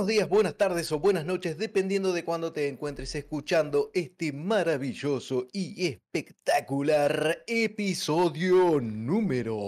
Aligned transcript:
Buenos 0.00 0.14
días, 0.14 0.30
buenas 0.30 0.56
tardes 0.56 0.90
o 0.92 0.98
buenas 0.98 1.26
noches, 1.26 1.58
dependiendo 1.58 2.14
de 2.14 2.24
cuándo 2.24 2.54
te 2.54 2.68
encuentres 2.68 3.14
escuchando 3.16 3.90
este 3.92 4.32
maravilloso 4.32 5.46
y 5.52 5.88
espectacular 5.88 7.44
episodio 7.46 8.80
número 8.80 9.58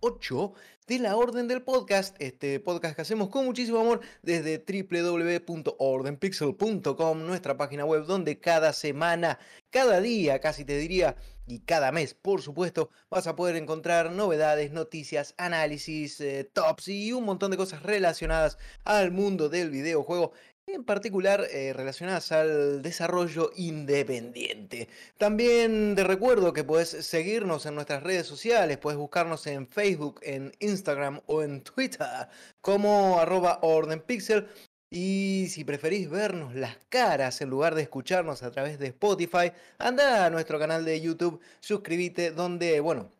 8 0.00 0.52
de 0.86 0.98
la 0.98 1.14
Orden 1.14 1.46
del 1.46 1.60
Podcast, 1.60 2.16
este 2.20 2.58
podcast 2.58 2.96
que 2.96 3.02
hacemos 3.02 3.28
con 3.28 3.44
muchísimo 3.44 3.80
amor 3.80 4.00
desde 4.22 4.64
www.ordenpixel.com, 4.66 7.26
nuestra 7.26 7.58
página 7.58 7.84
web 7.84 8.06
donde 8.06 8.40
cada 8.40 8.72
semana, 8.72 9.38
cada 9.68 10.00
día, 10.00 10.40
casi 10.40 10.64
te 10.64 10.78
diría, 10.78 11.16
y 11.50 11.60
cada 11.60 11.92
mes, 11.92 12.14
por 12.14 12.42
supuesto, 12.42 12.90
vas 13.10 13.26
a 13.26 13.36
poder 13.36 13.56
encontrar 13.56 14.12
novedades, 14.12 14.70
noticias, 14.72 15.34
análisis, 15.36 16.20
eh, 16.20 16.44
tops 16.44 16.88
y 16.88 17.12
un 17.12 17.24
montón 17.24 17.50
de 17.50 17.56
cosas 17.56 17.82
relacionadas 17.82 18.58
al 18.84 19.10
mundo 19.10 19.48
del 19.48 19.70
videojuego 19.70 20.32
en 20.66 20.84
particular 20.84 21.46
eh, 21.50 21.72
relacionadas 21.72 22.30
al 22.32 22.82
desarrollo 22.82 23.50
independiente. 23.56 24.88
También 25.18 25.94
te 25.96 26.04
recuerdo 26.04 26.52
que 26.52 26.64
puedes 26.64 26.90
seguirnos 26.90 27.66
en 27.66 27.74
nuestras 27.74 28.02
redes 28.02 28.26
sociales, 28.26 28.78
puedes 28.78 28.98
buscarnos 28.98 29.46
en 29.46 29.66
Facebook, 29.66 30.20
en 30.22 30.52
Instagram 30.60 31.20
o 31.26 31.42
en 31.42 31.62
Twitter 31.62 32.28
como 32.60 33.18
arroba 33.18 33.58
ordenpixel. 33.62 34.46
Y 34.90 35.46
si 35.50 35.64
preferís 35.64 36.10
vernos 36.10 36.54
las 36.54 36.76
caras 36.88 37.40
en 37.40 37.50
lugar 37.50 37.74
de 37.76 37.82
escucharnos 37.82 38.42
a 38.42 38.50
través 38.50 38.78
de 38.78 38.88
Spotify, 38.88 39.52
anda 39.78 40.26
a 40.26 40.30
nuestro 40.30 40.58
canal 40.58 40.84
de 40.84 41.00
YouTube, 41.00 41.40
suscríbete 41.60 42.32
donde, 42.32 42.80
bueno, 42.80 43.10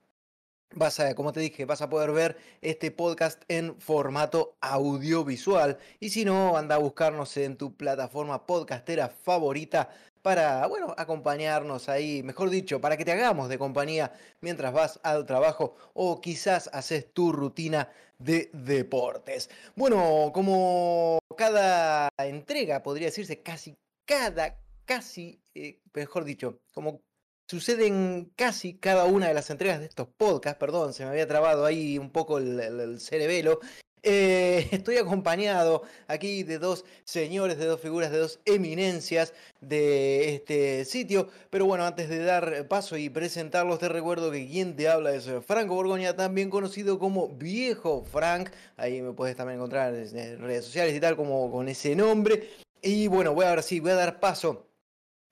Vas 0.72 1.00
a, 1.00 1.16
como 1.16 1.32
te 1.32 1.40
dije, 1.40 1.64
vas 1.64 1.82
a 1.82 1.90
poder 1.90 2.12
ver 2.12 2.36
este 2.60 2.92
podcast 2.92 3.42
en 3.48 3.74
formato 3.80 4.56
audiovisual. 4.60 5.78
Y 5.98 6.10
si 6.10 6.24
no, 6.24 6.56
anda 6.56 6.76
a 6.76 6.78
buscarnos 6.78 7.36
en 7.38 7.56
tu 7.56 7.76
plataforma 7.76 8.46
podcastera 8.46 9.08
favorita 9.08 9.90
para, 10.22 10.66
bueno, 10.66 10.94
acompañarnos 10.96 11.88
ahí, 11.88 12.22
mejor 12.22 12.50
dicho, 12.50 12.80
para 12.80 12.96
que 12.96 13.04
te 13.04 13.12
hagamos 13.12 13.48
de 13.48 13.58
compañía 13.58 14.12
mientras 14.40 14.72
vas 14.72 15.00
al 15.02 15.26
trabajo 15.26 15.76
o 15.94 16.20
quizás 16.20 16.68
haces 16.72 17.12
tu 17.12 17.32
rutina 17.32 17.90
de 18.18 18.50
deportes. 18.52 19.50
Bueno, 19.74 20.30
como 20.32 21.18
cada 21.36 22.08
entrega, 22.18 22.82
podría 22.82 23.06
decirse 23.06 23.42
casi 23.42 23.76
cada, 24.04 24.58
casi, 24.84 25.40
eh, 25.54 25.80
mejor 25.94 26.24
dicho, 26.24 26.60
como 26.72 27.02
sucede 27.50 27.86
en 27.86 28.32
casi 28.36 28.74
cada 28.74 29.06
una 29.06 29.26
de 29.26 29.34
las 29.34 29.50
entregas 29.50 29.80
de 29.80 29.86
estos 29.86 30.06
podcasts, 30.06 30.58
perdón, 30.58 30.92
se 30.92 31.04
me 31.04 31.10
había 31.10 31.26
trabado 31.26 31.64
ahí 31.64 31.98
un 31.98 32.10
poco 32.10 32.38
el, 32.38 33.00
cerebelo. 33.00 33.58
Eh, 34.02 34.68
estoy 34.72 34.96
acompañado 34.96 35.82
aquí 36.08 36.42
de 36.42 36.58
dos 36.58 36.84
señores, 37.04 37.58
de 37.58 37.66
dos 37.66 37.80
figuras, 37.80 38.10
de 38.10 38.18
dos 38.18 38.40
eminencias 38.44 39.34
de 39.60 40.34
este 40.34 40.84
sitio. 40.84 41.28
Pero 41.50 41.66
bueno, 41.66 41.84
antes 41.84 42.08
de 42.08 42.18
dar 42.18 42.66
paso 42.68 42.96
y 42.96 43.10
presentarlos, 43.10 43.78
te 43.78 43.88
recuerdo 43.88 44.30
que 44.30 44.46
quien 44.46 44.76
te 44.76 44.88
habla 44.88 45.14
es 45.14 45.28
Franco 45.46 45.74
Borgoña, 45.74 46.16
también 46.16 46.50
conocido 46.50 46.98
como 46.98 47.28
Viejo 47.28 48.04
Frank. 48.04 48.50
Ahí 48.76 49.02
me 49.02 49.12
puedes 49.12 49.36
también 49.36 49.58
encontrar 49.58 49.94
en 49.94 50.40
redes 50.40 50.64
sociales 50.64 50.94
y 50.94 51.00
tal, 51.00 51.16
como 51.16 51.50
con 51.50 51.68
ese 51.68 51.94
nombre. 51.94 52.48
Y 52.82 53.08
bueno, 53.08 53.34
voy 53.34 53.44
ahora 53.44 53.62
sí, 53.62 53.80
voy 53.80 53.90
a 53.90 53.96
dar 53.96 54.20
paso 54.20 54.66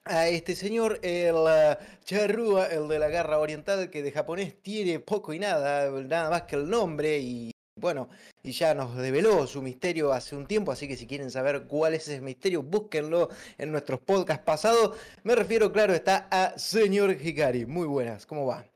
a 0.05 0.29
este 0.29 0.57
señor, 0.57 0.99
el 1.03 1.35
uh, 1.35 1.77
Charrúa, 2.05 2.67
el 2.67 2.89
de 2.89 2.99
la 2.99 3.09
garra 3.09 3.39
oriental, 3.39 3.91
que 3.91 4.03
de 4.03 4.13
japonés 4.13 4.61
tiene 4.63 5.01
poco 5.01 5.33
y 5.35 5.39
nada, 5.39 5.91
nada 5.91 6.31
más 6.31 6.43
que 6.43 6.57
el 6.57 6.69
nombre 6.69 7.19
y 7.19 7.51
bueno, 7.79 8.09
y 8.43 8.53
ya 8.53 8.75
nos 8.75 8.97
develó 8.97 9.47
su 9.47 9.63
misterio 9.63 10.13
hace 10.13 10.37
un 10.37 10.47
tiempo, 10.47 10.73
así 10.73 10.89
que 10.89 10.97
si 10.97 11.07
quieren 11.07 11.31
saber 11.31 11.67
cuál 11.67 11.95
es 11.95 12.09
ese 12.09 12.21
misterio, 12.21 12.63
búsquenlo 12.63 13.29
en 13.57 13.73
nuestros 13.73 14.01
podcasts 14.01 14.45
pasados. 14.45 14.97
Me 15.25 15.35
refiero, 15.35 15.73
claro, 15.73 15.95
está 15.95 16.29
a 16.31 16.59
señor 16.59 17.17
Hikari. 17.21 17.67
Muy 17.67 17.87
buenas, 17.87 18.27
¿cómo 18.27 18.47
va? 18.47 18.67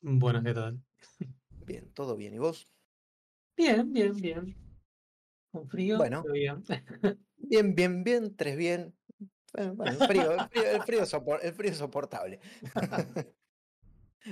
Buenas, 0.00 0.44
¿qué 0.44 0.54
tal? 0.54 0.80
Bien, 1.66 1.90
todo 1.92 2.16
bien. 2.16 2.34
¿Y 2.34 2.38
vos? 2.38 2.66
Bien, 3.56 3.92
bien, 3.92 4.14
bien. 4.14 4.56
Con 5.50 5.68
frío, 5.68 5.98
bueno, 5.98 6.24
bien. 6.32 6.62
bien, 7.36 7.74
bien, 7.74 8.04
bien, 8.04 8.36
tres 8.36 8.56
bien. 8.56 8.94
Bueno, 9.52 9.92
el 9.92 9.96
frío, 10.06 10.32
el 10.72 10.82
frío, 10.82 11.02
es 11.02 11.76
soportable. 11.76 12.40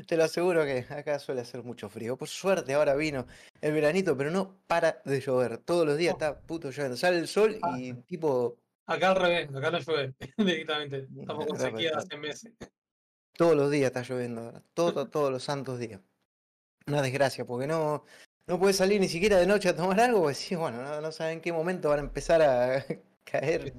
Te 0.07 0.17
lo 0.17 0.25
aseguro 0.25 0.65
que 0.65 0.85
acá 0.91 1.19
suele 1.19 1.41
hacer 1.41 1.63
mucho 1.63 1.89
frío. 1.89 2.17
Por 2.17 2.29
suerte 2.29 2.75
ahora 2.75 2.95
vino 2.95 3.27
el 3.61 3.73
veranito, 3.73 4.17
pero 4.17 4.31
no 4.31 4.59
para 4.67 5.01
de 5.05 5.21
llover. 5.21 5.59
Todos 5.59 5.87
los 5.87 5.97
días 5.97 6.15
está 6.15 6.41
puto 6.41 6.71
lloviendo. 6.71 6.97
Sale 6.97 7.19
el 7.19 7.29
sol 7.29 7.59
y 7.79 7.91
ah. 7.91 7.97
tipo... 8.07 8.57
Acá 8.87 9.11
al 9.11 9.17
revés, 9.17 9.49
acá 9.55 9.71
no 9.71 9.79
llueve 9.81 10.15
directamente. 10.37 11.09
Estamos 11.19 11.47
con 11.47 11.59
sequía 11.59 11.93
hace 11.97 12.17
meses. 12.17 12.53
Todos 13.37 13.57
los 13.57 13.71
días 13.71 13.87
está 13.87 14.03
lloviendo 14.03 14.43
ahora. 14.43 14.63
Todo, 14.75 15.09
todos 15.09 15.33
los 15.33 15.43
santos 15.43 15.79
días. 15.79 16.01
Una 16.87 17.03
desgracia, 17.03 17.45
porque 17.45 17.67
no, 17.67 18.05
no 18.47 18.59
puedes 18.61 18.77
salir 18.77 19.01
ni 19.01 19.09
siquiera 19.09 19.39
de 19.39 19.47
noche 19.47 19.69
a 19.69 19.77
tomar 19.77 19.99
algo, 20.01 20.23
pues 20.23 20.49
bueno, 20.57 20.83
no, 20.83 21.01
no 21.01 21.11
saben 21.11 21.35
en 21.35 21.41
qué 21.41 21.53
momento 21.53 21.89
van 21.89 21.99
a 21.99 22.03
empezar 22.03 22.43
a 22.43 22.85
caer 23.31 23.75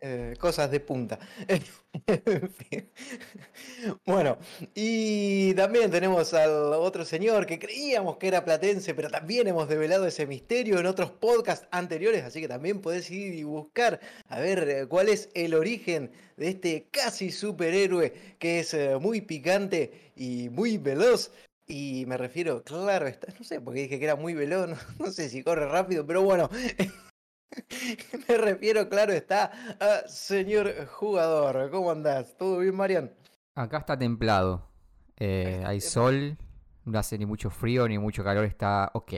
eh, 0.00 0.34
cosas 0.40 0.70
de 0.70 0.80
punta. 0.80 1.18
bueno, 4.06 4.38
y 4.74 5.54
también 5.54 5.90
tenemos 5.90 6.32
al 6.34 6.72
otro 6.72 7.04
señor 7.04 7.46
que 7.46 7.58
creíamos 7.58 8.16
que 8.16 8.28
era 8.28 8.44
platense, 8.44 8.94
pero 8.94 9.10
también 9.10 9.46
hemos 9.46 9.68
develado 9.68 10.06
ese 10.06 10.26
misterio 10.26 10.78
en 10.78 10.86
otros 10.86 11.10
podcasts 11.10 11.68
anteriores, 11.70 12.24
así 12.24 12.40
que 12.40 12.48
también 12.48 12.80
puedes 12.80 13.10
ir 13.10 13.34
y 13.34 13.44
buscar 13.44 14.00
a 14.28 14.40
ver 14.40 14.68
eh, 14.68 14.86
cuál 14.86 15.08
es 15.08 15.28
el 15.34 15.54
origen 15.54 16.10
de 16.36 16.48
este 16.48 16.88
casi 16.90 17.30
superhéroe 17.30 18.12
que 18.38 18.60
es 18.60 18.74
eh, 18.74 18.96
muy 18.98 19.20
picante 19.20 20.12
y 20.16 20.48
muy 20.48 20.78
veloz. 20.78 21.30
Y 21.66 22.04
me 22.06 22.18
refiero, 22.18 22.62
claro, 22.62 23.06
no 23.38 23.44
sé, 23.44 23.60
porque 23.60 23.82
dije 23.82 23.98
que 23.98 24.04
era 24.04 24.16
muy 24.16 24.34
veloz, 24.34 24.70
no 24.98 25.10
sé 25.10 25.28
si 25.28 25.42
corre 25.42 25.66
rápido, 25.66 26.06
pero 26.06 26.22
bueno, 26.22 26.50
Me 28.28 28.36
refiero, 28.36 28.88
claro, 28.88 29.12
está 29.12 29.52
a 29.80 30.08
señor 30.08 30.86
jugador. 30.86 31.70
¿Cómo 31.70 31.90
andás? 31.90 32.36
¿Todo 32.36 32.58
bien, 32.58 32.74
Marian? 32.74 33.12
Acá 33.54 33.78
está 33.78 33.98
templado. 33.98 34.68
Eh, 35.16 35.62
hay 35.64 35.80
sol, 35.80 36.36
no 36.84 36.98
hace 36.98 37.18
ni 37.18 37.26
mucho 37.26 37.50
frío 37.50 37.86
ni 37.86 37.98
mucho 37.98 38.24
calor, 38.24 38.44
está 38.44 38.90
ok. 38.94 39.12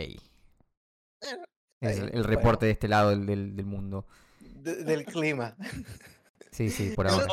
Es 1.80 1.98
el, 1.98 2.24
reporte 2.24 2.66
de 2.66 2.72
este 2.72 2.88
lado 2.88 3.10
del, 3.10 3.64
mundo. 3.64 4.06
del 4.40 5.04
clima. 5.04 5.56
Sí, 6.52 6.70
sí, 6.70 6.94
por 6.96 7.06
ahora. 7.06 7.26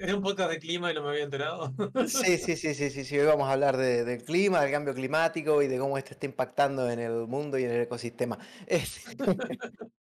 ¿Era 0.00 0.16
un 0.16 0.22
podcast 0.22 0.50
de 0.50 0.58
clima 0.58 0.90
y 0.90 0.94
no 0.96 1.04
me 1.04 1.10
había 1.10 1.22
enterado? 1.22 1.72
Sí, 2.08 2.38
sí, 2.38 2.56
sí, 2.56 2.74
sí, 2.74 2.90
sí, 2.90 3.04
sí. 3.04 3.16
Hoy 3.16 3.24
vamos 3.24 3.48
a 3.48 3.52
hablar 3.52 3.76
del 3.76 4.24
clima, 4.24 4.60
del 4.62 4.72
cambio 4.72 4.92
climático 4.92 5.62
y 5.62 5.68
de 5.68 5.78
cómo 5.78 5.96
esto 5.96 6.10
está 6.10 6.26
impactando 6.26 6.90
en 6.90 6.98
el 6.98 7.28
mundo 7.28 7.56
y 7.56 7.62
en 7.62 7.70
el 7.70 7.82
ecosistema. 7.82 8.36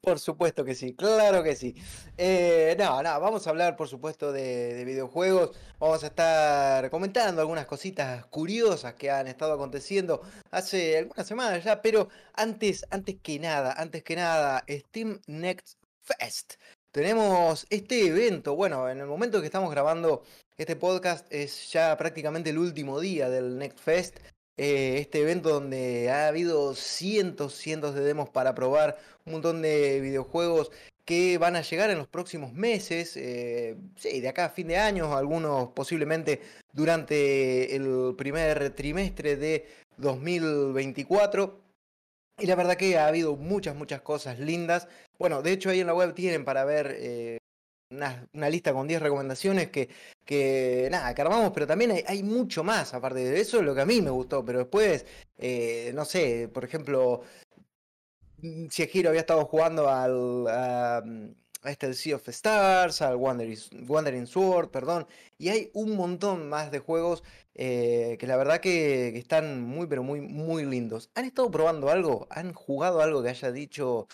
Por 0.00 0.18
supuesto 0.18 0.64
que 0.64 0.74
sí, 0.74 0.94
claro 0.94 1.42
que 1.42 1.56
sí. 1.56 1.74
Eh, 2.16 2.76
no, 2.78 3.02
no, 3.02 3.20
vamos 3.20 3.46
a 3.46 3.50
hablar 3.50 3.76
por 3.76 3.88
supuesto 3.88 4.32
de, 4.32 4.84
videojuegos. 4.84 5.56
Vamos 5.78 6.02
a 6.04 6.08
estar 6.08 6.90
comentando 6.90 7.40
algunas 7.40 7.66
cositas 7.66 8.26
curiosas 8.26 8.94
que 8.94 9.10
han 9.10 9.26
estado 9.26 9.52
aconteciendo 9.52 10.22
hace 10.50 10.98
algunas 10.98 11.26
semanas 11.26 11.64
ya, 11.64 11.82
pero 11.82 12.08
antes, 12.34 12.84
antes 12.90 13.16
que 13.22 13.38
nada, 13.38 13.72
antes 13.76 14.02
que 14.02 14.16
nada, 14.16 14.64
Steam 14.68 15.20
Next 15.26 15.78
Fest. 16.02 16.54
Tenemos 16.92 17.66
este 17.70 18.06
evento, 18.06 18.56
bueno, 18.56 18.88
en 18.88 18.98
el 18.98 19.06
momento 19.06 19.40
que 19.40 19.46
estamos 19.46 19.70
grabando 19.70 20.24
este 20.58 20.76
podcast 20.76 21.26
es 21.32 21.70
ya 21.72 21.96
prácticamente 21.96 22.50
el 22.50 22.58
último 22.58 23.00
día 23.00 23.30
del 23.30 23.56
Next 23.56 23.78
Fest. 23.78 24.18
Eh, 24.62 24.98
este 24.98 25.22
evento 25.22 25.48
donde 25.48 26.10
ha 26.10 26.28
habido 26.28 26.74
cientos, 26.74 27.54
cientos 27.54 27.94
de 27.94 28.02
demos 28.02 28.28
para 28.28 28.54
probar 28.54 28.98
un 29.24 29.32
montón 29.32 29.62
de 29.62 30.02
videojuegos 30.02 30.70
que 31.06 31.38
van 31.38 31.56
a 31.56 31.62
llegar 31.62 31.88
en 31.88 31.96
los 31.96 32.08
próximos 32.08 32.52
meses, 32.52 33.16
eh, 33.16 33.78
sí, 33.96 34.20
de 34.20 34.28
acá 34.28 34.44
a 34.44 34.50
fin 34.50 34.68
de 34.68 34.76
año, 34.76 35.16
algunos 35.16 35.70
posiblemente 35.70 36.42
durante 36.74 37.74
el 37.74 38.14
primer 38.18 38.74
trimestre 38.74 39.36
de 39.36 39.66
2024. 39.96 41.58
Y 42.40 42.44
la 42.44 42.54
verdad 42.54 42.76
que 42.76 42.98
ha 42.98 43.06
habido 43.06 43.36
muchas, 43.36 43.74
muchas 43.74 44.02
cosas 44.02 44.38
lindas. 44.38 44.88
Bueno, 45.18 45.40
de 45.40 45.52
hecho 45.52 45.70
ahí 45.70 45.80
en 45.80 45.86
la 45.86 45.94
web 45.94 46.12
tienen 46.12 46.44
para 46.44 46.66
ver 46.66 46.96
eh, 46.98 47.38
una, 47.90 48.48
lista 48.48 48.72
con 48.72 48.86
10 48.86 49.02
recomendaciones 49.02 49.70
que, 49.70 49.88
que, 50.24 50.88
nada, 50.90 51.14
que 51.14 51.22
armamos, 51.22 51.50
pero 51.52 51.66
también 51.66 51.92
hay, 52.06 52.22
mucho 52.22 52.62
más 52.64 52.94
aparte 52.94 53.20
de 53.20 53.40
eso, 53.40 53.62
lo 53.62 53.74
que 53.74 53.80
a 53.80 53.86
mí 53.86 54.00
me 54.00 54.10
gustó, 54.10 54.44
pero 54.44 54.60
después, 54.60 55.04
eh, 55.38 55.92
no 55.94 56.04
sé, 56.04 56.48
por 56.52 56.64
ejemplo, 56.64 57.22
mm, 58.38 58.68
si 58.70 58.86
Giro 58.86 59.10
había 59.10 59.20
estado 59.22 59.44
jugando 59.46 59.88
al... 59.88 60.46
A, 60.48 61.02
este 61.64 61.92
Sea 61.92 62.16
of 62.16 62.26
Stars, 62.28 63.02
al 63.02 63.16
Wandering, 63.16 64.26
Sword, 64.26 64.70
perdón, 64.70 65.06
y 65.36 65.50
hay 65.50 65.70
un 65.74 65.94
montón 65.94 66.48
más 66.48 66.70
de 66.70 66.78
juegos 66.78 67.22
eh, 67.54 68.16
que 68.18 68.26
la 68.26 68.38
verdad 68.38 68.60
que, 68.60 69.10
que, 69.12 69.18
están 69.18 69.62
muy, 69.62 69.86
pero 69.86 70.02
muy, 70.02 70.22
muy 70.22 70.64
lindos. 70.64 71.10
¿Han 71.14 71.26
estado 71.26 71.50
probando 71.50 71.90
algo? 71.90 72.26
¿Han 72.30 72.54
jugado 72.54 73.02
algo 73.02 73.22
que 73.22 73.28
haya 73.28 73.52
dicho, 73.52 74.08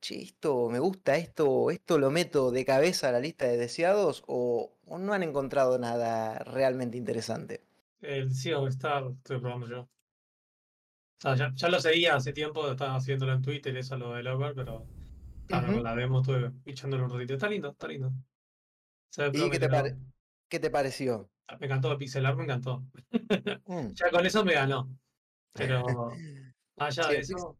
che, 0.00 0.22
esto 0.22 0.68
me 0.70 0.78
gusta, 0.78 1.16
esto, 1.16 1.70
esto 1.70 1.98
lo 1.98 2.10
meto 2.10 2.50
de 2.50 2.64
cabeza 2.64 3.08
a 3.08 3.12
la 3.12 3.20
lista 3.20 3.46
de 3.46 3.56
deseados 3.56 4.22
o, 4.26 4.72
o 4.86 4.98
no 4.98 5.12
han 5.12 5.22
encontrado 5.22 5.78
nada 5.78 6.38
realmente 6.40 6.96
interesante? 6.98 7.62
El 8.02 8.34
Sea 8.34 8.58
of 8.58 8.68
Star 8.68 9.04
estoy 9.16 9.40
probando 9.40 9.66
yo. 9.66 9.80
O 9.82 9.90
sea, 11.18 11.34
ya, 11.36 11.52
ya 11.54 11.68
lo 11.68 11.80
seguía 11.80 12.16
hace 12.16 12.32
tiempo, 12.32 12.70
estaba 12.70 12.96
haciéndolo 12.96 13.32
en 13.34 13.42
Twitter, 13.42 13.76
eso 13.76 13.96
lo 13.96 14.12
del 14.14 14.26
Over, 14.26 14.54
pero 14.54 14.90
claro, 15.46 15.72
con 15.72 15.82
la 15.84 15.94
demo 15.96 16.20
estuve 16.20 16.52
echándole 16.64 17.04
un 17.04 17.10
ratito. 17.10 17.34
Está 17.34 17.48
lindo, 17.48 17.70
está 17.70 17.88
lindo. 17.88 18.12
¿Y 19.32 19.50
qué 19.50 19.58
te, 19.58 19.68
pare- 19.68 19.98
qué 20.48 20.60
te 20.60 20.70
pareció? 20.70 21.30
Me 21.58 21.66
encantó 21.66 21.90
el 21.92 21.98
pixel 21.98 22.26
art, 22.26 22.36
me 22.38 22.44
encantó. 22.44 22.86
Mm. 23.68 23.92
Ya 24.00 24.10
con 24.10 24.26
eso 24.26 24.44
me 24.44 24.54
ganó. 24.54 24.96
Pero 25.54 26.22
allá 26.78 27.08
Sí, 27.08 27.14
de 27.14 27.18
eso, 27.20 27.59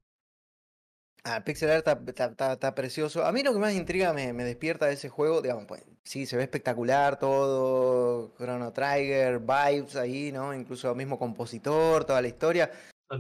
Ah, 1.25 1.45
Pixel 1.45 1.71
Art 1.71 1.87
está, 1.87 2.01
está- 2.07 2.27
está- 2.27 2.53
está 2.55 2.75
precioso. 2.75 3.25
A 3.25 3.33
mí 3.33 3.43
lo 3.43 3.53
que 3.53 3.59
más 3.59 3.75
intriga 3.75 4.13
me, 4.13 4.33
me 4.33 4.45
despierta 4.45 4.87
de 4.87 4.95
ese 4.95 5.09
juego, 5.09 5.43
digamos, 5.43 5.67
pues 5.67 5.83
sí, 6.03 6.25
se 6.27 6.37
ve 6.37 6.45
espectacular 6.45 7.19
todo, 7.19 8.33
Chrono 8.39 8.73
Trigger, 8.73 9.39
vibes 9.41 9.97
ahí, 9.97 10.33
¿no? 10.33 10.55
Incluso 10.55 10.95
mismo 10.95 11.19
compositor, 11.19 12.05
toda 12.05 12.23
la 12.23 12.29
historia. 12.29 12.71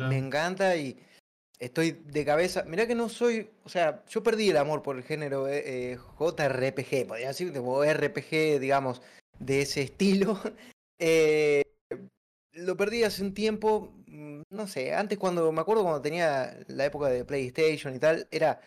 Me 0.09 0.17
encanta 0.19 0.77
y 0.77 0.99
estoy 1.59 1.91
de 1.93 2.25
cabeza. 2.25 2.63
Mirá 2.65 2.87
que 2.87 2.95
no 2.95 3.09
soy, 3.09 3.51
o 3.65 3.69
sea, 3.69 4.03
yo 4.09 4.23
perdí 4.23 4.49
el 4.51 4.57
amor 4.57 4.83
por 4.83 4.97
el 4.97 5.03
género 5.03 5.47
eh, 5.49 5.93
eh, 5.93 5.99
JRPG, 6.19 7.07
podría 7.07 7.29
decir, 7.29 7.53
tipo 7.53 7.85
RPG, 7.85 8.61
digamos, 8.61 9.03
de 9.39 9.63
ese 9.63 9.83
estilo. 9.83 10.41
Eh, 10.99 11.65
lo 12.53 12.77
perdí 12.77 13.05
hace 13.05 13.23
un 13.23 13.35
tiempo, 13.35 13.93
no 14.51 14.67
sé, 14.67 14.95
antes 14.95 15.19
cuando, 15.19 15.51
me 15.53 15.61
acuerdo 15.61 15.83
cuando 15.83 16.03
tenía 16.03 16.59
la 16.69 16.85
época 16.85 17.09
de 17.09 17.25
PlayStation 17.25 17.95
y 17.95 17.99
tal, 17.99 18.27
era 18.31 18.61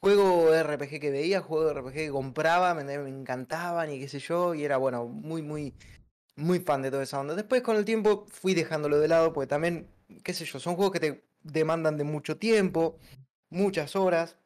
juego 0.00 0.52
RPG 0.54 1.00
que 1.00 1.10
veía, 1.10 1.40
juego 1.42 1.70
RPG 1.70 1.94
que 1.94 2.10
compraba, 2.10 2.74
me, 2.74 2.84
me 2.84 3.08
encantaban 3.10 3.90
y 3.90 4.00
qué 4.00 4.08
sé 4.08 4.18
yo, 4.18 4.54
y 4.54 4.64
era 4.64 4.78
bueno, 4.78 5.06
muy, 5.06 5.42
muy, 5.42 5.74
muy 6.36 6.60
fan 6.60 6.82
de 6.82 6.90
toda 6.90 7.02
esa 7.02 7.20
onda. 7.20 7.34
Después 7.34 7.62
con 7.62 7.76
el 7.76 7.84
tiempo 7.84 8.26
fui 8.30 8.54
dejándolo 8.54 8.98
de 8.98 9.08
lado, 9.08 9.32
porque 9.32 9.48
también, 9.48 9.88
qué 10.24 10.32
sé 10.34 10.44
yo, 10.46 10.58
son 10.60 10.76
juegos 10.76 10.92
que 10.92 11.00
te 11.00 11.24
demandan 11.42 11.96
de 11.98 12.04
mucho 12.04 12.38
tiempo, 12.38 12.98
muchas 13.50 13.94
horas, 13.96 14.38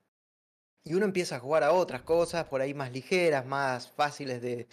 y 0.85 0.95
uno 0.95 1.05
empieza 1.05 1.37
a 1.37 1.41
jugar 1.41 1.63
a 1.63 1.73
otras 1.73 2.03
cosas 2.03 2.47
por 2.47 2.61
ahí 2.61 2.75
más 2.75 2.93
ligeras, 2.93 3.47
más 3.47 3.91
fáciles 3.91 4.43
de... 4.43 4.67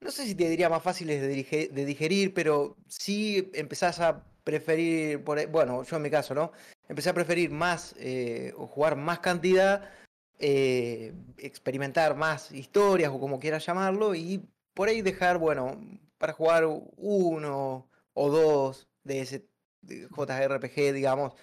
No 0.00 0.10
sé 0.10 0.24
si 0.26 0.34
te 0.34 0.48
diría 0.48 0.68
más 0.68 0.82
fáciles 0.82 1.20
de, 1.20 1.28
dirige- 1.34 1.68
de 1.70 1.84
digerir, 1.84 2.32
pero 2.34 2.76
sí 2.86 3.50
empezás 3.54 4.00
a 4.00 4.24
preferir, 4.46 5.24
por 5.24 5.44
bueno, 5.48 5.82
yo 5.82 5.96
en 5.96 6.02
mi 6.02 6.08
caso, 6.08 6.32
¿no? 6.32 6.52
Empecé 6.88 7.10
a 7.10 7.14
preferir 7.14 7.50
más 7.50 7.96
eh, 7.98 8.52
o 8.56 8.68
jugar 8.68 8.94
más 8.94 9.18
cantidad, 9.18 9.90
eh, 10.38 11.12
experimentar 11.36 12.14
más 12.14 12.52
historias 12.52 13.10
o 13.10 13.18
como 13.18 13.40
quieras 13.40 13.66
llamarlo, 13.66 14.14
y 14.14 14.48
por 14.72 14.88
ahí 14.88 15.02
dejar, 15.02 15.38
bueno, 15.38 15.80
para 16.16 16.32
jugar 16.32 16.64
uno 16.64 17.90
o 18.14 18.30
dos 18.30 18.86
de 19.02 19.22
ese 19.22 19.48
JRPG, 19.82 20.92
digamos, 20.92 21.34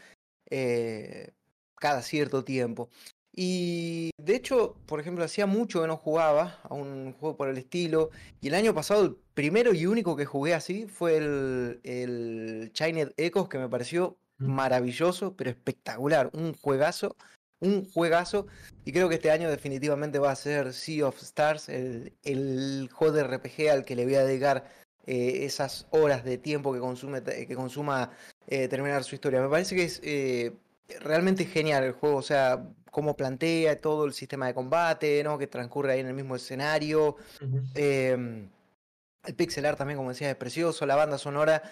eh, 0.50 1.34
cada 1.76 2.02
cierto 2.04 2.46
tiempo. 2.46 2.90
Y 3.36 4.12
de 4.18 4.36
hecho, 4.36 4.76
por 4.86 5.00
ejemplo, 5.00 5.24
hacía 5.24 5.46
mucho 5.46 5.82
que 5.82 5.88
no 5.88 5.98
jugaba 5.98 6.60
a 6.64 6.74
un 6.74 7.14
juego 7.14 7.36
por 7.36 7.50
el 7.50 7.58
estilo. 7.58 8.12
Y 8.42 8.48
el 8.50 8.54
año 8.56 8.74
pasado, 8.74 9.04
el 9.06 9.16
primero 9.34 9.74
y 9.74 9.86
único 9.88 10.16
que 10.16 10.26
jugué 10.26 10.54
así 10.54 10.86
fue 10.86 11.18
el, 11.18 11.80
el 11.84 12.72
Chined 12.74 13.14
Echoes, 13.18 13.50
que 13.50 13.58
me 13.58 13.70
pareció 13.70 14.18
Mm. 14.44 14.52
maravilloso, 14.52 15.36
pero 15.36 15.50
espectacular. 15.50 16.30
Un 16.34 16.54
juegazo, 16.54 17.16
un 17.60 17.90
juegazo. 17.90 18.48
Y 18.86 18.92
creo 18.92 19.10
que 19.10 19.16
este 19.16 19.32
año 19.32 19.50
definitivamente 19.50 20.20
va 20.20 20.32
a 20.32 20.36
ser 20.36 20.74
Sea 20.74 21.08
of 21.08 21.22
Stars, 21.22 21.70
el, 21.70 22.14
el 22.24 22.90
JRPG 22.90 23.70
al 23.70 23.86
que 23.86 23.96
le 23.96 24.06
voy 24.06 24.16
a 24.16 24.26
dedicar 24.26 24.66
eh, 25.06 25.46
esas 25.46 25.88
horas 25.92 26.24
de 26.24 26.38
tiempo 26.38 26.74
que 26.74 26.80
consume 26.80 27.24
que 27.24 27.56
consuma 27.56 28.12
eh, 28.48 28.68
terminar 28.68 29.04
su 29.04 29.16
historia. 29.16 29.42
Me 29.42 29.50
parece 29.50 29.76
que 29.76 29.84
es 29.84 30.02
eh, 30.04 30.54
realmente 31.00 31.46
genial 31.46 31.84
el 31.84 31.94
juego, 31.94 32.18
o 32.18 32.22
sea, 32.22 32.68
cómo 32.92 33.16
plantea 33.16 33.80
todo 33.82 34.06
el 34.06 34.14
sistema 34.14 34.48
de 34.48 34.54
combate, 34.54 35.24
¿no? 35.24 35.38
Que 35.38 35.48
transcurre 35.48 35.94
ahí 35.94 36.00
en 36.00 36.08
el 36.08 36.14
mismo 36.14 36.36
escenario. 36.36 37.16
Em, 37.76 38.50
el 39.26 39.36
pixel 39.36 39.66
art 39.66 39.78
también, 39.78 39.98
como 39.98 40.10
decías, 40.10 40.32
es 40.32 40.36
precioso. 40.36 40.86
La 40.86 40.96
banda 40.96 41.18
sonora. 41.18 41.64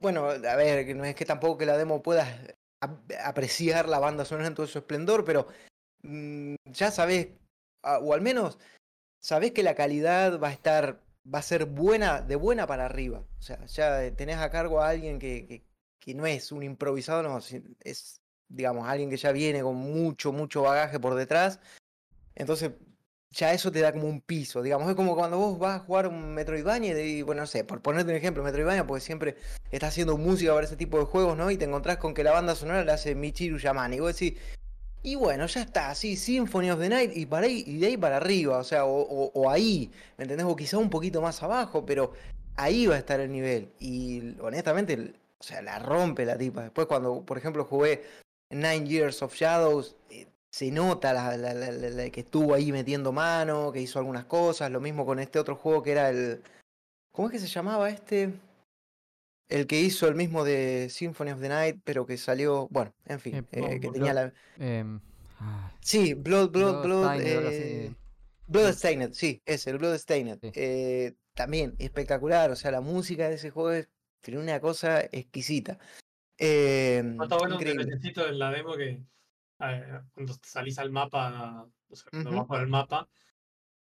Bueno, 0.00 0.28
a 0.28 0.56
ver, 0.56 0.94
no 0.94 1.04
es 1.04 1.14
que 1.14 1.24
tampoco 1.24 1.58
que 1.58 1.66
la 1.66 1.76
demo 1.76 2.02
puedas 2.02 2.28
ap- 2.80 3.10
apreciar 3.24 3.88
la 3.88 3.98
banda 3.98 4.24
sonora 4.24 4.48
en 4.48 4.54
todo 4.54 4.66
su 4.66 4.78
esplendor, 4.78 5.24
pero 5.24 5.48
mm, 6.02 6.54
ya 6.66 6.90
sabes, 6.90 7.28
o 7.82 8.12
al 8.12 8.20
menos 8.20 8.58
sabés 9.20 9.52
que 9.52 9.62
la 9.62 9.74
calidad 9.74 10.38
va 10.40 10.48
a 10.48 10.52
estar, 10.52 11.00
va 11.32 11.38
a 11.40 11.42
ser 11.42 11.64
buena, 11.64 12.20
de 12.20 12.36
buena 12.36 12.66
para 12.66 12.84
arriba. 12.84 13.24
O 13.38 13.42
sea, 13.42 13.64
ya 13.66 14.14
tenés 14.14 14.36
a 14.36 14.50
cargo 14.50 14.80
a 14.80 14.88
alguien 14.88 15.18
que, 15.18 15.46
que, 15.46 15.64
que 16.00 16.14
no 16.14 16.26
es 16.26 16.52
un 16.52 16.62
improvisado, 16.62 17.22
no, 17.22 17.38
es, 17.80 18.20
digamos, 18.48 18.88
alguien 18.88 19.10
que 19.10 19.16
ya 19.16 19.32
viene 19.32 19.62
con 19.62 19.76
mucho, 19.76 20.32
mucho 20.32 20.62
bagaje 20.62 20.98
por 20.98 21.14
detrás. 21.14 21.60
Entonces, 22.34 22.72
ya 23.30 23.52
eso 23.52 23.70
te 23.70 23.80
da 23.80 23.92
como 23.92 24.08
un 24.08 24.20
piso, 24.22 24.62
digamos, 24.62 24.88
es 24.88 24.94
como 24.96 25.14
cuando 25.14 25.36
vos 25.38 25.58
vas 25.58 25.76
a 25.80 25.84
jugar 25.84 26.06
un 26.06 26.32
Metroidvania 26.34 26.98
y, 26.98 27.20
bueno, 27.22 27.42
no 27.42 27.46
sé, 27.46 27.62
por 27.62 27.82
ponerte 27.82 28.10
un 28.10 28.16
ejemplo, 28.16 28.42
Metroidvania, 28.42 28.86
porque 28.86 29.02
siempre 29.02 29.36
estás 29.70 29.90
haciendo 29.90 30.16
música 30.16 30.54
para 30.54 30.66
ese 30.66 30.76
tipo 30.76 30.98
de 30.98 31.04
juegos, 31.04 31.36
¿no? 31.36 31.50
Y 31.50 31.58
te 31.58 31.66
encontrás 31.66 31.98
con 31.98 32.14
que 32.14 32.24
la 32.24 32.32
banda 32.32 32.54
sonora 32.54 32.84
la 32.84 32.94
hace 32.94 33.14
Michiru 33.14 33.58
Yamane, 33.58 33.96
y 33.96 34.00
vos 34.00 34.18
decís, 34.18 34.38
y 35.02 35.14
bueno, 35.14 35.46
ya 35.46 35.60
está, 35.60 35.94
sí, 35.94 36.16
Symphony 36.16 36.70
of 36.70 36.80
the 36.80 36.88
Night, 36.88 37.10
y, 37.14 37.26
para 37.26 37.46
y 37.46 37.78
de 37.78 37.86
ahí 37.86 37.96
para 37.96 38.16
arriba, 38.16 38.58
o 38.58 38.64
sea, 38.64 38.84
o, 38.86 39.30
o- 39.34 39.50
ahí, 39.50 39.90
¿me 40.16 40.24
entendés? 40.24 40.46
O 40.46 40.56
quizá 40.56 40.78
un 40.78 40.90
poquito 40.90 41.20
más 41.20 41.42
abajo, 41.42 41.84
pero 41.84 42.12
ahí 42.56 42.86
va 42.86 42.94
a 42.94 42.98
estar 42.98 43.20
el 43.20 43.30
nivel. 43.30 43.70
Y 43.78 44.40
honestamente, 44.40 45.12
o 45.38 45.42
sea, 45.42 45.60
la 45.62 45.78
rompe 45.78 46.24
la 46.24 46.36
tipa. 46.38 46.62
Después 46.62 46.86
cuando, 46.86 47.22
por 47.24 47.38
ejemplo, 47.38 47.64
jugué 47.64 48.02
Nine 48.50 48.86
Years 48.86 49.22
of 49.22 49.34
Shadows, 49.34 49.96
eh, 50.10 50.26
se 50.50 50.70
nota 50.70 51.12
la, 51.12 51.36
la- 51.36 51.54
la- 51.54 52.10
que 52.10 52.20
estuvo 52.20 52.54
ahí 52.54 52.72
metiendo 52.72 53.12
mano, 53.12 53.70
que 53.72 53.80
hizo 53.80 53.98
algunas 53.98 54.24
cosas, 54.24 54.70
lo 54.70 54.80
mismo 54.80 55.04
con 55.04 55.18
este 55.18 55.38
otro 55.38 55.56
juego 55.56 55.82
que 55.82 55.92
era 55.92 56.08
el... 56.10 56.42
¿Cómo 57.12 57.28
es 57.28 57.32
que 57.32 57.38
se 57.40 57.46
llamaba 57.48 57.90
este? 57.90 58.32
El 59.48 59.66
que 59.66 59.80
hizo 59.80 60.06
el 60.08 60.14
mismo 60.14 60.44
de 60.44 60.88
Symphony 60.90 61.30
of 61.32 61.40
the 61.40 61.48
Night, 61.48 61.80
pero 61.84 62.06
que 62.06 62.16
salió, 62.16 62.68
bueno, 62.70 62.92
en 63.06 63.20
fin, 63.20 63.34
Eh, 63.36 63.44
eh, 63.52 63.80
que 63.80 63.88
Blood- 63.88 63.92
tenía 63.92 64.14
la... 64.14 64.32
Em, 64.58 65.00
ah, 65.40 65.72
Sí, 65.80 66.14
Blood, 66.14 66.50
Blood, 66.50 66.82
Blood, 66.84 66.84
Bloodstained, 66.84 67.86
eh, 67.86 67.94
Bloodstained, 68.46 69.12
sí, 69.14 69.42
es 69.44 69.66
el 69.66 69.78
Bloodstained. 69.78 70.38
Sí. 70.40 70.50
Eh, 70.54 71.14
también 71.34 71.74
espectacular, 71.78 72.50
o 72.50 72.56
sea, 72.56 72.70
la 72.70 72.80
música 72.80 73.28
de 73.28 73.34
ese 73.36 73.50
juego 73.50 73.72
es 73.72 73.88
tiene 74.22 74.40
una 74.40 74.60
cosa 74.60 75.00
exquisita. 75.00 75.78
Eh, 76.38 77.02
No, 77.04 77.24
está 77.24 77.36
bueno 77.36 77.58
detallecito 77.58 78.26
en 78.28 78.38
la 78.38 78.50
demo 78.50 78.76
que 78.76 79.04
cuando 80.14 80.34
salís 80.42 80.78
al 80.78 80.90
mapa, 80.90 81.66
o 81.88 81.96
sea, 81.96 82.12
cuando 82.12 82.30
Ujú. 82.30 82.40
vas 82.40 82.46
por 82.48 82.60
el 82.60 82.68
mapa, 82.68 83.08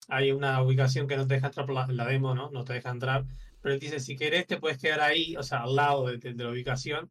hay 0.09 0.33
una 0.33 0.63
ubicación 0.63 1.07
que 1.09 1.17
no 1.17 1.27
te 1.27 1.35
deja 1.35 1.49
entrar 1.49 1.67
por 1.67 1.75
la, 1.75 1.87
la 1.89 2.07
demo, 2.07 2.35
¿no? 2.35 2.51
No 2.51 2.65
te 2.65 2.75
deja 2.75 2.91
entrar. 2.91 3.25
Pero 3.61 3.75
él 3.75 3.81
dice, 3.81 4.01
si 4.01 4.17
querés, 4.17 4.47
te 4.47 4.59
puedes 4.59 4.79
quedar 4.79 5.01
ahí, 5.01 5.37
o 5.37 5.43
sea, 5.43 5.63
al 5.65 5.77
lado 5.77 6.07
de, 6.09 6.19
de- 6.19 6.35
de 6.35 6.45
la 6.45 6.51
ubicación, 6.51 7.11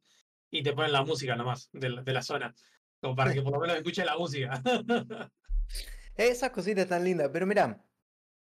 y 0.51 0.63
te 0.63 0.73
ponen 0.73 0.93
la 0.93 1.03
música 1.03 1.35
nomás, 1.35 1.69
de 1.73 1.89
la, 1.89 2.03
de 2.03 2.13
la 2.13 2.23
zona. 2.23 2.55
Como 3.01 3.15
para 3.15 3.33
que 3.33 3.41
por 3.41 3.53
lo 3.53 3.59
menos 3.61 3.77
escuches 3.77 4.05
la 4.05 4.17
música. 4.17 4.61
Esas 6.15 6.51
cositas 6.51 6.87
tan 6.87 7.03
lindas, 7.03 7.29
pero 7.33 7.45
mirá, 7.47 7.83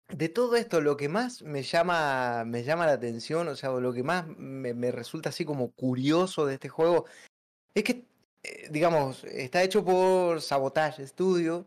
de 0.10 0.30
todo 0.30 0.56
esto 0.56 0.82
lo 0.82 0.98
que 0.98 1.10
más 1.10 1.42
me 1.42 1.64
llama, 1.64 2.44
me 2.46 2.64
llama 2.64 2.86
la 2.86 2.94
atención, 2.94 3.48
o 3.48 3.56
sea, 3.56 3.72
lo 3.72 3.94
que 3.94 4.04
más 4.04 4.28
me, 4.28 4.74
me 4.74 4.92
resulta 4.92 5.30
así 5.30 5.46
como 5.46 5.72
curioso 5.72 6.46
de 6.46 6.56
este 6.56 6.70
juego, 6.70 7.06
es 7.74 7.84
que, 7.84 8.06
eh, 8.44 8.68
digamos, 8.72 9.24
está 9.26 9.64
hecho 9.64 9.84
por 9.84 10.42
Sabotage 10.42 11.08
Studio, 11.08 11.66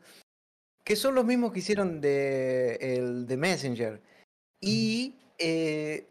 que 0.84 0.96
son 0.96 1.14
los 1.14 1.24
mismos 1.24 1.52
que 1.52 1.58
hicieron 1.58 2.00
de 2.00 2.76
el 2.80 3.26
de 3.26 3.36
Messenger. 3.36 4.00
Y, 4.60 5.14
eh, 5.38 6.06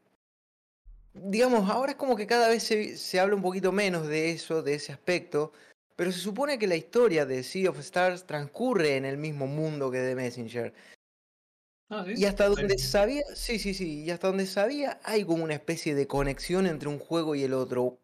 digamos, 1.13 1.69
ahora 1.69 1.93
es 1.93 1.98
como 1.98 2.15
que 2.15 2.27
cada 2.27 2.50
vez 2.50 2.63
se, 2.63 2.98
se 2.98 3.19
habla 3.19 3.36
un 3.36 3.41
poquito 3.41 3.72
menos 3.72 4.07
de 4.07 4.31
eso, 4.31 4.62
de 4.62 4.75
ese 4.75 4.91
aspecto, 4.91 5.51
pero 5.96 6.12
se 6.12 6.19
supone 6.19 6.60
que 6.60 6.67
la 6.67 6.75
historia 6.75 7.25
de 7.25 7.41
Sea 7.41 7.72
of 7.72 7.79
Stars 7.79 8.25
transcurre 8.25 8.98
en 8.98 9.05
el 9.05 9.17
mismo 9.17 9.48
mundo 9.48 9.89
que 9.89 9.98
de 9.98 10.15
Messenger. 10.15 10.74
Ah, 11.89 12.03
¿sí? 12.06 12.13
Y 12.17 12.25
hasta 12.25 12.48
donde 12.48 12.77
sabía, 12.77 13.24
sí, 13.34 13.60
sí, 13.60 13.74
sí, 13.74 14.03
y 14.03 14.12
hasta 14.12 14.27
donde 14.27 14.46
sabía 14.46 15.00
hay 15.03 15.24
como 15.24 15.44
una 15.44 15.53
especie 15.53 15.96
de 15.96 16.08
conexión 16.08 16.65
entre 16.65 16.89
un 16.89 17.00
juego 17.00 17.36
y 17.36 17.44
el 17.44 17.53
otro. 17.53 18.00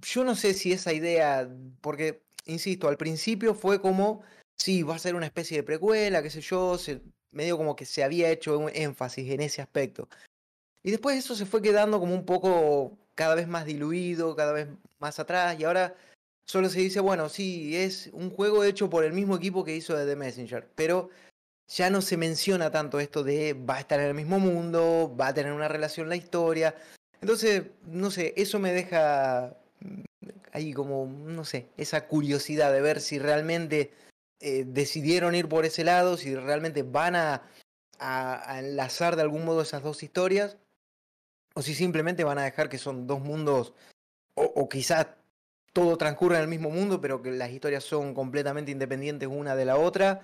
Yo 0.00 0.24
no 0.24 0.36
sé 0.36 0.54
si 0.54 0.72
esa 0.72 0.92
idea, 0.92 1.48
porque, 1.80 2.22
insisto, 2.46 2.88
al 2.88 2.96
principio 2.96 3.54
fue 3.54 3.80
como, 3.80 4.22
sí, 4.56 4.82
va 4.84 4.94
a 4.94 5.00
ser 5.00 5.16
una 5.16 5.26
especie 5.26 5.56
de 5.56 5.62
precuela, 5.64 6.22
qué 6.22 6.30
sé 6.30 6.40
yo, 6.40 6.78
se, 6.78 7.02
medio 7.32 7.56
como 7.56 7.74
que 7.74 7.84
se 7.84 8.04
había 8.04 8.30
hecho 8.30 8.58
un 8.58 8.70
énfasis 8.72 9.30
en 9.30 9.40
ese 9.40 9.62
aspecto. 9.62 10.08
Y 10.82 10.92
después 10.92 11.18
eso 11.18 11.34
se 11.34 11.46
fue 11.46 11.60
quedando 11.60 11.98
como 11.98 12.14
un 12.14 12.24
poco 12.24 12.96
cada 13.14 13.34
vez 13.34 13.48
más 13.48 13.66
diluido, 13.66 14.36
cada 14.36 14.52
vez 14.52 14.68
más 15.00 15.18
atrás, 15.18 15.58
y 15.58 15.64
ahora 15.64 15.96
solo 16.46 16.68
se 16.68 16.80
dice, 16.80 17.00
bueno, 17.00 17.28
sí, 17.28 17.76
es 17.76 18.10
un 18.12 18.30
juego 18.30 18.62
hecho 18.62 18.88
por 18.88 19.04
el 19.04 19.12
mismo 19.12 19.36
equipo 19.36 19.64
que 19.64 19.76
hizo 19.76 19.94
The 19.96 20.16
Messenger, 20.16 20.70
pero 20.74 21.10
ya 21.68 21.90
no 21.90 22.00
se 22.00 22.16
menciona 22.16 22.70
tanto 22.70 22.98
esto 23.00 23.22
de 23.22 23.52
va 23.52 23.76
a 23.76 23.80
estar 23.80 24.00
en 24.00 24.06
el 24.06 24.14
mismo 24.14 24.38
mundo, 24.38 25.14
va 25.18 25.28
a 25.28 25.34
tener 25.34 25.52
una 25.52 25.68
relación 25.68 26.08
la 26.08 26.16
historia. 26.16 26.74
Entonces, 27.20 27.64
no 27.84 28.10
sé, 28.10 28.32
eso 28.36 28.58
me 28.58 28.72
deja 28.72 29.56
mm, 29.80 30.02
ahí 30.52 30.72
como, 30.72 31.06
no 31.06 31.44
sé, 31.44 31.68
esa 31.76 32.06
curiosidad 32.06 32.72
de 32.72 32.80
ver 32.80 33.00
si 33.00 33.18
realmente 33.18 33.92
eh, 34.40 34.64
decidieron 34.66 35.34
ir 35.34 35.48
por 35.48 35.66
ese 35.66 35.84
lado, 35.84 36.16
si 36.16 36.34
realmente 36.34 36.82
van 36.82 37.16
a, 37.16 37.42
enlazar 38.58 39.16
de 39.16 39.22
algún 39.22 39.44
modo 39.44 39.62
esas 39.62 39.82
dos 39.82 40.02
historias, 40.02 40.56
o 41.54 41.62
si 41.62 41.74
simplemente 41.74 42.22
van 42.22 42.38
a 42.38 42.44
dejar 42.44 42.68
que 42.68 42.78
son 42.78 43.08
dos 43.08 43.20
mundos, 43.20 43.74
o 44.34 44.68
quizás 44.68 45.08
todo 45.72 45.96
transcurre 45.96 46.36
en 46.36 46.42
el 46.42 46.48
mismo 46.48 46.70
mundo, 46.70 47.00
pero 47.00 47.22
que 47.22 47.30
las 47.30 47.50
historias 47.50 47.84
son 47.84 48.14
completamente 48.14 48.70
independientes 48.70 49.28
una 49.28 49.54
de 49.54 49.64
la 49.64 49.76
otra. 49.76 50.22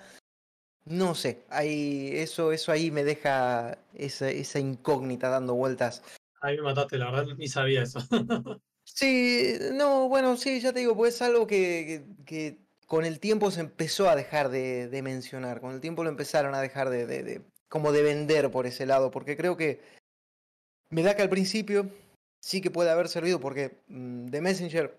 No 0.85 1.15
sé, 1.15 1.43
ahí, 1.49 2.11
eso, 2.13 2.51
eso 2.51 2.71
ahí 2.71 2.91
me 2.91 3.03
deja 3.03 3.79
esa, 3.95 4.29
esa 4.29 4.59
incógnita 4.59 5.29
dando 5.29 5.55
vueltas. 5.55 6.03
Ahí 6.41 6.57
me 6.57 6.63
mataste, 6.63 6.99
la 6.99 7.09
verdad, 7.09 7.35
ni 7.37 7.47
sabía 7.47 7.81
eso. 7.81 7.99
sí, 8.83 9.57
no, 9.73 10.07
bueno, 10.07 10.37
sí, 10.37 10.59
ya 10.59 10.73
te 10.73 10.79
digo, 10.79 10.95
pues 10.95 11.15
es 11.15 11.21
algo 11.23 11.47
que, 11.47 12.05
que, 12.17 12.25
que, 12.25 12.57
con 12.85 13.03
el 13.03 13.19
tiempo 13.19 13.49
se 13.49 13.61
empezó 13.61 14.09
a 14.09 14.15
dejar 14.15 14.49
de, 14.49 14.87
de, 14.87 15.01
mencionar, 15.01 15.59
con 15.59 15.73
el 15.73 15.81
tiempo 15.81 16.03
lo 16.03 16.09
empezaron 16.09 16.53
a 16.53 16.61
dejar 16.61 16.91
de, 16.91 17.07
de, 17.07 17.23
de, 17.23 17.41
como 17.67 17.91
de 17.91 18.03
vender 18.03 18.51
por 18.51 18.67
ese 18.67 18.85
lado, 18.85 19.09
porque 19.09 19.35
creo 19.35 19.57
que 19.57 19.81
me 20.91 21.01
da 21.01 21.15
que 21.15 21.23
al 21.23 21.29
principio 21.29 21.89
sí 22.41 22.61
que 22.61 22.69
puede 22.69 22.91
haber 22.91 23.07
servido, 23.07 23.39
porque 23.39 23.81
mmm, 23.87 24.27
The 24.27 24.41
Messenger 24.41 24.95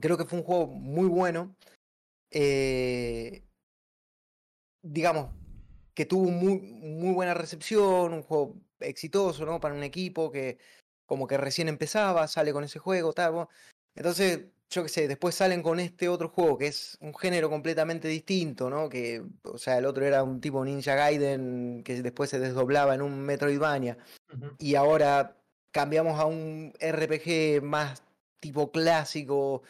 creo 0.00 0.16
que 0.16 0.24
fue 0.24 0.38
un 0.38 0.44
juego 0.44 0.66
muy 0.66 1.06
bueno. 1.06 1.54
Eh, 2.30 3.45
digamos, 4.86 5.30
que 5.94 6.06
tuvo 6.06 6.30
muy, 6.30 6.58
muy 6.58 7.14
buena 7.14 7.34
recepción, 7.34 8.12
un 8.12 8.22
juego 8.22 8.56
exitoso, 8.80 9.44
¿no? 9.46 9.60
Para 9.60 9.74
un 9.74 9.82
equipo 9.82 10.30
que 10.30 10.58
como 11.06 11.26
que 11.26 11.36
recién 11.36 11.68
empezaba, 11.68 12.26
sale 12.28 12.52
con 12.52 12.64
ese 12.64 12.78
juego, 12.78 13.12
tal. 13.12 13.48
Entonces, 13.94 14.46
yo 14.70 14.82
qué 14.82 14.88
sé, 14.88 15.08
después 15.08 15.34
salen 15.34 15.62
con 15.62 15.80
este 15.80 16.08
otro 16.08 16.28
juego 16.28 16.58
que 16.58 16.66
es 16.66 16.98
un 17.00 17.14
género 17.14 17.48
completamente 17.48 18.08
distinto, 18.08 18.68
¿no? 18.68 18.88
Que, 18.88 19.22
o 19.44 19.58
sea, 19.58 19.78
el 19.78 19.86
otro 19.86 20.04
era 20.04 20.22
un 20.22 20.40
tipo 20.40 20.64
Ninja 20.64 20.94
Gaiden 20.94 21.82
que 21.84 22.02
después 22.02 22.30
se 22.30 22.40
desdoblaba 22.40 22.94
en 22.94 23.02
un 23.02 23.20
Metroidvania. 23.22 23.96
Uh 24.32 24.36
-huh. 24.36 24.56
Y 24.58 24.74
ahora 24.74 25.36
cambiamos 25.70 26.20
a 26.20 26.26
un 26.26 26.72
RPG 26.80 27.62
más 27.62 28.02
tipo 28.40 28.70
clásico, 28.70 29.62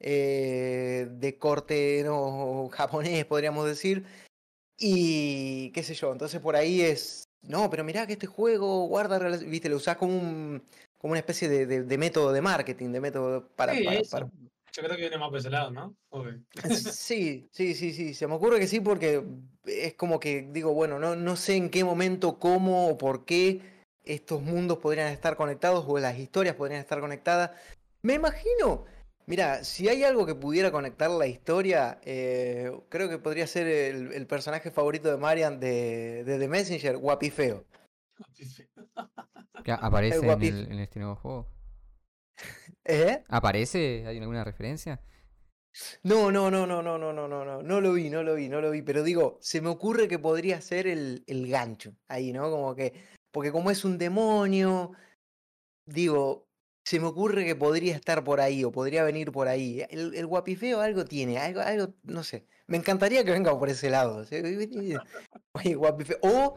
eh, 0.00 1.06
de 1.10 1.38
corte 1.38 2.02
no 2.04 2.68
japonés, 2.72 3.24
podríamos 3.24 3.66
decir. 3.66 4.04
Y 4.84 5.70
qué 5.70 5.84
sé 5.84 5.94
yo, 5.94 6.10
entonces 6.10 6.40
por 6.40 6.56
ahí 6.56 6.80
es, 6.80 7.28
no, 7.42 7.70
pero 7.70 7.84
mirá 7.84 8.04
que 8.04 8.14
este 8.14 8.26
juego 8.26 8.88
guarda, 8.88 9.20
viste, 9.38 9.68
lo 9.68 9.76
usás 9.76 9.96
como, 9.96 10.12
un, 10.12 10.60
como 10.98 11.12
una 11.12 11.20
especie 11.20 11.48
de, 11.48 11.66
de, 11.66 11.84
de 11.84 11.98
método 11.98 12.32
de 12.32 12.40
marketing, 12.40 12.90
de 12.90 13.00
método 13.00 13.46
para... 13.54 13.74
Sí, 13.74 13.84
para, 13.84 14.00
para... 14.10 14.26
Yo 14.26 14.82
creo 14.82 14.96
que 14.96 15.02
viene 15.02 15.18
más 15.18 15.28
por 15.28 15.38
ese 15.38 15.50
lado, 15.50 15.70
¿no? 15.70 15.94
Sí, 16.92 17.48
sí, 17.52 17.74
sí, 17.74 17.92
sí, 17.92 18.12
se 18.12 18.26
me 18.26 18.34
ocurre 18.34 18.58
que 18.58 18.66
sí 18.66 18.80
porque 18.80 19.22
es 19.66 19.94
como 19.94 20.18
que 20.18 20.48
digo, 20.50 20.74
bueno, 20.74 20.98
no, 20.98 21.14
no 21.14 21.36
sé 21.36 21.54
en 21.54 21.70
qué 21.70 21.84
momento, 21.84 22.40
cómo 22.40 22.88
o 22.88 22.98
por 22.98 23.24
qué 23.24 23.60
estos 24.02 24.42
mundos 24.42 24.78
podrían 24.78 25.12
estar 25.12 25.36
conectados 25.36 25.84
o 25.86 25.96
las 26.00 26.18
historias 26.18 26.56
podrían 26.56 26.80
estar 26.80 26.98
conectadas. 26.98 27.52
Me 28.02 28.14
imagino 28.14 28.86
Mira, 29.26 29.62
si 29.64 29.88
hay 29.88 30.02
algo 30.02 30.26
que 30.26 30.34
pudiera 30.34 30.72
conectar 30.72 31.10
la 31.10 31.26
historia, 31.26 32.00
eh, 32.04 32.72
creo 32.88 33.08
que 33.08 33.18
podría 33.18 33.46
ser 33.46 33.66
el, 33.66 34.12
el, 34.12 34.26
personaje 34.26 34.70
favorito 34.70 35.10
de 35.10 35.16
Marian 35.16 35.60
de, 35.60 36.24
de 36.24 36.38
The 36.38 36.48
Messenger, 36.48 36.96
Guapifeo. 36.96 37.64
¿Aparece 39.66 40.18
el 40.18 40.24
en, 40.24 40.42
el, 40.42 40.72
en, 40.72 40.78
este 40.80 40.98
nuevo 40.98 41.16
juego? 41.16 41.48
¿Eh? 42.84 43.22
¿Aparece? 43.28 44.04
¿Hay 44.06 44.18
alguna 44.18 44.42
referencia? 44.42 45.00
No, 46.02 46.30
no, 46.30 46.50
no, 46.50 46.66
no, 46.66 46.82
no, 46.82 46.98
no, 46.98 47.12
no, 47.12 47.28
no, 47.28 47.44
no, 47.44 47.62
no 47.62 47.80
lo 47.80 47.92
vi, 47.94 48.10
no 48.10 48.22
lo 48.22 48.34
vi, 48.34 48.48
no 48.48 48.60
lo 48.60 48.70
vi, 48.70 48.82
pero 48.82 49.02
digo, 49.02 49.38
se 49.40 49.60
me 49.60 49.68
ocurre 49.68 50.08
que 50.08 50.18
podría 50.18 50.60
ser 50.60 50.86
el, 50.86 51.24
el 51.26 51.48
gancho 51.48 51.94
ahí, 52.08 52.32
¿no? 52.32 52.50
Como 52.50 52.74
que, 52.74 52.92
porque 53.30 53.52
como 53.52 53.70
es 53.70 53.84
un 53.84 53.96
demonio, 53.96 54.92
digo, 55.86 56.48
se 56.84 56.98
me 56.98 57.06
ocurre 57.06 57.44
que 57.44 57.54
podría 57.54 57.94
estar 57.94 58.24
por 58.24 58.40
ahí 58.40 58.64
o 58.64 58.72
podría 58.72 59.04
venir 59.04 59.30
por 59.30 59.48
ahí. 59.48 59.84
El, 59.90 60.14
el 60.14 60.26
guapifeo 60.26 60.80
algo 60.80 61.04
tiene, 61.04 61.38
algo, 61.38 61.60
algo, 61.60 61.94
no 62.02 62.24
sé. 62.24 62.46
Me 62.66 62.76
encantaría 62.76 63.24
que 63.24 63.30
venga 63.30 63.56
por 63.58 63.68
ese 63.68 63.90
lado. 63.90 64.24
Oye, 65.52 65.74
guapifeo. 65.74 66.18
O 66.22 66.56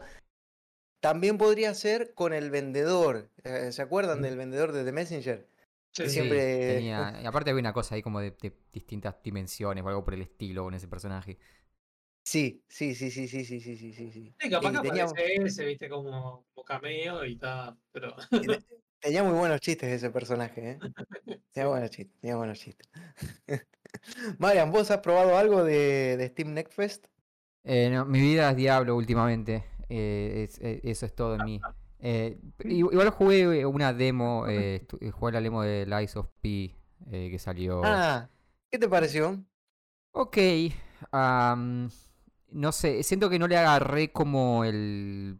también 1.00 1.38
podría 1.38 1.74
ser 1.74 2.14
con 2.14 2.32
el 2.32 2.50
vendedor. 2.50 3.30
Eh, 3.44 3.70
¿Se 3.72 3.82
acuerdan 3.82 4.22
del 4.22 4.36
vendedor 4.36 4.72
de 4.72 4.84
The 4.84 4.92
Messenger? 4.92 5.48
Sí, 5.92 6.02
que 6.02 6.08
siempre. 6.08 6.74
Tenía... 6.74 7.20
Y 7.22 7.26
aparte 7.26 7.50
había 7.50 7.60
una 7.60 7.72
cosa 7.72 7.94
ahí 7.94 8.02
como 8.02 8.20
de, 8.20 8.32
de, 8.32 8.52
distintas 8.72 9.22
dimensiones 9.22 9.84
o 9.84 9.88
algo 9.88 10.04
por 10.04 10.14
el 10.14 10.22
estilo 10.22 10.64
con 10.64 10.74
ese 10.74 10.88
personaje. 10.88 11.38
Sí, 12.24 12.64
sí, 12.68 12.96
sí, 12.96 13.10
sí, 13.10 13.28
sí, 13.28 13.44
sí, 13.44 13.60
sí, 13.60 13.76
sí, 13.76 13.92
sí. 13.92 14.34
Sí, 14.40 14.50
capaz 14.50 14.72
que 14.72 14.88
tenía... 14.88 15.04
ese, 15.04 15.64
viste, 15.64 15.88
como, 15.88 16.44
como 16.52 16.64
cameo 16.64 17.24
y 17.24 17.36
tal, 17.36 17.78
pero... 17.92 18.16
Tenía 19.06 19.22
muy 19.22 19.38
buenos 19.38 19.60
chistes 19.60 19.88
ese 19.88 20.10
personaje, 20.10 20.70
¿eh? 20.70 20.78
Tenía 21.52 21.68
buenos 21.68 21.90
chistes, 21.90 22.20
tenía 22.20 22.34
buenos 22.34 22.58
chistes. 22.58 22.88
Marian, 24.38 24.72
¿vos 24.72 24.90
has 24.90 24.98
probado 24.98 25.38
algo 25.38 25.62
de, 25.62 26.16
de 26.16 26.28
Steam 26.30 26.52
Next 26.52 26.72
Fest? 26.72 27.06
Eh, 27.62 27.88
no, 27.88 28.04
mi 28.04 28.20
vida 28.20 28.50
es 28.50 28.56
Diablo 28.56 28.96
últimamente. 28.96 29.64
Eh, 29.88 30.48
es, 30.48 30.58
es, 30.58 30.80
eso 30.82 31.06
es 31.06 31.14
todo 31.14 31.36
en 31.36 31.44
mí. 31.44 31.60
Eh, 32.00 32.40
igual 32.64 33.10
jugué 33.10 33.64
una 33.64 33.92
demo, 33.92 34.46
eh, 34.48 34.84
jugué 35.12 35.32
la 35.32 35.40
demo 35.40 35.62
de 35.62 35.86
Lies 35.86 36.16
of 36.16 36.26
P 36.40 36.74
que 37.08 37.38
salió. 37.38 37.82
Ah, 37.84 38.28
¿qué 38.72 38.76
te 38.76 38.88
pareció? 38.88 39.40
Ok. 40.10 40.36
Um, 41.12 41.88
no 42.50 42.72
sé, 42.72 43.04
siento 43.04 43.30
que 43.30 43.38
no 43.38 43.46
le 43.46 43.56
agarré 43.56 44.10
como 44.10 44.64
el 44.64 45.38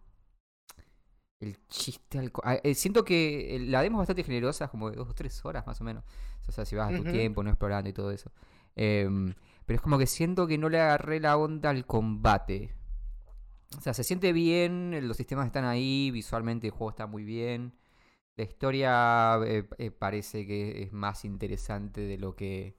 el 1.40 1.59
chiste 1.69 2.19
al... 2.19 2.33
eh, 2.62 2.75
siento 2.75 3.05
que 3.05 3.59
la 3.69 3.83
demo 3.83 3.99
es 3.99 4.00
bastante 4.00 4.25
generosa, 4.25 4.69
como 4.69 4.90
de 4.90 4.97
dos 4.97 5.09
o 5.09 5.14
tres 5.14 5.45
horas 5.45 5.66
más 5.66 5.81
o 5.81 5.85
menos. 5.85 6.05
O 6.49 6.52
sea, 6.52 6.64
si 6.64 6.76
vas 6.76 6.93
a 6.93 6.97
tu 6.97 7.02
uh 7.02 7.07
-huh. 7.07 7.12
tiempo, 7.12 7.43
no 7.43 7.50
explorando 7.50 7.88
y 7.90 7.93
todo 7.93 8.11
eso. 8.11 8.31
Eh, 8.76 9.09
pero 9.64 9.76
es 9.76 9.83
como 9.83 9.99
que 9.99 10.07
siento 10.07 10.47
que 10.47 10.59
no 10.59 10.69
le 10.69 10.81
agarré 10.81 11.21
la 11.21 11.37
onda 11.37 11.71
al 11.71 11.87
combate. 11.87 12.75
O 13.76 13.81
sea, 13.81 13.95
se 13.95 14.05
siente 14.05 14.33
bien, 14.33 15.09
los 15.09 15.16
sistemas 15.16 15.47
están 15.47 15.64
ahí, 15.64 16.11
visualmente 16.12 16.69
el 16.69 16.73
juego 16.73 16.90
está 16.90 17.07
muy 17.07 17.25
bien. 17.25 17.75
La 18.37 18.45
historia 18.45 19.38
eh, 19.45 19.66
eh, 19.78 19.90
parece 19.90 20.47
que 20.47 20.83
es 20.85 20.93
más 20.93 21.25
interesante 21.25 22.02
de 22.02 22.19
lo 22.19 22.37
que 22.37 22.76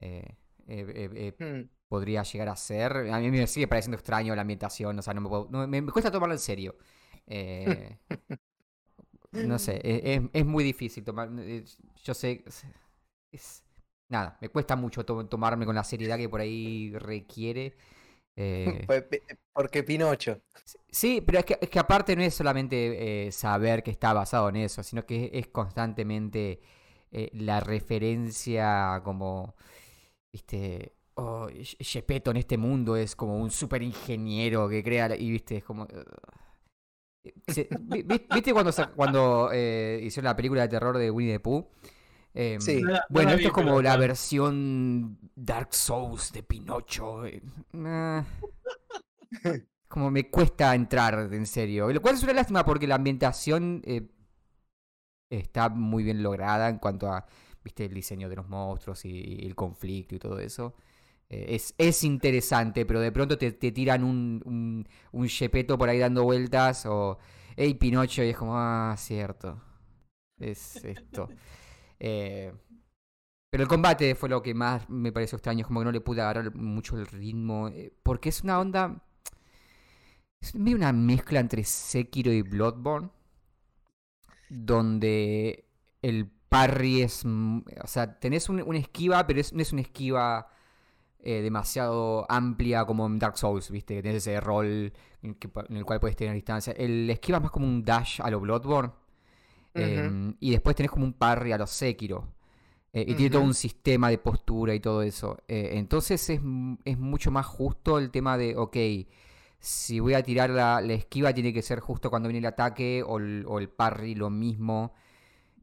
hmm. 0.00 1.62
podría 1.88 2.22
llegar 2.22 2.48
a 2.48 2.56
ser. 2.56 3.12
A 3.12 3.18
mí 3.18 3.30
me 3.30 3.46
sigue 3.46 3.68
pareciendo 3.68 3.96
extraño 3.96 4.34
la 4.34 4.42
ambientación, 4.42 4.98
o 4.98 5.02
sea, 5.02 5.12
no 5.14 5.20
me, 5.20 5.28
puedo, 5.28 5.48
no, 5.50 5.66
me, 5.66 5.82
me 5.82 5.92
cuesta 5.92 6.10
tomarlo 6.10 6.34
en 6.34 6.40
serio. 6.40 6.76
Eh, 7.28 7.98
no 9.32 9.58
sé, 9.58 9.80
es, 9.84 10.22
es, 10.32 10.46
muy 10.46 10.64
difícil 10.64 11.04
tomar. 11.04 11.30
Yo 12.02 12.14
sé. 12.14 12.44
Es, 13.30 13.62
nada, 14.08 14.38
me 14.40 14.48
cuesta 14.48 14.76
mucho 14.76 15.04
to 15.04 15.26
tomarme 15.26 15.66
con 15.66 15.74
la 15.74 15.84
seriedad 15.84 16.16
que 16.16 16.28
por 16.28 16.40
ahí 16.40 16.92
requiere. 16.96 17.76
Eh, 18.40 18.86
Porque 19.52 19.82
Pinocho. 19.82 20.40
Sí, 20.88 21.20
pero 21.20 21.40
es 21.40 21.44
que, 21.44 21.58
es 21.60 21.68
que 21.68 21.78
aparte 21.78 22.14
no 22.14 22.22
es 22.22 22.34
solamente 22.34 23.26
eh, 23.26 23.32
saber 23.32 23.82
que 23.82 23.90
está 23.90 24.12
basado 24.12 24.48
en 24.48 24.56
eso, 24.56 24.82
sino 24.82 25.04
que 25.04 25.30
es 25.34 25.48
constantemente 25.48 26.60
eh, 27.10 27.30
la 27.32 27.60
referencia 27.60 29.00
como. 29.04 29.54
Viste. 30.32 30.94
Oh, 31.14 31.48
Gepetto 31.80 32.30
en 32.30 32.36
este 32.36 32.56
mundo 32.56 32.94
es 32.94 33.16
como 33.16 33.38
un 33.38 33.50
super 33.50 33.82
ingeniero 33.82 34.68
que 34.68 34.84
crea. 34.84 35.16
Y 35.16 35.30
viste, 35.30 35.56
es 35.56 35.64
como. 35.64 35.82
Uh, 35.82 36.04
se, 37.46 37.68
¿Viste 38.34 38.52
cuando, 38.52 38.72
cuando 38.94 39.50
eh, 39.52 40.00
hicieron 40.02 40.26
la 40.26 40.36
película 40.36 40.62
de 40.62 40.68
terror 40.68 40.98
de 40.98 41.10
Winnie 41.10 41.34
the 41.34 41.40
Pooh? 41.40 41.66
Eh, 42.34 42.58
sí. 42.60 42.82
Bueno, 43.08 43.32
esto 43.32 43.48
es 43.48 43.52
como 43.52 43.82
la 43.82 43.96
versión 43.96 45.18
Dark 45.34 45.74
Souls 45.74 46.32
de 46.32 46.42
Pinocho. 46.42 47.26
Eh, 47.26 47.42
como 49.88 50.10
me 50.10 50.30
cuesta 50.30 50.74
entrar, 50.74 51.32
en 51.32 51.46
serio. 51.46 51.92
Lo 51.92 52.00
cual 52.00 52.14
es 52.14 52.22
una 52.22 52.34
lástima 52.34 52.64
porque 52.64 52.86
la 52.86 52.94
ambientación 52.94 53.82
eh, 53.84 54.08
está 55.30 55.68
muy 55.68 56.04
bien 56.04 56.22
lograda 56.22 56.68
en 56.68 56.78
cuanto 56.78 57.10
a 57.12 57.26
viste 57.64 57.86
el 57.86 57.94
diseño 57.94 58.28
de 58.28 58.36
los 58.36 58.48
monstruos 58.48 59.04
y, 59.04 59.42
y 59.42 59.46
el 59.46 59.54
conflicto 59.54 60.14
y 60.14 60.18
todo 60.18 60.38
eso. 60.38 60.74
Eh, 61.30 61.46
es, 61.56 61.74
es, 61.78 62.04
interesante, 62.04 62.86
pero 62.86 63.00
de 63.00 63.12
pronto 63.12 63.36
te, 63.38 63.52
te 63.52 63.72
tiran 63.72 64.02
un, 64.04 64.42
un, 64.44 64.88
un 65.12 65.28
por 65.78 65.88
ahí 65.88 65.98
dando 65.98 66.24
vueltas 66.24 66.86
o 66.86 67.18
hey 67.56 67.74
Pinocho 67.74 68.22
y 68.24 68.30
es 68.30 68.36
como, 68.36 68.54
ah, 68.56 68.94
cierto. 68.98 69.60
Es 70.38 70.84
esto. 70.84 71.28
Eh, 72.00 72.52
Pero 73.50 73.62
el 73.64 73.68
combate 73.68 74.14
fue 74.14 74.28
lo 74.28 74.42
que 74.42 74.54
más 74.54 74.88
me 74.90 75.12
pareció 75.12 75.36
extraño, 75.36 75.60
es 75.62 75.66
como 75.66 75.80
que 75.80 75.86
no 75.86 75.92
le 75.92 76.00
pude 76.00 76.20
agarrar 76.22 76.54
mucho 76.54 76.96
el 76.98 77.06
ritmo, 77.06 77.68
eh, 77.68 77.92
porque 78.02 78.28
es 78.30 78.42
una 78.42 78.60
onda... 78.60 79.02
Es 80.40 80.52
medio 80.56 80.76
una 80.76 80.92
mezcla 80.92 81.38
entre 81.38 81.62
Sekiro 81.62 82.32
y 82.32 82.42
Bloodborne, 82.42 83.10
donde 84.48 85.64
el 86.02 86.30
parry 86.48 87.02
es... 87.02 87.24
mm, 87.24 87.58
O 87.84 87.86
sea, 87.86 88.18
tenés 88.18 88.48
un- 88.48 88.62
una 88.62 88.78
esquiva, 88.78 89.26
pero 89.26 89.40
es- 89.40 89.52
no 89.52 89.62
es 89.62 89.72
una 89.72 89.82
esquiva 89.82 90.48
eh, 91.22 91.42
demasiado 91.42 92.26
amplia 92.30 92.84
como 92.84 93.06
en 93.06 93.18
Dark 93.18 93.36
Souls, 93.38 93.70
¿viste? 93.70 93.94
Que 93.96 94.02
tenés 94.02 94.18
ese 94.26 94.40
rol 94.40 94.92
en, 95.22 95.34
que 95.34 95.48
pa- 95.48 95.66
en 95.68 95.76
el 95.76 95.84
cual 95.84 96.00
puedes 96.00 96.16
tener 96.16 96.34
distancia. 96.34 96.72
El 96.76 97.08
esquiva 97.10 97.38
es 97.38 97.42
más 97.42 97.50
como 97.52 97.66
un 97.66 97.84
dash 97.84 98.20
a 98.22 98.30
lo 98.30 98.40
Bloodborne. 98.40 98.92
em, 100.08 100.34
y 100.40 100.50
después 100.50 100.74
tenés 100.76 100.90
como 100.90 101.04
un 101.04 101.12
parry 101.12 101.52
a 101.52 101.58
lo 101.58 101.66
Sekiro. 101.66 102.24
eh, 102.92 103.02
y 103.02 103.14
tiene 103.14 103.30
todo 103.30 103.42
un 103.42 103.54
sistema 103.54 104.08
de 104.10 104.18
postura 104.18 104.74
y 104.74 104.80
todo 104.80 105.02
eso. 105.02 105.36
Eh, 105.46 105.72
entonces 105.74 106.30
es, 106.30 106.40
es 106.84 106.98
mucho 106.98 107.30
más 107.30 107.44
justo 107.46 107.98
el 107.98 108.10
tema 108.10 108.38
de, 108.38 108.56
ok, 108.56 108.76
si 109.60 110.00
voy 110.00 110.14
a 110.14 110.22
tirar 110.22 110.48
la, 110.50 110.80
la 110.80 110.94
esquiva 110.94 111.34
tiene 111.34 111.52
que 111.52 111.62
ser 111.62 111.80
justo 111.80 112.08
cuando 112.10 112.28
viene 112.28 112.38
el 112.38 112.46
ataque 112.46 113.02
o 113.06 113.18
el, 113.18 113.44
o 113.46 113.58
el 113.58 113.68
parry 113.68 114.14
lo 114.14 114.30
mismo. 114.30 114.94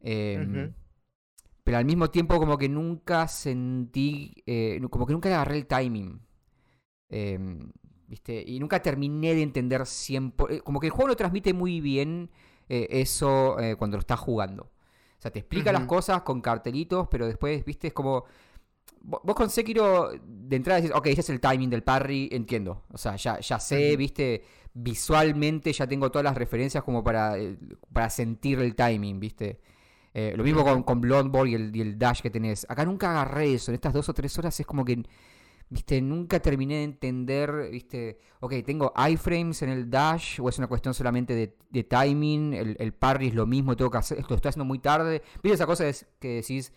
Em. 0.01 0.73
Pero 1.65 1.79
al 1.79 1.85
mismo 1.85 2.11
tiempo 2.11 2.39
como 2.39 2.57
que 2.59 2.69
nunca 2.69 3.27
sentí, 3.29 4.35
eh, 4.47 4.81
como 4.91 5.07
que 5.07 5.13
nunca 5.13 5.29
le 5.29 5.35
agarré 5.35 5.57
el 5.57 5.67
timing. 5.67 6.21
Em, 7.09 7.71
¿Viste? 8.07 8.43
Y 8.45 8.59
nunca 8.59 8.81
terminé 8.81 9.33
de 9.35 9.41
entender 9.41 9.85
100%. 9.87 10.49
eh, 10.59 10.61
Como 10.61 10.79
que 10.79 10.87
el 10.87 10.91
juego 10.93 11.09
lo 11.09 11.15
transmite 11.15 11.53
muy 11.53 11.81
bien 11.81 12.29
eh, 12.69 12.87
eso 12.91 13.57
cuando 13.79 13.97
lo 13.97 14.01
estás 14.01 14.19
jugando. 14.19 14.63
O 14.65 15.21
sea, 15.21 15.31
te 15.31 15.39
explica 15.39 15.71
las 15.71 15.85
cosas 15.85 16.21
con 16.23 16.41
cartelitos, 16.41 17.07
pero 17.09 17.25
después, 17.27 17.65
viste, 17.65 17.87
es 17.87 17.93
como... 17.93 18.25
vo- 19.03 19.21
Vos 19.23 19.35
con 19.35 19.49
Sekiro 19.49 20.11
de 20.25 20.55
entrada 20.55 20.81
decís, 20.81 20.95
ok, 20.95 21.07
ese 21.07 21.21
es 21.21 21.29
el 21.29 21.39
timing 21.39 21.69
del 21.69 21.83
parry, 21.83 22.29
entiendo. 22.31 22.83
O 22.91 22.97
sea, 22.97 23.15
ya, 23.15 23.39
ya 23.39 23.59
sé, 23.59 23.95
viste, 23.97 24.43
visualmente 24.73 25.73
ya 25.73 25.87
tengo 25.87 26.11
todas 26.11 26.23
las 26.25 26.37
referencias 26.37 26.83
como 26.83 27.03
para, 27.03 27.35
para 27.93 28.09
sentir 28.09 28.59
el 28.59 28.75
timing, 28.75 29.19
viste. 29.19 29.61
Eh, 30.17 30.33
lo 30.37 30.45
mismo 30.45 30.63
con, 30.63 30.83
con 30.83 31.01
y 31.47 31.55
el, 31.55 31.75
y 31.75 31.81
el 31.81 31.99
dash 31.99 32.21
que 32.21 32.29
tenés. 32.29 32.65
Acá 32.69 32.85
nunca 32.85 33.11
agarré 33.11 33.53
eso. 33.53 33.71
En 33.71 33.75
estas 33.75 33.91
dos 33.93 34.07
o 34.07 34.13
tres 34.13 34.37
horas 34.39 34.57
es 34.57 34.65
como 34.65 34.85
que, 34.85 35.03
viste, 35.69 36.01
nunca 36.01 36.39
terminé 36.39 36.75
de 36.75 36.83
entender, 36.83 37.69
viste, 37.69 38.17
ok, 38.39 38.53
tengo 38.65 38.93
iframes 39.09 39.61
en 39.63 39.69
el 39.69 39.89
dash 39.89 40.39
o 40.39 40.47
es 40.47 40.57
una 40.57 40.67
cuestión 40.67 40.93
solamente 40.93 41.35
de, 41.35 41.83
timing. 41.83 42.53
El, 42.53 42.77
el 42.79 42.93
parry 42.93 43.27
es 43.27 43.35
lo 43.35 43.45
mismo, 43.45 43.75
tengo 43.75 43.91
que 43.91 43.97
hacer, 43.97 44.17
lo 44.29 44.35
estoy 44.37 44.49
haciendo 44.49 44.63
muy 44.63 44.79
tarde. 44.79 45.21
Viste 45.43 45.55
esa 45.55 45.65
cosa 45.65 45.83
de- 45.83 45.95
que 46.19 46.35
decís, 46.35 46.71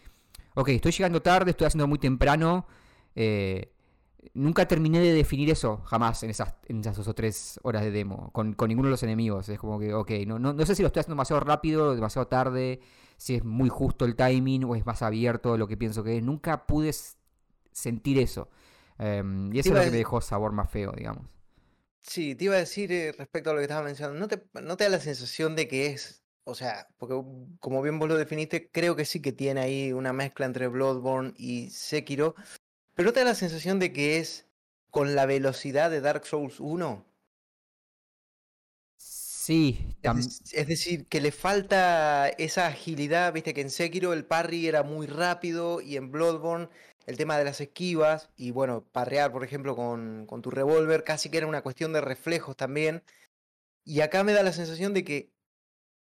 ok, 0.54 0.70
estoy 0.70 0.90
llegando 0.90 1.22
tarde, 1.22 1.52
estoy 1.52 1.68
haciendo 1.68 1.86
muy 1.86 1.98
temprano. 2.00 2.66
eh, 3.14 3.72
nunca 4.34 4.66
terminé 4.66 4.98
de 5.00 5.12
definir 5.12 5.50
eso, 5.50 5.78
jamás, 5.84 6.22
en 6.22 6.30
esas, 6.30 6.54
en 6.66 6.80
esas 6.80 6.96
dos 6.96 7.08
o 7.08 7.14
tres 7.14 7.58
horas 7.62 7.82
de 7.82 7.90
demo, 7.90 8.30
con, 8.32 8.52
con 8.54 8.68
ninguno 8.68 8.88
de 8.88 8.92
los 8.92 9.02
enemigos. 9.02 9.48
Es 9.48 9.58
como 9.58 9.78
que, 9.78 9.94
ok, 9.94 10.10
no, 10.26 10.38
no, 10.38 10.52
no 10.52 10.66
sé 10.66 10.74
si 10.74 10.82
lo 10.82 10.88
estoy 10.88 11.00
haciendo 11.00 11.14
demasiado 11.14 11.40
rápido 11.40 11.94
demasiado 11.94 12.26
tarde, 12.26 12.80
si 13.18 13.34
es 13.34 13.44
muy 13.44 13.68
justo 13.68 14.06
el 14.06 14.16
timing 14.16 14.64
o 14.64 14.76
es 14.76 14.86
más 14.86 15.02
abierto 15.02 15.52
de 15.52 15.58
lo 15.58 15.68
que 15.68 15.76
pienso 15.76 16.02
que 16.02 16.16
es. 16.16 16.22
Nunca 16.22 16.66
pude 16.66 16.94
sentir 17.72 18.18
eso. 18.18 18.48
Em, 18.98 19.52
y 19.54 19.58
eso 19.58 19.70
es 19.70 19.74
lo 19.74 19.82
que 19.82 19.90
me 19.90 19.98
dejó 19.98 20.20
sabor 20.20 20.52
más 20.52 20.70
feo, 20.70 20.92
digamos. 20.92 21.26
Sí, 22.00 22.34
te 22.34 22.44
iba 22.44 22.54
a 22.54 22.58
decir 22.58 22.90
eh, 22.92 23.12
respecto 23.12 23.50
a 23.50 23.52
lo 23.52 23.58
que 23.58 23.64
estabas 23.64 23.84
mencionando, 23.84 24.18
¿no 24.18 24.28
te, 24.28 24.42
no 24.62 24.76
te 24.76 24.84
da 24.84 24.90
la 24.90 25.00
sensación 25.00 25.56
de 25.56 25.68
que 25.68 25.88
es, 25.88 26.22
o 26.44 26.54
sea, 26.54 26.88
porque 26.96 27.20
como 27.60 27.82
bien 27.82 27.98
vos 27.98 28.08
lo 28.08 28.16
definiste, 28.16 28.70
creo 28.70 28.96
que 28.96 29.04
sí 29.04 29.20
que 29.20 29.32
tiene 29.32 29.60
ahí 29.60 29.92
una 29.92 30.12
mezcla 30.12 30.46
entre 30.46 30.68
Bloodborne 30.68 31.34
y 31.36 31.70
Sekiro, 31.70 32.34
pero 32.94 33.08
¿no 33.08 33.12
te 33.12 33.20
da 33.20 33.26
la 33.26 33.34
sensación 33.34 33.78
de 33.78 33.92
que 33.92 34.18
es 34.18 34.46
con 34.90 35.14
la 35.14 35.26
velocidad 35.26 35.90
de 35.90 36.00
Dark 36.00 36.24
Souls 36.24 36.60
1? 36.60 37.04
Sí, 39.48 39.96
Es, 40.02 40.68
decir, 40.68 41.06
que 41.06 41.22
le 41.22 41.32
falta 41.32 42.28
esa 42.28 42.66
agilidad, 42.66 43.32
viste 43.32 43.54
que 43.54 43.62
en 43.62 43.70
Sekiro 43.70 44.12
el 44.12 44.26
parry 44.26 44.66
era 44.66 44.82
muy 44.82 45.06
rápido 45.06 45.80
y 45.80 45.96
en 45.96 46.12
Bloodborne 46.12 46.68
el 47.06 47.16
tema 47.16 47.38
de 47.38 47.44
las 47.44 47.58
esquivas 47.62 48.28
y 48.36 48.50
bueno, 48.50 48.84
parrear 48.92 49.32
por 49.32 49.44
ejemplo 49.44 49.74
con, 49.74 50.26
con 50.26 50.42
tu 50.42 50.50
revólver 50.50 51.02
casi 51.02 51.30
que 51.30 51.38
era 51.38 51.46
una 51.46 51.62
cuestión 51.62 51.94
de 51.94 52.02
reflejos 52.02 52.58
también. 52.58 53.02
Y 53.84 54.02
acá 54.02 54.22
me 54.22 54.34
da 54.34 54.42
la 54.42 54.52
sensación 54.52 54.92
de 54.92 55.02
que 55.02 55.32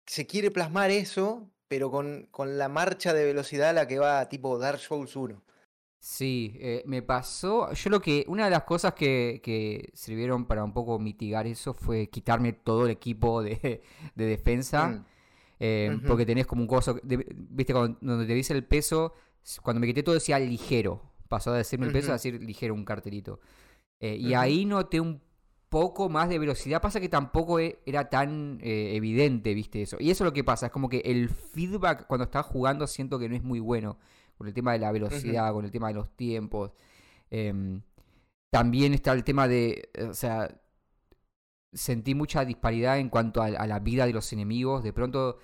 se 0.07 0.27
quiere 0.27 0.51
plasmar 0.51 0.91
eso, 0.91 1.51
pero 1.69 1.91
con, 1.91 2.29
con 2.31 2.57
la 2.57 2.71
marcha 2.71 3.13
de 3.13 3.27
velocidad 3.27 3.69
a 3.69 3.75
la 3.75 3.87
que 3.87 3.99
va 3.99 4.31
tipo 4.31 4.59
Dark 4.59 4.81
Souls 4.81 5.15
1. 5.15 5.45
Sí, 6.09 6.57
eh, 6.61 6.85
me 6.87 7.03
pasó. 7.03 7.73
Yo 7.73 7.91
lo 7.91 8.01
que. 8.01 8.25
Una 8.29 8.45
de 8.45 8.51
las 8.53 8.63
cosas 8.63 8.95
que, 8.95 9.41
que 9.43 9.91
sirvieron 9.93 10.45
para 10.47 10.63
un 10.63 10.73
poco 10.73 11.01
mitigar 11.01 11.49
eso 11.49 11.75
fue 11.75 12.07
quitarme 12.09 12.53
todo 12.53 12.85
el 12.85 12.93
equipo 12.93 13.43
de, 13.43 13.83
de 14.15 14.25
defensa. 14.25 14.87
Mm, 14.89 15.05
eh. 15.59 15.99
Porque 16.07 16.25
tenés 16.25 16.47
como 16.47 16.63
un 16.63 16.69
coso. 16.69 16.95
de- 17.03 17.27
Viste, 17.35 17.73
cuando, 17.73 17.99
donde 18.01 18.25
te 18.25 18.35
dice 18.35 18.53
el 18.53 18.63
peso. 18.65 19.15
Cuando 19.65 19.81
me 19.81 19.87
quité 19.89 20.05
todo 20.05 20.15
decía 20.15 20.39
ligero. 20.39 21.03
Pasó 21.29 21.51
de 21.51 21.59
decirme 21.59 21.87
el 21.87 21.93
peso 21.93 22.11
a 22.13 22.15
decir 22.15 22.41
ligero 22.41 22.73
un 22.75 22.85
cartelito. 22.85 23.41
Eh, 23.99 24.15
y 24.15 24.35
ahí 24.35 24.65
noté 24.65 25.01
un 25.01 25.21
poco 25.69 26.09
más 26.09 26.29
de 26.29 26.39
velocidad. 26.39 26.81
Pasa 26.81 27.01
que 27.01 27.09
tampoco 27.09 27.59
e- 27.59 27.81
era 27.85 28.09
tan 28.09 28.61
eh, 28.63 28.93
evidente, 28.95 29.55
viste 29.55 29.83
eso. 29.83 29.97
Y 29.99 30.11
eso 30.13 30.23
es 30.23 30.27
lo 30.29 30.33
que 30.33 30.45
pasa. 30.45 30.67
Es 30.67 30.73
como 30.73 30.89
que 30.89 30.99
el 30.99 31.31
feedback 31.31 32.07
cuando 32.07 32.23
estás 32.25 32.47
jugando 32.47 32.87
siento 32.87 33.19
que 33.19 33.29
no 33.29 33.35
es 33.35 33.43
muy 33.43 33.59
bueno. 33.59 33.99
Con 34.37 34.47
el 34.49 34.55
tema 34.55 34.73
de 34.73 34.79
la 34.81 34.93
velocidad, 34.93 35.53
con 35.53 35.65
el 35.65 35.71
tema 35.71 35.89
de 35.89 35.95
los 35.95 36.11
tiempos. 36.17 36.73
Em, 37.31 37.83
también 38.51 38.95
está 38.95 39.13
el 39.13 39.25
tema 39.25 39.49
de. 39.49 39.91
eh, 39.95 40.05
O 40.05 40.15
sea. 40.15 40.49
Sentí 41.73 42.15
mucha 42.15 42.45
disparidad 42.45 42.99
en 42.99 43.11
cuanto 43.11 43.43
a, 43.43 43.47
a 43.47 43.67
la 43.67 43.81
vida 43.81 44.07
de 44.07 44.13
los 44.13 44.33
enemigos. 44.33 44.83
De 44.83 44.93
pronto 44.95 45.39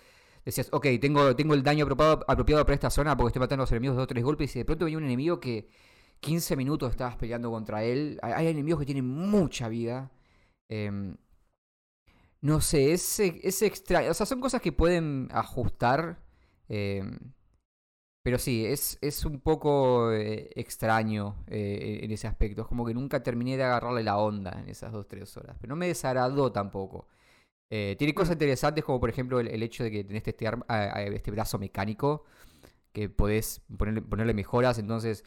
decías, 0.44 0.68
ok, 0.72 0.87
tengo, 1.00 1.37
tengo 1.37 1.55
el 1.55 1.62
daño 1.62 1.85
apropiado, 1.85 2.24
apropiado 2.26 2.64
para 2.64 2.74
esta 2.74 2.90
zona 2.90 3.16
porque 3.16 3.28
estoy 3.28 3.40
matando 3.40 3.62
a 3.62 3.64
los 3.64 3.72
enemigos 3.72 3.96
de 3.96 3.98
dos 3.98 4.05
o 4.05 4.09
tres 4.09 4.24
golpes. 4.24 4.55
Y 4.57 4.61
de 4.61 4.64
pronto 4.64 4.85
venía 4.87 4.98
un 4.98 5.05
enemigo 5.05 5.40
que 5.40 5.68
15 6.20 6.57
minutos 6.57 6.90
estabas 6.90 7.16
peleando 7.16 7.50
contra 7.50 7.85
él. 7.85 8.18
Hay, 8.22 8.46
enemigos 8.48 8.81
que 8.81 8.87
tienen 8.87 9.07
mucha 9.07 9.68
vida. 9.68 10.11
Em, 10.68 11.16
no 12.40 12.61
sé, 12.61 12.92
es, 12.92 13.20
es 13.20 13.62
extraño. 13.62 14.11
O 14.11 14.14
sea, 14.14 14.26
son 14.26 14.40
cosas 14.40 14.61
que 14.61 14.72
pueden 14.72 15.28
ajustar. 15.33 16.22
em, 16.68 17.18
pero 18.23 18.39
sí, 18.39 18.65
es, 18.67 18.99
es 19.01 19.25
un 19.25 19.41
poco 19.41 20.13
eh, 20.13 20.51
extraño 20.55 21.37
eh, 21.49 22.01
en 22.03 22.11
ese 22.13 22.27
aspecto. 22.29 22.63
Es 22.63 22.69
como 22.69 22.87
que 22.87 22.95
nunca 22.95 23.23
terminé 23.23 23.57
de 23.57 23.65
agarrarle 23.65 24.03
la 24.05 24.19
onda 24.19 24.61
en 24.61 24.69
esas 24.69 24.93
dos, 24.93 25.09
tres 25.09 25.37
horas. 25.37 25.57
Pero 25.61 25.71
no 25.75 25.77
me 25.77 25.89
desagradó 25.89 26.53
tampoco. 26.53 27.09
Eh, 27.71 27.97
tiene 27.99 28.15
cosas 28.15 28.35
interesantes 28.35 28.85
como 28.85 29.01
por 29.01 29.09
ejemplo 29.11 29.41
el, 29.41 29.49
el 29.49 29.63
hecho 29.63 29.83
de 29.83 29.91
que 29.91 30.05
tenés 30.05 30.27
este, 30.27 30.47
este 31.15 31.31
brazo 31.31 31.59
mecánico 31.59 32.25
que 32.93 33.09
podés 33.09 33.63
ponerle, 33.77 34.03
ponerle 34.03 34.35
mejoras. 34.35 34.79
Entonces 34.79 35.25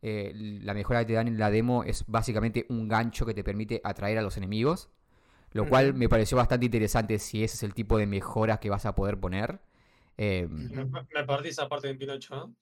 eh, 0.00 0.32
la 0.34 0.74
mejora 0.74 1.00
que 1.00 1.06
te 1.06 1.12
dan 1.14 1.28
en 1.28 1.38
la 1.38 1.50
demo 1.50 1.84
es 1.84 2.04
básicamente 2.06 2.66
un 2.68 2.88
gancho 2.88 3.26
que 3.26 3.34
te 3.34 3.44
permite 3.44 3.80
atraer 3.84 4.18
a 4.18 4.22
los 4.22 4.36
enemigos. 4.36 4.90
Lo 5.52 5.66
cual 5.68 5.94
me 5.94 6.08
pareció 6.08 6.36
bastante 6.36 6.66
interesante 6.66 7.18
si 7.18 7.42
ese 7.42 7.56
es 7.56 7.62
el 7.62 7.74
tipo 7.74 7.96
de 7.98 8.06
mejoras 8.06 8.58
que 8.58 8.70
vas 8.70 8.86
a 8.86 8.94
poder 8.94 9.18
poner. 9.18 9.60
Eh, 10.18 10.46
Me, 10.50 10.84
me 10.84 11.24
perdí 11.24 11.48
esa 11.48 11.68
parte 11.68 11.86
de 11.88 11.94
Pinocho, 11.94 12.34
¿no? 12.36 12.54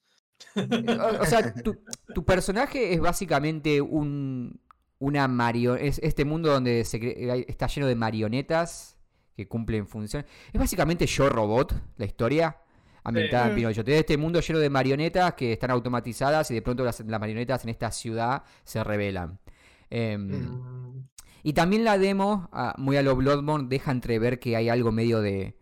o, 0.56 1.22
o 1.22 1.24
sea, 1.24 1.52
tu, 1.64 1.76
tu 2.14 2.24
personaje 2.24 2.92
es 2.92 3.00
básicamente 3.00 3.80
un 3.80 4.60
una 4.98 5.28
marioneta. 5.28 5.84
Es 5.84 5.98
este 6.02 6.24
mundo 6.24 6.50
donde 6.52 6.84
se 6.84 6.96
hay- 7.30 7.44
está 7.48 7.66
lleno 7.66 7.86
de 7.86 7.94
marionetas 7.96 8.96
que 9.36 9.46
cumplen 9.46 9.86
funciones. 9.86 10.30
Es 10.52 10.58
básicamente 10.58 11.06
Yo 11.06 11.28
Robot, 11.28 11.74
la 11.98 12.06
historia 12.06 12.56
ambientada 13.04 13.46
en 13.48 13.52
Mm. 13.52 13.56
Pinocho. 13.56 13.84
Tienes 13.84 14.00
este 14.00 14.16
mundo 14.16 14.40
lleno 14.40 14.58
de 14.58 14.70
marionetas 14.70 15.34
que 15.34 15.52
están 15.52 15.70
automatizadas 15.70 16.50
y 16.50 16.54
de 16.54 16.62
pronto 16.62 16.82
las, 16.84 17.00
las 17.00 17.20
marionetas 17.20 17.62
en 17.64 17.70
esta 17.70 17.90
ciudad 17.90 18.42
se 18.64 18.82
rebelan. 18.82 19.38
Em, 19.90 20.28
Mm, 20.30 21.08
y 21.42 21.52
también 21.52 21.84
la 21.84 21.98
demo, 21.98 22.48
ah, 22.52 22.74
muy 22.78 22.96
a 22.96 23.02
lo 23.02 23.14
Bloodborne, 23.16 23.68
deja 23.68 23.92
entrever 23.92 24.38
que 24.40 24.56
hay 24.56 24.68
algo 24.70 24.92
medio 24.92 25.20
de 25.20 25.56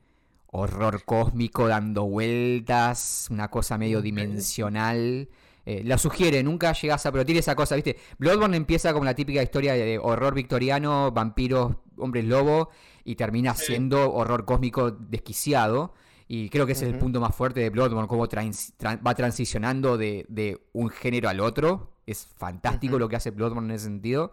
horror 0.57 1.05
cósmico 1.05 1.67
dando 1.67 2.05
vueltas, 2.05 3.27
una 3.31 3.51
cosa 3.51 3.77
medio 3.77 4.01
dimensional. 4.01 5.29
Eh, 5.67 5.83
la 5.83 5.99
sugiere, 5.99 6.43
nunca 6.43 6.73
llegas 6.73 7.05
a... 7.07 7.12
Pero 7.12 7.25
tiene 7.25 7.40
esa 7.40 7.57
cosa, 7.57 7.75
¿viste? 7.75 7.97
Bloodborne 8.19 8.57
empieza 8.57 8.93
como 8.93 9.05
la 9.05 9.14
típica 9.14 9.43
historia 9.43 9.73
de, 9.73 9.99
horror 9.99 10.35
victoriano, 10.35 11.11
vampiros, 11.11 11.75
hombres 11.97 12.25
lobo, 12.25 12.69
y 13.05 13.17
termina 13.17 13.55
siendo 13.55 14.12
horror 14.12 14.45
cósmico 14.45 14.93
desquiciado. 14.93 15.95
Y 16.29 16.51
creo 16.51 16.67
que 16.67 16.73
ese 16.73 16.87
es 16.87 16.93
el 16.93 16.99
punto 16.99 17.21
más 17.21 17.35
fuerte 17.35 17.61
de 17.61 17.71
Bloodborne, 17.71 18.07
cómo 18.07 18.29
trans- 18.29 18.75
va 18.81 19.14
transicionando 19.14 19.99
de, 19.99 20.25
de 20.29 20.61
un 20.73 20.88
género 20.88 21.29
al 21.29 21.40
otro. 21.40 21.90
Es 22.07 22.29
fantástico 22.37 22.99
lo 22.99 23.09
que 23.09 23.17
hace 23.17 23.31
Bloodborne 23.31 23.71
en 23.71 23.75
ese 23.77 23.87
sentido. 23.87 24.33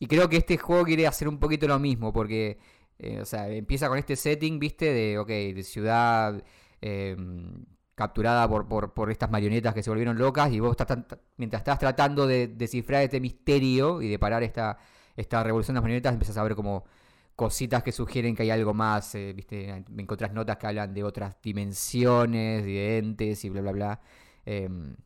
Y 0.00 0.06
creo 0.06 0.28
que 0.28 0.38
este 0.38 0.58
juego 0.58 0.84
quiere 0.84 1.06
hacer 1.06 1.28
un 1.28 1.38
poquito 1.38 1.68
lo 1.68 1.78
mismo, 1.78 2.12
porque, 2.12 2.58
eh, 2.98 3.20
o 3.20 3.24
sea, 3.24 3.48
empieza 3.48 3.88
con 3.88 3.98
este 3.98 4.16
setting, 4.16 4.58
viste, 4.58 4.92
de, 4.92 5.18
ok, 5.18 5.28
de 5.28 5.62
ciudad, 5.62 6.42
eh, 6.80 7.16
capturada 7.94 8.48
por, 8.48 8.68
por, 8.68 8.94
por 8.94 9.10
estas 9.10 9.30
marionetas 9.30 9.74
que 9.74 9.82
se 9.82 9.90
volvieron 9.90 10.18
locas 10.18 10.52
y 10.52 10.60
vos 10.60 10.76
estás, 10.78 10.98
mientras 11.36 11.60
estás 11.60 11.78
tratando 11.78 12.26
de 12.26 12.48
descifrar 12.48 13.02
este 13.02 13.20
misterio 13.20 14.00
y 14.02 14.08
de 14.08 14.18
parar 14.18 14.42
esta, 14.42 14.78
esta 15.16 15.42
revolución 15.42 15.74
de 15.74 15.78
las 15.78 15.82
marionetas, 15.82 16.12
empezás 16.12 16.36
a 16.38 16.42
ver 16.44 16.54
como 16.54 16.84
cositas 17.36 17.82
que 17.82 17.92
sugieren 17.92 18.34
que 18.36 18.42
hay 18.44 18.50
algo 18.50 18.74
más, 18.74 19.14
eh, 19.14 19.32
viste, 19.32 19.84
me 19.90 20.02
encontrás 20.02 20.32
notas 20.32 20.56
que 20.58 20.66
hablan 20.68 20.94
de 20.94 21.04
otras 21.04 21.40
dimensiones, 21.42 22.64
de 22.64 22.98
entes 22.98 23.44
y 23.44 23.50
bla 23.50 23.62
bla 23.62 23.72
bla. 23.72 24.00
Em, 24.44 24.96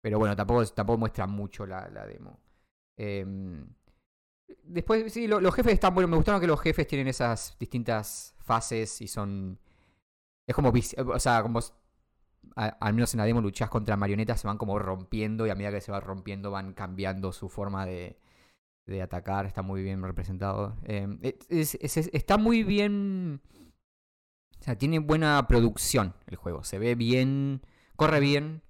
pero 0.00 0.18
bueno, 0.18 0.36
tampoco, 0.36 0.64
tampoco 0.66 0.98
muestra 0.98 1.26
mucho 1.26 1.66
la, 1.66 1.88
la 1.88 2.06
demo. 2.06 2.40
Después, 4.64 5.12
sí, 5.12 5.26
los 5.26 5.54
jefes 5.54 5.74
están 5.74 5.94
buenos. 5.94 6.10
Me 6.10 6.16
gustaron 6.16 6.40
que 6.40 6.46
los 6.46 6.60
jefes 6.60 6.86
tienen 6.86 7.08
esas 7.08 7.56
distintas 7.58 8.34
fases 8.38 9.00
y 9.00 9.08
son. 9.08 9.58
Es 10.46 10.54
como. 10.54 10.72
O 10.72 11.18
sea, 11.18 11.42
como. 11.42 11.60
al 12.54 12.94
menos 12.94 13.12
en 13.14 13.18
la 13.18 13.24
demo 13.24 13.40
luchas 13.40 13.70
contra 13.70 13.96
marionetas, 13.96 14.40
se 14.40 14.46
van 14.46 14.58
como 14.58 14.78
rompiendo 14.78 15.46
y 15.46 15.50
a 15.50 15.54
medida 15.54 15.70
que 15.70 15.80
se 15.80 15.92
va 15.92 16.00
rompiendo 16.00 16.50
van 16.50 16.72
cambiando 16.74 17.32
su 17.32 17.48
forma 17.48 17.86
de, 17.86 18.18
de 18.86 19.02
atacar. 19.02 19.46
Está 19.46 19.62
muy 19.62 19.82
bien 19.82 20.02
representado. 20.02 20.76
Em, 20.84 21.18
está 21.50 22.38
muy 22.38 22.62
bien. 22.62 23.40
O 24.60 24.62
sea, 24.62 24.76
tiene 24.76 24.98
buena 24.98 25.46
producción 25.48 26.14
el 26.26 26.36
juego. 26.36 26.64
Se 26.64 26.78
ve 26.78 26.94
bien. 26.94 27.62
Corre 27.96 28.20
bien. 28.20 28.62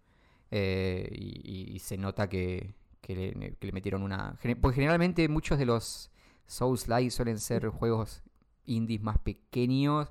Eh, 0.51 1.09
y, 1.13 1.79
se 1.81 1.99
nota 1.99 2.29
que, 2.29 2.75
le, 3.15 3.73
metieron 3.73 4.03
una... 4.03 4.39
Porque 4.61 4.77
generalmente 4.77 5.29
muchos 5.29 5.59
de 5.59 5.67
los 5.67 6.11
Souls-like 6.47 7.11
suelen 7.11 7.39
ser 7.39 7.69
juegos 7.69 8.23
indies 8.65 9.03
más 9.03 9.19
pequeños 9.19 10.11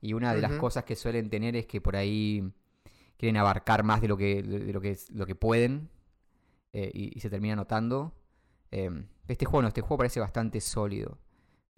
y 0.00 0.12
una 0.12 0.34
de 0.34 0.40
las 0.40 0.52
cosas 0.52 0.84
que 0.84 0.96
suelen 0.96 1.28
tener 1.30 1.56
es 1.56 1.66
que 1.66 1.80
por 1.80 1.96
ahí 1.96 2.52
quieren 3.16 3.36
abarcar 3.36 3.82
más 3.82 4.00
de 4.00 4.08
lo 4.08 4.16
que, 4.16 4.42
de 4.42 4.72
lo 4.72 4.80
que, 4.80 4.96
lo 5.10 5.26
que 5.26 5.34
pueden 5.34 5.90
eh, 6.72 6.90
y, 6.94 7.20
se 7.20 7.28
termina 7.30 7.56
notando. 7.56 8.14
Em, 8.70 9.06
este 9.26 9.44
juego 9.44 9.62
no, 9.62 9.68
este 9.68 9.80
juego 9.80 9.98
parece 9.98 10.20
bastante 10.20 10.60
sólido. 10.60 11.18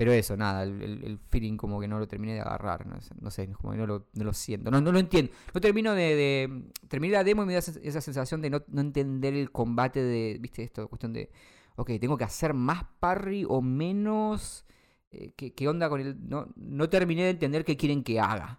Pero 0.01 0.15
eso, 0.15 0.35
nada, 0.35 0.63
el, 0.63 1.19
feeling 1.29 1.59
como 1.59 1.79
que 1.79 1.87
no 1.87 1.99
lo 1.99 2.09
terminé 2.09 2.33
de 2.33 2.41
agarrar, 2.41 2.87
no, 2.87 3.31
sé, 3.31 3.53
como 3.53 3.73
que 3.73 3.77
no 3.77 3.87
lo, 3.87 4.07
no 4.15 4.25
lo 4.25 4.33
siento, 4.33 4.71
no, 4.71 4.81
no 4.81 4.93
lo 4.93 4.99
entiendo. 4.99 5.31
No 5.53 5.61
termino 5.61 5.93
de, 5.93 6.17
de, 6.17 6.63
Terminé 6.89 7.13
la 7.13 7.23
demo 7.23 7.43
y 7.43 7.47
me 7.47 7.53
da 7.53 7.59
esa 7.59 8.01
sensación 8.01 8.41
de 8.41 8.49
no, 8.49 8.63
no 8.69 8.81
entender 8.81 9.35
el 9.35 9.53
combate 9.53 10.03
de, 10.03 10.39
viste, 10.41 10.63
esto, 10.63 10.89
cuestión 10.89 11.13
de, 11.13 11.31
ok, 11.77 11.91
tengo 12.01 12.17
que 12.17 12.25
hacer 12.25 12.55
más 12.55 12.85
parry 12.99 13.45
o 13.47 13.61
menos... 13.61 14.65
Eh, 15.11 15.35
¿qué, 15.37 15.69
onda 15.69 15.91
con 15.91 16.01
el...? 16.01 16.17
No, 16.27 16.49
no 16.57 16.89
terminé 16.89 17.25
de 17.25 17.31
entender 17.31 17.67
qué 17.67 17.77
quieren 17.77 18.03
que 18.03 18.19
haga. 18.19 18.59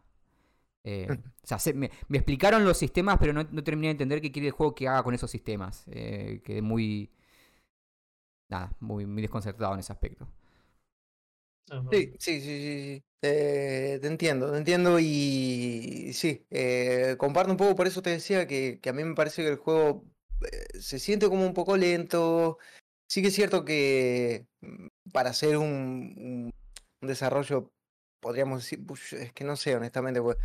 Eh, 0.84 1.08
o 1.10 1.48
sea, 1.48 1.58
me, 1.74 1.90
me, 2.08 2.18
explicaron 2.20 2.64
los 2.64 2.78
sistemas, 2.78 3.18
pero 3.20 3.34
no, 3.34 3.48
no, 3.50 3.64
terminé 3.64 3.88
de 3.88 3.94
entender 3.94 4.22
qué 4.22 4.32
quiere 4.32 4.50
el 4.50 4.54
juego 4.54 4.76
que 4.76 4.88
haga 4.88 5.02
con 5.02 5.16
esos 5.16 5.32
sistemas. 5.32 5.86
Eh, 5.88 6.40
quedé 6.46 6.62
muy... 6.62 7.10
Nada, 8.48 8.76
muy, 8.80 9.08
muy 9.08 9.24
desconcertado 9.24 9.74
en 9.74 9.80
ese 9.80 9.92
aspecto. 9.92 10.28
Sí, 11.90 12.14
sí, 12.20 12.42
sí, 12.42 12.42
sí, 12.42 13.04
eh, 13.22 14.00
te 14.02 14.08
entiendo, 14.08 14.52
te 14.52 14.58
entiendo 14.58 15.00
y 15.00 16.12
sí, 16.14 16.46
eh, 16.50 17.16
comparto 17.18 17.52
un 17.52 17.58
poco, 17.58 17.76
por 17.76 17.88
eso 17.88 18.02
te 18.02 18.10
decía 18.10 18.46
que, 18.46 18.80
a 18.86 18.94
mí 18.94 19.04
me 19.06 19.16
parece 19.16 19.42
que 19.42 19.50
el 19.50 19.58
juego 19.58 20.04
eh, 20.52 20.80
se 20.80 21.00
siente 21.00 21.30
como 21.30 21.46
un 21.46 21.54
poco 21.54 21.78
lento. 21.78 22.58
Sí 23.08 23.22
que 23.22 23.30
es 23.30 23.36
cierto 23.36 23.64
que 23.66 24.48
mm, 24.62 24.88
para 25.14 25.30
hacer 25.30 25.58
un, 25.58 26.52
desarrollo, 27.02 27.72
podríamos 28.20 28.64
decir, 28.64 28.86
es 29.22 29.34
que 29.34 29.44
no 29.46 29.56
sé 29.56 29.76
honestamente, 29.76 30.22
pues, 30.22 30.38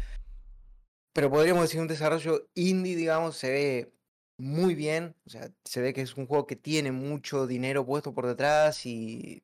pero 1.12 1.30
podríamos 1.30 1.64
decir 1.64 1.80
un 1.80 1.88
desarrollo 1.88 2.48
indie, 2.54 2.94
digamos, 2.96 3.36
se 3.36 3.50
ve 3.50 3.92
muy 4.38 4.74
bien, 4.74 5.16
o 5.26 5.30
sea, 5.30 5.50
se 5.64 5.80
ve 5.80 5.92
que 5.94 6.02
es 6.02 6.16
un 6.16 6.26
juego 6.26 6.46
que 6.46 6.56
tiene 6.56 6.92
mucho 6.92 7.46
dinero 7.46 7.86
puesto 7.86 8.14
por 8.14 8.26
detrás 8.26 8.84
y 8.86 9.42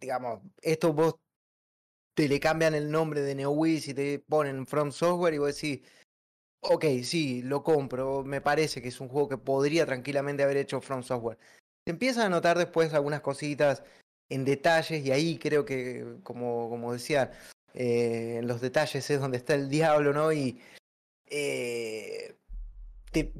digamos, 0.00 0.40
esto 0.62 0.92
vos 0.92 1.16
te 2.14 2.28
le 2.28 2.40
cambian 2.40 2.74
el 2.74 2.90
nombre 2.90 3.20
de 3.20 3.34
NeoWiz 3.34 3.88
y 3.88 3.94
te 3.94 4.18
ponen 4.18 4.66
From 4.66 4.90
Software 4.90 5.34
y 5.34 5.38
vos 5.38 5.54
decís, 5.54 5.82
ok, 6.60 6.84
sí, 7.02 7.42
lo 7.42 7.62
compro, 7.62 8.24
me 8.24 8.40
parece 8.40 8.80
que 8.82 8.88
es 8.88 9.00
un 9.00 9.08
juego 9.08 9.28
que 9.28 9.38
podría 9.38 9.86
tranquilamente 9.86 10.42
haber 10.42 10.56
hecho 10.56 10.80
From 10.80 11.02
Software. 11.02 11.38
Se 11.84 11.90
empiezan 11.90 12.26
a 12.26 12.28
notar 12.30 12.58
después 12.58 12.94
algunas 12.94 13.20
cositas 13.20 13.82
en 14.28 14.44
detalles 14.44 15.04
y 15.04 15.12
ahí 15.12 15.38
creo 15.38 15.64
que, 15.64 16.16
como, 16.22 16.68
como 16.68 16.92
decía, 16.92 17.32
eh, 17.74 18.38
en 18.38 18.48
los 18.48 18.60
detalles 18.60 19.08
es 19.08 19.20
donde 19.20 19.36
está 19.36 19.54
el 19.54 19.68
diablo, 19.68 20.12
¿no? 20.12 20.32
Y 20.32 20.58
eh, 21.26 22.36
te, 23.12 23.32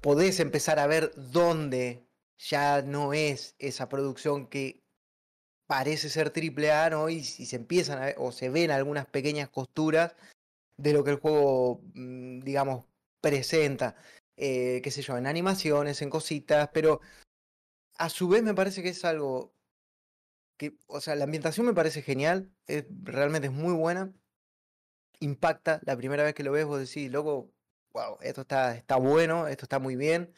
podés 0.00 0.40
empezar 0.40 0.78
a 0.78 0.86
ver 0.86 1.12
dónde 1.16 2.06
ya 2.38 2.82
no 2.82 3.12
es 3.12 3.54
esa 3.58 3.88
producción 3.88 4.46
que 4.46 4.82
parece 5.68 6.08
ser 6.08 6.30
triple 6.30 6.72
A, 6.72 6.90
¿no? 6.90 7.08
Y, 7.10 7.22
se 7.22 7.54
empiezan 7.56 8.02
a, 8.02 8.14
o 8.16 8.32
se 8.32 8.48
ven 8.50 8.72
algunas 8.72 9.06
pequeñas 9.06 9.50
costuras 9.50 10.16
de 10.78 10.92
lo 10.92 11.04
que 11.04 11.10
el 11.12 11.18
juego, 11.18 11.82
mm, 11.94 12.40
digamos, 12.40 12.86
presenta, 13.20 13.96
eh, 14.36 14.80
qué 14.82 14.90
sé 14.90 15.02
yo, 15.02 15.18
en 15.18 15.26
animaciones, 15.26 16.02
en 16.02 16.10
cositas, 16.10 16.70
pero 16.72 17.00
a 17.98 18.08
su 18.08 18.28
vez 18.28 18.42
me 18.42 18.54
parece 18.54 18.82
que 18.82 18.90
es 18.90 19.04
algo 19.04 19.52
que, 20.56 20.76
o 20.86 21.00
sea, 21.00 21.14
la 21.16 21.24
ambientación 21.24 21.66
me 21.66 21.74
parece 21.74 22.02
genial, 22.02 22.50
realmente 23.02 23.48
es 23.48 23.52
muy 23.52 23.74
buena, 23.74 24.12
impacta, 25.20 25.80
la 25.84 25.96
primera 25.96 26.24
vez 26.24 26.34
que 26.34 26.44
lo 26.44 26.52
ves 26.52 26.64
vos 26.64 26.80
decís, 26.80 27.10
loco, 27.10 27.52
wow, 27.92 28.18
esto 28.22 28.42
está, 28.42 28.76
está 28.76 28.96
bueno, 28.96 29.48
esto 29.48 29.64
está 29.66 29.78
muy 29.78 29.96
bien, 29.96 30.32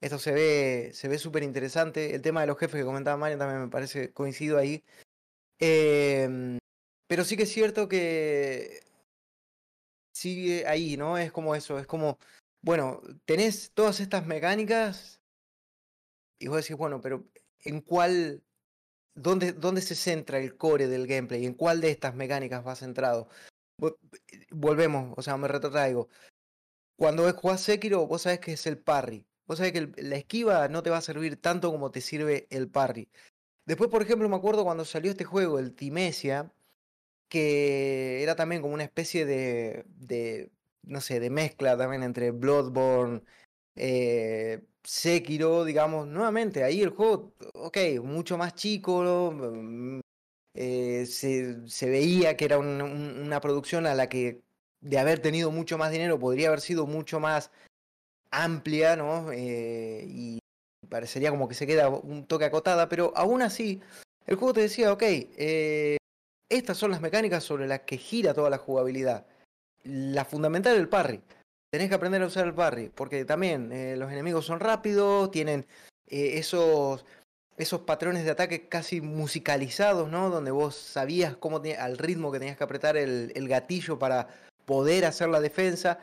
esto 0.00 0.18
se 0.18 0.32
ve 0.32 0.90
se 0.94 1.08
ve 1.08 1.18
súper 1.18 1.42
interesante. 1.42 2.14
El 2.14 2.22
tema 2.22 2.40
de 2.42 2.46
los 2.48 2.58
jefes 2.58 2.80
que 2.80 2.84
comentaba 2.84 3.16
Mario 3.16 3.38
también 3.38 3.62
me 3.62 3.68
parece 3.68 4.12
coincido 4.12 4.58
ahí. 4.58 4.84
Em, 5.60 6.58
pero 7.08 7.24
sí 7.24 7.36
que 7.36 7.44
es 7.44 7.52
cierto 7.52 7.88
que 7.88 8.82
sigue 10.12 10.66
ahí, 10.66 10.96
¿no? 10.96 11.18
Es 11.18 11.32
como 11.32 11.54
eso, 11.54 11.78
es 11.78 11.86
como, 11.86 12.18
bueno, 12.62 13.00
tenés 13.24 13.72
todas 13.72 14.00
estas 14.00 14.26
mecánicas 14.26 15.20
y 16.38 16.48
vos 16.48 16.58
decís, 16.58 16.76
bueno, 16.76 17.00
pero 17.00 17.26
¿en 17.64 17.80
cuál, 17.80 18.42
dónde, 19.14 19.52
dónde 19.52 19.80
se 19.82 19.94
centra 19.94 20.38
el 20.38 20.56
core 20.56 20.88
del 20.88 21.06
gameplay? 21.06 21.46
¿En 21.46 21.54
cuál 21.54 21.80
de 21.80 21.90
estas 21.90 22.14
mecánicas 22.14 22.66
va 22.66 22.76
centrado? 22.76 23.28
Volvemos, 24.50 25.14
o 25.16 25.22
sea, 25.22 25.36
me 25.36 25.48
retrotraigo. 25.48 26.08
Cuando 26.96 27.32
jugás 27.32 27.62
Sekiro, 27.62 28.06
vos 28.06 28.22
sabés 28.22 28.40
que 28.40 28.52
es 28.52 28.66
el 28.66 28.78
parry. 28.78 29.24
Vos 29.48 29.58
sabés 29.58 29.72
que 29.72 29.90
la 30.02 30.16
esquiva 30.16 30.68
no 30.68 30.82
te 30.82 30.90
va 30.90 30.98
a 30.98 31.00
servir 31.00 31.40
tanto 31.40 31.72
como 31.72 31.90
te 31.90 32.02
sirve 32.02 32.46
el 32.50 32.68
parry. 32.68 33.08
Después, 33.66 33.90
por 33.90 34.02
ejemplo, 34.02 34.28
me 34.28 34.36
acuerdo 34.36 34.64
cuando 34.64 34.84
salió 34.84 35.10
este 35.10 35.24
juego, 35.24 35.58
el 35.58 35.74
Timesia, 35.74 36.52
que 37.28 38.22
era 38.22 38.36
también 38.36 38.62
como 38.62 38.74
una 38.74 38.84
especie 38.84 39.26
de, 39.26 39.84
de 39.88 40.50
no 40.82 41.00
sé, 41.00 41.20
de 41.20 41.30
mezcla 41.30 41.76
también 41.76 42.02
entre 42.02 42.30
Bloodborne, 42.30 43.22
eh, 43.76 44.62
Sekiro, 44.84 45.64
digamos, 45.64 46.06
nuevamente, 46.08 46.64
ahí 46.64 46.82
el 46.82 46.90
juego, 46.90 47.34
ok, 47.54 47.78
mucho 48.02 48.38
más 48.38 48.54
chico, 48.54 49.32
mm, 49.32 50.00
eh, 50.54 51.06
se, 51.06 51.68
se, 51.68 51.90
veía 51.90 52.36
que 52.36 52.44
era 52.46 52.58
una 52.58 53.40
producción 53.40 53.86
a 53.86 53.94
la 53.94 54.08
que 54.08 54.42
de 54.80 54.98
haber 54.98 55.20
tenido 55.20 55.50
mucho 55.50 55.78
más 55.78 55.92
dinero 55.92 56.18
podría 56.18 56.48
haber 56.48 56.60
sido 56.60 56.86
mucho 56.86 57.20
más 57.20 57.50
amplia, 58.30 58.96
¿no? 58.96 59.32
Eh, 59.32 60.04
y 60.06 60.38
parecería 60.88 61.30
como 61.30 61.48
que 61.48 61.54
se 61.54 61.66
queda 61.66 61.88
un 61.88 62.26
toque 62.26 62.44
acotada, 62.44 62.88
pero 62.88 63.12
aún 63.16 63.42
así, 63.42 63.80
el 64.26 64.36
juego 64.36 64.54
te 64.54 64.62
decía, 64.62 64.92
ok, 64.92 65.02
eh, 65.02 65.96
estas 66.48 66.76
son 66.76 66.90
las 66.90 67.00
mecánicas 67.00 67.44
sobre 67.44 67.66
las 67.66 67.80
que 67.80 67.98
gira 67.98 68.34
toda 68.34 68.50
la 68.50 68.58
jugabilidad. 68.58 69.26
La 69.84 70.24
fundamental 70.24 70.74
es 70.74 70.80
el 70.80 70.88
parry. 70.88 71.22
Tenés 71.70 71.88
que 71.88 71.94
aprender 71.94 72.22
a 72.22 72.26
usar 72.26 72.46
el 72.46 72.54
parry, 72.54 72.90
porque 72.94 73.24
también 73.24 73.72
eh, 73.72 73.96
los 73.96 74.10
enemigos 74.10 74.46
son 74.46 74.60
rápidos, 74.60 75.30
tienen 75.30 75.66
esos, 76.06 77.04
esos 77.58 77.82
patrones 77.82 78.24
de 78.24 78.30
ataque 78.30 78.68
casi 78.68 79.02
musicalizados, 79.02 80.08
¿no? 80.08 80.30
Donde 80.30 80.50
vos 80.50 80.74
sabías 80.74 81.36
cómo 81.36 81.60
al 81.78 81.98
ritmo 81.98 82.32
que 82.32 82.38
tenías 82.38 82.56
que 82.56 82.64
apretar 82.64 82.96
el, 82.96 83.30
el 83.34 83.48
gatillo 83.48 83.98
para 83.98 84.28
poder 84.64 85.04
hacer 85.04 85.28
la 85.28 85.40
defensa. 85.40 85.98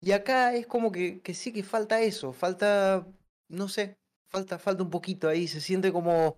Y 0.00 0.12
acá 0.12 0.54
es 0.54 0.66
como 0.66 0.92
que, 0.92 1.20
que 1.20 1.34
sí 1.34 1.52
que 1.52 1.62
falta 1.62 2.00
eso, 2.00 2.32
falta, 2.32 3.06
no 3.48 3.68
sé, 3.68 3.96
falta, 4.28 4.58
falta 4.58 4.82
un 4.82 4.90
poquito 4.90 5.28
ahí, 5.28 5.46
se 5.46 5.60
siente 5.60 5.92
como, 5.92 6.36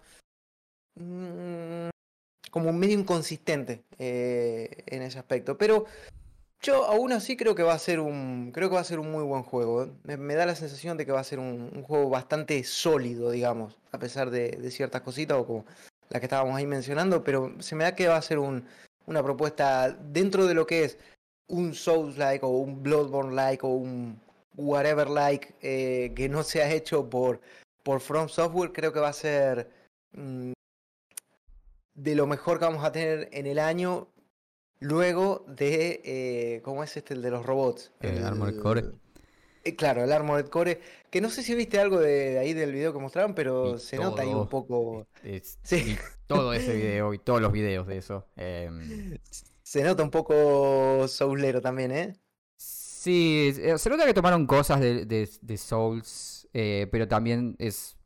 mm, 0.97 1.91
como 2.51 2.73
medio 2.73 2.99
inconsistente 2.99 3.85
eh, 3.99 4.85
en 4.87 5.03
ese 5.03 5.19
aspecto. 5.19 5.57
Pero 5.57 5.87
yo 6.61 6.85
aún 6.87 7.13
así 7.13 7.37
creo 7.37 7.55
que 7.55 7.63
va 7.63 7.75
a 7.75 7.79
ser 7.79 8.01
un, 8.01 8.53
creo 8.53 8.69
que 8.69 8.75
va 8.77 8.81
a 8.81 8.85
ser 8.85 8.99
un 8.99 9.11
muy 9.13 9.25
buen 9.25 9.43
juego. 9.43 9.85
¿eh? 9.85 10.17
Me, 10.17 10.35
da 10.35 10.47
la 10.47 10.57
sensación 10.57 10.97
de 10.97 11.07
que 11.07 11.13
va 11.13 11.21
a 11.21 11.25
ser 11.25 11.39
un, 11.39 11.83
juego 11.85 12.09
bastante 12.09 12.63
sólido, 12.65 13.31
digamos, 13.31 13.79
a 13.93 13.99
pesar 13.99 14.31
de, 14.31 14.51
de, 14.51 14.71
ciertas 14.71 15.03
cositas 15.03 15.39
o 15.39 15.47
como 15.47 15.67
las 16.09 16.21
que 16.21 16.27
estábamos 16.27 16.57
ahí 16.57 16.67
mencionando, 16.67 17.25
pero 17.25 17.55
se 17.61 17.75
me 17.77 17.85
da 17.85 17.95
que 17.95 18.09
va 18.09 18.17
a 18.17 18.23
ser 18.23 18.39
un, 18.39 18.67
una 19.07 19.23
propuesta 19.23 19.91
dentro 19.91 20.47
de 20.47 20.55
lo 20.55 20.67
que 20.67 20.85
es 20.85 20.99
un 21.53 21.75
Souls-like 21.75 22.45
o 22.45 22.49
un 22.49 22.83
Bloodborne-like 22.83 23.65
o 23.65 23.69
un 23.69 24.19
whatever-like 24.57 25.55
eh, 25.61 26.13
que 26.17 26.29
no 26.29 26.43
se 26.43 26.63
ha 26.63 26.71
hecho 26.73 27.09
por, 27.09 27.41
por 27.83 28.01
From 28.01 28.29
Software, 28.29 28.73
creo 28.73 28.93
que 28.93 29.01
va 29.01 29.09
a 29.09 29.13
ser 29.13 29.71
mm, 30.13 30.53
de 31.95 32.15
lo 32.15 32.27
mejor 32.27 32.59
que 32.59 32.65
vamos 32.65 32.85
a 32.85 32.91
tener 32.93 33.29
en 33.33 33.47
el 33.47 33.59
año. 33.59 34.09
Luego 34.81 35.45
de, 35.47 36.01
eh, 36.05 36.61
¿cómo 36.65 36.83
es 36.83 36.97
este? 36.97 37.15
El 37.15 37.23
de 37.23 37.31
los 37.31 37.47
robots. 37.47 37.93
El 38.01 38.25
Armored 38.25 38.59
Core. 38.61 38.85
Eh, 39.63 39.77
claro, 39.77 40.03
el 40.03 40.11
Armored 40.11 40.47
Core. 40.49 40.81
Que 41.11 41.21
no 41.21 41.29
sé 41.31 41.43
si 41.45 41.55
viste 41.55 41.79
algo 41.79 42.01
de, 42.01 42.39
ahí 42.39 42.53
del 42.53 42.73
video 42.73 42.93
que 42.93 42.99
mostraron, 42.99 43.35
pero 43.35 43.77
Y 43.77 43.79
se 43.79 43.97
nota 43.99 44.23
ahí 44.23 44.31
un 44.31 44.49
poco. 44.49 45.07
Es- 45.23 45.59
Sí. 45.63 45.97
todo 46.27 46.53
ese 46.55 46.75
video 46.75 47.15
y 47.15 47.19
todos 47.19 47.41
los 47.41 47.53
videos 47.53 47.87
de 47.87 47.99
eso. 47.99 48.27
em, 48.37 49.19
Se 49.63 49.83
nota 49.83 50.03
un 50.03 50.11
poco 50.11 51.07
soulero 51.09 51.61
también, 51.61 51.93
¿eh? 51.93 52.17
Sí, 52.57 53.53
eh, 53.59 53.79
se 53.79 53.91
nota 53.91 54.07
que 54.07 54.15
tomaron 54.15 54.47
cosas 54.47 54.81
de, 54.81 55.05
de- 55.07 55.29
de 55.41 55.57
Souls, 55.59 56.49
eh, 56.53 56.87
pero 56.93 57.09
también 57.09 57.57
es, 57.59 57.97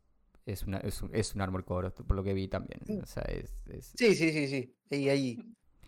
es, 0.45 0.63
una, 0.63 0.77
es, 0.79 1.01
un, 1.01 1.13
es 1.13 1.35
un 1.35 1.41
Armor 1.41 1.65
Core, 1.65 1.91
por 1.91 2.15
lo 2.15 2.23
que 2.23 2.33
vi 2.33 2.47
también. 2.47 2.81
O 3.01 3.05
sea, 3.05 3.23
es, 3.23 3.51
es- 3.69 3.93
Sí, 3.95 4.15
sí, 4.15 4.31
sí, 4.31 4.47
sí. 4.47 4.73
Y 4.89 5.09
ahí, 5.09 5.39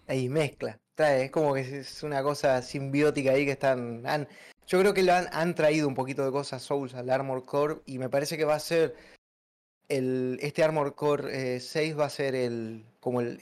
ahí 0.08 0.29
mezcla. 0.29 0.79
Trae, 0.95 1.25
es 1.25 1.32
como 1.32 1.53
que 1.53 1.62
es 1.62 2.03
una 2.03 2.21
cosa 2.21 2.62
simbiótica 2.62 3.32
ahí 3.32 3.45
que 3.45 3.53
están. 3.53 4.05
han- 4.05 4.27
yo 4.67 4.79
creo 4.79 4.93
que 4.93 5.01
lo 5.01 5.13
han, 5.13 5.27
han 5.32 5.55
traído 5.55 5.88
un 5.88 5.95
poquito 5.95 6.23
de 6.23 6.32
cosas 6.32 6.62
Souls 6.62 6.93
al 6.93 7.10
Armor 7.10 7.45
Core. 7.45 7.82
Y 7.88 7.97
me 7.97 8.10
parece 8.10 8.38
que 8.38 8.45
va 8.45 8.55
a 8.55 8.60
ser. 8.60 8.95
El, 9.88 10.38
este 10.43 10.63
Armor 10.63 10.93
Core 10.93 11.55
eh, 11.55 11.60
6 11.60 11.97
va 11.97 12.05
a 12.05 12.10
ser 12.10 12.36
el. 12.36 12.86
como 12.99 13.21
el. 13.21 13.39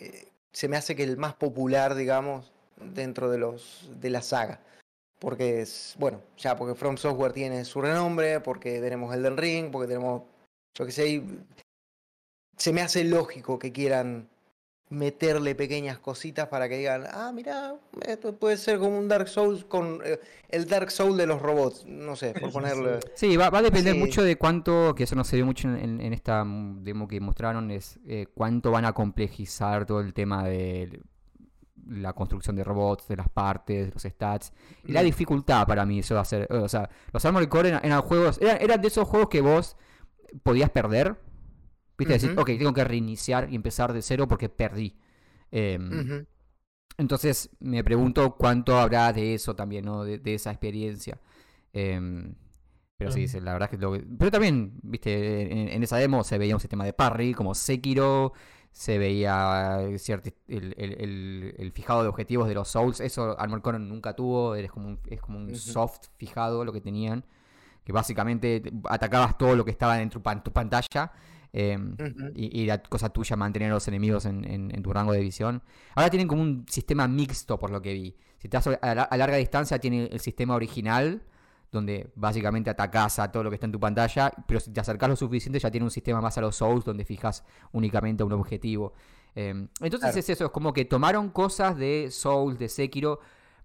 Se 0.52 0.68
me 0.68 0.78
hace 0.78 0.96
que 0.96 1.04
el 1.04 1.18
más 1.18 1.36
popular, 1.36 1.96
digamos, 1.96 2.52
dentro 2.78 3.30
de 3.30 3.38
los. 3.38 3.90
de 4.00 4.10
la 4.10 4.22
saga. 4.22 4.62
Porque 5.20 5.62
es. 5.62 5.96
Bueno, 6.00 6.22
ya 6.38 6.56
porque 6.56 6.76
From 6.76 6.98
Software 6.98 7.34
tiene 7.34 7.66
su 7.66 7.82
renombre, 7.82 8.40
porque 8.40 8.80
tenemos 8.80 9.14
Elden 9.16 9.38
Ring, 9.38 9.72
porque 9.72 9.88
tenemos. 9.88 10.24
Yo 10.74 10.86
qué 10.86 10.92
sé. 10.92 11.24
Se 12.58 12.74
me 12.74 12.82
hace 12.82 13.04
lógico 13.04 13.60
que 13.60 13.72
quieran 13.72 14.30
meterle 14.90 15.54
pequeñas 15.54 16.00
cositas 16.00 16.48
para 16.48 16.70
que 16.70 16.78
digan, 16.78 17.04
ah, 17.12 17.32
mira, 17.34 17.76
esto 18.08 18.34
puede 18.38 18.56
ser 18.56 18.80
como 18.80 18.98
un 18.98 19.10
Dark 19.10 19.28
Souls 19.28 19.66
con 19.66 20.00
eh, 20.06 20.18
el 20.48 20.66
Dark 20.66 20.92
Soul 20.92 21.18
de 21.18 21.28
los 21.28 21.42
robots, 21.42 21.86
no 21.86 22.16
sé, 22.16 22.34
por 22.34 22.52
ponerle. 22.54 23.00
Sí, 23.14 23.36
va, 23.36 23.50
va 23.50 23.60
a 23.60 23.64
depender 23.64 23.94
Sí. 23.96 24.00
mucho 24.00 24.24
de 24.24 24.38
cuánto, 24.38 24.96
que 24.96 25.04
eso 25.04 25.16
no 25.16 25.26
se 25.26 25.36
vio 25.36 25.46
mucho 25.46 25.68
en, 25.68 26.00
en- 26.00 26.14
esta 26.14 26.46
demo 26.48 27.06
que 27.08 27.20
mostraron, 27.20 27.70
es 27.70 28.00
eh, 28.08 28.28
cuánto 28.34 28.72
van 28.72 28.86
a 28.86 28.94
complejizar 28.94 29.86
todo 29.86 30.00
el 30.00 30.14
tema 30.14 30.46
de 30.46 31.02
la 31.90 32.14
construcción 32.14 32.56
de 32.56 32.64
robots, 32.64 33.08
de 33.10 33.16
las 33.18 33.30
partes, 33.30 33.88
de 33.88 33.92
los 33.94 34.04
stats. 34.04 34.54
Y 34.86 34.94
la 34.94 35.02
Mm. 35.02 35.06
dificultad 35.06 35.68
para 35.68 35.86
mí 35.86 36.00
eso 36.00 36.16
va 36.16 36.22
a 36.22 36.26
ser, 36.26 36.48
o 36.52 36.70
sea, 36.70 36.90
los 37.12 37.26
Armored 37.26 37.50
Core 37.50 37.70
eran, 37.70 37.84
eran 37.86 38.02
juegos, 38.04 38.40
eran, 38.42 38.58
eran 38.62 38.82
de 38.82 38.88
esos 38.88 39.06
juegos 39.08 39.28
que 39.30 39.42
vos 39.42 39.76
podías 40.44 40.70
perder. 40.70 41.16
Viste, 41.98 42.14
decir, 42.14 42.32
Ujú. 42.32 42.42
ok, 42.42 42.48
tengo 42.58 42.74
que 42.74 42.84
reiniciar 42.84 43.52
y 43.52 43.56
empezar 43.56 43.92
de 43.94 44.02
cero 44.02 44.28
porque 44.28 44.50
perdí. 44.50 44.96
Em, 45.52 46.26
entonces 46.98 47.50
me 47.60 47.84
pregunto 47.84 48.36
cuánto 48.36 48.78
habrá 48.78 49.14
de 49.14 49.34
eso 49.36 49.56
también, 49.56 49.86
¿no? 49.86 50.04
De, 50.04 50.18
de 50.18 50.34
esa 50.36 50.52
experiencia. 50.52 51.20
Em, 51.74 52.34
pero 52.98 53.12
sí, 53.12 53.28
sí, 53.28 53.40
la 53.40 53.54
verdad 53.54 53.70
es 53.72 53.78
que 53.78 53.84
lo 53.84 53.94
que- 53.94 54.00
Pero 54.18 54.32
también, 54.32 54.74
viste, 54.82 55.42
en, 55.52 55.70
en 55.70 55.84
esa 55.84 55.98
demo 55.98 56.24
se 56.24 56.38
veía 56.40 56.56
un 56.56 56.60
sistema 56.60 56.84
de 56.86 56.94
parry 56.94 57.34
como 57.34 57.54
Sekiro, 57.54 58.34
se 58.72 58.98
veía 58.98 59.80
cierto, 59.98 60.30
el, 60.48 60.74
el- 60.78 60.94
el- 61.02 61.56
el 61.58 61.72
fijado 61.72 62.02
de 62.04 62.10
objetivos 62.10 62.48
de 62.48 62.56
los 62.56 62.68
Souls, 62.68 63.00
eso 63.00 63.40
Armored 63.40 63.62
Core 63.64 63.80
nunca 63.80 64.16
tuvo, 64.16 64.56
eres 64.56 64.72
como 64.72 64.88
un, 64.88 65.00
es 65.08 65.22
como 65.22 65.38
un 65.38 65.56
soft 65.56 66.08
fijado 66.18 66.66
lo 66.66 66.74
que 66.74 66.82
tenían, 66.82 67.24
que 67.84 67.92
básicamente 67.94 68.60
te- 68.62 68.72
atacabas 68.90 69.38
todo 69.38 69.56
lo 69.56 69.64
que 69.66 69.72
estaba 69.72 70.02
en 70.02 70.10
tu, 70.10 70.22
pan- 70.22 70.44
tu 70.44 70.52
pantalla. 70.52 71.12
Em, 71.54 71.96
y, 72.36 72.62
y 72.62 72.66
la 72.66 72.82
cosa 72.82 73.10
tuya 73.10 73.36
mantener 73.36 73.72
a 73.72 73.76
los 73.76 73.88
enemigos 73.88 74.26
en, 74.26 74.44
en- 74.46 74.74
en 74.76 74.84
tu 74.84 74.92
rango 74.94 75.14
de 75.14 75.22
visión. 75.22 75.62
Ahora 75.96 76.10
tienen 76.10 76.28
como 76.28 76.42
un 76.42 76.66
sistema 76.70 77.08
mixto, 77.08 77.58
por 77.58 77.70
lo 77.72 77.82
que 77.82 77.94
vi. 77.94 78.16
Si 78.38 78.48
estás 78.48 78.68
a, 78.68 78.96
la- 78.96 79.04
a 79.04 79.18
larga 79.18 79.38
distancia, 79.38 79.80
tiene 79.80 80.06
el 80.12 80.20
sistema 80.20 80.56
original, 80.56 81.22
donde 81.72 82.12
básicamente 82.16 82.70
atacás 82.70 83.20
a 83.20 83.32
todo 83.32 83.44
lo 83.44 83.50
que 83.50 83.56
está 83.56 83.66
en 83.66 83.72
tu 83.72 83.80
pantalla, 83.80 84.32
pero 84.48 84.60
si 84.60 84.72
te 84.72 84.80
acercás 84.80 85.10
lo 85.10 85.16
suficiente, 85.16 85.60
ya 85.60 85.70
tiene 85.72 85.84
un 85.84 85.92
sistema 85.92 86.22
más 86.22 86.38
a 86.38 86.42
los 86.42 86.56
Souls, 86.56 86.86
donde 86.86 87.04
fijas 87.06 87.44
únicamente 87.72 88.24
un 88.24 88.32
objetivo. 88.34 88.94
Eh, 89.36 89.50
entonces 89.50 90.00
Claro. 90.00 90.18
es 90.20 90.30
eso, 90.30 90.46
es 90.46 90.52
como 90.52 90.72
que 90.74 90.86
tomaron 90.86 91.30
cosas 91.30 91.78
de 91.78 92.10
Souls, 92.10 92.58
de 92.58 92.70
Sekiro, 92.70 93.20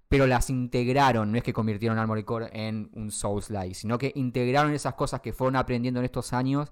pero 0.09 0.27
las 0.27 0.51
integraron, 0.51 1.31
no 1.33 1.38
es 1.38 1.45
que 1.45 1.53
convirtieron 1.55 1.99
Armored 1.99 2.25
Core 2.25 2.51
en 2.53 2.90
un 2.95 3.11
Souls-like, 3.11 3.75
sino 3.75 3.97
que 3.97 4.12
integraron 4.16 4.73
esas 4.75 4.95
cosas 4.95 5.21
que 5.21 5.33
fueron 5.33 5.57
aprendiendo 5.57 6.01
en 6.01 6.05
estos 6.05 6.33
años 6.35 6.71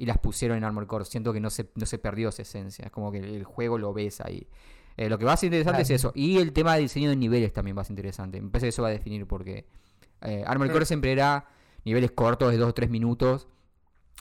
y 0.00 0.06
las 0.06 0.18
pusieron 0.18 0.56
en 0.56 0.64
Armored 0.64 0.88
Core. 0.88 1.04
Siento 1.04 1.32
que 1.32 1.40
no 1.40 1.50
se, 1.50 1.70
no 1.74 1.84
se 1.84 1.98
perdió 1.98 2.30
esa 2.30 2.42
esencia, 2.42 2.86
es 2.86 2.90
como 2.90 3.12
que 3.12 3.18
el 3.18 3.44
juego 3.44 3.76
lo 3.78 3.92
ves 3.92 4.20
ahí. 4.22 4.48
Eh, 4.96 5.08
lo 5.08 5.18
que 5.18 5.24
va 5.26 5.34
a 5.34 5.36
ser 5.36 5.48
interesante 5.48 5.82
es 5.82 5.90
eso. 5.90 6.10
Y 6.14 6.38
el 6.38 6.52
tema 6.52 6.74
de 6.74 6.80
diseño 6.82 7.10
de 7.10 7.16
niveles 7.16 7.52
también 7.52 7.76
va 7.76 7.82
a 7.82 7.84
ser 7.84 7.92
interesante. 7.92 8.40
Me 8.40 8.48
parece 8.48 8.66
que 8.66 8.68
eso 8.70 8.82
va 8.82 8.88
a 8.88 8.92
definir 8.92 9.26
porque 9.26 9.66
eh, 10.22 10.42
Armored. 10.46 10.72
Core 10.72 10.86
siempre 10.86 11.12
era 11.12 11.46
niveles 11.84 12.10
cortos 12.12 12.50
de 12.50 12.56
2 12.58 12.68
o 12.70 12.74
3 12.74 12.88
minutos. 12.90 13.46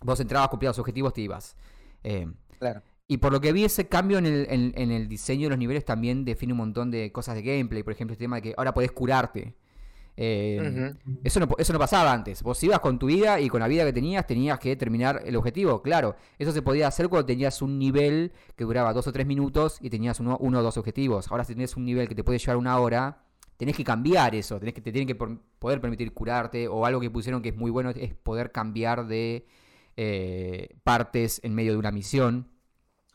Vos 0.03 0.19
entrabas, 0.19 0.49
cumplías 0.49 0.71
los 0.71 0.79
objetivos, 0.79 1.13
te 1.13 1.21
ibas. 1.21 1.55
Eh, 2.03 2.27
Claro. 2.59 2.81
y 3.07 3.17
por 3.17 3.31
lo 3.31 3.39
que 3.41 3.53
vi, 3.53 3.63
ese 3.63 3.87
cambio 3.87 4.17
en 4.17 4.25
el, 4.25 4.47
en- 4.49 4.73
en 4.75 4.91
el 4.91 5.07
diseño 5.07 5.45
de 5.45 5.49
los 5.51 5.57
niveles 5.59 5.85
también 5.85 6.25
define 6.25 6.51
un 6.53 6.57
montón 6.57 6.91
de 6.91 7.11
cosas 7.13 7.35
de 7.35 7.41
gameplay. 7.41 7.83
Por 7.83 7.93
ejemplo, 7.93 8.13
el 8.13 8.17
tema 8.17 8.35
de 8.37 8.41
que 8.41 8.53
ahora 8.57 8.73
podés 8.73 8.91
curarte. 8.91 9.55
Eh, 10.21 10.91
Ujú. 11.05 11.19
eso, 11.23 11.39
no, 11.39 11.47
eso 11.57 11.71
no 11.71 11.79
pasaba 11.79 12.11
antes. 12.11 12.43
Vos 12.43 12.61
ibas 12.61 12.79
con 12.81 12.99
tu 12.99 13.05
vida 13.07 13.39
y 13.39 13.47
con 13.47 13.61
la 13.61 13.69
vida 13.69 13.85
que 13.85 13.93
tenías, 13.93 14.27
tenías 14.27 14.59
que 14.59 14.75
terminar 14.75 15.21
el 15.25 15.37
objetivo. 15.37 15.81
Claro, 15.81 16.17
eso 16.37 16.51
se 16.51 16.61
podía 16.61 16.87
hacer 16.89 17.07
cuando 17.07 17.25
tenías 17.25 17.61
un 17.61 17.79
nivel 17.79 18.33
que 18.57 18.65
duraba 18.65 18.91
dos 18.91 19.07
o 19.07 19.13
tres 19.13 19.25
minutos 19.25 19.77
y 19.79 19.89
tenías 19.89 20.19
uno, 20.19 20.35
uno 20.41 20.59
o 20.59 20.61
dos 20.61 20.75
objetivos. 20.75 21.31
Ahora, 21.31 21.45
si 21.45 21.53
tenés 21.53 21.77
un 21.77 21.85
nivel 21.85 22.09
que 22.09 22.15
te 22.15 22.25
puede 22.25 22.37
llevar 22.37 22.57
una 22.57 22.77
hora, 22.79 23.23
tenés 23.55 23.77
que 23.77 23.85
cambiar 23.85 24.35
eso. 24.35 24.59
Tenés 24.59 24.73
que, 24.73 24.81
te 24.81 24.91
tienen 24.91 25.07
que 25.07 25.15
por- 25.15 25.39
poder 25.57 25.79
permitir 25.79 26.13
curarte. 26.13 26.67
O 26.67 26.85
algo 26.85 26.99
que 26.99 27.09
pusieron 27.09 27.41
que 27.41 27.49
es 27.49 27.55
muy 27.55 27.71
bueno 27.71 27.91
es 27.91 28.13
poder 28.13 28.51
cambiar 28.51 29.07
de 29.07 29.45
eh, 29.95 30.75
partes 30.83 31.39
en 31.43 31.55
medio 31.55 31.71
de 31.71 31.77
una 31.77 31.91
misión. 31.91 32.49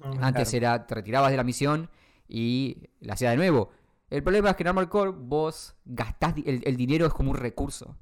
Ah, 0.03 0.11
Antes 0.23 0.51
Claro. 0.51 0.57
era, 0.57 0.87
te 0.87 0.95
retirabas 0.95 1.31
de 1.31 1.37
la 1.37 1.45
misión 1.45 1.91
y 2.29 2.89
la 3.01 3.13
hacías 3.13 3.33
de 3.33 3.37
nuevo. 3.37 3.71
El 4.11 4.23
problema 4.23 4.51
es 4.51 4.57
que 4.57 4.63
en 4.63 4.69
Armored 4.69 4.89
Core 4.89 5.11
vos 5.15 5.75
gastás, 5.85 6.35
el, 6.45 6.63
el 6.65 6.77
dinero 6.77 7.07
es 7.07 7.13
como 7.13 7.31
un 7.31 7.37
recurso. 7.37 7.97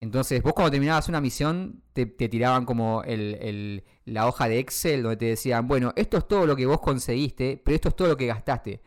Entonces, 0.00 0.42
vos 0.42 0.52
cuando 0.52 0.70
terminabas 0.70 1.08
una 1.08 1.20
misión, 1.20 1.82
te, 1.94 2.04
te 2.06 2.28
tiraban 2.28 2.66
como 2.66 3.02
el, 3.04 3.36
el- 3.40 3.84
la 4.04 4.28
hoja 4.28 4.48
de 4.48 4.58
Excel 4.58 5.02
donde 5.02 5.16
te 5.16 5.24
decían, 5.26 5.66
bueno, 5.66 5.92
esto 5.96 6.18
es 6.18 6.28
todo 6.28 6.46
lo 6.46 6.56
que 6.56 6.66
vos 6.66 6.80
conseguiste, 6.80 7.60
pero 7.64 7.74
esto 7.74 7.88
es 7.88 7.96
todo 7.96 8.08
lo 8.08 8.16
que 8.16 8.26
gastaste. 8.26 8.82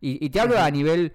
Y, 0.00 0.24
y 0.24 0.30
te 0.30 0.40
hablo 0.40 0.58
a 0.58 0.70
nivel, 0.70 1.14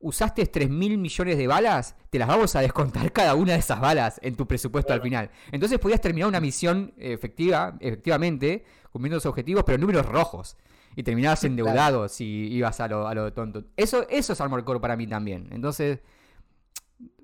usaste 0.00 0.46
3 0.46 0.70
mil 0.70 0.98
millones 0.98 1.38
de 1.38 1.46
balas, 1.46 1.96
te 2.10 2.18
las 2.18 2.28
vamos 2.28 2.56
a 2.56 2.60
descontar 2.60 3.12
cada 3.12 3.34
una 3.34 3.54
de 3.54 3.58
esas 3.60 3.80
balas 3.80 4.20
en 4.22 4.36
tu 4.36 4.46
presupuesto 4.48 4.92
al 4.94 5.02
final. 5.02 5.30
Entonces 5.52 5.78
podías 5.78 6.00
terminar 6.00 6.28
una 6.28 6.40
misión 6.40 6.94
efectiva, 6.98 7.76
efectivamente, 7.80 8.64
cumpliendo 8.92 9.16
los 9.16 9.26
objetivos, 9.26 9.64
pero 9.64 9.76
en 9.76 9.82
números 9.82 10.06
rojos. 10.06 10.56
Y 10.98 11.04
terminabas 11.04 11.44
endeudado 11.44 12.08
si 12.08 12.24
ibas 12.26 12.80
a 12.80 12.88
lo, 12.88 13.06
a 13.06 13.14
lo 13.14 13.32
tonto. 13.32 13.64
Eso, 13.76 14.06
eso 14.10 14.32
es 14.32 14.40
Armor 14.40 14.64
Core 14.64 14.80
para 14.80 14.96
mí 14.96 15.06
también. 15.06 15.48
Entonces, 15.52 16.00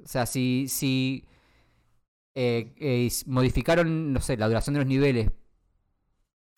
o 0.05 0.07
sea, 0.09 0.27
si, 0.27 0.67
si 0.69 1.25
eh, 2.35 2.73
eh, 2.79 3.09
modificaron, 3.27 4.13
no 4.13 4.21
sé, 4.21 4.37
la 4.37 4.49
duración 4.49 4.75
de 4.75 4.81
los 4.81 4.89
niveles. 4.89 5.31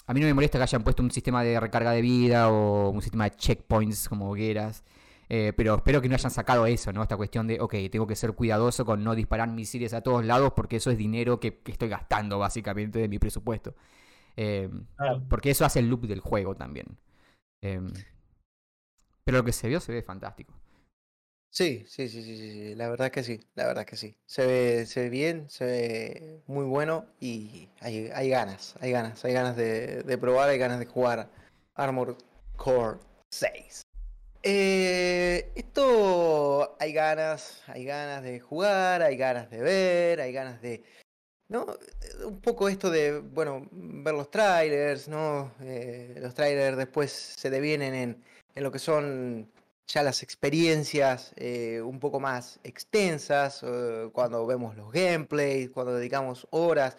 A 0.06 0.14
mí 0.14 0.20
no 0.20 0.26
me 0.26 0.34
molesta 0.34 0.58
que 0.58 0.62
hayan 0.62 0.84
puesto 0.84 1.02
un 1.02 1.10
sistema 1.10 1.42
de 1.42 1.58
recarga 1.58 1.90
de 1.90 2.00
vida 2.00 2.48
o 2.50 2.90
un 2.90 3.02
sistema 3.02 3.24
de 3.24 3.36
checkpoints 3.36 4.08
como 4.08 4.30
hogueras. 4.30 4.84
eh, 5.28 5.52
pero 5.56 5.74
espero 5.76 6.00
que 6.00 6.08
no 6.08 6.14
hayan 6.14 6.30
sacado 6.30 6.66
eso, 6.66 6.92
¿no? 6.92 7.02
Esta 7.02 7.16
cuestión 7.16 7.48
de, 7.48 7.60
ok, 7.60 7.74
tengo 7.90 8.06
que 8.06 8.14
ser 8.14 8.32
cuidadoso 8.34 8.84
con 8.84 9.02
no 9.02 9.14
disparar 9.16 9.48
misiles 9.50 9.92
a 9.94 10.02
todos 10.02 10.24
lados 10.24 10.52
porque 10.54 10.76
eso 10.76 10.90
es 10.92 10.98
dinero 10.98 11.40
que, 11.40 11.58
que 11.62 11.72
estoy 11.72 11.88
gastando 11.88 12.38
básicamente 12.38 13.00
de 13.00 13.08
mi 13.08 13.18
presupuesto. 13.18 13.74
Eh, 14.36 14.70
claro. 14.96 15.24
porque 15.28 15.50
eso 15.50 15.64
hace 15.64 15.80
el 15.80 15.88
loop 15.88 16.06
del 16.06 16.20
juego 16.20 16.54
también. 16.56 16.98
Eh, 17.66 17.80
pero 19.24 19.38
lo 19.38 19.44
que 19.44 19.52
se 19.52 19.66
vio 19.68 19.80
se 19.80 19.92
ve 19.92 20.02
fantástico. 20.02 20.54
Sí, 21.50 21.84
sí, 21.88 22.08
sí, 22.08 22.22
sí, 22.22 22.36
sí, 22.36 22.74
la 22.74 22.88
verdad 22.88 23.10
que 23.10 23.24
sí, 23.24 23.40
la 23.54 23.66
verdad 23.66 23.86
que 23.86 23.96
sí. 23.96 24.14
Se 24.26 24.46
ve, 24.46 24.86
se 24.86 25.02
ve 25.02 25.08
bien, 25.08 25.48
se 25.48 25.64
ve 25.64 26.42
muy 26.46 26.64
bueno 26.64 27.06
y 27.18 27.68
hay, 27.80 28.10
hay 28.14 28.28
ganas, 28.28 28.74
hay 28.80 28.92
ganas, 28.92 29.24
hay 29.24 29.32
ganas 29.32 29.56
de, 29.56 30.02
de 30.02 30.18
probar, 30.18 30.50
hay 30.50 30.58
ganas 30.58 30.78
de 30.78 30.86
jugar 30.86 31.30
Armored 31.74 32.16
Core 32.56 32.98
6. 33.30 33.82
Eh, 34.42 35.50
esto 35.56 36.76
hay 36.78 36.92
ganas, 36.92 37.62
hay 37.66 37.84
ganas 37.84 38.22
de 38.22 38.38
jugar, 38.38 39.02
hay 39.02 39.16
ganas 39.16 39.50
de 39.50 39.60
ver, 39.60 40.20
hay 40.20 40.32
ganas 40.32 40.60
de, 40.60 40.84
¿no? 41.48 41.66
Un 42.24 42.40
poco 42.40 42.68
esto 42.68 42.90
de, 42.90 43.18
bueno, 43.20 43.68
ver 43.70 44.14
los 44.14 44.30
trailers, 44.30 45.08
¿no? 45.08 45.52
Eh, 45.60 46.18
los 46.20 46.34
trailers 46.34 46.76
después 46.76 47.10
se 47.12 47.50
devienen 47.50 47.94
en, 47.94 48.24
en 48.54 48.62
lo 48.62 48.70
que 48.72 48.78
son 48.78 49.50
ya 49.86 50.02
las 50.02 50.22
experiencias 50.22 51.32
eh, 51.36 51.80
un 51.80 52.00
poco 52.00 52.18
más 52.18 52.58
extensas, 52.64 53.62
eh, 53.62 54.10
cuando 54.12 54.44
vemos 54.46 54.76
los 54.76 54.90
gameplays, 54.90 55.70
cuando 55.70 55.94
dedicamos 55.94 56.46
horas 56.50 56.96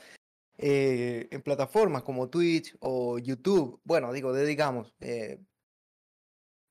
eh, 0.58 1.28
en 1.30 1.42
plataformas 1.42 2.04
como 2.04 2.30
Twitch 2.30 2.76
o 2.80 3.20
YouTube. 3.20 3.80
Bueno, 3.84 4.14
digo, 4.14 4.34
dedicamos. 4.34 4.94
eh, 5.02 5.40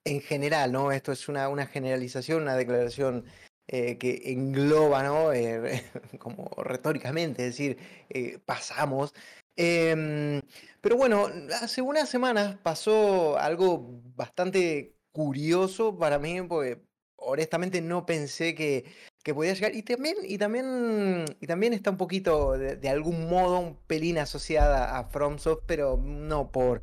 en 0.06 0.20
general, 0.20 0.70
¿no? 0.70 0.92
Esto 0.92 1.10
es 1.10 1.28
una, 1.28 1.48
una 1.48 1.66
generalización, 1.66 2.42
una 2.42 2.54
declaración 2.54 3.24
eh, 3.68 3.98
que 3.98 4.22
engloba, 4.26 5.02
¿no? 5.02 5.32
Eh, 5.32 5.82
como 6.20 6.48
retóricamente, 6.58 7.48
es 7.48 7.56
decir, 7.56 7.78
eh, 8.10 8.38
pasamos. 8.44 9.12
Em, 9.56 10.40
pero 10.80 10.96
bueno, 10.96 11.28
hace 11.60 11.82
unas 11.82 12.08
semanas 12.08 12.56
pasó 12.62 13.38
algo 13.38 14.00
bastante 14.14 14.94
curioso 15.10 15.98
para 15.98 16.18
mí, 16.20 16.40
porque 16.42 16.80
honestamente 17.16 17.80
no 17.80 18.06
pensé 18.06 18.54
que, 18.54 18.84
que 19.24 19.34
podía 19.34 19.54
llegar. 19.54 19.74
Y 19.74 19.82
también, 19.82 20.16
y 20.22 20.38
también, 20.38 21.24
y 21.40 21.46
también 21.48 21.72
está 21.72 21.90
un 21.90 21.96
poquito, 21.96 22.52
de, 22.56 22.88
algún 22.88 23.28
modo, 23.28 23.58
un 23.58 23.76
pelín 23.88 24.18
asociada 24.18 24.96
a 24.96 25.04
FromSoft, 25.04 25.64
pero 25.66 25.96
no 25.96 26.52
por. 26.52 26.82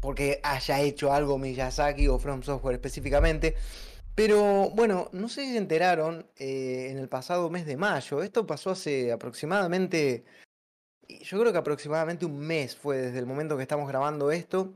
porque 0.00 0.40
haya 0.44 0.80
hecho 0.80 1.12
algo 1.12 1.38
Miyazaki 1.38 2.06
o 2.08 2.18
From 2.20 2.42
Software 2.42 2.74
específicamente. 2.74 3.56
Pero 4.14 4.70
bueno, 4.70 5.08
no 5.12 5.28
sé 5.28 5.44
si 5.44 5.52
se 5.52 5.58
enteraron 5.58 6.26
eh, 6.36 6.88
en 6.90 6.98
el 6.98 7.08
pasado 7.08 7.48
mes 7.50 7.64
de 7.66 7.76
mayo. 7.76 8.22
Esto 8.22 8.46
pasó 8.46 8.70
hace 8.70 9.10
aproximadamente, 9.10 10.24
yo 11.08 11.40
creo 11.40 11.52
que 11.52 11.58
aproximadamente 11.58 12.26
un 12.26 12.38
mes 12.38 12.76
fue 12.76 12.98
desde 12.98 13.18
el 13.18 13.26
momento 13.26 13.56
que 13.56 13.62
estamos 13.62 13.88
grabando 13.88 14.30
esto. 14.30 14.74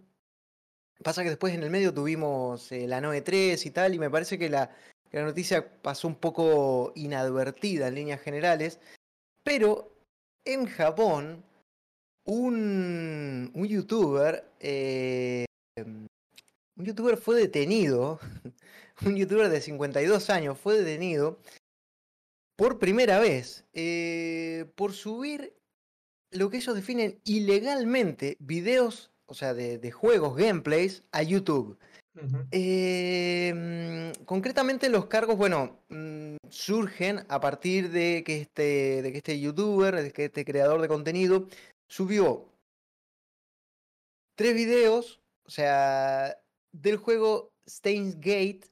Pasa 1.02 1.22
que 1.22 1.28
después 1.28 1.54
en 1.54 1.62
el 1.62 1.70
medio 1.70 1.92
tuvimos 1.92 2.72
eh, 2.72 2.86
la 2.88 3.00
Noe 3.02 3.20
3 3.20 3.66
y 3.66 3.70
tal, 3.70 3.94
y 3.94 3.98
me 3.98 4.10
parece 4.10 4.38
que 4.38 4.48
la, 4.48 4.74
la 5.12 5.22
noticia 5.22 5.80
pasó 5.82 6.08
un 6.08 6.16
poco 6.16 6.92
inadvertida 6.94 7.88
en 7.88 7.94
líneas 7.94 8.22
generales. 8.22 8.80
Pero 9.44 9.92
en 10.44 10.66
Japón, 10.66 11.44
un, 12.24 13.50
un 13.54 13.66
youtuber, 13.66 14.44
eh, 14.60 15.44
un 15.76 16.08
youtuber 16.84 17.16
fue 17.16 17.36
detenido, 17.36 18.18
un 19.04 19.16
youtuber 19.16 19.48
de 19.48 19.60
52 19.60 20.30
años 20.30 20.58
fue 20.58 20.78
detenido 20.78 21.38
por 22.56 22.78
primera 22.78 23.18
vez 23.20 23.64
eh, 23.74 24.70
por 24.74 24.92
subir 24.92 25.54
lo 26.30 26.50
que 26.50 26.56
ellos 26.58 26.74
definen 26.74 27.20
ilegalmente 27.24 28.36
videos, 28.40 29.10
o 29.26 29.34
sea, 29.34 29.54
de, 29.54 29.78
de 29.78 29.90
juegos, 29.90 30.36
gameplays, 30.36 31.02
a 31.12 31.22
YouTube. 31.22 31.78
Eh, 32.50 33.52
mm, 33.54 34.24
concretamente 34.24 34.88
los 34.88 35.06
cargos, 35.06 35.36
bueno, 35.36 35.82
mm, 35.88 36.36
surgen 36.48 37.26
a 37.28 37.40
partir 37.40 37.90
de 37.90 38.24
que 38.24 38.40
este, 38.40 39.02
de 39.02 39.12
que 39.12 39.18
este 39.18 39.38
youtuber, 39.38 39.94
de 40.02 40.12
que 40.12 40.26
este 40.26 40.44
creador 40.44 40.80
de 40.80 40.88
contenido, 40.88 41.46
subió 41.88 42.48
tres 44.34 44.54
videos, 44.54 45.20
o 45.44 45.50
sea, 45.50 46.38
del 46.72 46.96
juego 46.96 47.52
Steins 47.68 48.16
Gate, 48.16 48.62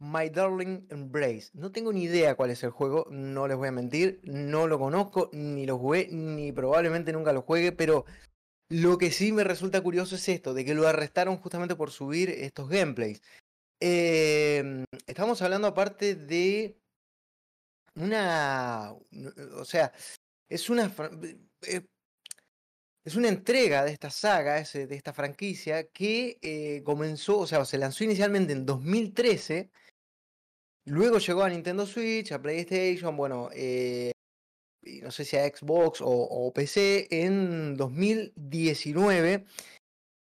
My 0.00 0.30
Darling 0.30 0.86
Embrace. 0.90 1.50
No 1.54 1.72
tengo 1.72 1.92
ni 1.92 2.04
idea 2.04 2.34
cuál 2.36 2.50
es 2.50 2.62
el 2.62 2.70
juego, 2.70 3.06
no 3.10 3.48
les 3.48 3.56
voy 3.56 3.68
a 3.68 3.72
mentir, 3.72 4.20
no 4.22 4.66
lo 4.66 4.78
conozco, 4.78 5.30
ni 5.32 5.66
lo 5.66 5.78
jugué, 5.78 6.08
ni 6.10 6.52
probablemente 6.52 7.12
nunca 7.12 7.32
lo 7.32 7.42
juegue, 7.42 7.72
pero 7.72 8.04
lo 8.68 8.98
que 8.98 9.10
sí 9.10 9.32
me 9.32 9.44
resulta 9.44 9.80
curioso 9.82 10.16
es 10.16 10.28
esto, 10.28 10.54
de 10.54 10.64
que 10.64 10.74
lo 10.74 10.86
arrestaron 10.86 11.38
justamente 11.38 11.74
por 11.74 11.90
subir 11.90 12.30
estos 12.30 12.68
gameplays. 12.68 13.22
Em, 13.80 14.84
estamos 15.06 15.40
hablando 15.42 15.68
aparte 15.68 16.14
de 16.14 16.76
una, 17.94 18.94
o 19.56 19.64
sea, 19.64 19.92
es 20.48 20.70
una, 20.70 20.92
eh, 21.62 21.82
es 23.04 23.16
una 23.16 23.28
entrega 23.28 23.84
de 23.84 23.92
esta 23.92 24.10
saga, 24.10 24.62
de 24.62 24.94
esta 24.94 25.12
franquicia, 25.12 25.88
que 25.88 26.38
eh, 26.42 26.82
comenzó, 26.84 27.38
o 27.38 27.46
sea, 27.46 27.64
se 27.64 27.78
lanzó 27.78 28.04
inicialmente 28.04 28.52
en 28.52 28.66
2013, 28.66 29.70
luego 30.88 31.18
llegó 31.18 31.42
a 31.42 31.48
Nintendo 31.48 31.86
Switch, 31.86 32.32
a 32.32 32.40
PlayStation, 32.40 33.16
bueno, 33.16 33.50
eh, 33.52 34.12
no 35.02 35.10
sé 35.10 35.24
si 35.24 35.36
a 35.36 35.46
Xbox 35.46 36.00
o, 36.02 36.52
PC 36.54 37.08
en 37.10 37.76
2019. 37.76 39.44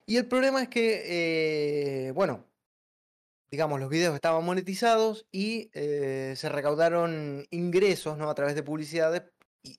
Y 0.06 0.16
el 0.16 0.26
problema 0.26 0.62
es 0.62 0.68
que, 0.68 2.06
eh, 2.08 2.12
bueno, 2.12 2.44
digamos, 3.50 3.80
los 3.80 3.90
videos 3.90 4.14
estaban 4.14 4.44
monetizados 4.44 5.26
y 5.32 5.70
eh, 5.74 6.34
se 6.36 6.48
recaudaron 6.48 7.46
ingresos, 7.50 8.16
¿no? 8.18 8.30
A 8.30 8.34
través 8.34 8.54
de 8.54 8.62
publicidades. 8.62 9.22
Y 9.62 9.76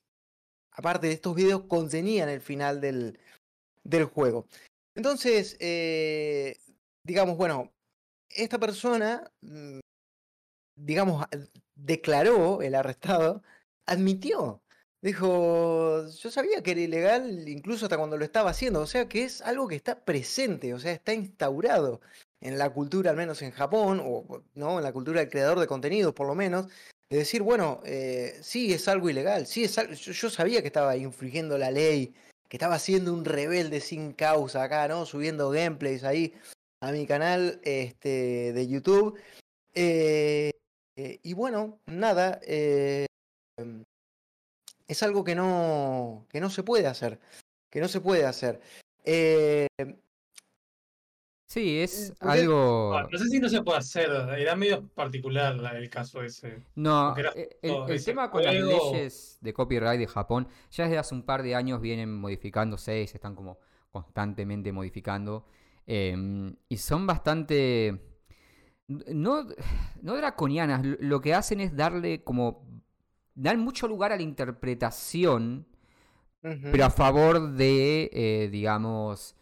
aparte 0.71 1.07
de 1.07 1.13
estos 1.13 1.35
videos, 1.35 1.63
contenían 1.65 2.29
el 2.29 2.41
final 2.41 2.79
del, 2.79 3.19
del 3.83 4.05
juego. 4.05 4.47
Entonces, 4.95 5.57
digamos, 7.03 7.37
bueno, 7.37 7.71
esta 8.29 8.59
persona, 8.59 9.31
mm, 9.41 9.79
digamos, 10.79 11.25
declaró, 11.75 12.61
el 12.61 12.75
arrestado, 12.75 13.43
admitió. 13.85 14.61
Dijo, 15.01 16.07
yo 16.07 16.31
sabía 16.31 16.61
que 16.61 16.71
era 16.71 16.81
ilegal 16.81 17.47
incluso 17.47 17.85
hasta 17.85 17.97
cuando 17.97 18.17
lo 18.17 18.25
estaba 18.25 18.49
haciendo, 18.49 18.81
o 18.81 18.87
sea 18.87 19.07
que 19.07 19.23
es 19.23 19.41
algo 19.41 19.67
que 19.67 19.75
está 19.77 20.03
presente, 20.03 20.73
o 20.73 20.79
sea, 20.79 20.91
está 20.91 21.13
instaurado 21.13 22.01
en 22.41 22.57
la 22.57 22.69
cultura, 22.71 23.11
al 23.11 23.17
menos 23.17 23.41
en 23.41 23.51
Japón, 23.51 24.01
o 24.03 24.43
no, 24.55 24.77
en 24.77 24.83
la 24.83 24.91
cultura 24.91 25.21
del 25.21 25.29
creador 25.29 25.59
de 25.59 25.67
contenidos, 25.67 26.13
por 26.13 26.27
lo 26.27 26.35
menos, 26.35 26.67
de 27.09 27.17
decir, 27.17 27.41
bueno, 27.41 27.81
eh, 27.85 28.37
sí 28.41 28.73
es 28.73 28.87
algo 28.89 29.09
ilegal, 29.09 29.47
sí 29.47 29.63
es 29.63 29.77
algo, 29.77 29.93
yo, 29.93 30.11
yo 30.11 30.29
sabía 30.29 30.61
que 30.61 30.67
estaba 30.67 30.97
infringiendo 30.97 31.57
la 31.57 31.71
ley, 31.71 32.13
que 32.49 32.57
estaba 32.57 32.77
siendo 32.79 33.13
un 33.13 33.23
rebelde 33.25 33.79
sin 33.79 34.11
causa 34.11 34.63
acá, 34.63 34.87
¿no? 34.87 35.05
Subiendo 35.05 35.49
gameplays 35.49 36.03
ahí 36.03 36.33
a 36.81 36.91
mi 36.91 37.05
canal 37.05 37.61
este, 37.63 38.53
de 38.53 38.67
YouTube. 38.67 39.17
Eh, 39.73 40.51
eh, 41.01 41.19
y 41.23 41.33
bueno, 41.33 41.79
nada, 41.85 42.39
eh, 42.45 43.05
em, 43.57 43.83
es 44.87 45.01
algo 45.03 45.23
que 45.23 45.33
no, 45.35 46.25
que 46.29 46.41
no 46.41 46.49
se 46.49 46.63
puede 46.63 46.87
hacer, 46.87 47.19
que 47.69 47.79
no 47.79 47.87
se 47.87 48.01
puede 48.01 48.25
hacer. 48.25 48.59
Eh, 49.05 49.67
Sí, 51.51 51.79
es 51.79 52.13
porque- 52.19 52.41
algo... 52.41 53.07
No 53.11 53.17
sé 53.17 53.25
si 53.25 53.39
no 53.39 53.49
se 53.49 53.63
puede 53.63 53.79
hacer, 53.79 54.07
era 54.37 54.55
medio 54.55 54.87
particular 54.89 55.55
la- 55.55 55.75
el 55.79 55.89
caso 55.89 56.21
ese. 56.21 56.61
No, 56.75 57.17
era 57.17 57.31
el, 57.31 57.49
todo 57.63 57.87
el 57.87 57.95
ese 57.95 58.11
tema 58.11 58.29
con 58.29 58.43
las 58.43 58.53
leyes 58.53 59.39
de 59.41 59.51
copyright 59.53 59.99
de 59.99 60.05
Japón 60.05 60.47
ya 60.69 60.83
desde 60.83 60.99
hace 60.99 61.15
un 61.15 61.23
par 61.23 61.41
de 61.41 61.55
años 61.55 61.81
vienen 61.81 62.13
modificándose 62.13 63.01
y 63.01 63.07
se 63.07 63.17
están 63.17 63.33
como 63.35 63.57
constantemente 63.89 64.71
modificando. 64.71 65.45
em, 65.87 66.55
y 66.67 66.77
son 66.77 67.07
bastante... 67.07 67.99
No, 68.89 69.45
no 70.01 70.15
draconianas, 70.17 70.83
lo- 70.99 71.21
que 71.21 71.33
hacen 71.33 71.59
es 71.61 71.75
darle 71.75 72.23
como... 72.23 72.67
Dan 73.35 73.59
mucho 73.59 73.87
lugar 73.87 74.11
a 74.11 74.17
la 74.17 74.21
interpretación, 74.23 75.65
pero 76.41 76.85
a 76.85 76.89
favor 76.89 77.51
de, 77.53 78.09
eh, 78.11 78.49
digamos, 78.51 79.35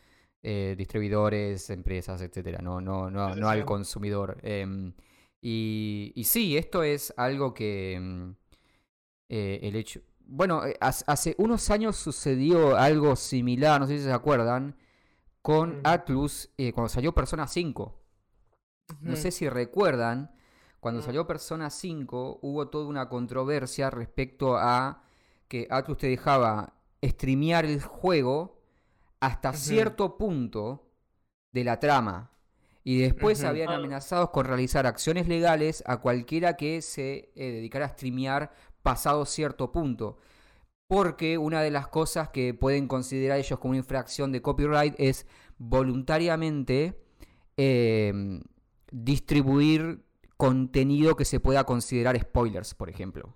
eh, 0.43 0.75
distribuidores, 0.77 1.69
empresas, 1.71 2.21
etcétera, 2.21 2.59
no, 2.61 2.79
no, 2.81 3.09
no, 3.09 3.35
no 3.35 3.49
al 3.49 3.65
consumidor. 3.65 4.37
Em, 4.43 4.93
y, 5.41 6.11
y 6.15 6.23
sí, 6.25 6.57
esto 6.57 6.83
es 6.83 7.11
algo 7.17 7.53
que 7.55 7.93
em, 7.93 8.35
eh, 9.29 9.59
el 9.63 9.75
hecho. 9.75 10.01
Bueno, 10.19 10.61
hace, 10.81 11.33
unos 11.39 11.69
años 11.71 11.95
sucedió 11.95 12.75
algo 12.77 13.15
similar, 13.15 13.79
no 13.79 13.87
sé 13.87 13.97
si 13.97 14.03
se 14.03 14.11
acuerdan, 14.11 14.75
con 15.41 15.77
Mm. 15.79 15.81
Atlus 15.85 16.49
cuando 16.73 16.89
salió 16.89 17.13
Persona 17.13 17.47
5. 17.47 17.95
No 19.01 19.15
sé 19.15 19.31
si 19.31 19.49
recuerdan, 19.49 20.31
cuando 20.79 21.01
Mm. 21.01 21.03
salió 21.05 21.27
Persona 21.27 21.69
5 21.69 22.39
hubo 22.41 22.69
toda 22.69 22.87
una 22.87 23.09
controversia 23.09 23.89
respecto 23.89 24.57
a 24.57 25.03
que 25.47 25.67
Atlus 25.69 25.97
te 25.97 26.07
dejaba 26.07 26.73
streamear 27.03 27.65
el 27.65 27.81
juego 27.81 28.59
hasta 29.19 29.53
cierto 29.53 30.17
punto 30.17 30.87
de 31.53 31.63
la 31.63 31.79
trama. 31.79 32.31
Y 32.83 32.99
después 32.99 33.43
habían 33.43 33.69
Ah. 33.69 33.75
amenazados 33.75 34.29
con 34.29 34.45
realizar 34.45 34.85
acciones 34.87 35.27
legales 35.27 35.83
a 35.85 35.97
cualquiera 35.97 36.55
que 36.55 36.81
se 36.81 37.31
eh, 37.35 37.51
dedicara 37.51 37.85
a 37.85 37.89
streamear 37.89 38.51
pasado 38.81 39.25
cierto 39.25 39.71
punto. 39.73 40.17
Porque 40.87 41.37
una 41.37 41.61
de 41.61 41.71
las 41.71 41.87
cosas 41.89 42.29
que 42.29 42.53
pueden 42.53 42.87
considerar 42.87 43.37
ellos 43.39 43.59
como 43.59 43.71
una 43.71 43.79
infracción 43.79 44.31
de 44.31 44.41
copyright 44.41 44.95
es 44.97 45.25
voluntariamente 45.57 46.97
eh, 47.57 48.39
distribuir 48.91 50.03
contenido 50.37 51.15
que 51.15 51.25
se 51.25 51.39
pueda 51.39 51.63
considerar 51.65 52.19
spoilers, 52.19 52.73
por 52.75 52.89
ejemplo. 52.89 53.35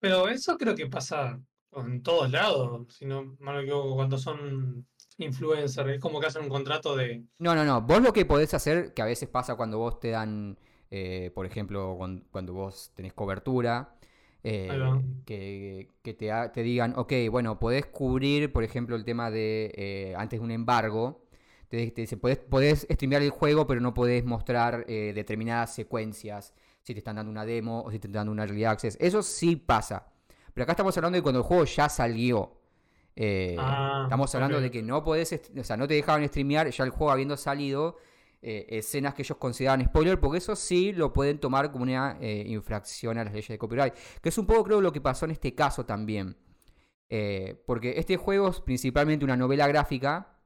Pero 0.00 0.28
eso 0.28 0.56
creo 0.58 0.74
que 0.74 0.86
pasa 0.86 1.40
en 1.72 2.02
todos 2.02 2.30
lados, 2.30 2.86
si 2.94 3.04
no 3.06 3.36
mal 3.40 3.56
me 3.56 3.62
equivoco, 3.62 3.94
cuando 3.96 4.18
son 4.18 4.86
influencer, 5.18 5.88
es 5.90 6.00
como 6.00 6.20
que 6.20 6.26
hacen 6.26 6.44
un 6.44 6.48
contrato 6.48 6.96
de... 6.96 7.24
No, 7.38 7.54
no, 7.54 7.64
no. 7.64 7.82
Vos 7.82 8.02
lo 8.02 8.12
que 8.12 8.24
podés 8.26 8.52
hacer, 8.54 8.92
que 8.94 9.02
a 9.02 9.04
veces 9.04 9.28
pasa 9.28 9.54
cuando 9.54 9.78
vos 9.78 10.00
te 10.00 10.10
dan, 10.10 10.58
eh, 10.90 11.30
por 11.34 11.46
ejemplo, 11.46 11.94
cuando, 11.96 12.24
cuando 12.30 12.52
vos 12.52 12.90
tenés 12.94 13.12
cobertura, 13.12 13.94
eh, 14.42 15.00
que, 15.24 15.88
que 16.02 16.14
te, 16.14 16.32
ha- 16.32 16.50
te 16.52 16.62
digan, 16.62 16.94
ok, 16.96 17.12
bueno, 17.30 17.58
podés 17.60 17.86
cubrir, 17.86 18.52
por 18.52 18.64
ejemplo, 18.64 18.96
el 18.96 19.04
tema 19.04 19.30
de 19.30 19.72
eh, 19.76 20.14
antes 20.16 20.40
de 20.40 20.44
un 20.44 20.50
embargo. 20.50 21.22
Te, 21.68 21.90
te 21.90 22.00
dice, 22.02 22.16
podés, 22.16 22.38
podés 22.38 22.86
streamear 22.90 23.22
el 23.22 23.30
juego, 23.30 23.66
pero 23.66 23.80
no 23.80 23.92
podés 23.94 24.24
mostrar 24.24 24.84
eh, 24.88 25.12
determinadas 25.14 25.74
secuencias. 25.74 26.54
Si 26.82 26.94
te 26.94 26.98
están 27.00 27.16
dando 27.16 27.30
una 27.30 27.44
demo 27.44 27.82
o 27.82 27.90
si 27.90 27.98
te 27.98 28.06
están 28.06 28.20
dando 28.20 28.32
una 28.32 28.44
early 28.44 28.64
access. 28.64 28.96
Eso 29.00 29.22
sí 29.22 29.56
pasa. 29.56 30.06
Pero 30.54 30.62
acá 30.62 30.72
estamos 30.72 30.96
hablando 30.96 31.16
de 31.16 31.22
cuando 31.22 31.40
el 31.40 31.44
juego 31.44 31.64
ya 31.64 31.88
salió. 31.88 32.58
Eh, 33.14 33.56
Ah, 33.58 34.02
estamos 34.04 34.34
hablando 34.34 34.60
de 34.60 34.70
que 34.70 34.82
no 34.82 35.02
podés, 35.04 35.38
o 35.58 35.64
sea, 35.64 35.76
no 35.76 35.86
te 35.86 35.94
dejaban 35.94 36.26
streamear 36.28 36.70
ya 36.70 36.84
el 36.84 36.90
juego 36.90 37.10
habiendo 37.10 37.36
salido 37.36 37.96
eh, 38.40 38.66
escenas 38.70 39.14
que 39.14 39.22
ellos 39.22 39.36
consideraban 39.38 39.84
spoiler, 39.84 40.20
porque 40.20 40.38
eso 40.38 40.54
sí 40.56 40.92
lo 40.92 41.12
pueden 41.12 41.38
tomar 41.40 41.72
como 41.72 41.82
una 41.82 42.16
eh, 42.20 42.44
infracción 42.46 43.18
a 43.18 43.24
las 43.24 43.32
leyes 43.32 43.48
de 43.48 43.58
copyright. 43.58 43.94
Que 44.22 44.30
es 44.30 44.38
un 44.38 44.46
poco, 44.46 44.64
creo, 44.64 44.80
lo 44.80 44.92
que 44.92 45.00
pasó 45.00 45.26
en 45.26 45.32
este 45.32 45.54
caso 45.54 45.84
también. 45.84 46.36
Porque 47.66 47.94
este 47.96 48.16
juego 48.16 48.48
es 48.48 48.60
principalmente 48.60 49.24
una 49.24 49.36
novela 49.36 49.66
gráfica. 49.66 50.37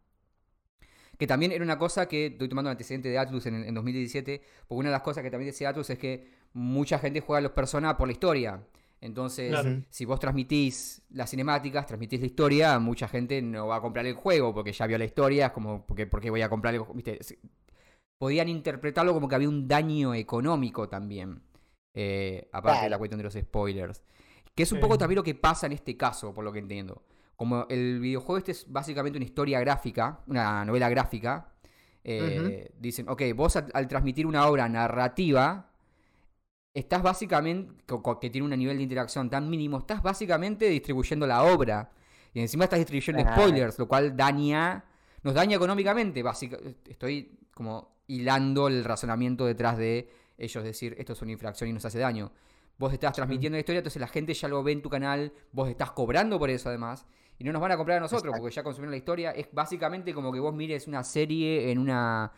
Que 1.18 1.26
también 1.26 1.52
era 1.52 1.62
una 1.64 1.78
cosa 1.78 2.06
que 2.08 2.26
estoy 2.26 2.48
tomando 2.48 2.68
un 2.68 2.72
antecedente 2.72 3.08
de 3.08 3.18
Atlus 3.18 3.46
en, 3.46 3.54
en 3.64 3.74
2017. 3.74 4.42
Porque 4.66 4.78
una 4.80 4.88
de 4.88 4.92
las 4.94 5.02
cosas 5.02 5.22
que 5.22 5.30
también 5.30 5.50
decía 5.50 5.68
Atlus 5.68 5.90
es 5.90 5.98
que 5.98 6.26
mucha 6.54 6.98
gente 6.98 7.20
juega 7.20 7.38
a 7.38 7.42
los 7.42 7.52
personas 7.52 7.94
por 7.94 8.08
la 8.08 8.12
historia. 8.12 8.62
Entonces, 9.00 9.50
Claro. 9.50 9.82
si 9.90 10.04
vos 10.04 10.20
transmitís 10.20 11.02
las 11.10 11.28
cinemáticas, 11.30 11.86
transmitís 11.86 12.20
la 12.20 12.26
historia, 12.26 12.78
mucha 12.78 13.08
gente 13.08 13.42
no 13.42 13.66
va 13.66 13.76
a 13.76 13.80
comprar 13.80 14.06
el 14.06 14.14
juego 14.14 14.54
porque 14.54 14.72
ya 14.72 14.86
vio 14.86 14.96
la 14.98 15.04
historia. 15.04 15.46
Es 15.46 15.52
como, 15.52 15.84
porque, 15.86 16.06
¿por 16.06 16.20
qué 16.20 16.30
voy 16.30 16.42
a 16.42 16.48
comprar 16.48 16.72
el 16.74 16.80
juego? 16.80 16.94
¿Viste? 16.94 17.18
Podían 18.18 18.48
interpretarlo 18.48 19.12
como 19.12 19.28
que 19.28 19.34
había 19.34 19.48
un 19.48 19.66
daño 19.66 20.14
económico 20.14 20.88
también. 20.88 21.42
eh, 21.94 22.48
aparte 22.52 22.84
de 22.84 22.88
la 22.90 22.96
cuestión 22.96 23.18
de 23.18 23.24
los 23.24 23.34
spoilers. 23.34 24.02
Que 24.54 24.62
es 24.62 24.72
un 24.72 24.78
Sí. 24.78 24.80
poco 24.82 24.96
también 24.96 25.16
lo 25.16 25.22
que 25.22 25.34
pasa 25.34 25.66
en 25.66 25.72
este 25.72 25.94
caso, 25.94 26.32
por 26.32 26.42
lo 26.42 26.50
que 26.50 26.58
entiendo. 26.60 27.02
Como 27.43 27.66
el 27.68 27.99
videojuego 27.99 28.38
este 28.38 28.53
es 28.53 28.70
básicamente 28.70 29.18
una 29.18 29.24
historia 29.24 29.59
gráfica, 29.59 30.20
una 30.28 30.64
novela 30.64 30.88
gráfica, 30.88 31.49
eh, 32.05 32.70
dicen, 32.78 33.09
ok, 33.09 33.20
vos 33.34 33.57
al, 33.57 33.68
al 33.74 33.88
transmitir 33.88 34.28
una 34.28 34.47
obra 34.47 34.68
narrativa, 34.68 35.68
estás 36.72 37.03
básicamente, 37.03 37.74
que 38.20 38.30
tiene 38.30 38.45
un 38.45 38.57
nivel 38.57 38.76
de 38.76 38.84
interacción 38.84 39.28
tan 39.28 39.51
mínimo, 39.51 39.78
estás 39.78 40.05
básicamente 40.05 40.68
distribuyendo 40.68 41.26
la 41.26 41.43
obra. 41.43 41.90
Y 42.32 42.38
encima 42.38 42.62
estás 42.62 42.78
distribuyendo 42.78 43.20
spoilers, 43.34 43.76
lo 43.76 43.88
cual 43.88 44.16
daña, 44.16 44.84
nos 45.24 45.34
daña 45.34 45.57
económicamente. 45.57 46.22
básica- 46.22 46.59
estoy 46.88 47.40
como 47.53 47.88
hilando 48.07 48.68
el 48.68 48.84
razonamiento 48.84 49.47
detrás 49.47 49.76
de 49.78 50.09
ellos 50.38 50.62
decir, 50.62 50.95
esto 50.97 51.14
es 51.14 51.22
una 51.22 51.32
infracción 51.32 51.68
y 51.68 51.72
nos 51.72 51.84
hace 51.84 51.99
daño. 51.99 52.30
Vos 52.78 52.93
estás 52.93 53.14
transmitiendo 53.14 53.57
la 53.57 53.61
historia, 53.61 53.80
entonces 53.80 54.01
la 54.01 54.07
gente 54.07 54.32
ya 54.32 54.47
lo 54.47 54.62
ve 54.62 54.70
en 54.70 54.80
tu 54.80 54.88
canal, 54.88 55.32
vos 55.51 55.68
estás 55.68 55.90
cobrando 55.90 56.38
por 56.38 56.49
eso 56.49 56.68
además, 56.68 57.05
y 57.43 57.45
no 57.45 57.53
nos 57.53 57.61
van 57.61 57.72
a 57.72 57.76
comprar 57.76 57.97
a 57.99 58.01
nosotros, 58.01 58.26
Exacto. 58.26 58.40
porque 58.40 58.55
ya 58.55 58.62
consumieron 58.62 58.93
la 58.93 58.97
historia. 58.99 59.30
Es 59.32 59.49
básicamente 59.53 60.14
como 60.14 60.32
que 60.32 60.38
vos 60.38 60.55
mires 60.55 60.86
una 60.86 61.03
serie 61.03 61.72
en 61.72 61.78
una 61.80 62.30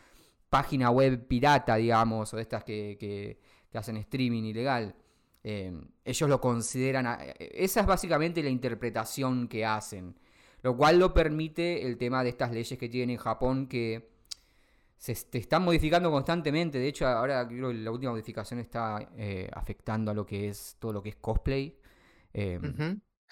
página 0.49 0.91
web 0.91 1.27
pirata, 1.27 1.77
digamos, 1.77 2.33
o 2.33 2.37
de 2.37 2.43
estas 2.43 2.65
que, 2.65 2.97
que- 2.99 3.39
que 3.71 3.79
hacen 3.79 3.97
streaming 3.99 4.45
ilegal. 4.45 4.95
Eh, 5.43 5.73
ellos 6.07 6.29
lo 6.31 6.41
consideran. 6.41 7.07
a- 7.07 7.19
eh, 7.23 7.35
esa 7.55 7.81
es 7.81 7.87
básicamente 7.87 8.43
la 8.43 8.49
interpretación 8.49 9.47
que 9.47 9.67
hacen. 9.67 10.17
Lo 10.63 10.75
cual 10.75 10.99
lo 10.99 11.13
permite 11.13 11.85
el 11.87 11.99
tema 11.99 12.23
de 12.23 12.31
estas 12.31 12.51
leyes 12.51 12.79
que 12.79 12.89
tienen 12.89 13.11
en 13.11 13.17
Japón 13.19 13.67
que 13.67 14.09
se 14.97 15.13
están 15.13 15.63
modificando 15.65 16.11
constantemente. 16.11 16.79
De 16.79 16.89
hecho, 16.89 17.07
ahora 17.07 17.47
creo 17.47 17.69
que 17.69 17.75
la 17.75 17.91
última 17.91 18.13
modificación 18.13 18.59
está 18.61 19.07
eh, 19.19 19.51
afectando 19.53 20.11
a 20.13 20.15
lo 20.15 20.25
que 20.25 20.49
es 20.49 20.77
todo 20.79 20.95
lo 20.95 21.03
que 21.03 21.11
es 21.11 21.17
cosplay. 21.17 21.77
Eh. 22.33 22.59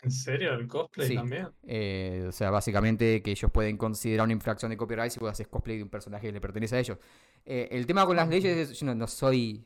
¿En 0.02 0.10
serio? 0.10 0.52
¿El 0.54 0.66
cosplay 0.66 1.08
Sí. 1.08 1.14
también? 1.14 1.48
eh, 1.64 2.26
o 2.28 2.32
sea, 2.32 2.50
básicamente 2.50 3.22
que 3.22 3.30
ellos 3.30 3.50
pueden 3.52 3.76
considerar 3.76 4.24
una 4.24 4.32
infracción 4.32 4.70
de 4.70 4.76
copyright 4.76 5.12
si 5.12 5.20
vos 5.20 5.30
haces 5.30 5.46
cosplay 5.46 5.76
de 5.76 5.84
un 5.84 5.90
personaje 5.90 6.26
que 6.26 6.32
le 6.32 6.40
pertenece 6.40 6.76
a 6.76 6.80
ellos. 6.80 6.98
Eh, 7.44 7.68
el 7.70 7.86
tema 7.86 8.04
con 8.04 8.16
las 8.16 8.28
leyes 8.28 8.70
es, 8.70 8.78
yo 8.80 8.86
no, 8.86 8.94
no 8.96 9.06
soy 9.06 9.64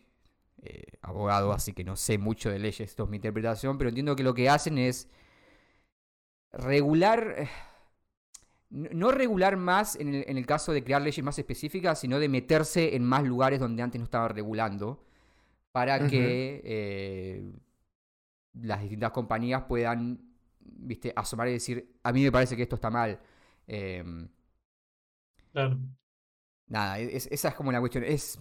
eh, 0.62 0.84
abogado, 1.00 1.52
así 1.52 1.72
que 1.72 1.84
no 1.84 1.96
sé 1.96 2.18
mucho 2.18 2.50
de 2.50 2.58
leyes, 2.58 2.80
esto 2.80 3.04
es 3.04 3.08
mi 3.10 3.16
interpretación, 3.16 3.78
pero 3.78 3.88
entiendo 3.88 4.14
que 4.14 4.22
lo 4.22 4.34
que 4.34 4.50
hacen 4.50 4.76
es 4.76 5.08
regular, 6.52 7.34
eh, 7.38 7.48
no 8.70 9.10
regular 9.12 9.56
más 9.56 9.96
en 9.96 10.14
el, 10.14 10.24
en 10.28 10.36
el 10.36 10.44
caso 10.44 10.72
de 10.72 10.84
crear 10.84 11.00
leyes 11.00 11.24
más 11.24 11.38
específicas, 11.38 11.98
sino 12.00 12.18
de 12.18 12.28
meterse 12.28 12.94
en 12.94 13.04
más 13.04 13.24
lugares 13.24 13.58
donde 13.58 13.82
antes 13.82 13.98
no 13.98 14.04
estaba 14.04 14.28
regulando, 14.28 15.02
para 15.72 16.06
que 16.06 17.52
las 18.54 18.80
distintas 18.80 19.10
compañías 19.10 19.64
puedan, 19.68 20.25
viste, 20.68 21.12
asomar 21.16 21.48
y 21.48 21.52
decir, 21.52 21.98
a 22.02 22.12
mí 22.12 22.22
me 22.24 22.32
parece 22.32 22.56
que 22.56 22.62
esto 22.62 22.76
está 22.76 22.90
mal. 22.90 23.20
Em, 23.66 24.28
Claro. 25.52 25.78
nada, 26.68 26.98
es- 26.98 27.28
esa 27.30 27.48
es 27.48 27.54
como 27.54 27.72
la 27.72 27.80
cuestión. 27.80 28.04
Es 28.04 28.38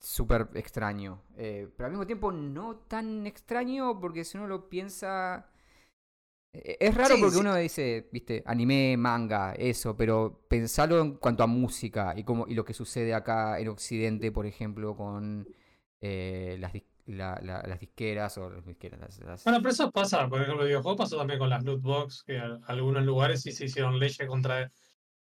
súper 0.00 0.48
extraño. 0.54 1.22
eh, 1.36 1.68
pero 1.76 1.86
al 1.88 1.92
mismo 1.92 2.06
tiempo 2.06 2.32
no 2.32 2.76
tan 2.88 3.26
extraño 3.26 4.00
porque 4.00 4.24
si 4.24 4.38
uno 4.38 4.46
lo 4.48 4.68
piensa... 4.70 5.48
eh, 6.52 6.76
Es 6.80 6.94
raro 6.94 7.18
Sí, 7.18 7.20
porque 7.20 7.36
sí. 7.38 7.38
uno 7.38 7.54
dice, 7.56 8.08
viste, 8.12 8.42
anime, 8.46 8.96
manga, 8.96 9.52
eso, 9.54 9.96
pero 9.96 10.44
pensarlo 10.48 11.00
en 11.00 11.14
cuanto 11.16 11.42
a 11.42 11.46
música 11.46 12.14
y, 12.16 12.24
como, 12.24 12.46
y 12.48 12.54
lo 12.54 12.64
que 12.64 12.74
sucede 12.74 13.14
acá 13.14 13.58
en 13.60 13.68
Occidente, 13.68 14.32
por 14.32 14.46
ejemplo, 14.46 14.96
con 14.96 15.48
eh, 16.00 16.56
las, 16.60 16.72
la- 17.06 17.38
la- 17.42 17.62
las 17.66 17.78
disqueras 17.80 18.36
o 18.38 18.50
las 18.50 18.64
disqueras, 18.66 19.00
las- 19.00 19.18
las- 19.20 19.44
Bueno, 19.44 19.58
pero 19.60 19.70
eso 19.70 19.90
pasa, 19.90 20.28
por 20.28 20.42
ejemplo, 20.42 20.62
el 20.62 20.68
videojuego 20.68 20.96
pasó 20.96 21.16
también 21.16 21.38
con 21.38 21.48
las 21.50 21.64
loot 21.64 21.80
box, 21.80 22.22
que 22.24 22.36
en 22.36 22.60
algunos 22.66 23.04
lugares 23.04 23.42
sí 23.42 23.52
se 23.52 23.66
hicieron 23.66 23.98
leyes 23.98 24.26
contra 24.28 24.70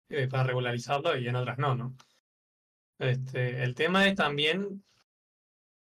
eh, 0.10 0.28
para 0.28 0.44
regularizarlo 0.44 1.18
y 1.18 1.28
en 1.28 1.36
otras 1.38 1.58
no, 1.58 1.74
¿no? 1.76 1.96
Este, 3.00 3.64
el 3.64 3.74
tema 3.74 4.06
es 4.08 4.16
también 4.16 4.84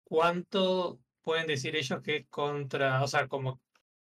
cuánto 0.04 1.00
pueden 1.22 1.48
decir 1.48 1.76
ellos 1.76 2.02
que 2.02 2.16
es 2.18 2.26
contra, 2.30 3.04
o 3.04 3.08
sea, 3.08 3.28
como 3.28 3.60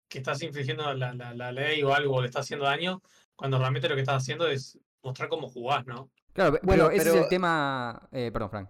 que 0.09 0.18
estás 0.18 0.43
infringiendo 0.43 0.93
la, 0.95 1.14
la, 1.14 1.35
la 1.35 1.53
ley 1.53 1.83
o 1.83 1.95
algo 1.95 2.16
o 2.16 2.20
le 2.20 2.29
estás 2.29 2.45
haciendo 2.47 2.66
daño, 2.66 3.01
cuando 3.35 3.59
realmente 3.59 3.89
lo 3.89 3.95
que 3.95 4.03
estás 4.03 4.22
haciendo 4.22 4.47
es 4.47 4.79
mostrar 5.03 5.29
cómo 5.29 5.49
jugás, 5.49 5.87
¿no? 5.87 6.11
Claro, 6.33 6.59
Bueno, 6.62 6.85
pero 6.89 6.91
ese 6.91 7.09
es 7.11 7.14
el 7.14 7.29
tema... 7.29 8.09
eh, 8.12 8.31
perdón, 8.33 8.51
Frank. 8.51 8.68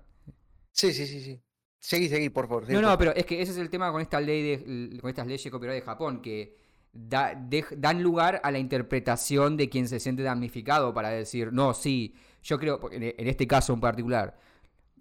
Sí, 0.71 0.93
sí, 0.93 1.07
sí, 1.07 1.21
sí. 1.21 1.41
Seguí, 1.87 2.09
seguí, 2.09 2.31
por 2.31 2.49
favor. 2.49 2.65
seguí, 2.65 2.81
No, 2.81 2.89
no, 2.89 2.97
pero 2.97 3.15
es 3.15 3.27
que 3.27 3.43
ese 3.43 3.53
es 3.53 3.59
el 3.59 3.69
tema 3.69 3.93
con 3.93 4.01
esta 4.01 4.19
ley 4.19 4.43
de, 4.57 4.99
con 4.99 5.11
estas 5.11 5.27
leyes 5.27 5.45
de 5.45 5.51
copyright 5.51 5.81
de 5.81 5.85
Japón, 5.85 6.23
que 6.23 6.57
da- 6.91 7.39
dan 7.77 8.03
lugar 8.03 8.41
a 8.43 8.51
la 8.51 8.59
interpretación 8.59 9.59
de 9.59 9.69
quien 9.69 9.87
se 9.87 10.01
siente 10.01 10.23
damnificado 10.23 10.95
para 10.95 11.11
decir, 11.11 11.53
no, 11.53 11.75
sí, 11.75 12.15
yo 12.43 12.59
creo, 12.59 12.81
en 12.91 13.03
en 13.03 13.29
este 13.29 13.47
caso 13.47 13.75
en 13.75 13.81
particular, 13.81 14.35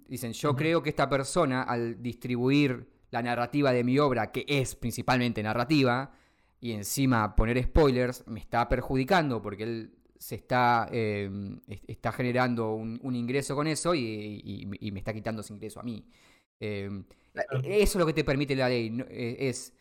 dicen, 0.09 0.33
yo 0.33 0.57
creo 0.57 0.83
que 0.83 0.89
esta 0.89 1.07
persona 1.07 1.63
al 1.63 2.01
distribuir 2.03 2.85
la 3.11 3.21
narrativa 3.21 3.71
de 3.71 3.85
mi 3.85 3.97
obra, 3.97 4.33
que 4.33 4.43
es 4.45 4.75
principalmente 4.75 5.41
narrativa, 5.41 6.11
y 6.59 6.73
encima 6.73 7.33
poner 7.33 7.63
spoilers, 7.63 8.27
me 8.27 8.41
está 8.41 8.67
perjudicando 8.67 9.41
porque 9.41 9.63
él 9.63 9.93
se 10.17 10.35
está, 10.35 10.89
eh, 10.91 11.29
es- 11.69 11.81
está 11.87 12.11
generando 12.11 12.73
un, 12.73 12.99
un 13.03 13.15
ingreso 13.15 13.55
con 13.55 13.67
eso 13.67 13.95
y, 13.95 14.01
y- 14.43 14.67
y 14.87 14.91
me 14.91 14.99
está 14.99 15.13
quitando 15.13 15.39
ese 15.43 15.53
ingreso 15.53 15.79
a 15.79 15.83
mí. 15.83 16.05
Eh, 16.63 16.89
Claro. 17.33 17.61
eso 17.63 17.83
es 17.83 17.95
lo 17.95 18.05
que 18.05 18.13
te 18.13 18.23
permite 18.23 18.55
la 18.55 18.69
ley. 18.69 18.89
no- 18.89 19.05
eh, 19.09 19.37
Es, 19.49 19.73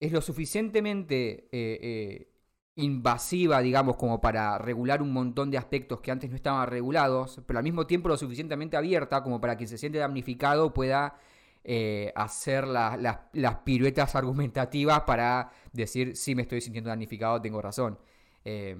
es 0.00 0.12
lo 0.12 0.20
suficientemente 0.20 1.48
eh, 1.52 1.78
eh, 1.82 2.28
invasiva, 2.76 3.60
digamos, 3.60 3.96
como 3.96 4.20
para 4.20 4.58
regular 4.58 5.00
un 5.02 5.12
montón 5.12 5.50
de 5.50 5.58
aspectos 5.58 6.00
que 6.00 6.10
antes 6.10 6.30
no 6.30 6.36
estaban 6.36 6.66
regulados, 6.68 7.40
pero 7.46 7.58
al 7.58 7.62
mismo 7.64 7.86
tiempo 7.86 8.08
lo 8.08 8.16
suficientemente 8.16 8.76
abierta 8.76 9.22
como 9.22 9.40
para 9.40 9.56
quien 9.56 9.68
se 9.68 9.78
siente 9.78 9.98
damnificado 9.98 10.72
pueda 10.74 11.16
eh, 11.64 12.12
hacer 12.16 12.66
la- 12.66 12.96
las- 12.96 13.20
las 13.32 13.56
piruetas 13.58 14.14
argumentativas 14.16 15.02
para 15.02 15.52
decir, 15.72 16.16
sí, 16.16 16.34
me 16.34 16.42
estoy 16.42 16.60
sintiendo 16.60 16.90
damnificado, 16.90 17.40
tengo 17.40 17.62
razón. 17.62 17.98
Eh, 18.44 18.76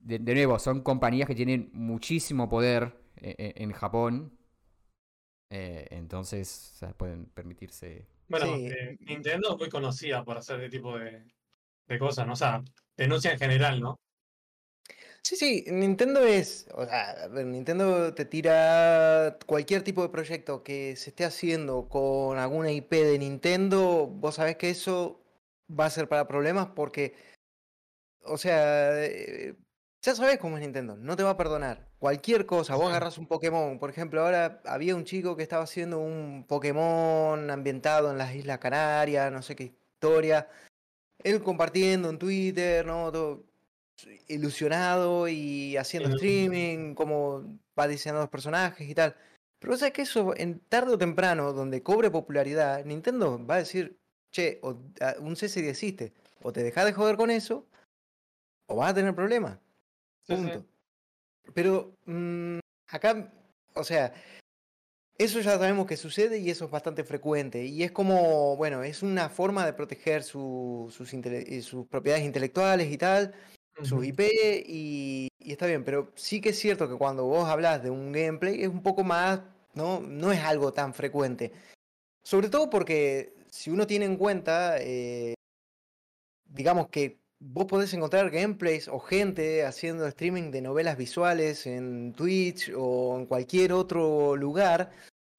de, 0.00 0.18
de 0.18 0.34
nuevo, 0.34 0.58
son 0.58 0.80
compañías 0.82 1.26
que 1.28 1.34
tienen 1.34 1.70
muchísimo 1.72 2.48
poder 2.48 2.96
en 3.16 3.72
Japón. 3.72 4.32
Eh, 5.50 5.86
entonces, 5.90 6.72
o 6.74 6.78
sea, 6.78 6.92
pueden 6.92 7.26
permitirse. 7.26 8.06
Bueno, 8.28 8.46
Sí. 8.46 8.68
eh, 8.68 8.96
Nintendo 9.00 9.52
es 9.52 9.58
muy 9.58 9.68
conocida 9.68 10.24
por 10.24 10.38
hacer 10.38 10.60
este 10.60 10.76
tipo 10.78 10.98
de, 10.98 11.24
de 11.88 11.98
cosas, 11.98 12.26
¿no? 12.26 12.34
O 12.34 12.36
sea, 12.36 12.62
denuncia 12.96 13.32
en 13.32 13.38
general, 13.38 13.80
¿no? 13.80 13.96
Sí, 15.22 15.36
sí, 15.36 15.64
Nintendo 15.68 16.24
es, 16.24 16.66
o 16.72 16.84
sea, 16.86 17.28
Nintendo 17.28 18.14
te 18.14 18.24
tira 18.24 19.38
cualquier 19.46 19.82
tipo 19.82 20.02
de 20.02 20.08
proyecto 20.08 20.62
que 20.62 20.96
se 20.96 21.10
esté 21.10 21.24
haciendo 21.24 21.88
con 21.88 22.38
alguna 22.38 22.72
IP 22.72 22.90
de 23.04 23.18
Nintendo, 23.18 24.06
vos 24.06 24.36
sabés 24.36 24.56
que 24.56 24.70
eso 24.70 25.22
va 25.68 25.86
a 25.86 25.90
ser 25.90 26.08
para 26.08 26.26
problemas 26.26 26.68
porque 26.74 27.14
o 28.22 28.38
sea, 28.38 29.04
eh, 29.04 29.56
ya 30.02 30.14
sabes 30.14 30.38
cómo 30.38 30.56
es 30.56 30.62
Nintendo, 30.62 30.96
no 30.96 31.16
te 31.16 31.22
va 31.22 31.30
a 31.30 31.36
perdonar. 31.36 31.89
Cualquier 32.00 32.46
cosa, 32.46 32.76
vos 32.76 32.88
agarras 32.88 33.18
un 33.18 33.26
Pokémon, 33.26 33.78
por 33.78 33.90
ejemplo, 33.90 34.22
ahora 34.22 34.62
había 34.64 34.96
un 34.96 35.04
chico 35.04 35.36
que 35.36 35.42
estaba 35.42 35.64
haciendo 35.64 35.98
un 35.98 36.46
Pokémon 36.48 37.50
ambientado 37.50 38.10
en 38.10 38.16
las 38.16 38.34
Islas 38.34 38.58
Canarias, 38.58 39.30
no 39.30 39.42
sé 39.42 39.54
qué 39.54 39.64
historia. 39.64 40.48
Él 41.22 41.42
compartiendo 41.42 42.08
en 42.08 42.18
Twitter, 42.18 42.86
¿no? 42.86 43.12
Todo 43.12 43.44
ilusionado 44.28 45.28
y 45.28 45.76
haciendo 45.76 46.08
streaming, 46.08 46.94
como 46.94 47.44
va 47.78 47.86
diseñando 47.86 48.22
los 48.22 48.30
personajes 48.30 48.88
y 48.88 48.94
tal. 48.94 49.14
Pero 49.58 49.76
sabes 49.76 49.92
que 49.92 50.02
eso, 50.02 50.32
en 50.38 50.58
tarde 50.60 50.94
o 50.94 50.98
temprano, 50.98 51.52
donde 51.52 51.82
cobre 51.82 52.10
popularidad, 52.10 52.82
Nintendo 52.86 53.44
va 53.44 53.56
a 53.56 53.58
decir, 53.58 53.98
che, 54.32 54.58
o, 54.62 54.74
un 55.18 55.36
cese 55.36 55.68
existe, 55.68 56.14
o 56.40 56.50
te 56.50 56.62
dejas 56.62 56.86
de 56.86 56.94
joder 56.94 57.16
con 57.16 57.30
eso, 57.30 57.66
o 58.68 58.76
vas 58.76 58.92
a 58.92 58.94
tener 58.94 59.14
problemas. 59.14 59.58
Punto. 60.26 60.64
Pero 61.54 61.96
mm, 62.06 62.58
acá, 62.88 63.32
o 63.74 63.84
sea, 63.84 64.12
eso 65.18 65.40
ya 65.40 65.58
sabemos 65.58 65.86
que 65.86 65.98
sucede 65.98 66.38
y 66.38 66.50
eso 66.50 66.64
es 66.64 66.70
bastante 66.70 67.04
frecuente. 67.04 67.64
Y 67.64 67.82
es 67.82 67.92
como, 67.92 68.56
bueno, 68.56 68.82
es 68.82 69.02
una 69.02 69.28
forma 69.28 69.66
de 69.66 69.74
proteger 69.74 70.22
sus, 70.22 70.98
eh, 71.00 71.62
sus 71.62 71.86
propiedades 71.86 72.24
intelectuales 72.24 72.90
y 72.90 72.96
tal, 72.96 73.34
sus 73.82 74.04
IP, 74.04 74.20
y, 74.66 75.28
y, 75.38 75.52
está 75.52 75.66
bien. 75.66 75.84
Pero 75.84 76.12
sí 76.14 76.40
que 76.40 76.50
es 76.50 76.58
cierto 76.58 76.88
que 76.88 76.96
cuando 76.96 77.24
vos 77.24 77.48
hablas 77.48 77.82
de 77.82 77.90
un 77.90 78.12
gameplay 78.12 78.62
es 78.62 78.68
un 78.68 78.82
poco 78.82 79.04
más, 79.04 79.42
¿no? 79.74 80.00
No 80.00 80.32
es 80.32 80.40
algo 80.40 80.72
tan 80.72 80.94
frecuente. 80.94 81.52
Sobre 82.22 82.48
todo 82.48 82.70
porque 82.70 83.34
si 83.50 83.70
uno 83.70 83.86
tiene 83.86 84.06
en 84.06 84.16
cuenta, 84.16 84.78
eh, 84.80 85.34
digamos 86.46 86.88
que 86.88 87.19
vos 87.40 87.66
podés 87.66 87.92
encontrar 87.94 88.30
gameplays 88.30 88.86
o 88.88 89.00
gente 89.00 89.64
haciendo 89.64 90.06
streaming 90.06 90.50
de 90.50 90.60
novelas 90.60 90.96
visuales 90.96 91.66
en 91.66 92.12
Twitch 92.12 92.70
o 92.76 93.18
en 93.18 93.26
cualquier 93.26 93.72
otro 93.72 94.36
lugar 94.36 94.92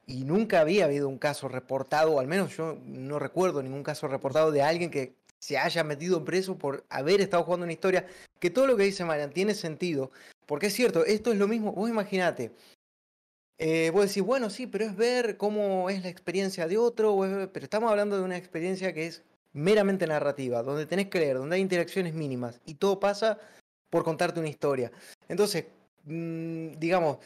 y 0.07 0.25
nunca 0.25 0.59
había 0.59 0.85
habido 0.85 1.07
un 1.07 1.19
caso 1.19 1.47
reportado, 1.47 2.13
o 2.13 2.19
al 2.19 2.27
menos 2.27 2.57
yo 2.57 2.77
no 2.83 3.19
recuerdo 3.19 3.61
ningún 3.61 3.83
caso 3.83 4.07
reportado 4.07 4.51
de 4.51 4.63
alguien 4.63 4.89
que 4.89 5.13
se 5.39 5.57
haya 5.57 5.83
metido 5.83 6.25
preso 6.25 6.57
por 6.57 6.83
haber 6.89 7.21
estado 7.21 7.43
jugando 7.43 7.63
una 7.63 7.73
historia, 7.73 8.05
que 8.39 8.49
todo 8.49 8.67
lo 8.67 8.75
que 8.75 8.83
dice 8.83 9.05
Marian 9.05 9.31
tiene 9.31 9.53
sentido, 9.53 10.11
porque 10.47 10.67
es 10.67 10.73
cierto, 10.73 11.05
esto 11.05 11.31
es 11.31 11.37
lo 11.37 11.47
mismo, 11.47 11.71
vos 11.71 11.89
imaginate, 11.89 12.51
eh, 13.57 13.91
vos 13.91 14.07
decís, 14.07 14.23
bueno, 14.23 14.49
sí, 14.49 14.67
pero 14.67 14.85
es 14.85 14.95
ver 14.95 15.37
cómo 15.37 15.89
es 15.89 16.03
la 16.03 16.09
experiencia 16.09 16.67
de 16.67 16.77
otro, 16.77 17.49
pero 17.53 17.63
estamos 17.63 17.89
hablando 17.89 18.17
de 18.17 18.23
una 18.23 18.37
experiencia 18.37 18.93
que 18.93 19.07
es 19.07 19.23
meramente 19.53 20.07
narrativa, 20.07 20.63
donde 20.63 20.85
tenés 20.85 21.07
que 21.07 21.19
leer, 21.19 21.37
donde 21.37 21.55
hay 21.55 21.61
interacciones 21.61 22.13
mínimas 22.13 22.61
y 22.65 22.75
todo 22.75 22.99
pasa 22.99 23.39
por 23.89 24.03
contarte 24.03 24.39
una 24.39 24.49
historia. 24.49 24.91
Entonces, 25.27 25.65
mm, 26.05 26.73
digamos, 26.79 27.17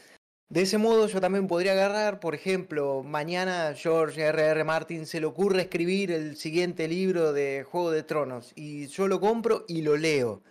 de 0.48 0.62
ese 0.62 0.78
modo 0.78 1.08
yo 1.08 1.20
también 1.20 1.48
podría 1.48 1.72
agarrar, 1.72 2.20
por 2.20 2.34
ejemplo, 2.34 3.02
mañana 3.02 3.74
George 3.74 4.20
R.R. 4.20 4.50
R. 4.50 4.64
Martin 4.64 5.06
se 5.06 5.20
le 5.20 5.26
ocurre 5.26 5.62
escribir 5.62 6.12
el 6.12 6.36
siguiente 6.36 6.86
libro 6.86 7.32
de 7.32 7.64
Juego 7.64 7.90
de 7.90 8.04
Tronos 8.04 8.52
y 8.54 8.86
yo 8.86 9.08
lo 9.08 9.20
compro 9.20 9.64
y 9.66 9.82
lo 9.82 9.96
leo. 9.96 10.42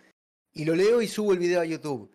Y 0.52 0.64
lo 0.64 0.74
leo 0.74 1.00
y 1.00 1.08
subo 1.08 1.32
el 1.32 1.38
video 1.38 1.60
a 1.60 1.64
YouTube. 1.64 2.10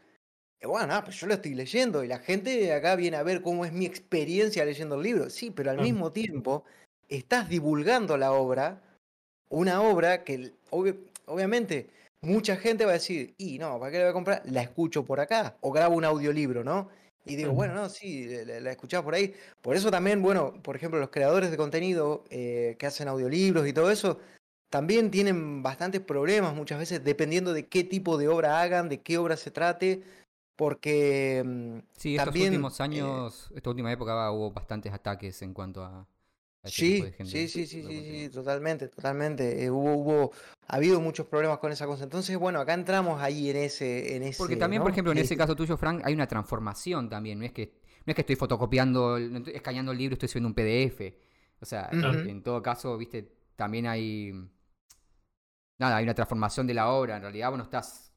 Y 0.60 0.68
bueno, 0.68 1.00
pues 1.04 1.20
yo 1.20 1.26
lo 1.26 1.34
estoy 1.34 1.56
leyendo 1.56 2.04
y 2.04 2.08
la 2.08 2.20
gente 2.20 2.72
acá 2.72 2.96
viene 2.96 3.18
a 3.18 3.24
ver 3.24 3.42
cómo 3.42 3.66
es 3.66 3.74
mi 3.74 3.86
experiencia 3.86 4.64
leyendo 4.64 4.96
el 4.96 5.04
libro. 5.04 5.30
Sí, 5.32 5.50
pero 5.50 5.72
al 5.72 5.82
mismo 5.82 6.12
tiempo 6.12 6.66
estás 7.10 7.50
divulgando 7.50 8.16
la 8.16 8.32
obra 8.32 8.80
una 9.52 9.82
obra 9.82 10.24
que 10.24 10.54
obviamente 10.70 11.90
mucha 12.22 12.56
gente 12.56 12.86
va 12.86 12.92
a 12.92 12.96
decir, 12.96 13.34
y 13.38 13.60
no, 13.60 13.80
¿para 13.80 13.92
qué 13.92 13.98
la 13.98 14.06
voy 14.06 14.10
a 14.12 14.14
comprar? 14.14 14.42
La 14.46 14.62
escucho 14.62 15.06
por 15.06 15.20
acá 15.20 15.58
o 15.62 15.72
grabo 15.72 15.96
un 15.96 16.06
audiolibro, 16.06 16.64
¿no? 16.64 16.90
Y 17.26 17.36
digo, 17.36 17.52
bueno, 17.52 17.76
no, 17.76 17.88
sí, 17.88 18.28
la, 18.46 18.60
la 18.60 19.04
por 19.04 19.14
ahí. 19.14 19.36
Por 19.62 19.76
eso 19.76 19.92
también, 19.92 20.24
bueno, 20.24 20.54
por 20.64 20.76
ejemplo, 20.76 21.00
los 21.00 21.10
creadores 21.10 21.52
de 21.52 21.58
contenido 21.58 22.24
eh, 22.32 22.76
que 22.80 22.88
hacen 22.88 23.08
audiolibros 23.08 23.68
y 23.68 23.74
todo 23.74 23.92
eso, 23.92 24.20
también 24.72 25.12
tienen 25.12 25.62
bastantes 25.62 26.02
problemas 26.02 26.56
muchas 26.56 26.80
veces 26.80 27.04
dependiendo 27.04 27.54
de 27.54 27.68
qué 27.68 27.84
tipo 27.84 28.18
de 28.18 28.28
obra 28.28 28.62
hagan, 28.62 28.90
de 28.90 29.02
qué 29.02 29.20
obra 29.20 29.38
se 29.38 29.52
trate, 29.52 30.02
porque... 30.56 31.44
Mm, 31.46 31.80
sí, 31.96 32.16
estos 32.16 32.36
últimos 32.36 32.80
eh, 32.80 32.84
años, 32.84 33.52
esta 33.56 33.70
última 33.70 33.92
época 33.92 34.32
hubo 34.32 34.52
bastantes 34.52 34.92
ataques 34.92 35.44
en 35.44 35.54
cuanto 35.54 35.84
a, 35.84 36.08
Sí, 36.64 37.04
sí, 37.24 37.48
sí, 37.48 37.66
sí, 37.66 37.84
sí, 37.84 38.30
totalmente, 38.32 38.88
totalmente. 38.88 39.64
Eh, 39.64 39.72
hubo, 39.72 39.96
hubo, 39.96 40.32
ha 40.68 40.76
habido 40.76 41.02
muchos 41.02 41.26
problemas 41.26 41.58
con 41.58 41.72
esa 41.72 41.88
cosa. 41.88 42.04
Entonces, 42.04 42.38
bueno, 42.38 42.60
acá 42.60 42.76
entramos 42.76 43.20
ahí 43.20 43.50
en 43.50 43.58
ese, 43.58 44.16
en 44.16 44.24
ese. 44.24 44.38
Porque 44.38 44.58
también, 44.58 44.84
por 44.84 44.92
ejemplo, 44.92 45.12
en 45.12 45.18
ese 45.18 45.36
caso 45.36 45.56
tuyo, 45.56 45.76
Frank, 45.76 46.02
hay 46.04 46.14
una 46.14 46.28
transformación 46.28 47.10
también. 47.10 47.40
No 47.40 47.46
es 47.46 47.52
que, 47.52 47.74
no 48.06 48.12
es 48.12 48.16
que 48.16 48.22
estoy 48.22 48.36
fotocopiando, 48.36 49.18
escaneando 49.18 49.92
el 49.92 49.98
libro, 49.98 50.14
estoy 50.14 50.30
subiendo 50.30 50.50
un 50.50 50.54
PDF. 50.54 51.02
O 51.60 51.66
sea, 51.66 51.90
en 51.92 52.44
todo 52.44 52.62
caso, 52.62 52.96
viste, 52.96 53.32
también 53.56 53.88
hay. 53.88 54.32
Nada, 55.80 55.98
hay 55.98 56.04
una 56.04 56.14
transformación 56.14 56.68
de 56.68 56.76
la 56.76 56.90
obra. 56.90 57.16
En 57.16 57.24
realidad, 57.24 57.50
vos 57.50 57.58
no 57.58 57.64
estás 57.64 58.11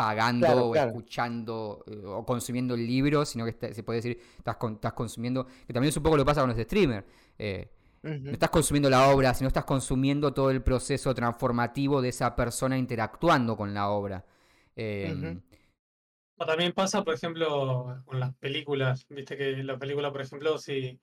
pagando 0.00 0.68
o 0.68 0.74
escuchando 0.74 1.84
eh, 1.86 2.02
o 2.06 2.24
consumiendo 2.24 2.74
el 2.74 2.86
libro, 2.86 3.26
sino 3.26 3.44
que 3.44 3.74
se 3.74 3.82
puede 3.82 3.98
decir, 3.98 4.18
estás, 4.38 4.56
estás 4.72 4.92
consumiendo, 4.94 5.44
que 5.66 5.74
también 5.74 5.90
es 5.90 5.96
un 5.98 6.02
poco 6.02 6.16
lo 6.16 6.22
que 6.22 6.26
pasa 6.26 6.40
con 6.40 6.48
los 6.48 6.58
streamers. 6.58 7.04
Eh, 7.38 7.68
no 8.02 8.30
estás 8.30 8.48
consumiendo 8.48 8.88
la 8.88 9.10
obra, 9.10 9.34
sino 9.34 9.48
estás 9.48 9.66
consumiendo 9.66 10.32
todo 10.32 10.50
el 10.50 10.62
proceso 10.62 11.14
transformativo 11.14 12.00
de 12.00 12.08
esa 12.08 12.34
persona 12.34 12.78
interactuando 12.78 13.58
con 13.58 13.74
la 13.74 13.90
obra. 13.90 14.24
Em, 14.74 15.42
o 16.38 16.46
también 16.46 16.72
pasa, 16.72 17.04
por 17.04 17.12
ejemplo, 17.12 18.02
con 18.06 18.18
las 18.18 18.34
películas. 18.36 19.04
Viste 19.10 19.36
que 19.36 19.62
la 19.62 19.78
película, 19.78 20.10
por 20.10 20.22
ejemplo, 20.22 20.56
si 20.56 20.98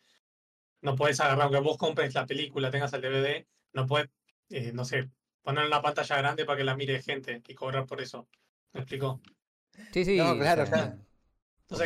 no 0.81 0.95
puedes 0.95 1.19
agarrar, 1.19 1.43
aunque 1.43 1.59
vos 1.59 1.77
compres 1.77 2.15
la 2.15 2.25
película, 2.25 2.71
tengas 2.71 2.93
el 2.93 3.01
DVD, 3.01 3.45
no 3.73 3.85
puedes, 3.85 4.09
eh, 4.49 4.71
no 4.73 4.85
sé, 4.85 5.07
poner 5.43 5.65
en 5.65 5.69
la 5.69 5.83
pantalla 5.83 6.17
grande 6.17 6.45
para 6.45 6.57
que 6.57 6.63
la 6.63 6.75
mire 6.75 6.99
gente 7.03 7.43
y 7.47 7.53
cobrar 7.53 7.85
por 7.85 8.01
eso. 8.01 8.27
¿Me 8.77 8.81
explicó? 8.81 9.19
Sí, 9.91 10.05
sí. 10.05 10.17
claro, 10.17 10.65
claro. 10.65 10.97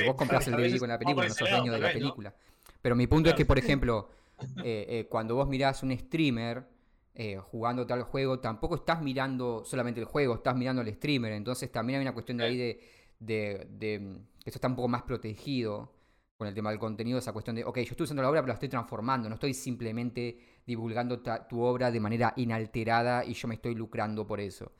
vos 0.06 0.16
compras 0.16 0.46
el 0.48 0.56
DVD 0.56 0.78
con 0.78 0.90
la 0.90 1.00
película, 1.00 1.28
no 1.28 1.34
sos 1.34 1.50
dueño 1.50 1.72
de 1.72 1.80
la 1.80 1.94
película. 1.94 2.36
Pero 2.82 2.96
mi 2.98 3.08
punto 3.08 3.30
es 3.30 3.36
que, 3.36 3.46
por 3.46 3.58
ejemplo, 3.58 4.10
eh, 4.58 4.86
eh, 4.90 5.08
cuando 5.10 5.36
vos 5.36 5.48
mirás 5.48 5.84
un 5.84 5.98
streamer 5.98 6.68
eh, 7.16 7.38
jugando 7.38 7.88
tal 7.88 8.04
juego, 8.04 8.40
tampoco 8.40 8.76
estás 8.76 9.02
mirando 9.02 9.64
solamente 9.64 10.02
el 10.02 10.06
juego, 10.06 10.36
estás 10.36 10.56
mirando 10.56 10.82
al 10.82 10.94
streamer. 10.94 11.32
Entonces 11.32 11.72
también 11.72 12.00
hay 12.00 12.06
una 12.06 12.14
cuestión 12.14 12.40
de 12.40 12.44
ahí 12.44 12.58
de, 12.58 12.82
de, 13.20 13.68
de, 13.72 14.00
que 14.44 14.50
esto 14.50 14.58
está 14.58 14.68
un 14.68 14.76
poco 14.76 14.90
más 14.90 15.04
protegido 15.04 15.94
con 16.38 16.48
el 16.48 16.54
tema 16.54 16.72
del 16.72 16.80
contenido, 16.80 17.20
esa 17.20 17.32
cuestión 17.32 17.56
de, 17.56 17.64
ok, 17.64 17.78
yo 17.78 17.92
estoy 17.92 18.04
usando 18.04 18.24
la 18.24 18.30
obra, 18.30 18.42
pero 18.42 18.48
la 18.48 18.56
estoy 18.56 18.70
transformando, 18.70 19.30
no 19.30 19.36
estoy 19.36 19.54
simplemente 19.54 20.40
divulgando 20.66 21.22
tu 21.48 21.62
obra 21.62 21.92
de 21.92 22.00
manera 22.00 22.34
inalterada 22.36 23.24
y 23.24 23.34
yo 23.34 23.48
me 23.48 23.56
estoy 23.56 23.76
lucrando 23.76 24.26
por 24.26 24.42
eso 24.42 24.74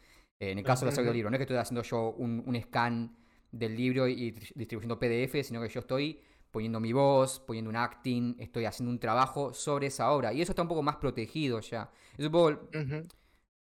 en 0.50 0.58
el 0.58 0.64
caso 0.64 0.86
de 0.86 0.92
los 0.92 0.98
audiolibros, 0.98 1.30
no 1.30 1.36
es 1.36 1.40
que 1.40 1.44
estoy 1.44 1.58
haciendo 1.58 1.84
yo 1.84 2.14
un, 2.18 2.60
scan 2.64 3.16
del 3.52 3.76
libro 3.76 4.08
y 4.08 4.32
distribuyendo 4.56 4.98
PDF, 4.98 5.44
sino 5.44 5.62
que 5.62 5.70
yo 5.70 5.82
estoy 5.82 6.20
poniendo 6.50 6.80
mi 6.80 6.94
voz, 6.94 7.40
poniendo 7.40 7.70
un 7.70 7.76
acting, 7.76 8.36
estoy 8.40 8.66
haciendo 8.66 8.92
un 8.92 9.00
trabajo 9.00 9.54
sobre 9.54 9.88
esa 9.88 10.12
obra. 10.12 10.34
Y 10.34 10.42
eso 10.42 10.52
está 10.52 10.64
un 10.64 10.68
poco 10.68 10.82
más 10.82 10.96
protegido 10.96 11.60
ya. 11.60 11.92
Es 12.18 12.26
un 12.26 12.32
poco 12.32 12.60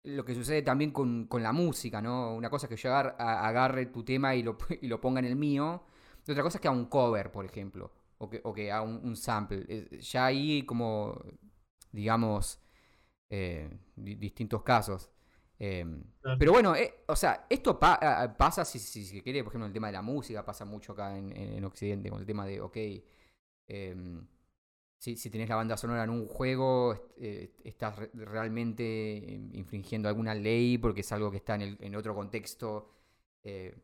lo 0.03 0.25
que 0.25 0.33
sucede 0.33 0.63
también 0.63 0.91
con, 0.91 1.27
la 1.31 1.53
música, 1.53 2.01
¿no? 2.01 2.33
Una 2.33 2.49
cosa 2.49 2.65
es 2.65 2.69
que 2.69 2.75
yo 2.75 2.91
agarre, 2.93 3.85
tu 3.85 4.03
tema 4.03 4.35
y 4.35 4.41
lo, 4.41 4.57
y 4.81 4.87
lo 4.87 4.99
ponga 4.99 5.19
en 5.19 5.25
el 5.25 5.35
mío. 5.35 5.83
Y 6.25 6.31
otra 6.31 6.43
cosa 6.43 6.57
es 6.57 6.61
que 6.61 6.67
haga 6.67 6.77
un 6.77 6.85
cover, 6.87 7.31
por 7.31 7.45
ejemplo. 7.45 7.91
O 8.17 8.29
que, 8.29 8.41
o 8.43 8.53
que 8.53 8.71
haga 8.71 8.81
un, 8.81 9.15
sample. 9.15 9.99
Ya 9.99 10.25
hay 10.25 10.65
como, 10.65 11.21
digamos, 11.91 12.59
eh, 13.29 13.69
distintos 13.95 14.63
casos. 14.63 15.11
Em, 15.59 16.03
pero 16.39 16.51
bueno, 16.51 16.75
eh, 16.75 17.03
o 17.07 17.15
sea, 17.15 17.45
esto 17.49 17.79
pasa, 17.79 18.65
si, 18.65 18.79
se 18.79 19.21
quiere, 19.21 19.43
por 19.43 19.51
ejemplo, 19.51 19.67
el 19.67 19.73
tema 19.73 19.87
de 19.87 19.93
la 19.93 20.01
música, 20.01 20.45
pasa 20.45 20.65
mucho 20.65 20.93
acá 20.93 21.17
en, 21.17 21.63
Occidente, 21.63 22.09
con 22.09 22.19
el 22.19 22.25
tema 22.25 22.45
de, 22.45 22.59
ok, 22.61 22.77
em, 23.67 24.27
si, 24.97 25.17
si, 25.17 25.29
tenés 25.29 25.49
la 25.49 25.55
banda 25.55 25.77
sonora 25.77 26.03
en 26.03 26.09
un 26.09 26.27
juego, 26.27 27.11
eh, 27.17 27.53
estás 27.63 27.97
realmente 28.13 29.41
infringiendo 29.53 30.09
alguna 30.09 30.33
ley 30.33 30.77
porque 30.77 31.01
es 31.01 31.11
algo 31.11 31.29
que 31.29 31.37
está 31.37 31.55
en, 31.55 31.77
en 31.79 31.95
otro 31.95 32.15
contexto. 32.15 32.89
Eh, 33.43 33.75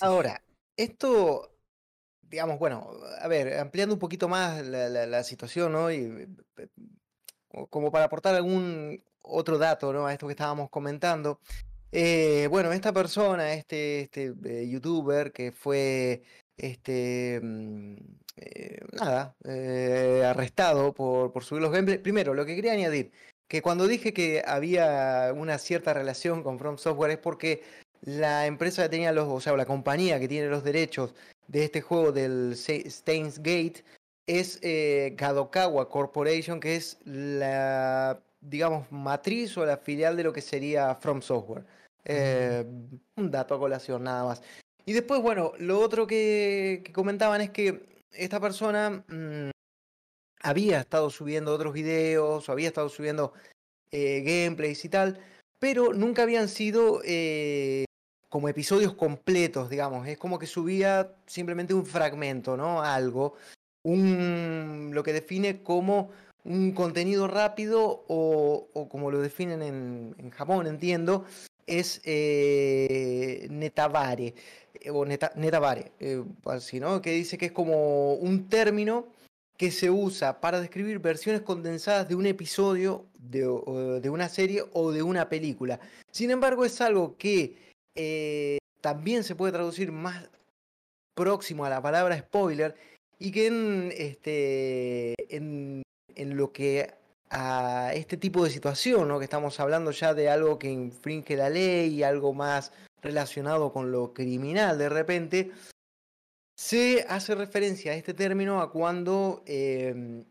Ahora, 0.00 0.42
esto, 0.76 1.58
digamos, 2.22 2.58
bueno, 2.58 2.90
a 3.20 3.28
ver, 3.28 3.58
ampliando 3.58 3.94
un 3.94 3.98
poquito 3.98 4.28
más 4.28 4.64
la, 4.64 4.88
la 4.88 5.24
situación, 5.24 5.72
¿no? 5.72 5.92
Y, 5.92 6.28
como 7.70 7.90
para 7.92 8.06
aportar 8.06 8.34
algún 8.34 9.02
otro 9.24 9.58
dato 9.58 9.92
¿no? 9.92 10.06
a 10.06 10.12
esto 10.12 10.26
que 10.26 10.32
estábamos 10.32 10.70
comentando. 10.70 11.40
Eh, 11.92 12.48
bueno, 12.50 12.72
esta 12.72 12.92
persona, 12.92 13.54
este, 13.54 14.00
este 14.02 14.34
eh, 14.44 14.68
youtuber 14.68 15.32
que 15.32 15.52
fue 15.52 16.22
este 16.56 17.40
mm, 17.42 17.96
eh, 18.36 18.80
nada 18.92 19.36
arrestado 20.28 20.92
por, 20.92 21.32
por 21.32 21.44
subir 21.44 21.62
los 21.62 21.72
gameplays. 21.72 22.00
Primero, 22.00 22.34
lo 22.34 22.44
que 22.44 22.56
quería 22.56 22.72
añadir, 22.72 23.12
que 23.48 23.62
cuando 23.62 23.86
dije 23.86 24.12
que 24.12 24.42
había 24.44 25.32
una 25.36 25.58
cierta 25.58 25.94
relación 25.94 26.42
con 26.42 26.58
From 26.58 26.78
Software 26.78 27.12
es 27.12 27.18
porque 27.18 27.62
la 28.02 28.46
empresa 28.46 28.82
que 28.82 28.88
tenía 28.88 29.12
los, 29.12 29.28
o 29.28 29.40
sea, 29.40 29.56
la 29.56 29.66
compañía 29.66 30.18
que 30.18 30.28
tiene 30.28 30.48
los 30.48 30.64
derechos 30.64 31.14
de 31.46 31.64
este 31.64 31.80
juego 31.80 32.10
del 32.12 32.54
Stains 32.56 33.38
Gate 33.38 33.84
es 34.26 34.60
Kadokawa 35.16 35.88
Corporation, 35.88 36.58
que 36.58 36.76
es 36.76 36.98
la, 37.04 38.20
digamos, 38.44 38.90
matriz 38.92 39.56
o 39.56 39.64
la 39.64 39.76
filial 39.76 40.16
de 40.16 40.24
lo 40.24 40.32
que 40.32 40.40
sería 40.40 40.94
From 40.94 41.22
Software. 41.22 41.64
Eh, 42.04 42.64
un 43.16 43.30
dato 43.30 43.54
a 43.54 43.58
colación, 43.58 44.04
nada 44.04 44.24
más. 44.24 44.42
Y 44.86 44.92
después, 44.92 45.22
bueno, 45.22 45.52
lo 45.58 45.80
otro 45.80 46.06
que, 46.06 46.84
comentaban 46.92 47.40
es 47.40 47.50
que 47.50 48.02
esta 48.12 48.38
persona 48.40 49.04
mm, 49.08 49.50
había 50.42 50.80
estado 50.80 51.10
subiendo 51.10 51.54
otros 51.54 51.72
videos, 51.72 52.48
o 52.48 52.52
había 52.52 52.68
estado 52.68 52.88
subiendo 52.88 53.32
eh, 53.90 54.22
gameplays 54.22 54.84
y 54.84 54.88
tal, 54.88 55.18
pero 55.58 55.94
nunca 55.94 56.22
habían 56.22 56.48
sido 56.48 57.00
como 58.28 58.48
episodios 58.48 58.94
completos, 58.94 59.70
digamos. 59.70 60.06
Es 60.06 60.18
como 60.18 60.38
que 60.38 60.46
subía 60.46 61.16
simplemente 61.26 61.72
un 61.72 61.86
fragmento, 61.86 62.56
¿no? 62.56 62.82
Algo 62.82 63.36
un, 63.84 64.90
lo 64.92 65.02
que 65.02 65.12
define 65.12 65.62
como 65.62 66.10
un 66.44 66.72
contenido 66.72 67.26
rápido 67.26 68.04
o, 68.08 68.68
como 68.90 69.10
lo 69.10 69.20
definen 69.20 69.62
en, 69.62 70.30
Japón, 70.30 70.66
entiendo, 70.66 71.24
es 71.66 72.00
eh, 72.04 73.46
netavare 73.50 74.34
eh, 74.80 74.90
o 74.90 75.04
neta, 75.04 75.32
eh, 76.00 76.22
así, 76.44 76.80
¿no? 76.80 77.00
Que 77.00 77.12
dice 77.12 77.38
que 77.38 77.46
es 77.46 77.52
como 77.52 78.14
un 78.14 78.48
término 78.48 79.06
que 79.56 79.70
se 79.70 79.88
usa 79.90 80.40
para 80.40 80.60
describir 80.60 80.98
versiones 80.98 81.42
condensadas 81.42 82.08
de 82.08 82.16
un 82.16 82.26
episodio 82.26 83.06
de, 83.18 84.00
de 84.02 84.10
una 84.10 84.28
serie 84.28 84.64
o 84.72 84.90
de 84.90 85.02
una 85.02 85.28
película. 85.28 85.78
Sin 86.10 86.30
embargo, 86.30 86.64
es 86.64 86.80
algo 86.80 87.16
que 87.16 87.56
también 88.80 89.22
se 89.22 89.36
puede 89.36 89.52
traducir 89.52 89.92
más 89.92 90.28
próximo 91.14 91.64
a 91.64 91.70
la 91.70 91.80
palabra 91.80 92.18
spoiler 92.18 92.74
y 93.18 93.30
que 93.30 93.46
en, 93.46 93.92
este, 93.96 95.14
en, 95.34 95.82
en 96.16 96.36
lo 96.36 96.52
que 96.52 96.92
a 97.30 97.92
este 97.94 98.16
tipo 98.16 98.44
de 98.44 98.50
situación, 98.50 99.08
¿no? 99.08 99.18
que 99.18 99.24
estamos 99.24 99.58
hablando 99.60 99.90
ya 99.90 100.14
de 100.14 100.28
algo 100.28 100.58
que 100.58 100.70
infringe 100.70 101.36
la 101.36 101.50
ley 101.50 101.94
y 101.94 102.02
algo 102.02 102.32
más 102.32 102.72
relacionado 103.02 103.72
con 103.72 103.90
lo 103.90 104.12
criminal 104.12 104.78
de 104.78 104.88
repente, 104.88 105.50
se 106.56 107.04
hace 107.08 107.34
referencia 107.34 107.92
a 107.92 107.96
este 107.96 108.14
término 108.14 108.60
a 108.60 108.70
cuando 108.70 109.42
em, 109.46 110.24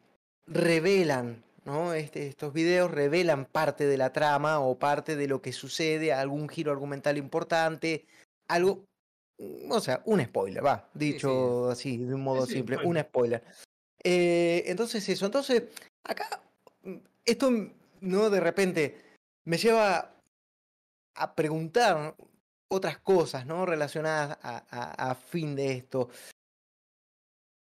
revelan, 0.48 1.44
¿no? 1.66 1.94
Este, 1.94 2.28
estos 2.28 2.54
videos 2.54 2.90
revelan 2.90 3.46
parte 3.46 3.86
de 3.86 3.98
la 3.98 4.14
trama 4.14 4.60
o 4.60 4.80
parte 4.80 5.18
de 5.18 5.28
lo 5.28 5.42
que 5.42 5.52
sucede, 5.52 6.14
algún 6.14 6.48
giro 6.48 6.72
argumental 6.72 7.18
importante, 7.18 8.06
algo 8.48 8.86
o 9.70 9.80
sea, 9.80 10.02
un 10.06 10.24
spoiler, 10.24 10.66
va, 10.66 10.90
dicho 10.94 11.70
así, 11.70 11.98
de 11.98 12.14
un 12.14 12.22
modo 12.22 12.46
simple, 12.46 12.78
un 12.84 13.00
spoiler. 13.00 13.44
Eh, 14.04 14.64
entonces 14.68 15.08
eso, 15.08 15.26
entonces, 15.26 15.64
acá, 16.04 16.42
mm, 16.84 16.98
esto, 17.26 17.52
¿no? 18.02 18.30
De 18.30 18.40
repente 18.40 18.98
me 19.46 19.58
lleva 19.58 20.14
a 21.16 21.36
preguntar 21.36 22.16
otras 22.70 22.98
cosas, 23.00 23.46
¿no? 23.46 23.66
Relacionadas 23.66 24.38
a, 24.42 25.12
a 25.12 25.16
fin 25.16 25.56
de 25.56 25.74
esto. 25.74 26.10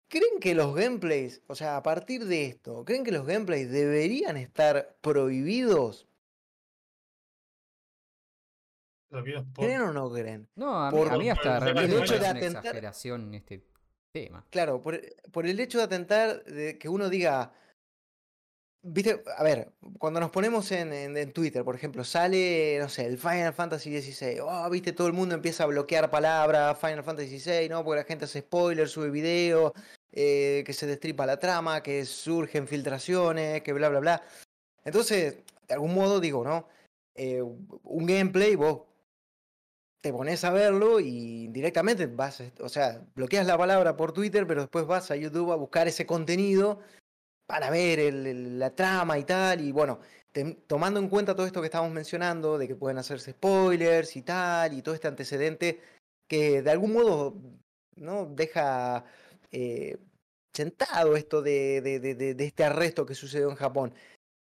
¿Creen 0.07 0.39
que 0.39 0.55
los 0.55 0.73
gameplays, 0.75 1.41
o 1.47 1.55
sea, 1.55 1.77
a 1.77 1.83
partir 1.83 2.25
de 2.25 2.45
esto, 2.45 2.85
¿creen 2.85 3.03
que 3.03 3.11
los 3.11 3.25
gameplays 3.25 3.69
deberían 3.69 4.37
estar 4.37 4.97
prohibidos? 5.01 6.07
¿Creen 9.53 9.81
o 9.81 9.93
no 9.93 10.11
creen? 10.11 10.47
No, 10.55 10.77
a 10.77 10.91
mí, 10.91 11.29
hasta 11.29 11.57
el 11.69 11.93
hecho 11.93 12.19
de 12.19 12.27
atentar, 12.27 12.63
exageración 12.65 13.27
en 13.27 13.33
este 13.35 13.63
tema. 14.15 14.45
Claro, 14.49 14.81
por, 14.81 15.01
por, 15.33 15.45
el 15.45 15.59
hecho 15.59 15.77
de 15.77 15.83
atentar, 15.83 16.45
de 16.45 16.77
que 16.77 16.87
uno 16.87 17.09
diga, 17.09 17.51
viste, 18.81 19.21
a 19.37 19.43
ver, 19.43 19.73
cuando 19.99 20.21
nos 20.21 20.31
ponemos 20.31 20.71
en, 20.71 20.93
en, 20.93 21.33
Twitter, 21.33 21.65
por 21.65 21.75
ejemplo, 21.75 22.05
sale, 22.05 22.77
no 22.79 22.87
sé, 22.87 23.05
el 23.07 23.17
Final 23.17 23.53
Fantasy 23.53 24.01
XVI, 24.01 24.39
oh, 24.39 24.69
viste, 24.69 24.93
todo 24.93 25.07
el 25.07 25.13
mundo 25.13 25.35
empieza 25.35 25.65
a 25.65 25.67
bloquear 25.67 26.09
palabras, 26.09 26.79
Final 26.79 27.03
Fantasy 27.03 27.39
XVI, 27.39 27.67
¿no? 27.67 27.83
Porque 27.83 27.99
la 27.99 28.07
gente 28.07 28.23
hace 28.23 28.39
spoilers, 28.39 28.91
sube 28.91 29.09
videos, 29.09 29.73
eh, 30.13 30.63
que 30.65 30.71
se 30.71 30.87
destripa 30.87 31.25
la 31.25 31.37
trama, 31.37 31.83
que 31.83 32.05
surgen 32.05 32.69
filtraciones, 32.69 33.63
que 33.63 33.73
bla, 33.73 33.89
bla, 33.89 33.99
bla. 33.99 34.23
Entonces, 34.85 35.39
de 35.67 35.73
algún 35.73 35.93
modo 35.93 36.21
digo, 36.21 36.45
¿no? 36.45 36.69
Eh, 37.15 37.41
un 37.41 38.05
gameplay, 38.05 38.55
vos 38.55 38.83
te 40.05 40.13
pones 40.13 40.43
a 40.43 40.51
verlo 40.51 40.99
y 40.99 41.47
directamente 41.47 42.05
vas, 42.05 42.43
o 42.59 42.69
sea, 42.69 43.03
bloqueas 43.15 43.47
la 43.47 43.57
palabra 43.57 43.97
por 43.97 44.13
Twitter, 44.13 44.45
pero 44.45 44.61
después 44.61 44.85
vas 44.85 45.09
a 45.09 45.15
YouTube 45.15 45.51
a 45.51 45.55
buscar 45.55 45.87
ese 45.87 46.05
contenido 46.05 46.79
para 47.47 47.71
ver 47.71 48.13
la 48.13 48.69
trama 48.75 49.17
y 49.17 49.23
tal. 49.23 49.61
Y 49.61 49.71
bueno, 49.71 49.99
tomando 50.67 50.99
en 50.99 51.09
cuenta 51.09 51.33
todo 51.33 51.47
esto 51.47 51.59
que 51.59 51.65
estamos 51.65 51.91
mencionando, 51.91 52.59
de 52.59 52.67
que 52.67 52.75
pueden 52.75 52.99
hacerse 52.99 53.31
spoilers 53.31 54.15
y 54.15 54.21
tal, 54.21 54.73
y 54.73 54.83
todo 54.83 54.93
este 54.93 55.07
antecedente 55.07 55.81
que 56.29 56.61
de 56.61 56.69
algún 56.69 56.93
modo 56.93 57.33
¿no? 57.95 58.27
deja 58.27 59.05
eh, 59.51 59.97
sentado 60.53 61.15
esto 61.15 61.41
de, 61.41 61.81
de, 61.81 62.45
este 62.45 62.63
arresto 62.63 63.07
que 63.07 63.15
sucedió 63.15 63.49
en 63.49 63.55
Japón. 63.55 63.95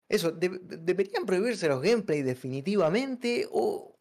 Eso, 0.08 0.32
¿deberían 0.32 1.24
prohibirse 1.24 1.68
los 1.68 1.82
gameplays 1.82 2.24
definitivamente? 2.24 3.46
¿O, 3.52 3.95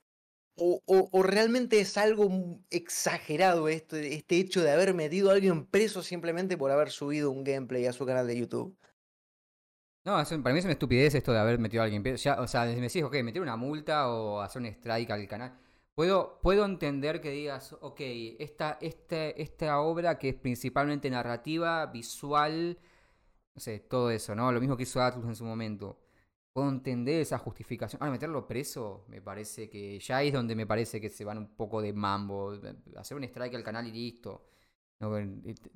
o, 0.58 1.24
realmente 1.24 1.80
es 1.80 1.98
algo 1.98 2.30
exagerado 2.70 3.68
este 3.68 4.20
hecho 4.30 4.64
de 4.64 4.72
haber 4.72 4.94
metido 4.94 5.30
a 5.30 5.34
alguien 5.34 5.66
preso 5.66 6.02
simplemente 6.02 6.58
por 6.58 6.72
haber 6.72 6.92
subido 6.92 7.32
un 7.32 7.44
gameplay 7.44 7.86
a 7.86 7.94
su 7.94 8.06
canal 8.06 8.28
de 8.28 8.38
YouTube? 8.38 8.78
No, 10.06 10.24
para 10.24 10.54
mí 10.54 10.60
es 10.60 10.66
una 10.66 10.74
estupidez 10.74 11.16
esto 11.16 11.34
de 11.34 11.40
haber 11.40 11.58
metido 11.58 11.82
a 11.82 11.86
alguien 11.86 12.04
preso. 12.04 12.30
o 12.38 12.48
sea, 12.48 12.66
me 12.66 12.76
decís, 12.76 13.04
ok, 13.04 13.16
meter 13.24 13.42
una 13.42 13.58
multa 13.58 14.10
o 14.10 14.40
hacer 14.40 14.62
un 14.62 14.68
strike 14.68 15.12
al 15.12 15.28
canal. 15.28 15.58
Puedo, 15.96 16.40
puedo 16.42 16.64
entender 16.66 17.22
que 17.22 17.32
digas, 17.32 17.74
ok, 17.82 18.02
esta, 18.40 18.78
este, 18.82 19.42
esta 19.42 19.80
obra 19.80 20.20
que 20.20 20.30
es 20.30 20.36
principalmente 20.36 21.10
narrativa, 21.10 21.86
visual, 21.88 22.78
no 23.56 23.62
sé, 23.62 23.80
todo 23.80 24.12
eso, 24.12 24.36
¿no? 24.36 24.52
Lo 24.52 24.60
mismo 24.60 24.78
que 24.78 24.84
hizo 24.84 25.02
Atlus 25.02 25.26
en 25.26 25.36
su 25.36 25.46
momento 25.46 26.05
puedo 26.56 26.70
entender 26.70 27.20
esa 27.20 27.38
justificación. 27.38 28.02
Ahora, 28.02 28.14
meterlo 28.14 28.48
preso, 28.48 29.04
me 29.10 29.22
parece 29.22 29.70
que 29.70 30.00
ya 30.00 30.24
es 30.24 30.32
donde 30.32 30.56
me 30.56 30.66
parece 30.66 31.02
que 31.02 31.10
se 31.10 31.26
van 31.26 31.38
un 31.38 31.54
poco 31.54 31.82
de 31.82 31.92
mambo. 31.92 32.58
Hacer 32.96 33.18
un 33.18 33.26
strike 33.26 33.56
al 33.56 33.64
canal 33.64 33.86
y 33.88 33.92
listo. 33.92 34.48
No, 35.02 35.12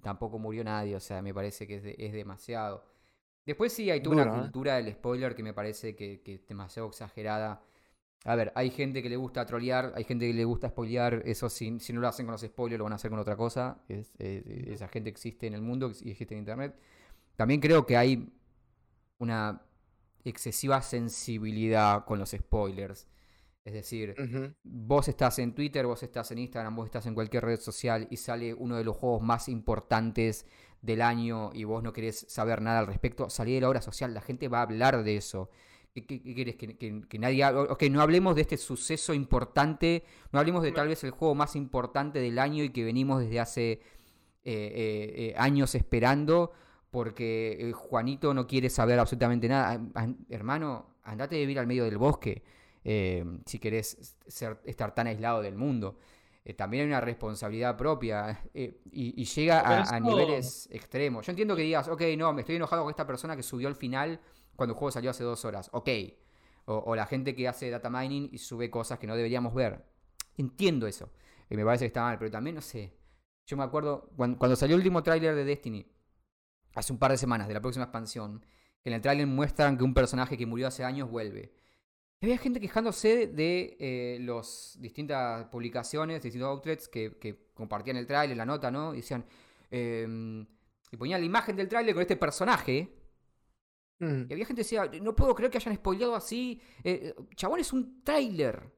tampoco 0.02 0.40
murió 0.40 0.64
nadie, 0.64 0.96
o 0.96 1.02
sea, 1.02 1.22
me 1.22 1.34
parece 1.34 1.68
que 1.68 1.96
es, 1.98 2.14
demasiado. 2.14 2.86
Después 3.46 3.74
sí 3.74 3.92
hay 3.92 4.02
toda 4.02 4.24
una 4.24 4.34
¿eh? 4.34 4.40
cultura 4.40 4.78
del 4.78 4.94
spoiler 4.94 5.36
que 5.36 5.44
me 5.44 5.54
parece 5.54 5.98
que, 5.98 6.22
es 6.26 6.48
demasiado 6.48 6.88
exagerada. 6.88 7.62
A 8.24 8.36
ver, 8.36 8.54
hay 8.56 8.70
gente 8.70 9.04
que 9.04 9.10
le 9.10 9.18
gusta 9.18 9.46
trolear, 9.46 9.92
hay 9.98 10.06
gente 10.06 10.28
que 10.28 10.34
le 10.34 10.46
gusta 10.46 10.70
spoilear, 10.70 11.24
eso 11.26 11.50
si, 11.50 11.78
si 11.82 11.92
no 11.92 12.00
lo 12.00 12.08
hacen 12.08 12.26
con 12.26 12.32
los 12.32 12.42
spoilers 12.42 12.78
lo 12.78 12.86
van 12.86 12.94
a 12.94 12.96
hacer 12.96 13.12
con 13.12 13.20
otra 13.20 13.36
cosa. 13.36 13.84
esa 13.90 14.88
gente 14.88 15.10
existe 15.10 15.46
en 15.46 15.56
el 15.56 15.62
mundo 15.62 15.92
y 16.02 16.12
existe 16.12 16.36
en 16.36 16.40
Internet. 16.40 16.80
También 17.36 17.60
creo 17.60 17.86
que 17.86 17.98
hay 17.98 18.32
una 19.18 19.62
excesiva 20.24 20.82
sensibilidad 20.82 22.06
con 22.06 22.20
los 22.20 22.32
spoilers. 22.32 23.08
Es 23.66 23.74
decir, 23.74 24.16
vos 24.64 25.08
estás 25.08 25.38
en 25.40 25.54
Twitter, 25.54 25.86
vos 25.86 26.02
estás 26.02 26.32
en 26.32 26.40
Instagram, 26.40 26.76
vos 26.76 26.86
estás 26.86 27.06
en 27.06 27.14
cualquier 27.14 27.46
red 27.46 27.60
social 27.60 28.08
y 28.10 28.18
sale 28.18 28.54
uno 28.54 28.78
de 28.78 28.84
los 28.84 28.98
juegos 28.98 29.22
más 29.22 29.48
importantes 29.48 30.46
del 30.82 31.02
año 31.02 31.52
y 31.54 31.66
vos 31.66 31.84
no 31.84 31.94
querés 31.94 32.26
saber 32.30 32.62
nada 32.62 32.80
al 32.80 32.88
respecto, 32.88 33.30
salí 33.30 33.54
de 33.54 33.62
la 33.62 33.70
obra 33.70 33.82
social, 33.82 34.14
la 34.14 34.22
gente 34.22 34.48
va 34.48 34.60
a 34.60 34.64
hablar 34.64 35.04
de 35.04 35.18
eso. 35.18 35.50
¿Qué, 35.94 36.06
querés? 36.06 36.56
Que, 36.56 37.20
nadie 37.20 37.44
que 37.78 37.90
no 37.90 38.02
hablemos 38.02 38.36
de 38.36 38.42
este 38.42 38.58
suceso 38.58 39.14
importante, 39.14 40.04
no 40.32 40.40
hablemos 40.40 40.64
de 40.64 40.72
tal 40.72 40.88
vez 40.88 41.04
el 41.04 41.12
juego 41.12 41.36
más 41.36 41.56
importante 41.56 42.20
del 42.20 42.40
año 42.40 42.64
y 42.64 42.70
que 42.70 42.84
venimos 42.84 43.22
desde 43.22 43.40
hace 43.40 43.72
eh, 43.72 43.82
eh, 44.46 45.14
eh, 45.16 45.34
años 45.38 45.76
esperando 45.76 46.54
porque 46.92 47.58
eh, 47.60 47.72
Juanito 47.72 48.34
no 48.34 48.48
quiere 48.48 48.70
saber 48.70 49.00
absolutamente 49.00 49.48
nada. 49.48 49.80
hermano, 50.30 50.96
andate 51.04 51.36
a 51.36 51.40
vivir 51.40 51.60
al 51.60 51.68
medio 51.68 51.86
del 51.86 51.98
bosque 51.98 52.44
eh, 52.84 53.24
si 53.46 53.60
querés 53.60 54.16
ser, 54.28 54.60
estar 54.66 54.94
tan 54.96 55.08
aislado 55.08 55.42
del 55.42 55.56
mundo. 55.56 55.98
Eh, 56.44 56.54
también 56.54 56.82
hay 56.82 56.88
una 56.88 57.02
responsabilidad 57.02 57.78
propia 57.78 58.42
y, 58.54 59.24
llega 59.26 59.84
a, 59.84 60.00
niveles 60.00 60.68
extremos. 60.72 61.26
Yo 61.26 61.32
entiendo 61.32 61.56
que 61.56 61.62
digas, 61.62 61.88
ok, 61.88 62.02
no, 62.18 62.34
me 62.34 62.42
estoy 62.42 62.56
enojado 62.56 62.84
con 62.84 62.90
esta 62.90 63.06
persona 63.06 63.36
que 63.36 63.44
subió 63.44 63.68
al 63.68 63.76
final 63.76 64.20
cuando 64.56 64.74
el 64.74 64.78
juego 64.80 64.92
salió 64.92 65.12
hace 65.12 65.24
dos 65.24 65.46
horas. 65.46 65.70
Ok. 65.74 65.90
O, 66.66 66.96
la 66.96 67.08
gente 67.08 67.36
que 67.36 67.48
hace 67.48 67.70
data 67.70 67.90
mining 67.90 68.30
y 68.32 68.38
sube 68.38 68.70
cosas 68.70 69.00
que 69.00 69.08
no 69.08 69.16
deberíamos 69.16 69.54
ver. 69.54 69.84
Entiendo 70.38 70.88
eso. 70.88 71.12
me 71.50 71.66
parece 71.66 71.86
que 71.86 71.88
está 71.88 72.04
mal, 72.04 72.18
pero 72.18 72.32
también 72.32 72.56
no 72.56 72.62
sé. 72.62 72.94
Yo 73.46 73.58
me 73.58 73.64
acuerdo 73.64 74.12
cuando, 74.16 74.38
cuando 74.38 74.56
salió 74.56 74.76
el 74.76 74.82
último 74.82 75.02
tráiler 75.02 75.34
de 75.36 75.44
Destiny 75.44 75.86
hace 76.76 76.94
un 76.94 77.00
par 77.00 77.12
de 77.12 77.18
semanas 77.18 77.48
de 77.48 77.54
la 77.54 77.62
próxima 77.62 77.86
expansión, 77.86 78.46
que 78.82 78.90
en 78.90 78.96
el 78.96 79.02
tráiler 79.02 79.28
muestran 79.28 79.78
que 79.78 79.84
un 79.84 79.94
personaje 79.94 80.38
que 80.38 80.46
murió 80.46 80.68
hace 80.68 80.84
años 80.84 81.10
vuelve. 81.10 81.52
Y 82.22 82.26
había 82.26 82.38
gente 82.38 82.60
quejándose 82.60 83.28
de 83.28 83.78
eh, 83.80 84.18
las 84.22 84.78
distintas 84.80 85.46
publicaciones, 85.46 86.22
distintos 86.22 86.50
outlets 86.50 86.90
que, 86.90 87.18
que 87.18 87.48
compartían 87.54 87.96
el 87.96 88.06
tráiler, 88.06 88.36
la 88.36 88.46
nota, 88.46 88.70
¿no? 88.70 88.94
Y 88.94 88.98
decían, 88.98 89.26
em, 89.72 90.46
y 90.92 90.98
ponían 90.98 91.22
la 91.22 91.26
imagen 91.26 91.56
del 91.56 91.70
tráiler 91.70 91.94
con 91.94 92.02
este 92.02 92.18
personaje. 92.18 92.94
Mm. 94.00 94.24
Y 94.30 94.34
había 94.34 94.46
gente 94.46 94.64
que 94.64 94.64
decía, 94.64 94.90
no 95.02 95.16
puedo 95.16 95.34
creer 95.34 95.52
que 95.52 95.60
hayan 95.60 95.76
spoileado 95.76 96.16
así. 96.16 96.60
Eh, 96.84 97.14
chabón, 97.36 97.62
es 97.62 97.72
un 97.72 98.04
tráiler. 98.04 98.70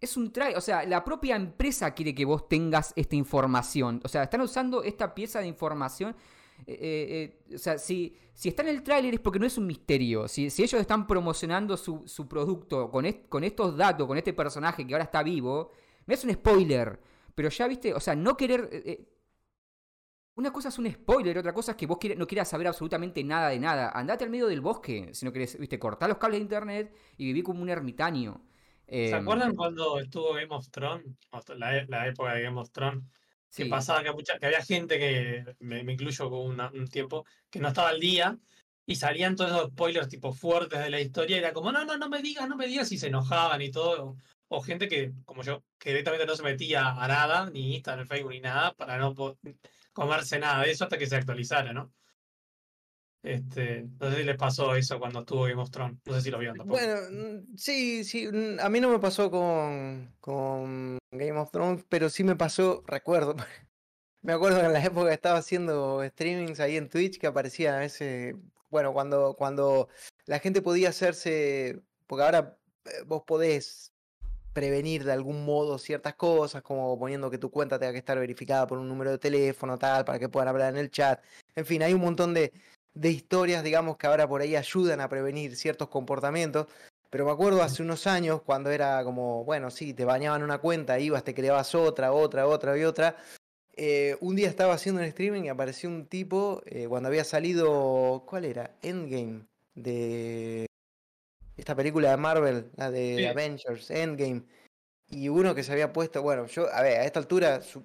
Es 0.00 0.16
un 0.16 0.32
tráiler. 0.32 0.56
O 0.56 0.62
sea, 0.62 0.84
la 0.86 1.04
propia 1.04 1.36
empresa 1.36 1.92
quiere 1.92 2.14
que 2.14 2.24
vos 2.24 2.48
tengas 2.48 2.94
esta 2.96 3.16
información. 3.16 4.00
O 4.02 4.08
sea, 4.08 4.22
están 4.22 4.40
usando 4.40 4.82
esta 4.82 5.14
pieza 5.14 5.40
de 5.40 5.46
información. 5.46 6.16
Eh, 6.66 7.38
eh, 7.48 7.54
o 7.54 7.58
sea, 7.58 7.78
si, 7.78 8.16
si 8.34 8.48
está 8.48 8.62
en 8.62 8.68
el 8.68 8.82
tráiler 8.82 9.14
es 9.14 9.20
porque 9.20 9.38
no 9.38 9.46
es 9.46 9.58
un 9.58 9.66
misterio. 9.66 10.28
Si, 10.28 10.50
si 10.50 10.62
ellos 10.62 10.80
están 10.80 11.06
promocionando 11.06 11.76
su, 11.76 12.02
su 12.06 12.28
producto 12.28 12.90
con, 12.90 13.04
est- 13.06 13.28
con 13.28 13.44
estos 13.44 13.76
datos, 13.76 14.06
con 14.06 14.16
este 14.18 14.32
personaje 14.32 14.86
que 14.86 14.94
ahora 14.94 15.04
está 15.04 15.22
vivo, 15.22 15.72
no 16.06 16.14
es 16.14 16.24
un 16.24 16.32
spoiler. 16.32 16.98
Pero 17.34 17.48
ya 17.50 17.68
viste, 17.68 17.92
o 17.94 18.00
sea, 18.00 18.14
no 18.16 18.36
querer. 18.36 18.68
eh, 18.72 19.08
una 20.36 20.52
cosa 20.52 20.68
es 20.68 20.78
un 20.78 20.90
spoiler, 20.90 21.38
otra 21.38 21.54
cosa 21.54 21.70
es 21.72 21.76
que 21.78 21.86
vos 21.86 21.96
quiere- 21.98 22.14
no 22.16 22.26
quieras 22.26 22.48
saber 22.48 22.66
absolutamente 22.66 23.24
nada 23.24 23.48
de 23.48 23.58
nada. 23.58 23.90
Andate 23.90 24.24
al 24.24 24.30
medio 24.30 24.46
del 24.48 24.60
bosque, 24.60 25.10
si 25.14 25.24
no 25.24 25.32
querés, 25.32 25.58
viste, 25.58 25.78
cortar 25.78 26.08
los 26.10 26.18
cables 26.18 26.38
de 26.40 26.42
internet 26.42 26.94
y 27.16 27.24
vivir 27.26 27.42
como 27.44 27.62
un 27.62 27.70
ermitaño. 27.70 28.42
¿Se 28.86 29.14
acuerdan 29.14 29.54
cuando 29.56 29.98
estuvo 29.98 30.34
Game 30.34 30.48
of 30.54 30.68
Thrones? 30.70 31.06
La, 31.56 31.84
la 31.88 32.06
época 32.08 32.34
de 32.34 32.42
Game 32.42 32.60
of 32.60 32.70
Thrones. 32.70 33.02
Que 33.56 33.66
pasaba 33.70 34.02
que, 34.02 34.12
mucha, 34.12 34.38
que 34.38 34.46
había 34.46 34.62
gente 34.62 34.98
que, 34.98 35.56
me, 35.60 35.82
me 35.84 35.92
incluyo 35.94 36.30
con 36.30 36.40
una- 36.40 36.70
un 36.70 36.88
tiempo, 36.88 37.24
que 37.50 37.58
no 37.60 37.68
estaba 37.68 37.88
al 37.90 38.00
día 38.00 38.38
y 38.86 38.96
salían 38.96 39.34
todos 39.36 39.50
esos 39.50 39.70
spoilers 39.70 40.08
tipo 40.08 40.32
fuertes 40.32 40.78
de 40.80 40.90
la 40.90 41.00
historia 41.00 41.36
y 41.36 41.38
era 41.40 41.52
como, 41.52 41.72
no, 41.72 41.84
no, 41.84 41.96
no 41.96 42.08
me 42.08 42.22
digas, 42.22 42.48
no 42.48 42.56
me 42.56 42.66
digas 42.66 42.92
y 42.92 42.98
se 42.98 43.08
enojaban 43.08 43.62
y 43.62 43.70
todo. 43.70 44.16
O 44.48 44.62
gente 44.62 44.88
que, 44.88 45.12
como 45.24 45.42
yo, 45.42 45.64
que 45.78 45.90
directamente 45.90 46.26
no 46.26 46.36
se 46.36 46.42
metía 46.44 46.90
a 46.90 47.08
nada, 47.08 47.50
ni 47.50 47.74
Instagram, 47.76 48.06
Facebook, 48.06 48.32
ni 48.32 48.40
nada, 48.40 48.74
para 48.74 48.98
no 48.98 49.14
comerse 49.92 50.38
nada 50.38 50.62
de 50.64 50.70
eso 50.70 50.84
hasta 50.84 50.98
que 50.98 51.06
se 51.06 51.16
actualizara, 51.16 51.72
¿no? 51.72 51.92
Este, 53.26 53.88
no 53.98 54.08
sé 54.08 54.18
si 54.18 54.22
les 54.22 54.36
pasó 54.36 54.76
eso 54.76 55.00
cuando 55.00 55.20
estuvo 55.20 55.42
Game 55.42 55.60
of 55.60 55.70
Thrones. 55.70 55.98
No 56.04 56.14
sé 56.14 56.20
si 56.20 56.30
lo 56.30 56.38
vieron 56.38 56.56
tampoco. 56.56 56.78
Bueno, 56.78 57.00
mm, 57.10 57.56
sí, 57.56 58.04
sí, 58.04 58.28
mm, 58.28 58.60
a 58.60 58.68
mí 58.68 58.78
no 58.78 58.88
me 58.88 59.00
pasó 59.00 59.32
con, 59.32 60.14
con 60.20 60.98
Game 61.10 61.36
of 61.36 61.50
Thrones, 61.50 61.84
pero 61.88 62.08
sí 62.08 62.22
me 62.22 62.36
pasó, 62.36 62.84
recuerdo, 62.86 63.34
me 64.22 64.32
acuerdo 64.32 64.60
que 64.60 64.66
en 64.66 64.72
la 64.72 64.84
época 64.84 65.12
estaba 65.12 65.38
haciendo 65.38 66.04
streamings 66.04 66.60
ahí 66.60 66.76
en 66.76 66.88
Twitch 66.88 67.18
que 67.18 67.26
aparecía 67.26 67.74
a 67.74 67.80
veces, 67.80 68.36
bueno, 68.70 68.92
cuando, 68.92 69.34
cuando 69.34 69.88
la 70.26 70.38
gente 70.38 70.62
podía 70.62 70.90
hacerse, 70.90 71.80
porque 72.06 72.22
ahora 72.22 72.56
eh, 72.84 73.02
vos 73.06 73.24
podés 73.26 73.92
prevenir 74.52 75.04
de 75.04 75.12
algún 75.12 75.44
modo 75.44 75.78
ciertas 75.78 76.14
cosas, 76.14 76.62
como 76.62 76.96
poniendo 76.96 77.28
que 77.28 77.38
tu 77.38 77.50
cuenta 77.50 77.78
tenga 77.78 77.92
que 77.92 77.98
estar 77.98 78.18
verificada 78.18 78.68
por 78.68 78.78
un 78.78 78.88
número 78.88 79.10
de 79.10 79.18
teléfono, 79.18 79.78
tal, 79.78 80.04
para 80.04 80.20
que 80.20 80.28
puedan 80.28 80.48
hablar 80.48 80.72
en 80.72 80.78
el 80.78 80.90
chat. 80.92 81.20
En 81.56 81.66
fin, 81.66 81.82
hay 81.82 81.92
un 81.92 82.00
montón 82.00 82.32
de, 82.32 82.52
de 82.96 83.10
historias, 83.10 83.62
digamos, 83.62 83.98
que 83.98 84.06
ahora 84.06 84.26
por 84.26 84.40
ahí 84.40 84.56
ayudan 84.56 85.00
a 85.00 85.08
prevenir 85.08 85.54
ciertos 85.54 85.88
comportamientos. 85.88 86.66
Pero 87.10 87.24
me 87.26 87.30
acuerdo 87.30 87.62
hace 87.62 87.82
unos 87.82 88.06
años 88.06 88.42
cuando 88.42 88.70
era 88.70 89.04
como, 89.04 89.44
bueno, 89.44 89.70
sí, 89.70 89.94
te 89.94 90.04
bañaban 90.04 90.42
una 90.42 90.58
cuenta, 90.58 90.98
ibas, 90.98 91.22
te 91.22 91.34
creabas 91.34 91.74
otra, 91.74 92.12
otra, 92.12 92.46
otra 92.48 92.76
y 92.76 92.84
otra. 92.84 93.16
Eh, 93.76 94.16
un 94.20 94.34
día 94.34 94.48
estaba 94.48 94.74
haciendo 94.74 95.02
un 95.02 95.06
streaming 95.06 95.42
y 95.44 95.48
apareció 95.48 95.88
un 95.90 96.06
tipo 96.06 96.62
eh, 96.64 96.86
cuando 96.88 97.08
había 97.08 97.24
salido, 97.24 98.24
¿cuál 98.26 98.46
era? 98.46 98.74
Endgame, 98.82 99.42
de 99.74 100.66
esta 101.56 101.74
película 101.74 102.10
de 102.10 102.16
Marvel, 102.16 102.70
la 102.76 102.90
de 102.90 103.16
Sí. 103.18 103.26
Avengers, 103.26 103.90
Endgame. 103.90 104.42
Y 105.08 105.28
uno 105.28 105.54
que 105.54 105.62
se 105.62 105.72
había 105.72 105.92
puesto, 105.92 106.22
bueno, 106.22 106.46
yo, 106.46 106.66
a 106.72 106.82
ver, 106.82 107.00
a 107.00 107.04
esta 107.04 107.20
altura, 107.20 107.60
su- 107.62 107.82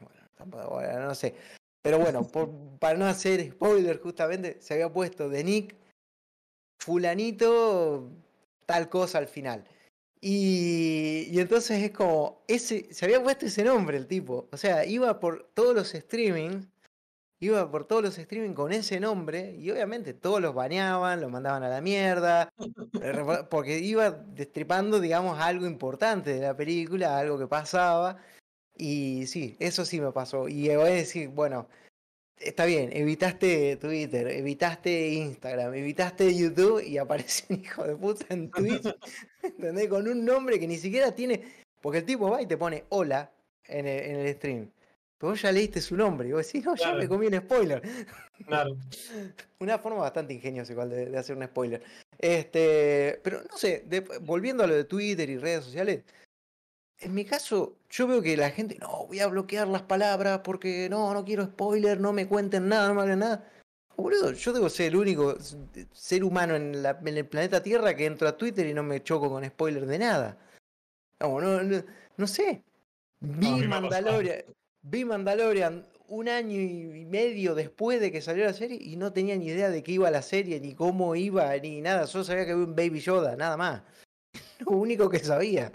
bueno, 0.00 0.20
tampoco, 0.36 0.74
bueno, 0.74 1.00
no 1.00 1.14
sé. 1.14 1.34
Pero 1.82 1.98
bueno, 1.98 2.26
por- 2.26 2.50
para 2.78 2.98
no 2.98 3.06
hacer 3.06 3.50
spoiler, 3.52 4.00
justamente, 4.00 4.60
se 4.60 4.74
había 4.74 4.92
puesto 4.92 5.28
de 5.28 5.44
Nick, 5.44 5.76
fulanito, 6.80 8.10
tal 8.66 8.88
cosa 8.88 9.18
al 9.18 9.28
final. 9.28 9.64
Y, 10.20 11.28
y 11.30 11.40
entonces 11.40 11.82
es 11.82 11.90
como, 11.92 12.42
ese, 12.48 12.92
se 12.92 13.04
había 13.04 13.22
puesto 13.22 13.46
ese 13.46 13.64
nombre 13.64 13.96
el 13.96 14.06
tipo. 14.06 14.48
O 14.52 14.56
sea, 14.56 14.84
iba 14.84 15.20
por 15.20 15.50
todos 15.54 15.74
los 15.74 15.88
streamings, 15.90 16.66
iba 17.38 17.70
por 17.70 17.84
todos 17.86 18.02
los 18.02 18.14
streamings 18.14 18.54
con 18.56 18.72
ese 18.72 18.98
nombre, 18.98 19.54
y 19.56 19.70
obviamente 19.70 20.14
todos 20.14 20.40
los 20.40 20.54
baneaban, 20.54 21.20
los 21.20 21.30
mandaban 21.30 21.62
a 21.62 21.68
la 21.68 21.80
mierda, 21.80 22.48
eh, 23.02 23.44
porque 23.50 23.78
iba 23.78 24.10
destripando, 24.10 25.00
digamos, 25.00 25.38
algo 25.38 25.66
importante 25.66 26.34
de 26.34 26.40
la 26.40 26.56
película, 26.56 27.18
algo 27.18 27.38
que 27.38 27.46
pasaba. 27.46 28.16
Y 28.76 29.26
sí, 29.26 29.56
eso 29.58 29.84
sí 29.84 30.00
me 30.00 30.12
pasó. 30.12 30.48
Y 30.48 30.68
voy 30.68 30.88
a 30.88 30.94
decir, 30.94 31.28
bueno, 31.28 31.68
está 32.38 32.64
bien, 32.66 32.90
evitaste 32.92 33.76
Twitter, 33.76 34.28
evitaste 34.28 35.08
Instagram, 35.08 35.74
evitaste 35.74 36.34
YouTube 36.36 36.82
y 36.84 36.98
aparece 36.98 37.44
un 37.48 37.60
hijo 37.60 37.84
de 37.84 37.96
puta 37.96 38.26
en 38.30 38.50
Twitch, 38.50 38.94
¿entendés? 39.42 39.88
Con 39.88 40.06
un 40.08 40.24
nombre 40.24 40.58
que 40.60 40.66
ni 40.68 40.76
siquiera 40.76 41.12
tiene. 41.12 41.42
Porque 41.80 41.98
el 41.98 42.04
tipo 42.04 42.30
va 42.30 42.42
y 42.42 42.46
te 42.46 42.56
pone 42.56 42.84
hola 42.90 43.30
en 43.64 43.86
el, 43.86 44.10
en 44.10 44.16
el 44.20 44.34
stream. 44.34 44.70
Pero 45.18 45.30
vos 45.30 45.40
ya 45.40 45.50
leíste 45.50 45.80
su 45.80 45.96
nombre 45.96 46.28
y 46.28 46.32
vos 46.32 46.46
decís, 46.46 46.64
no, 46.64 46.76
ya 46.76 46.92
me 46.92 47.08
comí 47.08 47.26
un 47.26 47.38
spoiler. 47.38 47.80
Claro. 48.46 48.76
Una 49.60 49.78
forma 49.78 50.00
bastante 50.00 50.34
ingeniosa 50.34 50.72
igual 50.72 50.90
de, 50.90 51.06
de 51.06 51.16
hacer 51.18 51.36
un 51.36 51.44
spoiler. 51.44 51.82
Este, 52.18 53.18
pero 53.22 53.42
no 53.50 53.56
sé, 53.56 53.84
de- 53.86 54.00
volviendo 54.20 54.62
a 54.64 54.66
lo 54.66 54.74
de 54.74 54.84
Twitter 54.84 55.30
y 55.30 55.38
redes 55.38 55.64
sociales, 55.64 56.02
en 57.00 57.14
mi 57.14 57.24
caso, 57.24 57.76
yo 57.90 58.06
veo 58.06 58.22
que 58.22 58.36
la 58.36 58.50
gente, 58.50 58.78
no, 58.80 59.06
voy 59.06 59.20
a 59.20 59.26
bloquear 59.26 59.68
las 59.68 59.82
palabras 59.82 60.40
porque 60.42 60.88
no, 60.88 61.12
no 61.12 61.24
quiero 61.24 61.44
spoiler, 61.44 62.00
no 62.00 62.12
me 62.12 62.26
cuenten 62.26 62.68
nada, 62.68 62.88
no 62.88 62.94
me 62.94 63.02
hablen 63.02 63.18
nada. 63.20 63.48
Boludo, 63.96 64.32
yo 64.32 64.52
debo 64.52 64.68
ser 64.68 64.88
el 64.88 64.96
único 64.96 65.36
ser 65.92 66.22
humano 66.24 66.54
en, 66.54 66.82
la- 66.82 66.98
en 67.04 67.16
el 67.16 67.26
planeta 67.26 67.62
Tierra 67.62 67.94
que 67.96 68.04
entro 68.06 68.28
a 68.28 68.36
Twitter 68.36 68.66
y 68.66 68.74
no 68.74 68.82
me 68.82 69.02
choco 69.02 69.30
con 69.30 69.44
spoiler 69.44 69.86
de 69.86 69.98
nada. 69.98 70.38
No, 71.20 71.40
no, 71.40 71.62
no, 71.62 71.82
no 72.16 72.26
sé. 72.26 72.62
Vi 73.20 73.46
pasado. 73.46 73.68
Mandalorian, 73.68 74.42
vi 74.82 75.04
Mandalorian 75.06 75.86
un 76.08 76.28
año 76.28 76.60
y 76.60 77.04
medio 77.06 77.54
después 77.54 78.00
de 78.00 78.12
que 78.12 78.20
salió 78.20 78.44
la 78.44 78.52
serie 78.52 78.78
y 78.80 78.96
no 78.96 79.12
tenía 79.14 79.34
ni 79.36 79.46
idea 79.46 79.70
de 79.70 79.82
qué 79.82 79.92
iba 79.92 80.10
la 80.10 80.22
serie, 80.22 80.60
ni 80.60 80.74
cómo 80.74 81.16
iba, 81.16 81.56
ni 81.56 81.80
nada. 81.80 82.06
Solo 82.06 82.24
sabía 82.24 82.44
que 82.44 82.52
había 82.52 82.64
un 82.66 82.76
Baby 82.76 83.00
Yoda, 83.00 83.34
nada 83.34 83.56
más. 83.56 83.82
Lo 84.60 84.72
único 84.72 85.08
que 85.08 85.18
sabía. 85.20 85.72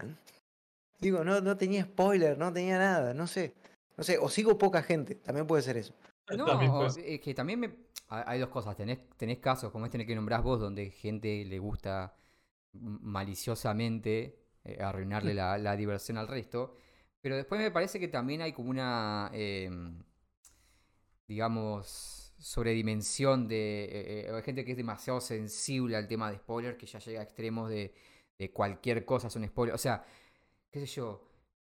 Digo, 1.02 1.24
no, 1.24 1.42
no 1.42 1.58
tenía 1.58 1.84
spoiler, 1.84 2.38
no 2.38 2.54
tenía 2.54 2.78
nada, 2.78 3.14
no 3.14 3.28
sé. 3.28 3.54
No 3.98 4.04
sé, 4.04 4.18
o 4.18 4.30
sigo 4.30 4.58
poca 4.58 4.82
gente, 4.84 5.16
también 5.16 5.46
puede 5.48 5.64
ser 5.64 5.78
eso. 5.78 5.94
No, 6.38 6.46
También 6.46 6.72
es 7.06 7.20
que 7.20 7.34
también 7.34 7.60
me... 7.60 7.76
ha- 8.08 8.30
Hay 8.32 8.40
dos 8.40 8.50
cosas. 8.50 8.76
Tenés, 8.78 9.00
tenés 9.18 9.40
casos 9.40 9.72
como 9.72 9.86
este 9.86 10.06
que 10.06 10.16
nombrás 10.16 10.42
vos, 10.44 10.60
donde 10.60 10.90
gente 10.92 11.44
le 11.46 11.60
gusta 11.60 12.16
maliciosamente 12.74 14.40
eh, 14.64 14.78
arruinarle 14.82 15.34
la, 15.34 15.58
la 15.58 15.76
diversión 15.76 16.18
al 16.18 16.28
resto. 16.28 16.76
Pero 17.22 17.36
después 17.36 17.60
me 17.62 17.72
parece 17.72 18.00
que 18.00 18.08
también 18.08 18.42
hay 18.42 18.54
como 18.54 18.70
una, 18.70 19.30
em, 19.34 20.02
digamos, 21.28 22.34
sobredimensión 22.38 23.48
de... 23.48 23.84
eh, 23.86 24.26
eh, 24.30 24.32
hay 24.34 24.42
gente 24.44 24.66
que 24.66 24.72
es 24.72 24.78
demasiado 24.78 25.22
sensible 25.22 25.96
al 25.96 26.08
tema 26.08 26.32
de 26.32 26.38
spoiler, 26.38 26.78
que 26.78 26.86
ya 26.86 27.00
llega 27.00 27.20
a 27.22 27.24
extremos 27.24 27.70
de, 27.70 27.94
de 28.38 28.52
cualquier 28.52 29.06
cosa 29.06 29.28
es 29.28 29.36
un 29.36 29.46
spoiler. 29.48 29.76
O 29.76 29.78
sea, 29.78 30.04
qué 30.72 30.80
sé 30.82 30.86
yo. 30.88 31.28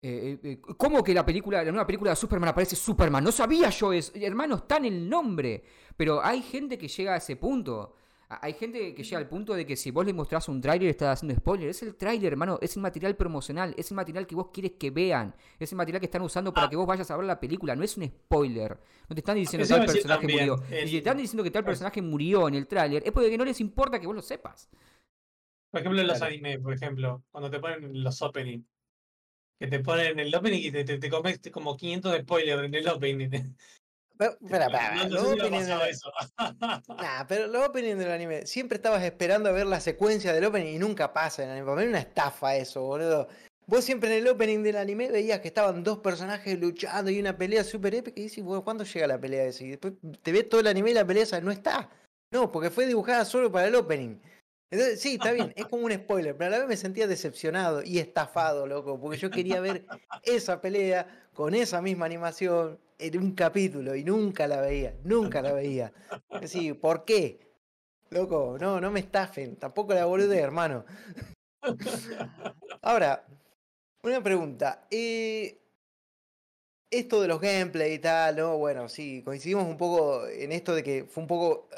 Eh, 0.02 0.38
eh, 0.42 0.50
eh, 0.52 0.60
¿Cómo 0.76 1.02
que 1.02 1.12
la 1.14 1.24
película, 1.26 1.64
la 1.64 1.70
nueva 1.72 1.86
película 1.86 2.10
de 2.10 2.16
Superman 2.16 2.50
aparece 2.50 2.76
Superman? 2.76 3.24
No 3.24 3.32
sabía 3.32 3.70
yo 3.70 3.92
eso. 3.92 4.12
Hermano, 4.14 4.56
está 4.56 4.76
en 4.76 4.84
el 4.86 5.08
nombre. 5.08 5.64
Pero 5.96 6.22
hay 6.24 6.42
gente 6.42 6.78
que 6.78 6.86
llega 6.88 7.14
a 7.14 7.16
ese 7.16 7.36
punto. 7.36 7.94
Hay 8.28 8.54
gente 8.54 8.92
que 8.94 9.02
llega 9.04 9.18
al 9.18 9.28
punto 9.28 9.54
de 9.54 9.64
que 9.64 9.76
si 9.76 9.90
vos 9.92 10.04
le 10.04 10.12
mostrás 10.12 10.48
un 10.48 10.60
tráiler 10.60 10.90
estás 10.90 11.16
haciendo 11.18 11.34
spoiler. 11.40 11.68
Es 11.70 11.82
el 11.82 11.94
tráiler, 11.96 12.32
hermano. 12.32 12.58
Es 12.60 12.76
el 12.76 12.82
material 12.82 13.16
promocional. 13.16 13.74
Es 13.78 13.90
el 13.90 13.96
material 13.96 14.26
que 14.26 14.34
vos 14.34 14.48
quieres 14.52 14.72
que 14.72 14.90
vean. 14.90 15.34
Es 15.58 15.72
el 15.72 15.76
material 15.78 16.00
que 16.00 16.06
están 16.06 16.22
usando 16.22 16.52
para 16.52 16.66
Ah. 16.66 16.70
que 16.70 16.76
vos 16.76 16.86
vayas 16.86 17.10
a 17.10 17.16
ver 17.16 17.24
la 17.26 17.40
película. 17.40 17.74
No 17.74 17.82
es 17.84 17.96
un 17.96 18.04
spoiler. 18.06 18.78
No 19.08 19.14
te 19.14 19.20
están 19.20 19.36
diciendo 19.36 19.64
Eso 19.64 19.74
tal 19.74 19.82
iba 19.84 19.90
a 19.90 19.94
decir 19.94 20.02
personaje 20.08 20.26
también, 20.26 20.50
murió. 20.50 20.64
Y 20.84 20.86
si 20.86 20.92
te 20.92 20.98
están 20.98 21.16
diciendo 21.16 21.42
que 21.44 21.50
tal 21.50 21.62
es- 21.62 21.66
personaje 21.66 22.02
murió 22.02 22.48
en 22.48 22.54
el 22.54 22.66
tráiler, 22.68 23.02
es 23.06 23.12
porque 23.12 23.36
no 23.38 23.44
les 23.44 23.60
importa 23.60 23.98
que 23.98 24.06
vos 24.06 24.14
lo 24.16 24.22
sepas. 24.22 24.68
Por 25.70 25.80
ejemplo, 25.80 26.00
en 26.00 26.06
los 26.08 26.18
Claro. 26.18 26.32
anime, 26.32 26.58
por 26.58 26.72
ejemplo, 26.74 27.22
cuando 27.30 27.50
te 27.50 27.58
ponen 27.60 28.02
los 28.02 28.22
opening, 28.22 28.60
que 29.58 29.66
te 29.68 29.80
ponen 29.80 30.18
el 30.18 30.34
opening 30.34 30.60
y 30.60 30.70
te, 30.70 30.84
te, 30.84 30.98
te 30.98 31.10
comes 31.10 31.40
como 31.52 31.76
500 31.76 32.18
spoilers 32.20 32.64
en 32.64 32.74
el 32.74 32.88
opening. 32.88 33.30
Pero, 34.18 34.32
espera, 34.42 34.66
espera, 34.66 35.08
No, 35.08 35.34
no 35.36 35.36
del- 35.36 35.88
eso. 35.88 36.12
Nah, 36.88 37.24
pero 37.26 37.46
los 37.46 37.66
openings 37.68 37.98
del 37.98 38.10
anime, 38.10 38.46
siempre 38.46 38.76
estabas 38.76 39.02
esperando 39.02 39.48
a 39.48 39.52
ver 39.52 39.66
la 39.66 39.80
secuencia 39.80 40.32
del 40.32 40.44
opening 40.44 40.74
y 40.74 40.78
nunca 40.78 41.12
pasa 41.12 41.42
en 41.42 41.50
el 41.50 41.56
anime. 41.56 41.66
Para 41.66 41.76
mí 41.78 41.82
es 41.84 41.88
una 41.90 41.98
estafa 42.00 42.56
eso, 42.56 42.82
boludo. 42.82 43.28
Vos 43.66 43.84
siempre 43.84 44.08
en 44.16 44.22
el 44.22 44.28
opening 44.28 44.62
del 44.62 44.76
anime 44.76 45.10
veías 45.10 45.40
que 45.40 45.48
estaban 45.48 45.82
dos 45.82 45.98
personajes 45.98 46.58
luchando 46.58 47.10
y 47.10 47.18
una 47.18 47.36
pelea 47.36 47.64
súper 47.64 47.96
épica 47.96 48.20
y 48.20 48.24
dices, 48.24 48.44
bueno, 48.44 48.62
¿cuándo 48.62 48.84
llega 48.84 49.06
la 49.08 49.20
pelea 49.20 49.44
esa? 49.44 49.64
Y 49.64 49.70
después 49.70 49.94
te 50.22 50.30
ves 50.32 50.48
todo 50.48 50.60
el 50.60 50.68
anime 50.68 50.90
y 50.92 50.94
la 50.94 51.04
pelea 51.04 51.24
esa 51.24 51.40
no 51.40 51.50
está. 51.50 51.90
No, 52.32 52.52
porque 52.52 52.70
fue 52.70 52.86
dibujada 52.86 53.24
solo 53.24 53.50
para 53.50 53.66
el 53.66 53.74
opening. 53.74 54.18
Entonces, 54.70 55.00
sí, 55.00 55.14
está 55.14 55.32
bien, 55.32 55.52
es 55.56 55.66
como 55.66 55.84
un 55.84 55.92
spoiler, 55.92 56.36
pero 56.36 56.48
a 56.48 56.50
la 56.50 56.58
vez 56.58 56.68
me 56.68 56.76
sentía 56.76 57.06
decepcionado 57.06 57.82
y 57.84 57.98
estafado, 57.98 58.66
loco, 58.66 58.98
porque 59.00 59.16
yo 59.16 59.30
quería 59.30 59.60
ver 59.60 59.86
esa 60.22 60.60
pelea 60.60 61.28
con 61.34 61.54
esa 61.54 61.80
misma 61.80 62.06
animación 62.06 62.78
en 62.98 63.18
un 63.18 63.32
capítulo 63.32 63.94
y 63.94 64.02
nunca 64.02 64.48
la 64.48 64.60
veía, 64.60 64.96
nunca 65.04 65.40
la 65.40 65.52
veía. 65.52 65.92
Sí, 66.44 66.72
¿por 66.72 67.04
qué? 67.04 67.38
Loco, 68.10 68.56
no, 68.60 68.80
no 68.80 68.90
me 68.90 69.00
estafen, 69.00 69.56
tampoco 69.56 69.94
la 69.94 70.06
de 70.06 70.38
hermano. 70.38 70.84
Ahora, 72.82 73.24
una 74.02 74.22
pregunta. 74.22 74.86
Eh, 74.90 75.60
esto 76.90 77.20
de 77.20 77.28
los 77.28 77.40
gameplay 77.40 77.94
y 77.94 77.98
tal, 77.98 78.36
¿no? 78.36 78.58
Bueno, 78.58 78.88
sí, 78.88 79.22
coincidimos 79.24 79.64
un 79.64 79.76
poco 79.76 80.26
en 80.26 80.52
esto 80.52 80.74
de 80.74 80.82
que 80.82 81.04
fue 81.04 81.22
un 81.22 81.28
poco 81.28 81.68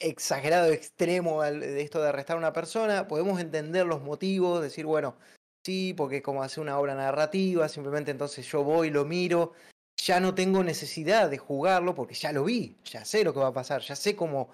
exagerado, 0.00 0.72
extremo 0.72 1.42
de 1.42 1.82
esto 1.82 2.00
de 2.00 2.08
arrestar 2.08 2.36
a 2.36 2.38
una 2.38 2.52
persona. 2.52 3.06
Podemos 3.06 3.40
entender 3.40 3.86
los 3.86 4.02
motivos, 4.02 4.62
decir, 4.62 4.86
bueno, 4.86 5.16
sí, 5.64 5.94
porque 5.96 6.22
como 6.22 6.42
hacer 6.42 6.62
una 6.62 6.78
obra 6.78 6.94
narrativa, 6.94 7.68
simplemente 7.68 8.10
entonces 8.10 8.46
yo 8.46 8.64
voy, 8.64 8.90
lo 8.90 9.04
miro, 9.04 9.52
ya 9.96 10.18
no 10.20 10.34
tengo 10.34 10.64
necesidad 10.64 11.30
de 11.30 11.38
jugarlo 11.38 11.94
porque 11.94 12.14
ya 12.14 12.32
lo 12.32 12.44
vi, 12.44 12.76
ya 12.84 13.04
sé 13.04 13.22
lo 13.22 13.32
que 13.32 13.40
va 13.40 13.48
a 13.48 13.52
pasar, 13.52 13.82
ya 13.82 13.94
sé 13.94 14.16
cómo, 14.16 14.50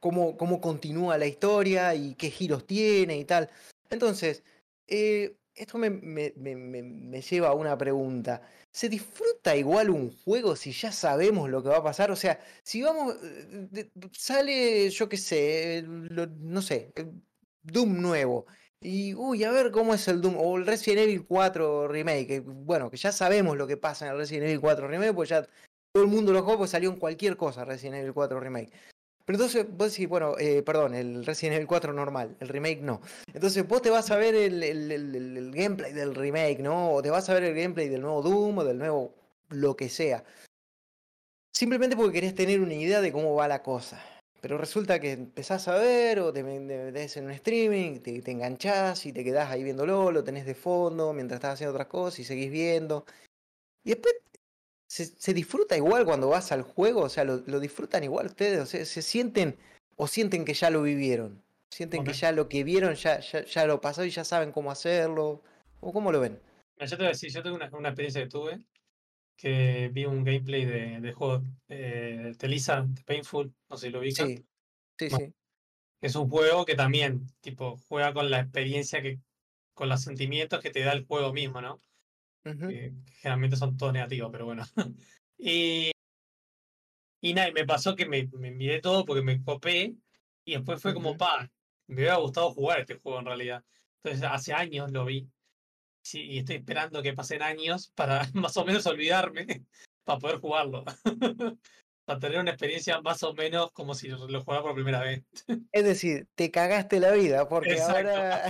cómo, 0.00 0.36
cómo 0.36 0.60
continúa 0.60 1.18
la 1.18 1.26
historia 1.26 1.94
y 1.94 2.14
qué 2.14 2.30
giros 2.30 2.66
tiene 2.66 3.18
y 3.18 3.24
tal. 3.24 3.50
Entonces, 3.90 4.42
eh, 4.86 5.36
esto 5.54 5.78
me, 5.78 5.90
me, 5.90 6.32
me, 6.36 7.20
lleva 7.22 7.48
a 7.48 7.54
una 7.54 7.76
pregunta. 7.76 8.42
¿Se 8.76 8.90
disfruta 8.90 9.56
igual 9.56 9.88
un 9.88 10.14
juego 10.22 10.54
si 10.54 10.70
ya 10.70 10.92
sabemos 10.92 11.48
lo 11.48 11.62
que 11.62 11.70
va 11.70 11.78
a 11.78 11.82
pasar? 11.82 12.10
O 12.10 12.16
sea, 12.16 12.38
si 12.62 12.82
vamos, 12.82 13.16
eh, 13.24 13.90
sale, 14.12 14.90
yo 14.90 15.08
qué 15.08 15.16
sé, 15.16 15.82
no 15.86 16.60
sé, 16.60 16.92
Doom 17.62 18.02
nuevo. 18.02 18.44
Y, 18.78 19.14
uy, 19.14 19.44
a 19.44 19.50
ver 19.50 19.70
cómo 19.70 19.94
es 19.94 20.06
el 20.08 20.20
Doom, 20.20 20.36
o 20.36 20.58
el 20.58 20.66
Resident 20.66 21.04
Evil 21.04 21.24
4 21.26 21.88
Remake. 21.88 22.40
bueno, 22.44 22.90
que 22.90 22.98
ya 22.98 23.12
sabemos 23.12 23.56
lo 23.56 23.66
que 23.66 23.78
pasa 23.78 24.04
en 24.04 24.12
el 24.12 24.18
Resident 24.18 24.44
Evil 24.48 24.60
4 24.60 24.88
Remake, 24.88 25.14
pues 25.14 25.30
ya 25.30 25.42
todo 25.92 26.04
el 26.04 26.10
mundo 26.10 26.34
lo 26.34 26.42
jugó, 26.42 26.58
pues 26.58 26.70
salió 26.72 26.90
en 26.90 26.98
cualquier 26.98 27.38
cosa 27.38 27.64
Resident 27.64 27.96
Evil 27.96 28.12
4 28.12 28.38
Remake. 28.40 28.72
Pero 29.26 29.38
entonces 29.38 29.66
vos 29.68 29.90
decís, 29.90 30.08
bueno, 30.08 30.36
eh, 30.38 30.62
perdón, 30.62 30.94
el 30.94 31.26
Resident 31.26 31.56
Evil 31.56 31.66
4 31.66 31.92
normal, 31.92 32.36
el 32.38 32.48
remake 32.48 32.80
no. 32.80 33.00
Entonces 33.34 33.66
vos 33.66 33.82
te 33.82 33.90
vas 33.90 34.08
a 34.12 34.16
ver 34.16 34.36
el, 34.36 35.50
gameplay 35.52 35.92
del 35.92 36.14
remake, 36.14 36.60
¿no? 36.60 36.92
O 36.92 37.02
te 37.02 37.10
vas 37.10 37.28
a 37.28 37.34
ver 37.34 37.42
el 37.42 37.54
gameplay 37.56 37.88
del 37.88 38.02
nuevo 38.02 38.22
Doom 38.22 38.58
o 38.58 38.64
del 38.64 38.78
nuevo 38.78 39.14
lo 39.48 39.74
que 39.74 39.88
sea. 39.88 40.22
Simplemente 41.52 41.96
porque 41.96 42.12
querés 42.12 42.36
tener 42.36 42.60
una 42.60 42.74
idea 42.74 43.00
de 43.00 43.10
cómo 43.10 43.34
va 43.34 43.48
la 43.48 43.64
cosa. 43.64 44.00
Pero 44.40 44.58
resulta 44.58 45.00
que 45.00 45.12
empezás 45.12 45.66
a 45.66 45.74
ver 45.74 46.20
o 46.20 46.32
te 46.32 46.44
metes 46.44 47.16
en 47.16 47.24
un 47.24 47.32
streaming, 47.32 47.98
te, 47.98 48.22
te 48.22 48.30
enganchás 48.30 49.06
y 49.06 49.12
te 49.12 49.24
quedás 49.24 49.50
ahí 49.50 49.64
viéndolo, 49.64 50.12
lo 50.12 50.22
tenés 50.22 50.46
de 50.46 50.54
fondo 50.54 51.12
mientras 51.12 51.38
estás 51.38 51.54
haciendo 51.54 51.72
otras 51.72 51.88
cosas 51.88 52.20
y 52.20 52.24
seguís 52.24 52.52
viendo. 52.52 53.04
Y 53.82 53.90
después 53.90 54.14
se, 54.86 55.34
disfruta 55.34 55.76
igual 55.76 56.04
cuando 56.04 56.28
vas 56.28 56.52
al 56.52 56.62
juego, 56.62 57.02
o 57.02 57.08
sea, 57.08 57.24
lo, 57.24 57.60
disfrutan 57.60 58.04
igual 58.04 58.26
ustedes, 58.26 58.60
o 58.60 58.66
sea, 58.66 58.84
se 58.84 59.02
sienten 59.02 59.56
o 59.96 60.06
sienten 60.06 60.44
que 60.44 60.54
ya 60.54 60.70
lo 60.70 60.82
vivieron, 60.82 61.42
sienten 61.70 62.04
que 62.04 62.12
ya 62.12 62.32
lo 62.32 62.48
que 62.48 62.64
vieron 62.64 62.94
ya, 62.94 63.20
ya, 63.20 63.66
lo 63.66 63.80
pasó 63.80 64.04
y 64.04 64.10
ya 64.10 64.24
saben 64.24 64.52
cómo 64.52 64.70
hacerlo, 64.70 65.42
o 65.80 65.92
cómo 65.92 66.12
lo 66.12 66.20
ven. 66.20 66.40
Yo 66.78 66.88
te 66.88 66.96
voy 66.96 67.06
a 67.06 67.08
decir, 67.08 67.32
yo 67.32 67.42
tengo 67.42 67.56
una, 67.56 67.70
una 67.72 67.88
experiencia 67.88 68.22
que 68.22 68.28
tuve, 68.28 68.60
que 69.36 69.90
vi 69.92 70.04
un 70.04 70.24
gameplay 70.24 70.64
de, 70.64 71.00
de 71.00 71.12
juego 71.12 71.42
eh, 71.68 72.34
Telisa, 72.38 72.86
Painful, 73.06 73.52
no 73.68 73.76
sé 73.76 73.86
si 73.86 73.92
lo 73.92 74.00
vi. 74.00 74.12
Sí, 74.12 74.44
sí, 74.98 75.10
sí. 75.10 75.34
Es 76.02 76.14
un 76.14 76.28
juego 76.28 76.64
que 76.66 76.74
también, 76.74 77.26
tipo, 77.40 77.78
juega 77.88 78.12
con 78.12 78.30
la 78.30 78.40
experiencia 78.40 79.02
que, 79.02 79.18
con 79.74 79.88
los 79.88 80.02
sentimientos 80.02 80.60
que 80.60 80.70
te 80.70 80.80
da 80.80 80.92
el 80.92 81.06
juego 81.06 81.32
mismo, 81.32 81.60
¿no? 81.60 81.80
Generalmente 83.20 83.56
son 83.56 83.76
todos 83.76 83.92
negativos, 83.92 84.30
pero 84.32 84.44
bueno. 84.46 84.64
y, 85.38 85.90
y 87.20 87.34
nada, 87.34 87.50
me 87.52 87.66
pasó 87.66 87.96
que 87.96 88.06
me, 88.06 88.28
me 88.32 88.50
miré 88.50 88.80
todo 88.80 89.04
porque 89.04 89.22
me 89.22 89.42
copé 89.42 89.96
y 90.44 90.52
después 90.54 90.80
fue 90.80 90.94
como, 90.94 91.16
pa, 91.16 91.50
me 91.88 91.96
hubiera 91.96 92.16
gustado 92.16 92.52
jugar 92.52 92.80
este 92.80 92.94
juego 92.96 93.18
en 93.18 93.26
realidad. 93.26 93.64
Entonces 94.02 94.28
hace 94.30 94.52
años 94.52 94.90
lo 94.92 95.04
vi. 95.04 95.28
Sí, 96.04 96.22
y 96.22 96.38
estoy 96.38 96.56
esperando 96.56 97.02
que 97.02 97.14
pasen 97.14 97.42
años 97.42 97.90
para 97.94 98.22
más 98.34 98.56
o 98.56 98.64
menos 98.64 98.86
olvidarme 98.86 99.46
para 100.04 100.18
poder 100.18 100.38
jugarlo. 100.38 100.84
para 102.04 102.20
tener 102.20 102.38
una 102.38 102.52
experiencia 102.52 103.00
más 103.00 103.22
o 103.24 103.34
menos 103.34 103.72
como 103.72 103.94
si 103.94 104.08
lo 104.08 104.40
jugara 104.44 104.62
por 104.62 104.74
primera 104.74 105.00
vez. 105.00 105.24
Es 105.72 105.84
decir, 105.84 106.28
te 106.36 106.52
cagaste 106.52 107.00
la 107.00 107.10
vida 107.10 107.48
porque 107.48 107.80
ahora 107.80 108.44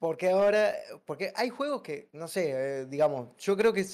Porque 0.00 0.30
ahora, 0.30 0.72
porque 1.04 1.30
hay 1.36 1.50
juegos 1.50 1.82
que, 1.82 2.08
no 2.14 2.26
sé, 2.26 2.52
eh, 2.52 2.86
digamos, 2.86 3.36
yo 3.36 3.54
creo 3.54 3.74
que 3.74 3.84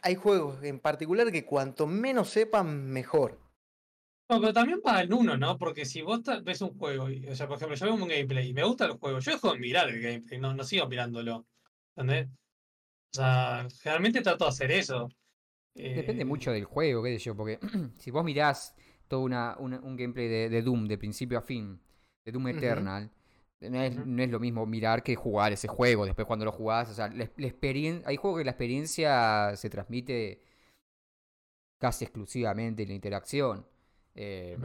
hay 0.00 0.14
juegos 0.14 0.62
en 0.62 0.78
particular 0.78 1.32
que 1.32 1.44
cuanto 1.44 1.88
menos 1.88 2.30
sepan, 2.30 2.88
mejor. 2.88 3.36
No, 4.30 4.40
pero 4.40 4.52
también 4.52 4.80
para 4.80 5.00
el 5.00 5.12
uno, 5.12 5.36
¿no? 5.36 5.58
Porque 5.58 5.84
si 5.84 6.02
vos 6.02 6.20
ves 6.44 6.60
un 6.60 6.78
juego, 6.78 7.10
y, 7.10 7.26
o 7.26 7.34
sea, 7.34 7.48
por 7.48 7.56
ejemplo, 7.56 7.76
yo 7.76 7.86
veo 7.86 7.94
un 7.94 8.08
gameplay 8.08 8.48
y 8.48 8.54
me 8.54 8.62
gusta 8.62 8.84
el 8.86 8.92
juego, 8.92 9.18
yo 9.18 9.32
dejo 9.32 9.52
de 9.52 9.58
mirar 9.58 9.88
el 9.88 10.00
gameplay, 10.00 10.38
no, 10.38 10.54
no 10.54 10.62
sigo 10.62 10.86
mirándolo. 10.86 11.44
¿Entendés? 11.96 12.28
O 12.28 13.16
sea, 13.16 13.66
generalmente 13.82 14.22
trato 14.22 14.44
de 14.44 14.50
hacer 14.50 14.70
eso. 14.70 15.08
Depende 15.74 16.22
eh, 16.22 16.26
mucho 16.26 16.52
del 16.52 16.64
juego, 16.64 17.02
qué 17.02 17.18
sé 17.18 17.24
yo, 17.24 17.36
porque 17.36 17.58
si 17.98 18.12
vos 18.12 18.24
mirás 18.24 18.76
todo 19.08 19.22
una, 19.22 19.56
un 19.58 19.96
gameplay 19.96 20.28
de, 20.28 20.62
Doom 20.62 20.86
de 20.86 20.96
principio 20.96 21.38
a 21.38 21.42
fin, 21.42 21.80
de 22.24 22.30
Doom 22.30 22.48
Eternal, 22.48 23.10
no 23.60 23.82
es, 23.82 24.30
lo 24.30 24.40
mismo 24.40 24.66
mirar 24.66 25.02
que 25.02 25.14
jugar 25.16 25.52
ese 25.52 25.68
juego. 25.68 26.04
Después 26.04 26.26
cuando 26.26 26.44
lo 26.44 26.52
jugás, 26.52 26.90
o 26.90 26.94
sea, 26.94 27.08
la, 27.08 27.24
experiencia, 27.24 28.08
hay 28.08 28.16
juegos 28.16 28.40
que 28.40 28.44
la 28.44 28.50
experiencia 28.50 29.56
se 29.56 29.70
transmite 29.70 30.42
casi 31.78 32.04
exclusivamente 32.04 32.82
en 32.82 32.88
la 32.88 32.94
interacción. 32.94 33.66
Eh, 34.14 34.56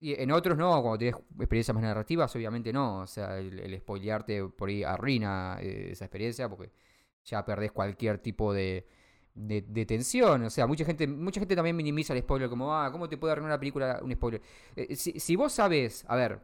y 0.00 0.14
en 0.20 0.30
otros 0.32 0.56
no, 0.56 0.70
cuando 0.82 0.98
tienes 0.98 1.16
experiencias 1.38 1.74
más 1.74 1.82
narrativas, 1.82 2.34
obviamente 2.36 2.72
no. 2.72 3.00
O 3.00 3.06
sea, 3.06 3.38
el, 3.38 3.76
spoilearte 3.78 4.48
por 4.48 4.68
ahí 4.68 4.82
arruina 4.82 5.58
eh, 5.60 5.90
esa 5.92 6.04
experiencia 6.06 6.48
porque 6.48 6.72
ya 7.24 7.44
perdés 7.44 7.72
cualquier 7.72 8.18
tipo 8.18 8.52
de, 8.52 8.86
de, 9.34 9.86
tensión. 9.86 10.42
O 10.44 10.50
sea, 10.50 10.66
mucha 10.66 10.84
gente, 10.84 11.06
mucha 11.06 11.40
gente 11.40 11.56
también 11.56 11.76
minimiza 11.76 12.12
el 12.14 12.20
spoiler 12.20 12.48
como, 12.48 12.74
ah, 12.74 12.90
¿cómo 12.92 13.08
te 13.08 13.16
puede 13.16 13.32
arruinar 13.32 13.52
una 13.52 13.60
película 13.60 14.00
un 14.02 14.12
spoiler? 14.12 14.42
Eh, 14.76 14.96
si, 14.96 15.18
si 15.20 15.36
vos 15.36 15.52
sabes, 15.52 16.04
a 16.08 16.16
ver, 16.16 16.40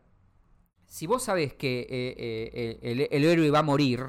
si 0.90 1.06
vos 1.06 1.22
sabes 1.22 1.54
que 1.54 1.86
eh, 1.88 2.80
eh, 2.82 3.08
el, 3.12 3.24
héroe 3.24 3.48
va 3.52 3.60
a 3.60 3.62
morir, 3.62 4.06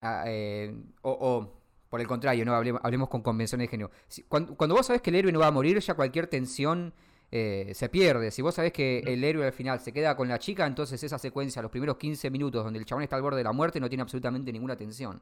ah, 0.00 0.24
eh, 0.26 0.74
o, 1.02 1.52
por 1.90 2.00
el 2.00 2.06
contrario, 2.06 2.46
no 2.46 2.54
hablemos, 2.54 3.10
con 3.10 3.20
convenciones 3.20 3.66
de 3.66 3.70
género. 3.70 3.90
cuando, 4.26 4.74
vos 4.74 4.86
sabes 4.86 5.02
que 5.02 5.10
el 5.10 5.16
héroe 5.16 5.32
no 5.32 5.40
va 5.40 5.48
a 5.48 5.50
morir, 5.50 5.78
ya 5.80 5.92
cualquier 5.92 6.28
tensión 6.28 6.94
se 7.30 7.88
pierde. 7.90 8.30
Si 8.30 8.40
vos 8.40 8.54
sabés 8.54 8.72
que 8.72 9.00
el 9.00 9.22
héroe 9.22 9.44
al 9.44 9.52
final 9.52 9.80
se 9.80 9.92
queda 9.92 10.16
con 10.16 10.28
la 10.28 10.38
chica, 10.38 10.66
entonces 10.66 11.02
esa 11.02 11.18
secuencia, 11.18 11.60
los 11.60 11.70
primeros 11.70 11.98
15 11.98 12.30
minutos 12.30 12.64
donde 12.64 12.78
el 12.78 12.86
chabón 12.86 13.02
está 13.02 13.16
al 13.16 13.22
borde 13.22 13.36
de 13.36 13.44
la 13.44 13.52
muerte, 13.52 13.78
no 13.78 13.88
tiene 13.90 14.00
absolutamente 14.00 14.50
ninguna 14.50 14.76
tensión. 14.76 15.20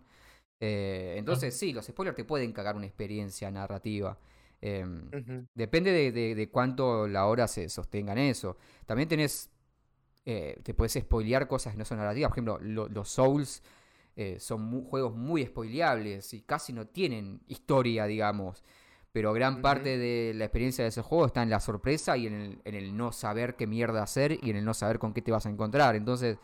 entonces, 0.60 1.58
sí, 1.58 1.72
los 1.72 1.84
spoilers 1.84 2.16
te 2.16 2.24
pueden 2.24 2.52
cagar 2.52 2.76
una 2.76 2.86
experiencia 2.86 3.50
narrativa. 3.50 4.16
Em, 4.60 5.10
depende 5.52 5.90
de, 5.90 6.34
de, 6.36 6.48
cuánto 6.48 7.08
la 7.08 7.26
hora 7.26 7.48
se 7.48 7.68
sostenga 7.68 8.12
en 8.12 8.18
eso. 8.18 8.56
También 8.86 9.08
tenés 9.08 9.51
eh, 10.24 10.60
te 10.62 10.74
puedes 10.74 10.92
spoilear 10.92 11.48
cosas 11.48 11.72
que 11.72 11.78
no 11.78 11.84
son 11.84 11.98
narrativas. 11.98 12.30
Por 12.30 12.38
ejemplo, 12.38 12.58
los 12.88 13.08
Souls 13.08 13.62
eh, 14.14 14.38
son 14.38 14.84
juegos 14.84 15.14
muy 15.14 15.44
spoileables 15.46 16.34
y 16.34 16.42
casi 16.42 16.72
no 16.72 16.86
tienen 16.86 17.40
historia, 17.48 18.06
digamos. 18.06 18.62
Pero 19.12 19.32
gran 19.32 19.60
parte 19.60 19.98
de 19.98 20.32
la 20.34 20.44
experiencia 20.44 20.84
de 20.84 20.88
ese 20.88 21.02
juego 21.02 21.26
está 21.26 21.42
en 21.42 21.50
la 21.50 21.60
sorpresa 21.60 22.16
y 22.16 22.26
en 22.26 22.60
el, 22.64 22.96
no 22.96 23.12
saber 23.12 23.56
qué 23.56 23.66
mierda 23.66 24.02
hacer 24.02 24.38
y 24.42 24.50
en 24.50 24.56
el 24.56 24.64
no 24.64 24.72
saber 24.72 24.98
con 24.98 25.12
qué 25.12 25.20
te 25.20 25.30
vas 25.30 25.44
a 25.44 25.50
encontrar. 25.50 25.96
Entonces, 25.96 26.38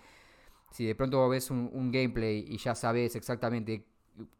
si 0.70 0.84
de 0.84 0.94
pronto 0.94 1.26
ves 1.30 1.50
un, 1.50 1.90
gameplay 1.90 2.44
y 2.46 2.58
ya 2.58 2.74
sabes 2.74 3.16
exactamente 3.16 3.86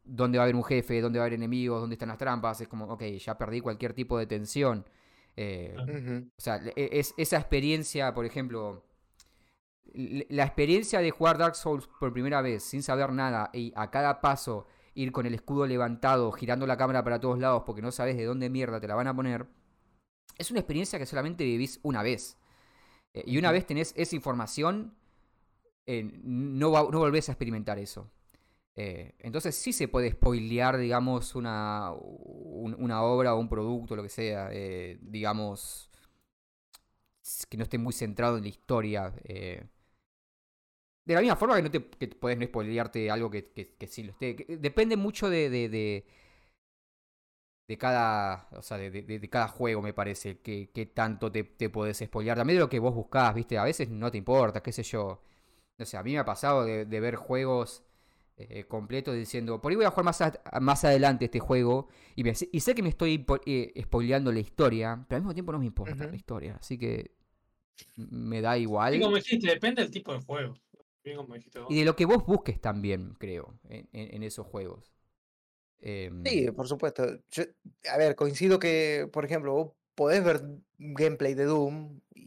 dónde 0.04 0.36
va 0.36 0.42
a 0.42 0.46
haber 0.46 0.56
un 0.56 0.64
jefe, 0.64 1.00
dónde 1.00 1.18
va 1.18 1.24
a 1.24 1.26
haber 1.26 1.38
enemigos, 1.38 1.80
dónde 1.80 1.94
están 1.94 2.10
las 2.10 2.18
trampas, 2.18 2.60
es 2.60 2.68
como, 2.68 2.84
ok, 2.86 3.02
ya 3.18 3.38
perdí 3.38 3.60
cualquier 3.60 3.94
tipo 3.94 4.18
de 4.18 4.26
tensión. 4.26 4.84
Eh, 5.34 5.74
o 6.36 6.40
sea, 6.40 6.60
es, 6.76 7.14
esa 7.16 7.38
experiencia, 7.38 8.12
por 8.12 8.26
ejemplo, 8.26 8.82
la 9.94 10.44
experiencia 10.44 11.00
de 11.00 11.10
jugar 11.10 11.38
Dark 11.38 11.56
Souls 11.56 11.88
por 11.98 12.12
primera 12.12 12.40
vez 12.42 12.62
sin 12.62 12.82
saber 12.82 13.12
nada 13.12 13.50
y 13.52 13.72
a 13.74 13.90
cada 13.90 14.20
paso 14.20 14.66
ir 14.94 15.12
con 15.12 15.26
el 15.26 15.34
escudo 15.34 15.66
levantado, 15.66 16.32
girando 16.32 16.66
la 16.66 16.76
cámara 16.76 17.04
para 17.04 17.20
todos 17.20 17.38
lados 17.38 17.62
porque 17.64 17.82
no 17.82 17.92
sabes 17.92 18.16
de 18.16 18.24
dónde 18.24 18.50
mierda 18.50 18.80
te 18.80 18.88
la 18.88 18.94
van 18.94 19.06
a 19.06 19.14
poner, 19.14 19.46
es 20.36 20.50
una 20.50 20.60
experiencia 20.60 20.98
que 20.98 21.06
solamente 21.06 21.44
vivís 21.44 21.80
una 21.82 22.02
vez. 22.02 22.36
Eh, 23.14 23.24
y 23.26 23.38
una 23.38 23.52
vez 23.52 23.66
tenés 23.66 23.92
esa 23.96 24.16
información, 24.16 24.94
eh, 25.86 26.02
no, 26.22 26.70
no 26.90 26.98
volvés 26.98 27.28
a 27.28 27.32
experimentar 27.32 27.78
eso. 27.78 28.10
Eh, 28.74 29.14
entonces 29.18 29.56
sí 29.56 29.72
se 29.72 29.88
puede 29.88 30.12
spoilear, 30.12 30.78
digamos, 30.78 31.34
una, 31.34 31.92
una 31.92 33.02
obra 33.02 33.34
o 33.34 33.40
un 33.40 33.48
producto, 33.48 33.96
lo 33.96 34.04
que 34.04 34.08
sea, 34.08 34.50
digamos, 35.00 35.90
que 37.48 37.56
no 37.56 37.64
esté 37.64 37.78
muy 37.78 37.92
centrado 37.92 38.36
en 38.36 38.44
la 38.44 38.48
historia. 38.48 39.12
eh. 39.24 39.66
De 41.08 41.14
la 41.14 41.20
misma 41.22 41.36
forma 41.36 41.56
que 41.56 41.62
no 41.62 41.70
te 41.70 41.82
que 41.98 42.08
podés 42.08 42.38
no 42.38 42.46
spoilearte 42.46 43.10
algo 43.10 43.30
que, 43.30 43.50
que, 43.52 43.74
que 43.78 43.86
sí 43.88 44.02
lo 44.04 44.12
esté. 44.12 44.36
que- 44.36 44.58
depende 44.58 44.96
mucho 44.96 45.30
de, 45.30 45.50
de, 45.50 45.68
de, 45.68 46.06
de 47.66 47.76
cada. 47.78 48.48
O 48.52 48.62
sea, 48.62 48.78
de, 48.78 48.90
de- 48.90 49.30
cada 49.30 49.48
juego, 49.48 49.82
me 49.82 49.92
parece. 49.92 50.38
Que, 50.40 50.70
que 50.70 50.86
tanto 50.86 51.30
te, 51.30 51.44
te 51.44 51.70
podés 51.70 51.98
spoilear. 51.98 52.36
También 52.38 52.56
de 52.58 52.60
lo 52.60 52.68
que 52.68 52.78
vos 52.78 52.94
buscás, 52.94 53.34
¿viste? 53.34 53.58
A 53.58 53.64
veces 53.64 53.88
no 53.90 54.10
te 54.10 54.18
importa, 54.18 54.62
qué 54.62 54.72
sé 54.72 54.82
yo. 54.82 55.22
No 55.78 55.86
sé, 55.86 55.96
a 55.96 56.02
mí 56.02 56.12
me 56.12 56.18
ha 56.18 56.24
pasado 56.24 56.64
de, 56.64 56.84
ver 57.00 57.16
juegos 57.16 57.84
eh, 58.36 58.64
completos 58.64 59.14
diciendo, 59.16 59.60
por 59.60 59.70
ahí 59.72 59.76
voy 59.76 59.84
a 59.86 59.90
jugar 59.90 60.04
más, 60.06 60.20
a- 60.22 60.60
más 60.60 60.84
adelante 60.84 61.26
este 61.26 61.40
juego. 61.40 61.88
Y, 62.16 62.24
me- 62.24 62.34
y 62.52 62.60
sé 62.60 62.74
que 62.74 62.82
me 62.82 62.90
estoy 62.90 63.24
eh, 63.46 63.72
spoileando 63.82 64.32
la 64.32 64.40
historia, 64.40 65.04
pero 65.08 65.16
al 65.18 65.22
mismo 65.22 65.34
tiempo 65.34 65.52
no 65.52 65.58
me 65.60 65.66
importa 65.66 66.06
la 66.06 66.16
historia. 66.16 66.56
Así 66.60 66.78
que 66.78 67.12
me 67.96 68.40
da 68.40 68.56
igual. 68.58 68.96
Y 68.96 69.00
como 69.00 69.16
dijiste, 69.16 69.46
depende 69.48 69.82
del 69.82 69.90
tipo 69.90 70.12
de 70.12 70.20
juego. 70.20 70.54
Bien 71.08 71.16
como 71.16 71.34
dijiste 71.34 71.58
vos. 71.58 71.68
Y 71.70 71.78
de 71.80 71.84
lo 71.84 71.96
que 71.96 72.04
vos 72.06 72.24
busques 72.26 72.60
también, 72.60 73.14
creo, 73.18 73.58
en, 73.68 73.88
en- 73.92 74.14
en 74.16 74.22
esos 74.22 74.46
juegos. 74.46 74.92
Em, 75.80 76.24
Sí, 76.24 76.50
por 76.50 76.68
supuesto. 76.68 77.04
Yo- 77.30 77.44
a 77.90 77.96
ver, 77.96 78.14
coincido 78.14 78.58
que, 78.58 79.08
por 79.12 79.24
ejemplo, 79.24 79.52
vos 79.54 79.72
podés 79.94 80.22
ver 80.22 80.42
gameplay 80.78 81.34
de 81.34 81.44
Doom. 81.44 82.00
y 82.14 82.26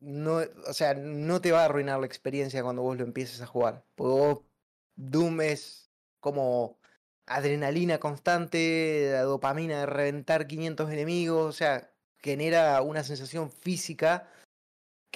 No, 0.00 0.38
o 0.68 0.72
sea, 0.72 0.94
no 0.94 1.40
te 1.40 1.52
va 1.52 1.62
a 1.62 1.64
arruinar 1.66 2.00
la 2.00 2.06
experiencia 2.06 2.62
cuando 2.62 2.82
vos 2.82 2.96
lo 2.96 3.04
empieces 3.04 3.40
a 3.40 3.46
jugar. 3.46 3.84
Porque 3.94 4.10
vos- 4.10 4.42
Doom 4.96 5.40
es 5.42 5.90
como 6.20 6.78
adrenalina 7.26 7.98
constante, 7.98 9.10
la 9.12 9.22
dopamina 9.22 9.80
de 9.80 9.86
reventar 9.86 10.46
500 10.46 10.90
enemigos, 10.92 11.46
o 11.48 11.52
sea, 11.52 11.90
genera 12.18 12.80
una 12.82 13.02
sensación 13.04 13.50
física 13.50 14.28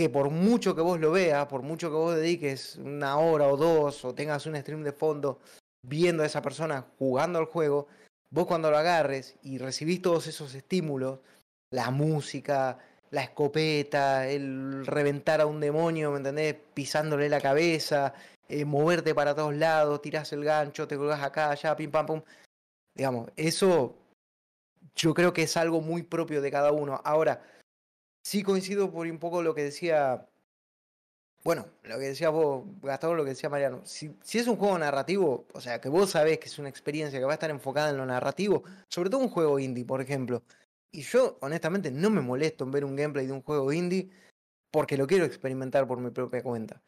que 0.00 0.08
por 0.08 0.30
mucho 0.30 0.74
que 0.74 0.80
vos 0.80 0.98
lo 0.98 1.10
veas, 1.10 1.46
por 1.46 1.60
mucho 1.60 1.90
que 1.90 1.96
vos 1.96 2.16
dediques 2.16 2.76
una 2.76 3.18
hora 3.18 3.48
o 3.48 3.58
dos, 3.58 4.02
o 4.06 4.14
tengas 4.14 4.46
un 4.46 4.56
stream 4.56 4.82
de 4.82 4.92
fondo 4.92 5.40
viendo 5.86 6.22
a 6.22 6.26
esa 6.26 6.40
persona 6.40 6.86
jugando 6.98 7.38
al 7.38 7.44
juego, 7.44 7.86
vos 8.30 8.46
cuando 8.46 8.70
lo 8.70 8.78
agarres 8.78 9.36
y 9.42 9.58
recibís 9.58 10.00
todos 10.00 10.26
esos 10.26 10.54
estímulos, 10.54 11.18
la 11.70 11.90
música, 11.90 12.78
la 13.10 13.24
escopeta, 13.24 14.26
el 14.26 14.86
reventar 14.86 15.42
a 15.42 15.46
un 15.46 15.60
demonio, 15.60 16.12
¿me 16.12 16.16
entendés? 16.16 16.56
Pisándole 16.72 17.28
la 17.28 17.42
cabeza, 17.42 18.14
eh, 18.48 18.64
moverte 18.64 19.14
para 19.14 19.34
todos 19.34 19.54
lados, 19.54 20.00
tirás 20.00 20.32
el 20.32 20.44
gancho, 20.44 20.88
te 20.88 20.96
colgás 20.96 21.22
acá, 21.22 21.50
allá, 21.50 21.76
pim 21.76 21.90
pam 21.90 22.06
pum. 22.06 22.22
Digamos, 22.96 23.28
eso 23.36 23.96
yo 24.96 25.12
creo 25.12 25.34
que 25.34 25.42
es 25.42 25.58
algo 25.58 25.82
muy 25.82 26.02
propio 26.04 26.40
de 26.40 26.50
cada 26.50 26.72
uno. 26.72 27.02
Ahora, 27.04 27.42
sí 28.30 28.44
coincido 28.44 28.92
por 28.92 29.08
un 29.08 29.18
poco 29.18 29.42
lo 29.42 29.54
que 29.54 29.64
decía. 29.64 30.24
Bueno, 31.42 31.66
lo 31.82 31.98
que 31.98 32.06
decía 32.08 32.30
vos, 32.30 32.64
Gastón, 32.80 33.16
lo 33.16 33.24
que 33.24 33.30
decía 33.30 33.48
Mariano. 33.48 33.84
Si, 33.84 34.14
es 34.34 34.46
un 34.46 34.56
juego 34.56 34.78
narrativo, 34.78 35.48
o 35.52 35.60
sea, 35.60 35.80
que 35.80 35.88
vos 35.88 36.10
sabés 36.10 36.38
que 36.38 36.46
es 36.46 36.58
una 36.58 36.68
experiencia 36.68 37.18
que 37.18 37.24
va 37.24 37.32
a 37.32 37.34
estar 37.34 37.50
enfocada 37.50 37.90
en 37.90 37.96
lo 37.96 38.06
narrativo, 38.06 38.62
sobre 38.88 39.10
todo 39.10 39.20
un 39.20 39.30
juego 39.30 39.58
indie, 39.58 39.84
por 39.84 40.00
ejemplo. 40.00 40.44
Y 40.92 41.02
yo, 41.02 41.38
honestamente, 41.40 41.90
no 41.90 42.10
me 42.10 42.20
molesto 42.20 42.64
en 42.64 42.70
ver 42.70 42.84
un 42.84 42.94
gameplay 42.94 43.26
de 43.26 43.32
un 43.32 43.42
juego 43.42 43.72
indie 43.72 44.10
porque 44.70 44.96
lo 44.96 45.06
quiero 45.08 45.24
experimentar 45.24 45.88
por 45.88 45.98
mi 45.98 46.10
propia 46.10 46.42
cuenta. 46.42 46.82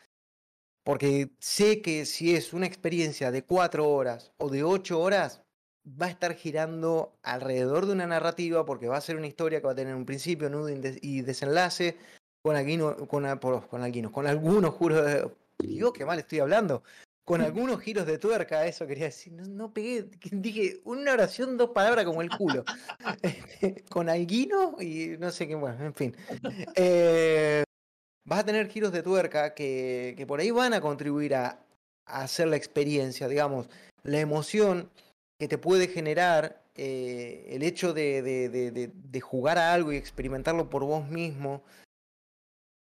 Porque 0.84 1.30
sé 1.40 1.82
que 1.82 2.06
si 2.06 2.36
es 2.36 2.52
una 2.52 2.66
experiencia 2.66 3.32
de 3.32 3.44
cuatro 3.44 3.88
horas 3.88 4.32
o 4.36 4.48
de 4.48 4.62
ocho 4.62 5.00
horas, 5.00 5.41
va 5.84 6.06
a 6.06 6.10
estar 6.10 6.34
girando 6.34 7.12
alrededor 7.22 7.86
de 7.86 7.92
una 7.92 8.06
narrativa 8.06 8.64
porque 8.64 8.88
va 8.88 8.96
a 8.96 9.00
ser 9.00 9.16
una 9.16 9.26
historia 9.26 9.60
que 9.60 9.66
va 9.66 9.72
a 9.72 9.76
tener 9.76 9.94
un 9.94 10.06
principio, 10.06 10.48
nudo 10.48 10.68
y 10.68 10.76
des- 10.78 10.98
y 11.02 11.22
desenlace 11.22 11.96
con, 12.42 12.56
alguino- 12.56 12.96
con, 13.08 13.26
a- 13.26 13.40
por- 13.40 13.66
con, 13.68 13.82
algunos, 13.82 14.12
con 14.12 14.26
algunos 14.26 14.74
juros 14.74 15.04
de... 15.04 15.28
Dios, 15.58 15.92
qué 15.92 16.04
mal 16.04 16.18
estoy 16.18 16.40
hablando. 16.40 16.82
Con 17.24 17.40
algunos 17.42 17.80
giros 17.80 18.06
de 18.06 18.18
tuerca, 18.18 18.66
eso 18.66 18.86
quería 18.86 19.04
decir. 19.06 19.32
No, 19.32 19.44
no 19.44 19.72
pegué, 19.72 20.06
dije 20.30 20.80
una 20.84 21.12
oración, 21.12 21.56
dos 21.56 21.70
palabras 21.70 22.04
como 22.04 22.22
el 22.22 22.30
culo. 22.30 22.64
Este, 23.22 23.84
con 23.88 24.08
alguino 24.08 24.76
y 24.80 25.16
no 25.18 25.30
sé 25.30 25.46
qué, 25.46 25.54
bueno, 25.54 25.84
en 25.84 25.94
fin. 25.94 26.16
Eh, 26.74 27.62
vas 28.24 28.40
a 28.40 28.44
tener 28.44 28.68
giros 28.68 28.92
de 28.92 29.02
tuerca 29.02 29.54
que, 29.54 30.14
que 30.16 30.26
por 30.26 30.40
ahí 30.40 30.50
van 30.50 30.74
a 30.74 30.80
contribuir 30.80 31.34
a, 31.34 31.60
a 32.06 32.22
hacer 32.22 32.48
la 32.48 32.56
experiencia, 32.56 33.28
digamos, 33.28 33.68
la 34.02 34.18
emoción 34.20 34.90
que 35.42 35.48
te 35.48 35.58
puede 35.58 35.88
generar 35.88 36.62
eh, 36.76 37.46
el 37.48 37.64
hecho 37.64 37.92
de, 37.92 38.22
de- 38.22 38.48
de- 38.48 38.70
de- 38.70 38.92
de 38.94 39.20
jugar 39.20 39.58
a 39.58 39.74
algo 39.74 39.90
y 39.92 39.96
experimentarlo 39.96 40.70
por 40.70 40.84
vos 40.84 41.08
mismo. 41.08 41.64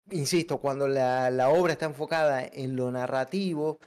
Insisto, 0.10 0.58
cuando 0.58 0.88
la, 0.88 1.30
la 1.30 1.50
obra 1.50 1.74
está 1.74 1.86
enfocada 1.86 2.44
en 2.44 2.76
lo 2.76 2.90
narrativo 2.92 3.78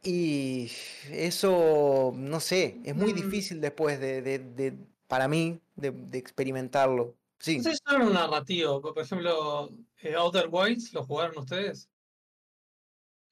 y 0.00 0.70
eso, 1.10 2.12
no 2.14 2.38
sé, 2.38 2.78
es 2.84 2.94
muy 2.94 3.12
Mm. 3.12 3.16
difícil 3.16 3.60
después 3.60 3.98
de, 3.98 4.22
de- 4.22 4.38
de- 4.38 4.78
para 5.08 5.26
mí, 5.26 5.58
de, 5.74 5.90
de 5.90 6.18
experimentarlo. 6.18 7.16
Sí, 7.40 7.56
No 7.58 7.64
sé 7.64 7.72
si 7.74 7.94
un 7.96 8.12
narrativo. 8.12 8.80
Por 8.80 9.02
ejemplo, 9.02 9.70
eh, 10.02 10.14
Outer 10.14 10.46
Wilds, 10.52 10.92
¿lo 10.92 11.02
jugaron 11.02 11.36
ustedes? 11.36 11.88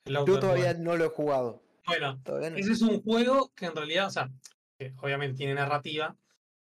Yo 0.07 0.25
todavía 0.25 0.71
Wilds. 0.71 0.81
no 0.81 0.97
lo 0.97 1.05
he 1.05 1.09
jugado. 1.09 1.63
Bueno, 1.87 2.19
no. 2.27 2.39
ese 2.57 2.73
es 2.73 2.83
un 2.83 3.01
juego 3.01 3.53
que 3.55 3.67
en 3.67 3.77
realidad, 3.77 4.09
o 4.09 4.11
sea, 4.11 4.29
que 4.91 4.95
obviamente 5.01 5.37
tiene 5.37 5.55
narrativa, 5.55 6.17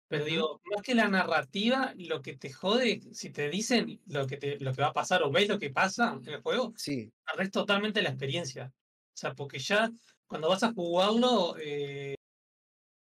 pero 0.08 0.26
digo, 0.26 0.62
más 0.66 0.82
que 0.84 0.94
la 0.94 1.08
narrativa, 1.08 1.94
lo 1.98 2.22
que 2.22 2.38
te 2.38 2.52
jode, 2.52 3.02
si 3.14 3.32
te 3.32 3.50
dicen 3.50 4.00
lo 4.06 4.28
que, 4.28 4.38
te, 4.38 4.60
lo 4.60 4.74
que 4.74 4.82
va 4.82 4.90
a 4.90 4.94
pasar 4.94 5.24
o 5.24 5.32
ves 5.32 5.48
lo 5.50 5.58
que 5.58 5.72
pasa 5.72 6.20
en 6.22 6.34
el 6.34 6.42
juego, 6.42 6.74
Sí, 6.78 7.12
perdés 7.26 7.52
totalmente 7.52 8.02
la 8.02 8.10
experiencia. 8.10 8.72
O 8.76 9.16
sea, 9.18 9.34
porque 9.34 9.60
ya 9.60 9.92
cuando 10.28 10.50
vas 10.50 10.64
a 10.64 10.74
jugarlo, 10.74 11.56
eh, 11.60 12.16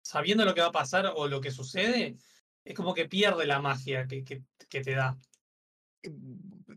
sabiendo 0.02 0.44
lo 0.44 0.54
que 0.54 0.60
va 0.60 0.68
a 0.68 0.72
pasar 0.72 1.12
o 1.14 1.28
lo 1.28 1.40
que 1.40 1.50
sucede, 1.50 2.16
es 2.64 2.74
como 2.74 2.94
que 2.94 3.08
pierde 3.08 3.46
la 3.46 3.60
magia 3.60 4.06
que, 4.06 4.24
que, 4.24 4.42
que 4.68 4.80
te 4.82 4.92
da. 4.92 5.16
Eh, 6.02 6.10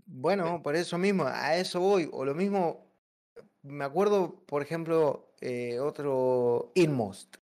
Bueno, 0.05 0.61
por 0.61 0.75
eso 0.75 0.97
mismo, 0.97 1.23
a 1.25 1.55
eso 1.57 1.79
voy. 1.79 2.09
O 2.11 2.25
lo 2.25 2.35
mismo, 2.35 2.93
me 3.63 3.83
acuerdo, 3.83 4.45
por 4.45 4.61
ejemplo, 4.61 5.33
eh, 5.41 5.79
otro 5.79 6.71
Inmost. 6.75 7.40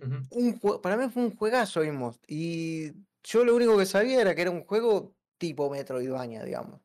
Un 0.00 0.60
para 0.80 0.96
mí 0.96 1.08
fue 1.10 1.24
un 1.24 1.36
juegazo. 1.36 1.82
Y 2.26 2.92
yo 3.24 3.44
lo 3.44 3.56
único 3.56 3.76
que 3.76 3.86
sabía 3.86 4.20
era 4.20 4.34
que 4.34 4.42
era 4.42 4.50
un 4.50 4.64
juego 4.64 5.14
tipo 5.38 5.70
Metroidvania, 5.70 6.44
digamos. 6.44 6.80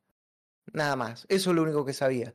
Nada 0.71 0.95
más. 0.95 1.25
Eso 1.29 1.51
es 1.51 1.55
lo 1.55 1.63
único 1.63 1.85
que 1.85 1.93
sabía. 1.93 2.33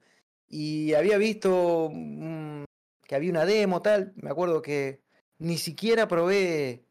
Y 0.48 0.94
había 0.94 1.18
visto 1.18 1.90
mm, 1.92 2.64
que 3.06 3.14
había 3.14 3.30
una 3.30 3.44
demo, 3.44 3.82
tal. 3.82 4.12
Me 4.16 4.30
acuerdo 4.30 4.62
que 4.62 5.02
ni 5.38 5.58
siquiera 5.58 6.08
probé. 6.08 6.84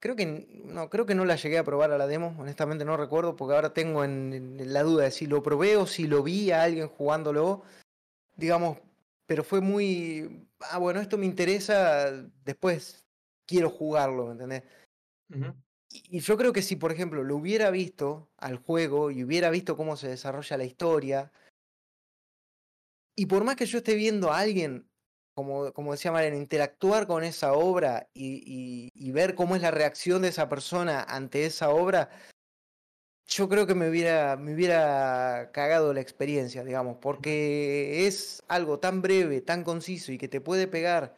Creo 0.00 0.14
que 0.14 0.26
no, 0.64 0.88
creo 0.90 1.06
que 1.06 1.14
no 1.14 1.24
la 1.24 1.36
llegué 1.36 1.58
a 1.58 1.64
probar 1.64 1.90
a 1.90 1.98
la 1.98 2.06
demo, 2.06 2.36
honestamente 2.38 2.84
no 2.84 2.96
recuerdo, 2.96 3.34
porque 3.34 3.56
ahora 3.56 3.74
tengo 3.74 4.04
en, 4.04 4.32
en 4.32 4.72
la 4.72 4.84
duda 4.84 5.04
de 5.04 5.10
si 5.10 5.26
lo 5.26 5.42
probé 5.42 5.76
o 5.76 5.86
si 5.86 6.06
lo 6.06 6.22
vi 6.22 6.52
a 6.52 6.62
alguien 6.62 6.86
jugándolo, 6.86 7.62
digamos, 8.36 8.78
pero 9.28 9.44
fue 9.44 9.60
muy, 9.60 10.48
ah, 10.70 10.78
bueno, 10.78 11.00
esto 11.00 11.18
me 11.18 11.26
interesa, 11.26 12.10
después 12.46 13.04
quiero 13.46 13.68
jugarlo, 13.68 14.24
¿me 14.26 14.32
entendés? 14.32 14.62
Y 15.90 16.16
y 16.18 16.20
yo 16.20 16.36
creo 16.38 16.52
que 16.54 16.62
si, 16.62 16.76
por 16.76 16.92
ejemplo, 16.92 17.22
lo 17.22 17.36
hubiera 17.36 17.70
visto 17.70 18.30
al 18.38 18.56
juego 18.56 19.10
y 19.10 19.22
hubiera 19.24 19.50
visto 19.50 19.76
cómo 19.76 19.96
se 19.96 20.08
desarrolla 20.08 20.56
la 20.56 20.64
historia, 20.64 21.30
y 23.14 23.26
por 23.26 23.44
más 23.44 23.56
que 23.56 23.66
yo 23.66 23.78
esté 23.78 23.94
viendo 23.96 24.32
a 24.32 24.38
alguien, 24.38 24.88
como, 25.34 25.72
como 25.74 25.92
decía 25.92 26.10
Mariano, 26.12 26.36
interactuar 26.36 27.06
con 27.06 27.22
esa 27.22 27.52
obra 27.52 28.08
y, 28.14 28.42
y- 28.46 28.90
y 28.94 29.12
ver 29.12 29.34
cómo 29.34 29.56
es 29.56 29.62
la 29.62 29.70
reacción 29.70 30.22
de 30.22 30.28
esa 30.28 30.48
persona 30.48 31.02
ante 31.02 31.44
esa 31.44 31.70
obra, 31.70 32.10
yo 33.28 33.48
creo 33.48 33.66
que 33.66 33.74
me 33.74 33.88
hubiera, 33.90 34.36
me 34.36 34.54
hubiera 34.54 35.50
cagado 35.52 35.92
la 35.92 36.00
experiencia, 36.00 36.64
digamos, 36.64 36.96
porque 37.00 38.06
es 38.06 38.42
algo 38.48 38.78
tan 38.80 39.02
breve, 39.02 39.40
tan 39.42 39.64
conciso 39.64 40.12
y 40.12 40.18
que 40.18 40.28
te 40.28 40.40
puede 40.40 40.66
pegar 40.66 41.14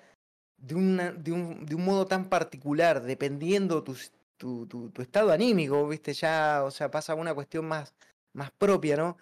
de, 0.58 0.74
una- 0.74 1.12
de, 1.12 1.32
un, 1.32 1.66
de 1.66 1.74
un 1.76 1.84
modo 1.84 2.06
tan 2.06 2.28
particular, 2.28 3.02
dependiendo 3.02 3.84
tu, 3.84 3.96
tu, 4.36 4.66
tu 4.66 5.02
estado 5.02 5.30
anímico, 5.32 5.86
¿viste? 5.88 6.12
Ya, 6.12 6.62
o 6.64 6.70
sea, 6.70 6.90
pasa 6.90 7.14
una 7.14 7.34
cuestión 7.34 7.66
más, 7.66 7.94
más 8.34 8.50
propia, 8.52 8.96
¿no? 8.96 9.16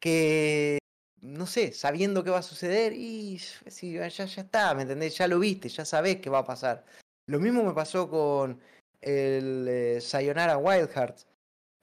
Que, 0.00 0.78
no 1.20 1.46
sé, 1.46 1.72
sabiendo 1.72 2.24
qué 2.24 2.30
va 2.30 2.38
a 2.38 2.42
suceder 2.42 2.92
y 2.94 3.38
sí, 3.38 3.92
ya, 3.92 4.08
ya 4.08 4.24
está, 4.24 4.74
¿me 4.74 4.82
entendés? 4.82 5.16
Ya 5.18 5.28
lo 5.28 5.38
viste, 5.38 5.68
ya 5.68 5.84
sabés 5.84 6.16
qué 6.20 6.30
va 6.30 6.38
a 6.40 6.44
pasar. 6.44 6.84
Lo 7.26 7.38
mismo 7.40 7.62
me 7.62 7.72
pasó 7.74 8.08
con 8.10 8.60
el 9.00 9.66
eh, 9.68 10.00
Sayonara 10.00 10.56
Wild 10.58 10.90
Hearts. 10.90 11.26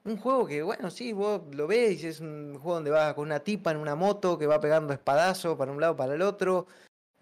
Un 0.04 0.16
juego 0.16 0.46
que, 0.46 0.62
bueno, 0.62 0.90
sí, 0.90 1.12
vos 1.12 1.42
lo 1.54 1.66
ves, 1.66 2.04
es 2.04 2.20
un 2.20 2.54
juego 2.54 2.76
donde 2.76 2.90
vas 2.90 3.14
con 3.14 3.26
una 3.26 3.40
tipa 3.40 3.70
en 3.70 3.76
una 3.76 3.94
moto 3.94 4.38
que 4.38 4.46
va 4.46 4.60
pegando 4.60 4.92
espadazos 4.92 5.58
para 5.58 5.72
un 5.72 5.80
lado 5.80 5.96
para 5.96 6.14
el 6.14 6.22
otro 6.22 6.66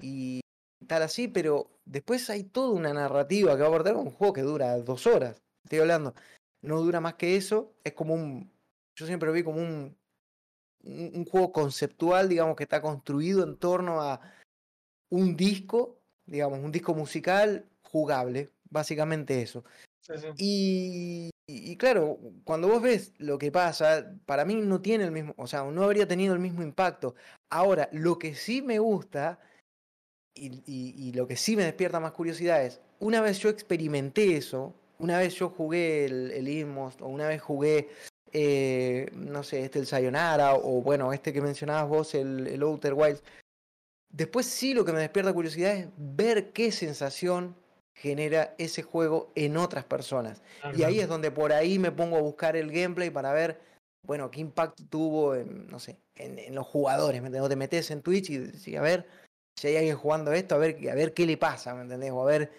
y 0.00 0.40
tal 0.86 1.02
así, 1.02 1.26
pero 1.26 1.70
después 1.84 2.30
hay 2.30 2.44
toda 2.44 2.70
una 2.70 2.92
narrativa 2.92 3.56
que 3.56 3.62
va 3.62 3.66
a 3.66 3.70
aportar 3.70 3.96
un 3.96 4.10
juego 4.10 4.32
que 4.32 4.42
dura 4.42 4.78
dos 4.78 5.06
horas. 5.06 5.42
Estoy 5.64 5.80
hablando, 5.80 6.14
no 6.62 6.80
dura 6.80 7.00
más 7.00 7.14
que 7.14 7.36
eso, 7.36 7.74
es 7.82 7.94
como 7.94 8.14
un 8.14 8.50
yo 8.98 9.06
siempre 9.06 9.28
lo 9.28 9.32
vi 9.32 9.44
como 9.44 9.60
un, 9.60 9.96
un, 10.82 11.12
un 11.14 11.24
juego 11.24 11.52
conceptual, 11.52 12.28
digamos, 12.28 12.56
que 12.56 12.64
está 12.64 12.82
construido 12.82 13.44
en 13.44 13.56
torno 13.56 14.02
a 14.02 14.20
un 15.08 15.36
disco, 15.36 16.00
digamos, 16.26 16.58
un 16.58 16.72
disco 16.72 16.94
musical 16.94 17.64
jugable, 17.80 18.50
básicamente 18.68 19.40
eso. 19.40 19.64
Sí, 20.00 20.12
sí. 20.18 20.26
Y, 20.36 21.30
y 21.50 21.76
claro, 21.78 22.18
cuando 22.44 22.68
vos 22.68 22.82
ves 22.82 23.14
lo 23.16 23.38
que 23.38 23.50
pasa, 23.50 24.12
para 24.26 24.44
mí 24.44 24.54
no 24.56 24.82
tiene 24.82 25.04
el 25.04 25.12
mismo, 25.12 25.32
o 25.38 25.46
sea, 25.46 25.64
no 25.64 25.82
habría 25.82 26.06
tenido 26.06 26.34
el 26.34 26.40
mismo 26.40 26.62
impacto. 26.62 27.14
Ahora, 27.48 27.88
lo 27.90 28.18
que 28.18 28.34
sí 28.34 28.60
me 28.60 28.78
gusta 28.78 29.40
y, 30.34 31.12
lo 31.14 31.26
que 31.26 31.36
sí 31.36 31.56
me 31.56 31.64
despierta 31.64 32.00
más 32.00 32.12
curiosidad 32.12 32.62
es, 32.62 32.82
una 33.00 33.22
vez 33.22 33.38
yo 33.38 33.48
experimenté 33.48 34.36
eso, 34.36 34.74
una 34.98 35.18
vez 35.18 35.34
yo 35.36 35.48
jugué 35.48 36.04
el, 36.04 36.32
el 36.32 36.48
Inmost, 36.48 37.00
o 37.00 37.06
una 37.06 37.28
vez 37.28 37.40
jugué, 37.40 37.88
eh, 38.32 39.08
no 39.14 39.42
sé, 39.42 39.64
este 39.64 39.78
el 39.78 39.86
Sayonara, 39.86 40.54
o 40.54 40.82
bueno, 40.82 41.14
este 41.14 41.32
que 41.32 41.40
mencionabas 41.40 41.88
vos, 41.88 42.14
el, 42.14 42.46
el 42.46 42.62
Outer 42.62 42.92
Wilds, 42.92 43.22
después 44.10 44.44
sí 44.44 44.74
lo 44.74 44.84
que 44.84 44.92
me 44.92 45.00
despierta 45.00 45.32
curiosidad 45.32 45.74
es 45.74 45.88
ver 45.96 46.52
qué 46.52 46.72
sensación 46.72 47.56
genera 48.00 48.54
ese 48.58 48.82
juego 48.82 49.32
en 49.34 49.56
otras 49.56 49.84
personas. 49.84 50.42
Y 50.74 50.84
ahí 50.84 51.00
es 51.00 51.08
donde 51.08 51.30
por 51.30 51.52
ahí 51.52 51.78
me 51.78 51.90
pongo 51.90 52.16
a 52.16 52.20
buscar 52.20 52.56
el 52.56 52.70
gameplay 52.70 53.10
para 53.10 53.32
ver, 53.32 53.60
bueno, 54.06 54.30
qué 54.30 54.40
impacto 54.40 54.84
tuvo 54.88 55.34
en, 55.34 55.66
no 55.66 55.80
sé, 55.80 55.98
en, 56.14 56.38
en 56.38 56.54
los 56.54 56.66
jugadores, 56.66 57.20
¿me 57.20 57.26
entendés? 57.26 57.50
Te 57.50 57.56
metes 57.56 57.90
en 57.90 58.02
Twitch 58.02 58.30
y 58.30 58.38
decís, 58.38 58.76
a 58.76 58.82
ver, 58.82 59.06
si 59.58 59.68
hay 59.68 59.76
alguien 59.76 59.96
jugando 59.96 60.32
esto, 60.32 60.54
a 60.54 60.58
ver, 60.58 60.76
a 60.88 60.94
ver 60.94 61.12
qué 61.12 61.26
le 61.26 61.36
pasa, 61.36 61.74
¿me 61.74 61.82
entendés? 61.82 62.12
O 62.12 62.22
a 62.22 62.26
ver 62.26 62.52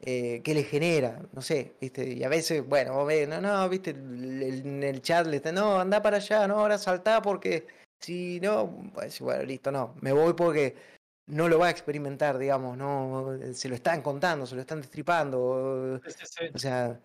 eh, 0.00 0.40
qué 0.42 0.54
le 0.54 0.64
genera, 0.64 1.22
no 1.32 1.42
sé, 1.42 1.74
¿viste? 1.80 2.08
Y 2.08 2.24
a 2.24 2.28
veces, 2.28 2.66
bueno, 2.66 2.94
vos 2.94 3.06
ves, 3.06 3.28
no, 3.28 3.40
no, 3.40 3.68
¿viste? 3.68 3.90
En 3.90 4.82
el 4.82 5.02
chat 5.02 5.26
le 5.26 5.36
está, 5.36 5.52
no, 5.52 5.78
anda 5.78 6.02
para 6.02 6.16
allá, 6.16 6.48
no, 6.48 6.58
ahora 6.58 6.78
saltá 6.78 7.22
porque 7.22 7.66
si 8.00 8.40
no, 8.40 8.90
pues 8.92 9.20
bueno, 9.20 9.44
listo, 9.44 9.70
no, 9.70 9.94
me 10.00 10.12
voy 10.12 10.32
porque 10.34 10.74
no 11.30 11.48
lo 11.48 11.58
va 11.58 11.66
a 11.68 11.70
experimentar, 11.70 12.38
digamos, 12.38 12.76
no, 12.76 13.38
se 13.54 13.68
lo 13.68 13.74
están 13.74 14.02
contando, 14.02 14.46
se 14.46 14.54
lo 14.54 14.60
están 14.60 14.80
destripando, 14.80 16.00
Sí, 16.06 16.10
sí, 16.18 16.26
sí. 16.26 16.44
o 16.54 16.58
sea, 16.58 17.00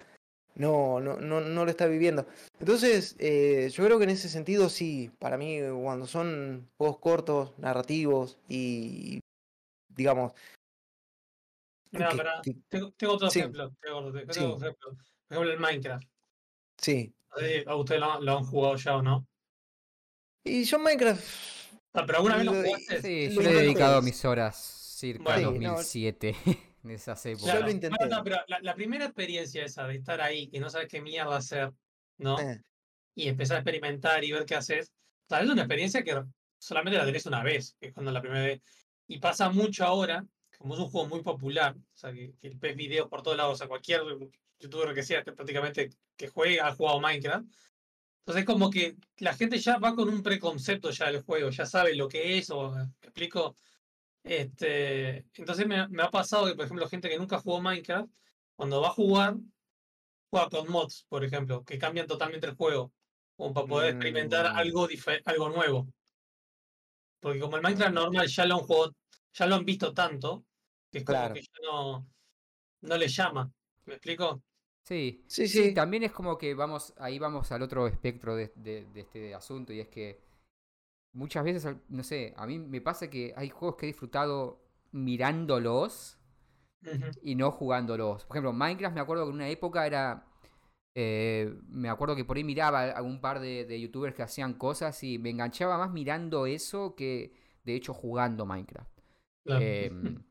no, 0.56 1.00
no, 1.00 1.18
no, 1.18 1.42
no 1.42 1.66
lo 1.66 1.72
está 1.72 1.86
viviendo. 1.86 2.26
Entonces, 2.60 3.16
eh, 3.20 3.70
yo 3.72 3.86
creo 3.86 3.98
que 3.98 4.06
en 4.06 4.10
ese 4.12 4.30
sentido 4.30 4.70
sí, 4.70 5.12
para 5.20 5.38
mí 5.38 5.60
cuando 5.82 6.08
son 6.08 6.70
juegos 6.78 7.00
cortos, 7.00 7.58
narrativos 7.60 8.38
y, 8.48 9.20
digamos, 9.90 10.34
Mira, 11.92 12.42
que- 12.44 12.56
tengo, 12.68 12.92
tengo 12.98 13.14
otro 13.14 13.30
Sí. 13.30 13.40
ejemplo. 13.40 13.72
Tengo, 13.82 13.98
otro- 14.00 14.12
tengo 14.12 14.34
Sí. 14.34 14.40
otro 14.44 14.58
ejemplo. 14.58 14.90
Por 15.28 15.38
ejemplo, 15.38 15.54
el 15.54 15.60
Minecraft. 15.60 16.08
sí. 16.78 17.14
A 17.68 17.76
ustedes 17.76 18.00
lo, 18.00 18.22
lo 18.22 18.38
han 18.38 18.44
jugado 18.46 18.76
ya 18.78 18.98
o 18.98 19.02
no. 19.02 19.26
Y 20.46 20.64
yo 20.64 20.78
Minecraft, 20.80 21.24
Ah, 21.96 22.04
pero 22.06 22.18
alguna 22.18 22.36
vez 22.38 22.46
lo 22.46 22.54
jugaste. 22.54 23.02
Sí, 23.02 23.34
yo 23.34 23.42
le 23.42 23.50
he 23.52 23.54
dedicado 23.54 24.02
mis 24.02 24.24
horas 24.26 24.58
circa 24.58 25.24
Bueno. 25.24 25.52
Sí, 25.54 25.60
no. 25.60 25.72
2007, 25.72 26.36
en 26.84 26.92
esas 26.92 27.24
Yo 27.24 27.30
épocas. 27.32 27.62
lo 27.62 27.70
intenté. 27.72 27.98
Bueno, 27.98 28.18
no, 28.18 28.24
pero 28.24 28.38
la, 28.48 28.60
la 28.62 28.76
primera 28.76 29.06
experiencia 29.06 29.64
esa 29.66 29.88
de 29.88 29.96
estar 29.96 30.22
ahí 30.22 30.50
y 30.52 30.60
no 30.60 30.70
sabes 30.70 30.88
qué 30.88 31.02
mierda 31.02 31.38
hacer, 31.38 31.72
¿no? 32.18 32.40
eh, 32.40 32.62
Y 33.16 33.28
empezar 33.28 33.58
a 33.58 33.60
experimentar 33.62 34.24
y 34.24 34.32
ver 34.32 34.46
qué 34.46 34.56
haces. 34.56 34.92
O 35.26 35.30
sea, 35.30 35.42
es 35.42 35.50
una 35.50 35.62
experiencia 35.64 36.04
que 36.04 36.22
solamente 36.58 36.98
la 36.98 37.06
tenés 37.06 37.26
una 37.26 37.44
vez, 37.44 37.76
que 37.80 37.88
es 37.88 37.94
cuando 37.94 38.12
la 38.12 38.22
primera 38.22 38.44
vez. 38.44 38.62
Y 39.08 39.20
pasa 39.20 39.50
mucho 39.50 39.86
ahora, 39.86 40.26
como 40.58 40.74
es 40.76 40.80
un 40.80 40.88
juego 40.90 41.08
muy 41.08 41.22
popular, 41.22 41.76
o 41.78 41.98
sea, 41.98 42.12
que, 42.14 42.34
que 42.42 42.50
ves 42.56 42.76
videos 42.76 43.08
por 43.08 43.22
todos 43.22 43.38
lados, 43.38 43.54
o 43.54 43.58
sea, 43.58 43.68
cualquier 43.68 44.02
youtuber 44.60 44.94
que 44.94 45.04
sea, 45.04 45.24
que 45.24 45.32
prácticamente 45.34 45.90
que 46.16 46.28
juegue, 46.28 46.60
ha 46.62 46.74
jugado 46.74 47.00
Minecraft. 47.02 47.46
Entonces 48.26 48.42
es 48.42 48.46
como 48.48 48.72
que 48.72 48.96
la 49.20 49.36
gente 49.36 49.60
ya 49.60 49.78
va 49.78 49.94
con 49.96 50.10
un 50.10 50.24
preconcepto 50.24 50.90
ya 50.90 51.12
del 51.12 51.22
juego, 51.24 51.52
ya 51.52 51.66
sabe 51.68 51.96
lo 51.96 52.08
que 52.08 52.38
es, 52.40 52.50
o 52.50 52.72
¿me 52.72 52.84
explico. 53.04 53.56
Este, 54.24 55.28
entonces 55.36 55.68
me, 55.68 55.78
ha- 55.80 55.88
me 55.90 56.04
ha 56.04 56.12
pasado 56.12 56.48
que, 56.48 56.56
por 56.56 56.66
ejemplo, 56.66 56.90
gente 56.90 57.10
que 57.10 57.20
nunca 57.20 57.40
jugó 57.40 57.62
Minecraft, 57.62 58.12
cuando 58.56 58.82
va 58.82 58.90
a 58.90 58.92
jugar, 58.92 59.36
juega 60.32 60.50
con 60.50 60.72
mods, 60.72 61.06
por 61.10 61.24
ejemplo, 61.26 61.64
que 61.66 61.78
cambian 61.80 62.08
totalmente 62.08 62.48
el 62.48 62.56
juego, 62.56 62.94
como 63.38 63.54
para 63.54 63.68
poder 63.68 63.90
experimentar 63.92 64.54
Mm. 64.54 64.58
algo, 64.58 64.88
algo 65.26 65.50
nuevo. 65.50 65.88
Porque 67.20 67.40
como 67.40 67.58
el 67.58 67.64
Minecraft 67.64 67.94
normal 67.94 68.28
ya 68.28 68.46
lo 68.46 68.56
han 68.56 68.62
jugado, 68.62 68.96
ya 69.34 69.48
lo 69.48 69.56
han 69.56 69.66
visto 69.66 69.94
tanto, 69.94 70.46
que 70.92 71.00
es 71.00 71.06
como 71.06 71.18
Claro. 71.20 71.34
que 71.34 71.42
ya 71.42 71.60
no, 71.64 72.08
no 72.82 72.98
les 72.98 73.16
llama. 73.16 73.52
¿Me 73.86 73.96
explico? 73.96 74.44
Sí, 74.86 75.26
Sí, 75.28 75.48
sí, 75.48 75.50
sí. 75.50 75.74
también 75.74 76.04
es 76.04 76.12
como 76.12 76.38
que 76.38 76.54
vamos, 76.54 76.94
ahí 76.98 77.20
vamos 77.20 77.52
al 77.52 77.64
otro 77.64 77.88
espectro 77.88 78.36
de, 78.36 78.52
de- 78.56 78.86
de 78.94 79.02
este 79.02 79.34
asunto 79.36 79.74
y 79.74 79.80
es 79.80 79.88
que 79.90 80.22
muchas 81.14 81.44
veces, 81.46 81.76
no 81.90 82.04
sé, 82.04 82.34
a 82.38 82.48
mí 82.48 82.60
me 82.60 82.82
pasa 82.82 83.10
que 83.10 83.34
hay 83.38 83.50
juegos 83.50 83.78
que 83.78 83.88
he 83.88 83.90
disfrutado 83.90 84.62
mirándolos 84.92 86.20
y 87.22 87.36
no 87.36 87.52
jugándolos. 87.52 88.26
Por 88.26 88.36
ejemplo, 88.38 88.54
Minecraft 88.54 88.96
me 88.96 89.02
acuerdo 89.02 89.24
que 89.26 89.30
en 89.30 89.36
una 89.36 89.50
época 89.50 89.86
era... 89.88 90.26
eh, 90.96 91.56
me 91.70 91.90
acuerdo 91.90 92.16
que 92.16 92.26
por 92.26 92.38
ahí 92.38 92.44
miraba 92.44 92.92
a 92.92 93.04
un 93.04 93.22
par 93.22 93.40
de, 93.42 93.66
de 93.66 93.82
youtubers 93.82 94.16
que 94.16 94.24
hacían 94.24 94.56
cosas 94.56 95.04
y 95.04 95.20
me 95.20 95.32
enganchaba 95.32 95.78
más 95.78 95.92
mirando 95.92 96.46
eso 96.48 96.96
que 96.96 97.34
de 97.66 97.76
hecho 97.76 97.94
jugando 97.94 98.46
Minecraft. 98.48 98.92
Claro. 99.44 99.70
Em, 99.70 100.24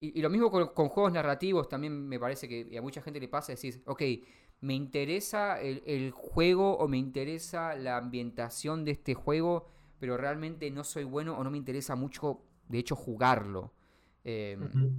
y, 0.00 0.18
y 0.18 0.22
lo 0.22 0.30
mismo 0.30 0.50
con, 0.50 0.68
con 0.68 0.88
juegos 0.88 1.12
narrativos, 1.12 1.68
también 1.68 2.08
me 2.08 2.18
parece 2.18 2.48
que 2.48 2.76
a 2.78 2.82
mucha 2.82 3.02
gente 3.02 3.20
le 3.20 3.28
pasa 3.28 3.52
decir, 3.52 3.82
ok, 3.86 4.02
me 4.60 4.74
interesa 4.74 5.60
el, 5.60 5.82
el 5.86 6.10
juego 6.10 6.76
o 6.78 6.88
me 6.88 6.98
interesa 6.98 7.74
la 7.74 7.96
ambientación 7.98 8.84
de 8.84 8.92
este 8.92 9.14
juego, 9.14 9.68
pero 9.98 10.16
realmente 10.16 10.70
no 10.70 10.84
soy 10.84 11.04
bueno 11.04 11.36
o 11.38 11.44
no 11.44 11.50
me 11.50 11.58
interesa 11.58 11.94
mucho, 11.96 12.42
de 12.68 12.78
hecho, 12.78 12.96
jugarlo. 12.96 13.72
Em, 14.24 14.90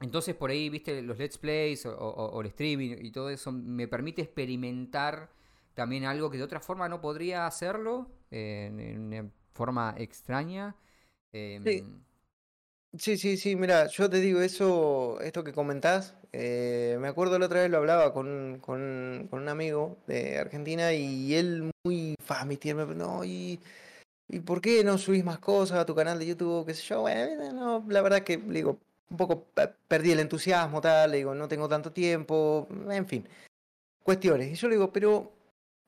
entonces 0.00 0.34
por 0.36 0.50
ahí, 0.50 0.68
viste, 0.70 1.02
los 1.02 1.18
let's 1.18 1.38
plays 1.38 1.84
o, 1.86 1.96
o- 1.98 2.30
o 2.36 2.40
el 2.40 2.46
streaming 2.48 2.96
y 3.00 3.10
todo 3.10 3.30
eso 3.30 3.50
me 3.52 3.88
permite 3.88 4.22
experimentar 4.22 5.30
también 5.74 6.04
algo 6.04 6.30
que 6.30 6.38
de 6.38 6.44
otra 6.44 6.60
forma 6.60 6.88
no 6.88 7.00
podría 7.00 7.46
hacerlo, 7.46 8.10
eh, 8.30 8.66
en, 8.70 8.80
en 8.80 9.00
una 9.00 9.30
forma 9.54 9.94
extraña. 9.98 10.76
Em, 11.32 11.62
Sí, 11.64 11.82
sí, 13.18 13.36
sí, 13.36 13.54
mira, 13.56 13.86
yo 13.88 14.08
te 14.08 14.18
digo 14.20 14.40
eso, 14.40 15.20
esto 15.20 15.44
que 15.44 15.52
comentás, 15.52 16.14
eh, 16.32 16.96
me 17.00 17.08
acuerdo 17.08 17.38
la 17.38 17.46
otra 17.46 17.60
vez 17.60 17.70
lo 17.70 17.78
hablaba 17.78 18.12
con, 18.14 18.58
con, 18.60 19.28
un 19.30 19.48
amigo 19.48 19.98
de 20.06 20.38
Argentina 20.38 20.92
y 20.92 21.34
él 21.34 21.70
muy 21.84 22.14
él 22.70 22.74
me 22.74 22.86
no, 22.94 23.24
y, 23.24 23.60
¿y 24.28 24.40
por 24.40 24.60
qué 24.60 24.84
no 24.84 24.98
subís 24.98 25.24
más 25.24 25.38
cosas 25.38 25.78
a 25.78 25.86
tu 25.86 25.94
canal 25.94 26.18
de 26.18 26.26
YouTube? 26.26 26.66
qué 26.66 26.74
sé 26.74 26.82
yo, 26.84 27.02
bueno, 27.02 27.52
no, 27.52 27.84
la 27.88 28.02
verdad 28.02 28.22
que, 28.22 28.38
digo, 28.38 28.78
un 29.10 29.16
poco 29.16 29.44
pe- 29.44 29.70
perdí 29.88 30.12
el 30.12 30.20
entusiasmo, 30.20 30.80
tal, 30.80 31.12
digo, 31.12 31.34
no 31.34 31.48
tengo 31.48 31.68
tanto 31.68 31.92
tiempo, 31.92 32.68
en 32.90 33.06
fin, 33.06 33.28
cuestiones. 34.02 34.52
Y 34.52 34.54
yo 34.56 34.68
le 34.68 34.76
digo, 34.76 34.92
pero, 34.92 35.32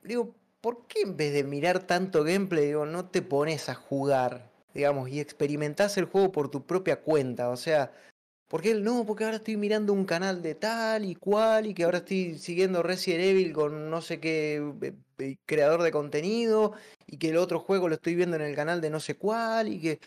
digo, 0.03 0.35
¿por 0.61 0.87
qué 0.87 1.03
en 1.03 1.17
vez 1.17 1.33
de 1.33 1.45
mirar 1.45 1.81
tanto 1.87 2.25
gameplay, 2.25 2.67
digo, 2.67 2.87
no 2.87 3.07
te 3.09 3.23
pones 3.23 3.69
a 3.69 3.75
jugar, 3.75 4.50
digamos, 4.75 5.09
y 5.11 5.21
experimentás 5.21 5.97
el 5.99 6.05
juego 6.07 6.33
por 6.33 6.51
tu 6.51 6.67
propia 6.67 7.01
cuenta? 7.03 7.51
O 7.51 7.57
sea, 7.57 7.93
¿por 8.49 8.63
qué 8.63 8.73
él 8.73 8.85
no? 8.85 9.07
Porque 9.07 9.25
ahora 9.25 9.37
estoy 9.39 9.57
mirando 9.57 9.93
un 9.93 10.05
canal 10.05 10.43
de 10.43 10.55
tal 10.55 11.05
y 11.05 11.15
cual, 11.15 11.67
y 11.67 11.75
que 11.75 11.85
ahora 11.85 11.99
estoy 11.99 12.39
siguiendo 12.39 12.83
Resident 12.83 13.23
Evil 13.25 13.53
con 13.53 13.91
no 13.91 14.01
sé 14.03 14.21
qué 14.21 14.57
eh, 14.83 14.95
eh, 15.19 15.37
creador 15.47 15.83
de 15.83 15.93
contenido, 15.93 16.73
y 17.07 17.19
que 17.19 17.31
el 17.31 17.37
otro 17.39 17.61
juego 17.61 17.89
lo 17.89 17.95
estoy 17.97 18.15
viendo 18.17 18.37
en 18.37 18.43
el 18.43 18.55
canal 18.57 18.81
de 18.81 18.91
no 18.91 19.01
sé 19.01 19.17
cuál, 19.17 19.69
y 19.69 19.81
que, 19.81 20.01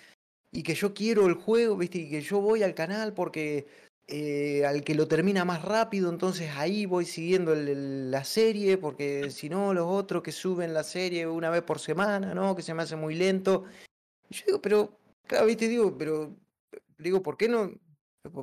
y 0.51 0.63
que 0.63 0.75
yo 0.75 0.93
quiero 0.93 1.25
el 1.27 1.33
juego, 1.35 1.77
¿viste? 1.77 1.99
Y 1.99 2.09
que 2.09 2.21
yo 2.21 2.41
voy 2.41 2.63
al 2.63 2.75
canal 2.75 3.13
porque 3.13 3.67
eh, 4.07 4.65
al 4.65 4.83
que 4.83 4.95
lo 4.95 5.07
termina 5.07 5.45
más 5.45 5.63
rápido, 5.63 6.09
entonces 6.09 6.51
ahí 6.57 6.85
voy 6.85 7.05
siguiendo 7.05 7.53
el- 7.53 8.11
la 8.11 8.23
serie, 8.25 8.77
porque 8.77 9.29
si 9.31 9.49
no, 9.49 9.73
los 9.73 9.87
otros 9.87 10.21
que 10.23 10.31
suben 10.33 10.73
la 10.73 10.83
serie 10.83 11.25
una 11.27 11.49
vez 11.49 11.63
por 11.63 11.79
semana, 11.79 12.33
¿no? 12.35 12.55
Que 12.55 12.61
se 12.61 12.73
me 12.73 12.83
hace 12.83 12.95
muy 12.97 13.15
lento. 13.15 13.63
Y 14.33 14.37
yo 14.37 14.43
digo, 14.47 14.61
pero, 14.61 14.97
claro, 15.27 15.45
viste, 15.45 15.67
digo, 15.67 15.95
pero, 15.95 16.35
digo, 16.97 17.21
¿por 17.21 17.37
qué 17.37 17.47
no, 17.47 17.71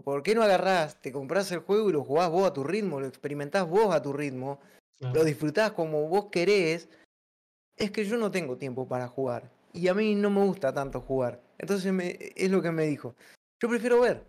por 0.04 0.22
qué 0.22 0.36
no 0.36 0.42
agarrás, 0.42 1.00
te 1.00 1.10
comprás 1.10 1.50
el 1.50 1.60
juego 1.60 1.90
y 1.90 1.92
lo 1.92 2.04
jugás 2.04 2.30
vos 2.30 2.46
a 2.46 2.52
tu 2.52 2.62
ritmo, 2.62 3.00
lo 3.00 3.08
experimentás 3.08 3.68
vos 3.68 3.92
a 3.92 4.00
tu 4.00 4.12
ritmo, 4.12 4.60
Claro. 4.98 5.14
lo 5.14 5.24
disfrutás 5.24 5.72
como 5.72 6.08
vos 6.08 6.26
querés? 6.30 6.88
Es 7.76 7.90
que 7.90 8.04
yo 8.04 8.18
no 8.18 8.30
tengo 8.30 8.56
tiempo 8.56 8.86
para 8.86 9.08
jugar. 9.08 9.50
Y 9.72 9.88
a 9.88 9.94
mí 9.94 10.14
no 10.14 10.30
me 10.30 10.44
gusta 10.44 10.72
tanto 10.72 11.00
jugar. 11.00 11.40
Entonces 11.58 11.92
me- 11.92 12.18
es 12.36 12.50
lo 12.50 12.60
que 12.60 12.70
me 12.70 12.84
dijo. 12.86 13.16
Yo 13.60 13.68
prefiero 13.68 14.00
ver. 14.00 14.22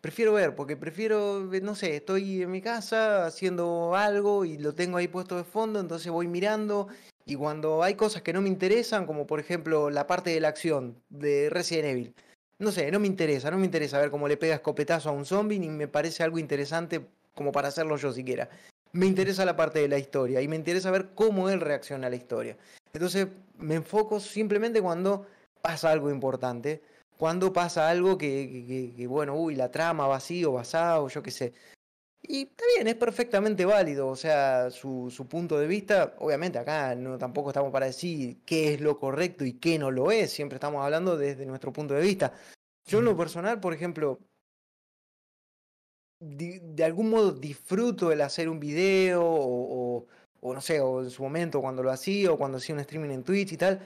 Prefiero 0.00 0.32
ver, 0.32 0.54
porque 0.54 0.76
prefiero, 0.76 1.48
no 1.62 1.74
sé, 1.74 1.96
estoy 1.96 2.42
en 2.42 2.50
mi 2.50 2.60
casa 2.60 3.26
haciendo 3.26 3.94
algo 3.94 4.44
y 4.44 4.58
lo 4.58 4.74
tengo 4.74 4.96
ahí 4.98 5.08
puesto 5.08 5.36
de 5.36 5.44
fondo, 5.44 5.78
entonces 5.80 6.10
voy 6.12 6.26
mirando 6.26 6.88
y 7.26 7.36
cuando 7.36 7.82
hay 7.82 7.94
cosas 7.94 8.22
que 8.22 8.32
no 8.32 8.42
me 8.42 8.48
interesan, 8.48 9.06
como 9.06 9.26
por 9.26 9.40
ejemplo 9.40 9.90
la 9.90 10.06
parte 10.06 10.30
de 10.30 10.40
la 10.40 10.48
acción 10.48 10.96
de 11.08 11.48
Resident 11.50 11.86
Evil, 11.88 12.14
no 12.58 12.70
sé, 12.70 12.90
no 12.90 13.00
me 13.00 13.06
interesa, 13.06 13.50
no 13.50 13.58
me 13.58 13.64
interesa 13.64 13.98
ver 13.98 14.10
cómo 14.10 14.28
le 14.28 14.36
pega 14.36 14.54
escopetazo 14.54 15.08
a 15.08 15.12
un 15.12 15.24
zombie, 15.24 15.58
ni 15.58 15.68
me 15.68 15.88
parece 15.88 16.22
algo 16.22 16.38
interesante 16.38 17.06
como 17.34 17.50
para 17.52 17.68
hacerlo 17.68 17.96
yo 17.96 18.12
siquiera. 18.12 18.48
Me 18.92 19.06
interesa 19.06 19.44
la 19.44 19.56
parte 19.56 19.80
de 19.80 19.88
la 19.88 19.98
historia 19.98 20.40
y 20.40 20.46
me 20.46 20.54
interesa 20.54 20.90
ver 20.90 21.10
cómo 21.14 21.48
él 21.50 21.60
reacciona 21.60 22.06
a 22.06 22.10
la 22.10 22.16
historia. 22.16 22.56
Entonces 22.92 23.26
me 23.58 23.74
enfoco 23.74 24.20
simplemente 24.20 24.80
cuando 24.80 25.26
pasa 25.62 25.90
algo 25.90 26.10
importante, 26.10 26.80
cuando 27.16 27.52
pasa 27.52 27.88
algo 27.88 28.16
que, 28.18 28.64
que- 28.68 28.94
que- 28.96 29.06
bueno, 29.08 29.34
uy, 29.34 29.56
la 29.56 29.70
trama 29.70 30.06
va 30.06 30.16
así 30.16 30.44
o 30.44 30.52
va 30.52 30.60
asá, 30.60 31.00
o 31.00 31.08
yo 31.08 31.22
qué 31.22 31.30
sé. 31.32 31.52
Y 32.26 32.42
está 32.44 32.64
bien, 32.74 32.88
es 32.88 32.94
perfectamente 32.94 33.66
válido, 33.66 34.08
o 34.08 34.16
sea, 34.16 34.70
su, 34.70 35.10
su 35.14 35.26
punto 35.28 35.58
de 35.58 35.66
vista, 35.66 36.14
obviamente 36.20 36.58
acá 36.58 36.94
no 36.94 37.18
tampoco 37.18 37.50
estamos 37.50 37.70
para 37.70 37.84
decir 37.86 38.38
qué 38.46 38.72
es 38.72 38.80
lo 38.80 38.98
correcto 38.98 39.44
y 39.44 39.52
qué 39.54 39.78
no 39.78 39.90
lo 39.90 40.10
es, 40.10 40.32
siempre 40.32 40.56
estamos 40.56 40.82
hablando 40.82 41.18
desde 41.18 41.44
nuestro 41.44 41.70
punto 41.70 41.92
de 41.92 42.00
vista. 42.00 42.32
Yo 42.86 43.00
en 43.00 43.04
lo 43.04 43.16
personal, 43.16 43.60
por 43.60 43.74
ejemplo, 43.74 44.20
de 46.20 46.84
algún 46.84 47.10
modo 47.10 47.32
disfruto 47.32 48.10
el 48.10 48.22
hacer 48.22 48.48
un 48.48 48.58
video 48.58 49.22
o, 49.22 49.98
o- 49.98 50.06
o 50.40 50.54
no 50.54 50.60
sé, 50.60 50.80
o 50.80 51.02
en 51.02 51.10
su 51.10 51.22
momento 51.22 51.60
cuando 51.60 51.82
lo 51.82 51.90
hacía 51.90 52.32
o 52.32 52.38
cuando 52.38 52.58
hacía 52.58 52.74
un 52.74 52.80
streaming 52.80 53.10
en 53.10 53.22
Twitch 53.24 53.52
y 53.52 53.56
tal, 53.58 53.80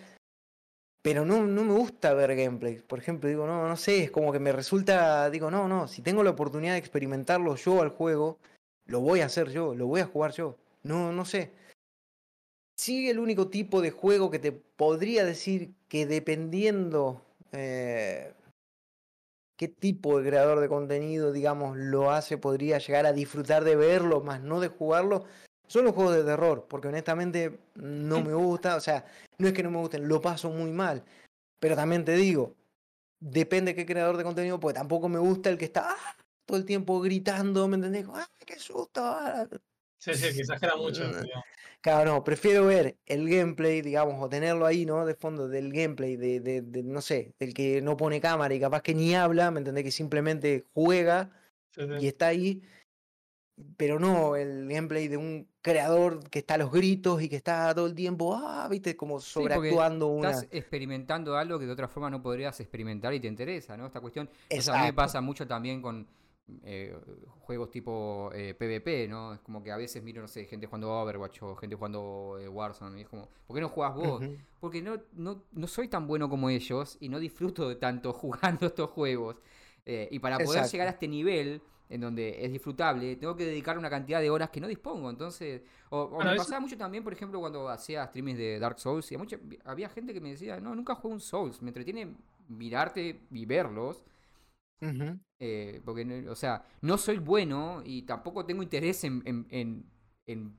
pero 1.03 1.25
no, 1.25 1.47
no 1.47 1.65
me 1.65 1.75
gusta 1.75 2.15
ver 2.15 2.35
gameplays. 2.37 2.83
Por 2.83 2.99
ejemplo, 2.99 3.29
digo, 3.29 3.47
no, 3.47 3.69
no 3.69 3.77
sé, 3.77 4.05
es 4.05 4.11
como 4.11 4.33
que 4.33 4.41
me 4.41 4.53
resulta, 4.53 5.31
digo, 5.31 5.51
no, 5.51 5.69
no, 5.69 5.89
si 5.89 6.03
tengo 6.03 6.23
la 6.23 6.31
oportunidad 6.31 6.73
de 6.73 6.79
experimentarlo 6.79 7.57
yo 7.57 7.83
al 7.83 7.91
juego, 7.91 8.39
lo 8.87 9.01
voy 9.01 9.21
a 9.21 9.27
hacer 9.27 9.51
yo, 9.51 9.75
lo 9.75 9.87
voy 9.87 10.01
a 10.01 10.07
jugar 10.07 10.33
yo. 10.33 10.57
No, 10.83 11.13
no 11.13 11.25
sé. 11.25 11.53
Sí, 12.77 13.11
el 13.11 13.19
único 13.19 13.49
tipo 13.49 13.83
de 13.83 13.91
juego 13.91 14.31
que 14.31 14.39
te 14.39 14.53
podría 14.53 15.25
decir 15.25 15.75
que 15.89 16.07
dependiendo 16.07 17.23
eh, 17.53 18.33
qué 19.57 19.69
tipo 19.69 20.19
de 20.19 20.29
creador 20.29 20.61
de 20.61 20.69
contenido, 20.69 21.33
digamos, 21.33 21.77
lo 21.77 22.13
hace, 22.13 22.39
podría 22.39 22.79
llegar 22.79 23.05
a 23.07 23.13
disfrutar 23.13 23.65
de 23.65 23.77
verlo, 23.77 24.21
más 24.21 24.41
no 24.41 24.61
de 24.61 24.69
jugarlo, 24.69 25.25
son 25.69 25.85
los 25.85 25.95
juegos 25.95 26.17
de 26.17 26.25
terror, 26.25 26.67
porque 26.69 26.89
honestamente 26.89 27.59
no 27.77 28.23
me 28.23 28.35
gusta, 28.35 28.77
o 28.77 28.81
sea, 28.81 29.07
no 29.39 29.49
es 29.49 29.55
que 29.55 29.63
no 29.63 29.71
me 29.71 29.79
gusten, 29.79 30.09
lo 30.09 30.21
paso 30.21 30.51
muy 30.51 30.73
mal. 30.73 31.05
Pero 31.61 31.77
también 31.77 32.05
te 32.05 32.17
digo, 32.17 32.55
depende 33.21 33.75
qué 33.75 33.87
creador 33.87 34.17
de 34.17 34.25
contenido, 34.25 34.59
porque 34.59 34.79
tampoco 34.79 35.09
me 35.09 35.19
gusta 35.19 35.51
el 35.51 35.59
que 35.59 35.67
está 35.67 35.91
ah, 35.91 36.17
todo 36.45 36.59
el 36.59 36.65
tiempo 36.65 37.01
gritando, 37.01 37.69
¿me 37.69 37.77
entendés? 37.77 38.07
¡Ah, 38.13 38.29
qué 38.45 38.59
susto! 38.59 39.01
ah". 39.05 39.47
Sí, 40.01 40.15
sí, 40.15 40.33
que 40.35 40.41
exagera 40.41 40.77
mucho. 40.77 41.05
Mm. 41.05 41.27
Claro, 41.81 42.13
no, 42.13 42.25
prefiero 42.25 42.67
ver 42.67 42.97
el 43.07 43.29
gameplay, 43.29 43.83
digamos, 43.83 44.23
o 44.23 44.29
tenerlo 44.29 44.67
ahí, 44.67 44.85
¿no? 44.85 45.05
De 45.05 45.15
fondo 45.15 45.49
del 45.49 45.73
gameplay, 45.73 46.17
de, 46.17 46.41
de, 46.41 46.63
de, 46.63 46.83
no 46.83 47.01
sé, 47.01 47.35
del 47.39 47.55
que 47.55 47.81
no 47.83 47.97
pone 47.97 48.21
cámara 48.21 48.55
y 48.55 48.61
capaz 48.61 48.83
que 48.83 48.95
ni 48.95 49.15
habla, 49.15 49.51
¿me 49.51 49.59
entendés? 49.59 49.85
Que 49.85 49.91
simplemente 49.91 50.65
juega 50.75 51.31
Sí, 51.71 51.83
sí. 51.83 52.05
y 52.05 52.09
está 52.09 52.29
ahí, 52.29 52.63
pero 53.77 53.99
no 53.99 54.37
el 54.37 54.69
gameplay 54.69 55.09
de 55.09 55.17
un 55.17 55.49
creador 55.63 56.29
que 56.31 56.41
está 56.41 56.55
a 56.55 56.59
los 56.59 56.71
gritos 56.71 57.23
y 57.23 57.29
que 57.29 57.37
está 57.37 57.75
todo 57.75 57.87
el 57.87 57.95
tiempo, 57.95 58.35
ah, 58.35 58.69
viste, 58.71 58.97
como 58.97 59.21
Sí, 59.21 59.31
sobreactuando 59.33 60.09
una. 60.09 60.31
Estás 60.31 60.49
experimentando 60.51 61.37
algo 61.37 61.59
que 61.59 61.67
de 61.67 61.73
otra 61.73 61.89
forma 61.89 62.11
no 62.11 62.23
podrías 62.23 62.59
experimentar 62.61 63.13
y 63.15 63.21
te 63.21 63.29
interesa, 63.29 63.77
¿no? 63.77 63.87
Esta 63.87 64.01
cuestión. 64.01 64.29
O 64.57 64.61
sea, 64.61 64.75
a 64.75 64.79
mí 64.79 64.87
me 64.87 64.93
pasa 64.93 65.21
mucho 65.21 65.47
también 65.47 65.83
con 65.83 66.07
eh, 66.65 66.97
juegos 67.41 67.71
tipo 67.71 68.31
eh, 68.33 68.55
PvP, 68.55 69.09
¿no? 69.09 69.35
Es 69.35 69.41
como 69.41 69.63
que 69.63 69.71
a 69.71 69.77
veces 69.77 70.03
miro, 70.03 70.23
no 70.23 70.29
sé, 70.29 70.45
gente 70.45 70.67
jugando 70.67 70.91
Overwatch 70.91 71.43
o 71.43 71.57
gente 71.57 71.77
jugando 71.77 72.39
eh, 72.41 72.49
Warzone. 72.49 72.99
Y 72.99 73.03
es 73.03 73.09
como, 73.09 73.29
¿por 73.47 73.55
qué 73.55 73.61
no 73.61 73.69
jugás 73.69 73.95
vos? 73.95 74.23
Porque 74.61 74.81
no, 74.83 74.99
no, 75.13 75.45
no 75.53 75.67
soy 75.67 75.89
tan 75.89 76.07
bueno 76.07 76.29
como 76.29 76.51
ellos 76.51 76.97
y 77.01 77.09
no 77.09 77.19
disfruto 77.19 77.69
de 77.69 77.77
tanto 77.77 78.13
jugando 78.15 78.67
estos 78.67 78.91
juegos. 78.91 79.37
Eh, 79.85 80.09
y 80.11 80.19
para 80.19 80.37
poder 80.37 80.59
Exacto. 80.59 80.73
llegar 80.73 80.89
a 80.89 80.91
este 80.91 81.09
nivel 81.09 81.63
en 81.91 82.01
donde 82.01 82.45
es 82.45 82.53
disfrutable, 82.53 83.17
tengo 83.17 83.35
que 83.37 83.45
dedicar 83.47 83.79
una 83.79 83.89
cantidad 83.91 84.21
de 84.21 84.31
horas 84.31 84.51
que 84.51 84.61
no 84.61 84.67
dispongo. 84.69 85.09
Entonces, 85.11 85.63
o, 85.91 86.01
o 86.03 86.09
Bueno, 86.09 86.31
me 86.31 86.37
eso- 86.37 86.45
pasaba 86.45 86.61
mucho 86.61 86.77
también, 86.77 87.03
por 87.05 87.13
ejemplo, 87.13 87.41
cuando 87.41 87.69
hacía 87.69 88.07
streamings 88.07 88.39
de 88.39 88.59
Dark 88.59 88.79
Souls, 88.79 89.11
y 89.11 89.15
a 89.15 89.19
mucha- 89.19 89.39
había 89.65 89.89
gente 89.89 90.13
que 90.13 90.21
me 90.21 90.31
decía, 90.31 90.61
no, 90.61 90.75
nunca 90.75 90.95
jugué 90.95 91.15
un 91.15 91.21
Souls, 91.21 91.63
me 91.63 91.69
entretiene 91.69 92.15
mirarte 92.49 93.21
y 93.31 93.47
verlos. 93.47 94.03
Eh, 95.41 95.81
porque, 95.85 96.27
o 96.29 96.35
sea, 96.35 96.65
no 96.83 96.99
soy 96.99 97.19
bueno 97.19 97.83
y 97.85 98.03
tampoco 98.03 98.45
tengo 98.45 98.63
interés 98.63 99.03
en, 99.05 99.23
en, 99.25 99.47
en- 99.51 99.85
en, 100.27 100.57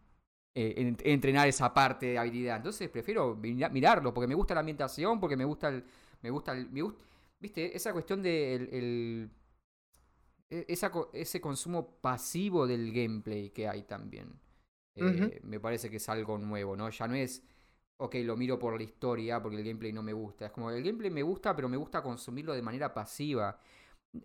eh, 0.55 0.73
en 0.77 0.97
entrenar 1.03 1.47
esa 1.47 1.73
parte 1.73 2.07
de 2.07 2.17
habilidad. 2.17 2.57
Entonces 2.57 2.89
prefiero 2.89 3.35
mira- 3.35 3.69
mirarlo 3.69 4.13
porque 4.13 4.27
me 4.27 4.35
gusta 4.35 4.53
la 4.55 4.61
ambientación, 4.61 5.19
porque 5.19 5.37
me 5.37 5.45
gusta 5.45 5.69
el. 5.69 5.83
Me 6.21 6.29
gusta 6.31 6.53
el. 6.53 6.69
Me 6.69 6.81
gusta, 6.81 7.03
¿Viste? 7.39 7.75
Esa 7.75 7.93
cuestión 7.93 8.21
de 8.21 8.55
el, 8.55 8.69
el- 8.73 9.29
esa, 10.67 10.91
co- 10.91 11.09
ese 11.13 11.39
consumo 11.41 11.97
pasivo 12.01 12.67
del 12.67 12.91
gameplay 12.93 13.49
que 13.51 13.67
hay 13.67 13.83
también. 13.83 14.39
Eh. 14.95 15.39
Me 15.43 15.59
parece 15.59 15.89
que 15.89 15.97
es 15.97 16.09
algo 16.09 16.37
nuevo, 16.37 16.75
¿no? 16.75 16.89
Ya 16.89 17.07
no 17.07 17.15
es. 17.15 17.43
Ok, 17.97 18.15
lo 18.23 18.37
miro 18.37 18.57
por 18.59 18.77
la 18.77 18.83
historia 18.83 19.41
porque 19.41 19.57
el 19.57 19.63
gameplay 19.65 19.91
no 19.93 20.03
me 20.03 20.13
gusta. 20.13 20.45
Es 20.47 20.51
como 20.51 20.71
el 20.71 20.83
gameplay 20.83 21.11
me 21.11 21.23
gusta, 21.23 21.55
pero 21.55 21.69
me 21.69 21.77
gusta 21.77 22.01
consumirlo 22.01 22.53
de 22.53 22.61
manera 22.61 22.93
pasiva. 22.93 23.59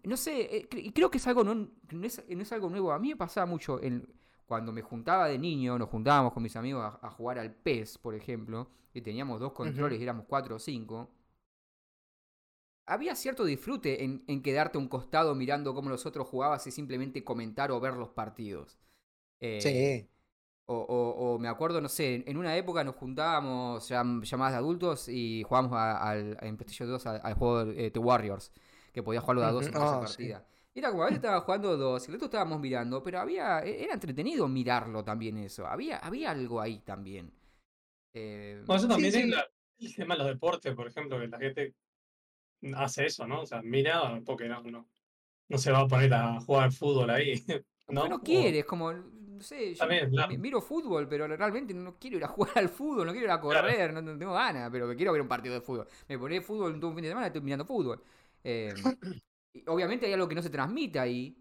No 0.05 0.17
sé, 0.17 0.57
eh, 0.57 0.69
cre- 0.69 0.93
creo 0.95 1.11
que 1.11 1.19
es 1.19 1.27
algo 1.27 1.45
no, 1.45 1.55
no 1.55 2.07
es, 2.07 2.25
no 2.29 2.43
es 2.43 2.53
algo 2.53 2.71
nuevo. 2.71 2.93
A 2.93 2.99
mí 2.99 3.09
me 3.11 3.17
pasaba 3.17 3.47
mucho 3.47 3.83
en, 3.83 4.07
cuando 4.47 4.73
me 4.73 4.83
juntaba 4.83 5.29
de 5.29 5.39
niño, 5.39 5.79
nos 5.79 5.89
juntábamos 5.91 6.33
con 6.33 6.43
mis 6.43 6.57
amigos 6.57 6.83
a, 6.85 7.07
a 7.07 7.11
jugar 7.11 7.39
al 7.39 7.55
PES, 7.55 7.99
por 7.99 8.15
ejemplo, 8.15 8.71
y 8.95 9.01
teníamos 9.03 9.41
dos 9.41 9.53
controles 9.53 10.01
y 10.01 10.03
éramos 10.03 10.27
cuatro 10.27 10.57
o 10.57 10.59
cinco. 10.59 11.11
Había 12.87 13.17
cierto 13.17 13.45
disfrute 13.45 14.05
en, 14.05 14.25
en 14.27 14.43
quedarte 14.43 14.77
a 14.79 14.81
un 14.81 14.89
costado 14.89 15.35
mirando 15.35 15.75
cómo 15.75 15.89
los 15.91 16.05
otros 16.07 16.29
jugabas 16.29 16.67
y 16.67 16.71
simplemente 16.71 17.25
comentar 17.25 17.71
o 17.73 17.81
ver 17.81 17.95
los 17.95 18.11
partidos. 18.11 18.79
Eh, 19.41 19.61
Sí. 19.61 20.09
o, 20.67 20.77
o- 20.77 21.35
o 21.35 21.39
me 21.39 21.49
acuerdo, 21.49 21.81
no 21.81 21.89
sé, 21.89 22.25
en 22.27 22.37
una 22.39 22.57
época 22.57 22.85
nos 22.85 22.97
juntábamos 22.97 23.89
ya, 23.89 24.03
llamadas 24.23 24.53
de 24.55 24.59
adultos 24.59 25.09
y 25.09 25.43
jugábamos 25.47 25.73
a- 25.79 25.99
al, 26.11 26.39
en 26.41 26.57
PlayStation 26.57 26.89
2 26.89 27.07
al, 27.07 27.21
al 27.23 27.35
juego 27.35 27.71
eh, 27.73 27.91
The 27.91 27.99
Warriors, 27.99 28.53
que 28.93 29.03
podía 29.03 29.21
jugarlo 29.21 29.43
de 29.43 29.49
a 29.49 29.53
dos 29.53 29.69
en 29.69 29.75
Ujú. 29.75 29.85
esa 29.85 30.01
Ah, 30.03 30.07
sí. 30.07 30.17
partida. 30.17 30.47
Y 30.75 30.79
Era 30.81 30.91
como 30.91 31.03
a 31.03 31.07
veces 31.07 31.19
estaba 31.19 31.41
jugando 31.43 31.77
dos 31.77 32.07
y 32.09 32.11
el 32.11 32.17
otro 32.17 32.27
estábamos 32.27 32.61
mirando, 32.61 33.03
pero 33.03 33.21
había 33.21 33.61
e- 33.61 33.85
era 33.85 33.95
entretenido 33.95 34.49
mirarlo 34.49 35.05
también 35.05 35.37
eso. 35.39 35.67
Había, 35.67 35.99
había 35.99 36.31
algo 36.33 36.61
ahí 36.61 36.81
también. 36.81 37.33
Eh, 38.15 38.63
Bueno, 38.67 38.77
eso 38.79 38.89
Sí, 38.89 38.93
también 38.93 39.13
sí. 39.13 39.21
es 39.21 39.29
la- 39.29 39.47
el 39.81 39.95
tema 39.97 40.15
de 40.15 40.19
los 40.25 40.29
deportes, 40.29 40.75
por 40.75 40.87
ejemplo, 40.89 41.19
que 41.21 41.29
la 41.29 41.39
gente 41.39 41.75
hace 42.77 43.07
eso, 43.07 43.27
¿no? 43.27 43.43
O 43.43 43.47
sea, 43.47 43.63
mira, 43.63 44.21
porque 44.25 44.49
no, 44.49 44.63
no, 44.63 44.89
no 45.49 45.59
se 45.59 45.73
va 45.73 45.81
a 45.81 45.89
poner 45.89 46.15
a 46.15 46.41
jugar 46.41 46.73
fútbol 46.73 47.11
ahí, 47.11 47.45
¿no? 47.89 48.09
No 48.09 48.23
quiere, 48.23 48.61
es 48.61 48.65
como, 48.65 48.93
no 48.93 49.41
sé, 49.41 49.75
yo 49.75 49.83
También, 49.87 50.11
claro. 50.11 50.33
mi- 50.33 50.39
miro 50.39 50.61
fútbol, 50.61 51.09
pero 51.09 51.27
realmente 51.29 51.73
no 51.75 51.99
quiero 51.99 52.17
ir 52.17 52.25
a 52.25 52.29
jugar 52.29 52.59
al 52.59 52.69
fútbol, 52.69 53.07
no 53.07 53.13
quiero 53.13 53.27
ir 53.27 53.31
a 53.31 53.41
correr, 53.41 53.93
no, 53.93 54.03
no 54.03 54.19
tengo 54.19 54.33
ganas, 54.35 54.71
pero 54.71 54.89
que 54.89 54.97
quiero 54.97 55.13
ver 55.13 55.21
un 55.23 55.29
partido 55.29 55.55
de 55.55 55.61
fútbol. 55.61 55.87
Me 56.09 56.19
poné 56.19 56.41
fútbol 56.41 56.79
todo 56.81 56.89
un 56.91 56.95
fin 56.97 57.03
de 57.05 57.09
semana, 57.11 57.27
estoy 57.29 57.43
mirando 57.43 57.65
fútbol. 57.65 58.03
Eh, 58.43 58.75
y 59.53 59.65
obviamente 59.69 60.07
hay 60.07 60.13
algo 60.15 60.29
que 60.29 60.35
no 60.35 60.43
se 60.43 60.51
transmite 60.51 60.99
ahí, 60.99 61.37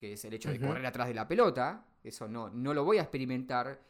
que 0.00 0.14
es 0.14 0.24
el 0.24 0.34
hecho 0.34 0.50
de 0.50 0.60
correr 0.60 0.84
atrás 0.86 1.08
de 1.08 1.14
la 1.14 1.28
pelota, 1.28 1.86
eso 2.02 2.28
no, 2.28 2.50
no 2.50 2.74
lo 2.74 2.84
voy 2.84 2.98
a 2.98 3.02
experimentar, 3.02 3.80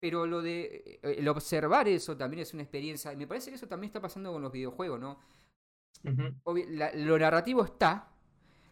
pero 0.00 0.26
lo 0.26 0.42
de 0.42 1.00
eh, 1.02 1.16
el 1.18 1.28
observar 1.28 1.88
eso 1.88 2.16
también 2.16 2.42
es 2.42 2.54
una 2.54 2.62
experiencia, 2.62 3.12
y 3.12 3.16
me 3.16 3.26
parece 3.26 3.50
que 3.50 3.56
eso 3.56 3.68
también 3.68 3.88
está 3.90 4.00
pasando 4.00 4.32
con 4.32 4.42
los 4.42 4.52
videojuegos, 4.52 5.00
¿no? 5.00 5.20
La- 6.68 6.92
lo 6.94 7.18
narrativo 7.18 7.64
está, 7.64 8.08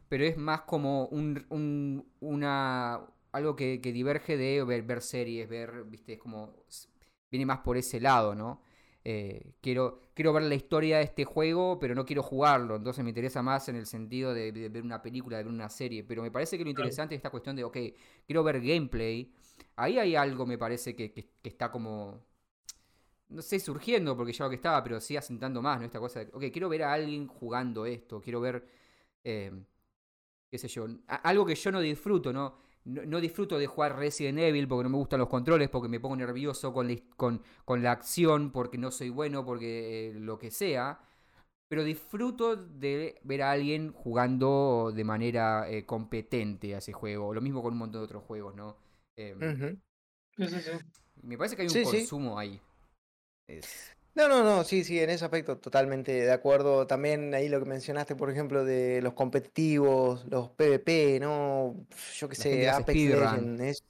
pero 0.08 0.24
es 0.24 0.36
más 0.36 0.62
como 0.62 1.06
un, 1.06 1.46
un- 1.50 2.06
una 2.20 3.00
algo 3.32 3.56
que, 3.56 3.80
que 3.80 3.92
diverge 3.92 4.36
de 4.36 4.64
ver, 4.64 4.82
ver 4.82 5.02
series, 5.02 5.48
ver, 5.48 5.84
viste, 5.84 6.14
es 6.14 6.18
como 6.20 6.54
viene 7.30 7.46
más 7.46 7.58
por 7.60 7.76
ese 7.76 8.00
lado, 8.00 8.34
¿no? 8.34 8.62
Eh, 9.04 9.52
quiero, 9.60 10.02
quiero 10.14 10.32
ver 10.32 10.44
la 10.44 10.54
historia 10.56 10.98
de 10.98 11.04
este 11.04 11.24
juego, 11.24 11.78
pero 11.78 11.94
no 11.94 12.04
quiero 12.06 12.22
jugarlo, 12.22 12.76
entonces 12.76 13.04
me 13.04 13.10
interesa 13.10 13.42
más 13.42 13.68
en 13.68 13.76
el 13.76 13.86
sentido 13.86 14.34
de, 14.34 14.52
de 14.52 14.68
ver 14.70 14.82
una 14.82 15.02
película, 15.02 15.38
de 15.38 15.44
ver 15.44 15.52
una 15.52 15.68
serie, 15.68 16.04
pero 16.04 16.22
me 16.22 16.30
parece 16.30 16.58
que 16.58 16.64
lo 16.64 16.70
interesante 16.70 17.14
es 17.14 17.18
esta 17.20 17.30
cuestión 17.30 17.56
de, 17.56 17.64
ok, 17.64 17.76
quiero 18.26 18.42
ver 18.44 18.60
gameplay, 18.60 19.32
ahí 19.76 19.98
hay 19.98 20.16
algo, 20.16 20.46
me 20.46 20.58
parece, 20.58 20.96
que, 20.96 21.12
que- 21.12 21.30
que 21.42 21.48
está 21.50 21.70
como, 21.70 22.24
no 23.30 23.42
sé, 23.42 23.60
surgiendo, 23.60 24.16
porque 24.16 24.32
ya 24.32 24.44
lo 24.44 24.50
que 24.50 24.56
estaba, 24.56 24.82
pero 24.82 25.00
sí 25.00 25.16
asentando 25.16 25.62
más, 25.62 25.78
¿no? 25.80 25.86
Esta 25.86 26.00
cosa 26.00 26.20
de, 26.20 26.30
ok, 26.32 26.44
quiero 26.52 26.68
ver 26.68 26.82
a 26.84 26.92
alguien 26.92 27.26
jugando 27.26 27.86
esto, 27.86 28.20
quiero 28.20 28.40
ver, 28.40 28.66
eh, 29.24 29.52
qué 30.50 30.58
sé 30.58 30.68
yo, 30.68 30.86
a- 31.08 31.16
algo 31.16 31.44
que 31.46 31.54
yo 31.54 31.72
no 31.72 31.80
disfruto, 31.80 32.32
¿no? 32.32 32.56
No, 32.84 33.02
no 33.04 33.20
disfruto 33.20 33.58
de 33.58 33.66
jugar 33.66 33.96
Resident 33.96 34.38
Evil 34.38 34.66
porque 34.68 34.84
no 34.84 34.90
me 34.90 34.96
gustan 34.96 35.20
los 35.20 35.28
controles, 35.28 35.68
porque 35.68 35.88
me 35.88 36.00
pongo 36.00 36.16
nervioso 36.16 36.72
con 36.72 36.88
la, 36.88 36.96
con, 37.16 37.42
con 37.64 37.82
la 37.82 37.92
acción, 37.92 38.50
porque 38.52 38.78
no 38.78 38.90
soy 38.90 39.10
bueno, 39.10 39.44
porque 39.44 40.10
eh, 40.10 40.14
lo 40.14 40.38
que 40.38 40.50
sea. 40.50 41.00
Pero 41.68 41.84
disfruto 41.84 42.56
de 42.56 43.20
ver 43.24 43.42
a 43.42 43.52
alguien 43.52 43.92
jugando 43.92 44.92
de 44.94 45.04
manera 45.04 45.70
eh, 45.70 45.86
competente 45.86 46.74
a 46.74 46.78
ese 46.78 46.92
juego. 46.94 47.34
Lo 47.34 47.42
mismo 47.42 47.62
con 47.62 47.72
un 47.74 47.78
montón 47.80 48.00
de 48.02 48.06
otros 48.06 48.24
juegos, 48.24 48.54
¿no? 48.56 48.76
Ujú. 49.40 49.78
Sí, 50.36 50.48
sí, 50.48 50.60
sí. 50.62 50.72
Me 51.22 51.36
parece 51.36 51.56
que 51.56 51.62
hay 51.62 51.68
un 51.68 51.74
Sí, 51.74 51.84
sí. 51.84 51.98
consumo 52.00 52.38
ahí. 52.38 52.60
Es- 53.48 53.96
No, 54.14 54.28
no, 54.28 54.42
no, 54.42 54.64
sí, 54.64 54.82
sí, 54.84 54.98
en 54.98 55.10
ese 55.10 55.24
aspecto 55.24 55.58
totalmente 55.58 56.10
de 56.12 56.32
acuerdo. 56.32 56.86
También 56.88 57.32
ahí 57.34 57.48
lo 57.48 57.60
que 57.60 57.66
mencionaste, 57.66 58.16
por 58.16 58.30
ejemplo, 58.30 58.64
de 58.64 59.00
los 59.00 59.12
competitivos, 59.14 60.24
los 60.28 60.50
PvP, 60.50 61.20
¿no? 61.20 61.86
Yo 62.16 62.28
qué 62.28 62.34
La 62.36 62.42
sé, 62.42 62.68
Apex 62.68 62.90
speedrun. 62.90 63.30
Legends. 63.30 63.60
es- 63.60 63.84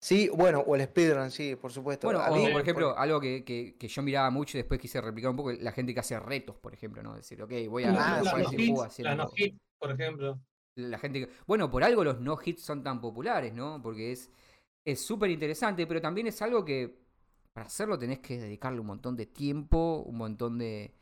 Sí, 0.00 0.28
bueno, 0.34 0.60
o 0.60 0.76
el 0.76 0.82
speedrun, 0.84 1.30
sí, 1.30 1.56
por 1.56 1.72
supuesto. 1.72 2.08
Bueno, 2.08 2.20
A 2.20 2.30
o 2.30 2.34
mí, 2.36 2.48
por 2.50 2.60
ejemplo, 2.60 2.98
algo 2.98 3.20
que, 3.20 3.44
que- 3.44 3.76
que 3.78 3.88
yo 3.88 4.02
miraba 4.02 4.30
mucho 4.30 4.58
y 4.58 4.60
después 4.60 4.78
quise 4.80 5.00
replicar 5.00 5.30
un 5.30 5.36
poco, 5.36 5.52
la 5.52 5.72
gente 5.72 5.94
que 5.94 6.00
hace 6.00 6.18
retos, 6.20 6.56
por 6.58 6.74
ejemplo, 6.74 7.02
¿no? 7.02 7.14
Decir, 7.16 7.40
ok, 7.42 7.52
voy 7.70 7.84
a, 7.84 7.88
Ah, 7.90 7.92
Las- 7.92 8.06
a 8.06 8.20
las 8.24 8.32
jugar 8.32 8.42
no 8.42 8.50
este 8.50 8.56
juego 8.58 8.82
hits, 8.82 8.84
haciendo- 8.84 9.16
las 9.16 9.28
no 9.28 9.32
hits, 9.36 9.58
por 9.78 9.90
ejemplo. 9.92 10.40
la 10.76 10.98
gente 10.98 11.20
que- 11.20 11.28
Bueno, 11.46 11.70
por 11.70 11.84
algo 11.84 12.04
los 12.04 12.20
no 12.20 12.38
hits 12.44 12.62
son 12.62 12.82
tan 12.82 13.00
populares, 13.00 13.52
¿no? 13.54 13.80
Porque 13.82 14.12
es 14.12 14.30
es 14.86 15.04
súper 15.04 15.30
interesante, 15.32 15.88
pero 15.88 16.00
también 16.00 16.28
es 16.28 16.40
algo 16.42 16.64
que 16.64 17.03
para 17.54 17.68
hacerlo 17.68 17.98
tenés 17.98 18.20
que 18.20 18.38
dedicarle 18.38 18.80
un 18.80 18.88
montón 18.88 19.16
de 19.16 19.26
tiempo, 19.26 20.04
un 20.06 20.18
montón 20.18 20.58
de... 20.58 20.94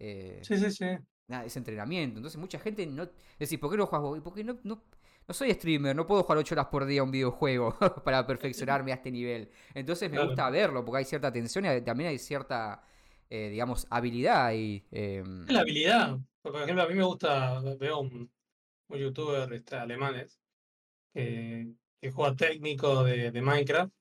eh, 0.00 0.48
Sí, 0.48 0.58
sí, 0.58 0.70
sí. 0.70 0.86
nada, 1.28 1.44
ese 1.46 1.58
entrenamiento. 1.58 2.18
Entonces 2.18 2.38
mucha 2.40 2.58
gente 2.58 2.86
no... 2.86 3.08
Decís, 3.38 3.58
¿por 3.58 3.70
qué 3.70 3.76
no 3.76 3.86
juegas 3.86 4.02
vos? 4.08 4.18
¿Y 4.18 4.20
por 4.20 4.34
qué 4.34 4.44
no, 4.44 4.58
no, 4.64 4.82
no 5.28 5.34
soy 5.34 5.52
streamer? 5.54 5.96
No 5.96 6.06
puedo 6.06 6.22
jugar 6.24 6.38
8 6.38 6.54
horas 6.54 6.66
por 6.68 6.84
día 6.86 7.00
a 7.02 7.04
un 7.04 7.10
videojuego 7.12 7.76
para 8.04 8.26
perfeccionarme 8.26 8.92
a 8.92 8.96
este 8.96 9.10
nivel. 9.10 9.50
Entonces 9.74 10.10
me 10.10 10.18
Claro. 10.18 10.28
gusta 10.28 10.50
verlo 10.50 10.84
porque 10.84 10.98
hay 10.98 11.04
cierta 11.04 11.28
atención 11.28 11.66
y 11.66 11.80
también 11.82 12.10
hay 12.10 12.18
cierta, 12.18 12.84
eh, 13.30 13.48
digamos, 13.50 13.86
habilidad 13.90 14.52
y... 14.54 14.84
em, 14.90 15.48
la 15.48 15.60
habilidad. 15.60 16.18
Porque, 16.40 16.52
por 16.58 16.62
ejemplo, 16.62 16.82
a 16.84 16.88
mí 16.88 16.94
me 16.94 17.04
gusta, 17.04 17.60
veo 17.78 18.00
un, 18.00 18.30
un 18.88 18.98
youtuber 18.98 19.52
este, 19.54 19.76
alemanes 19.76 20.40
que, 21.14 21.74
que 22.00 22.12
juega 22.12 22.36
técnico 22.36 23.04
de, 23.04 23.32
de 23.32 23.42
Minecraft, 23.42 23.92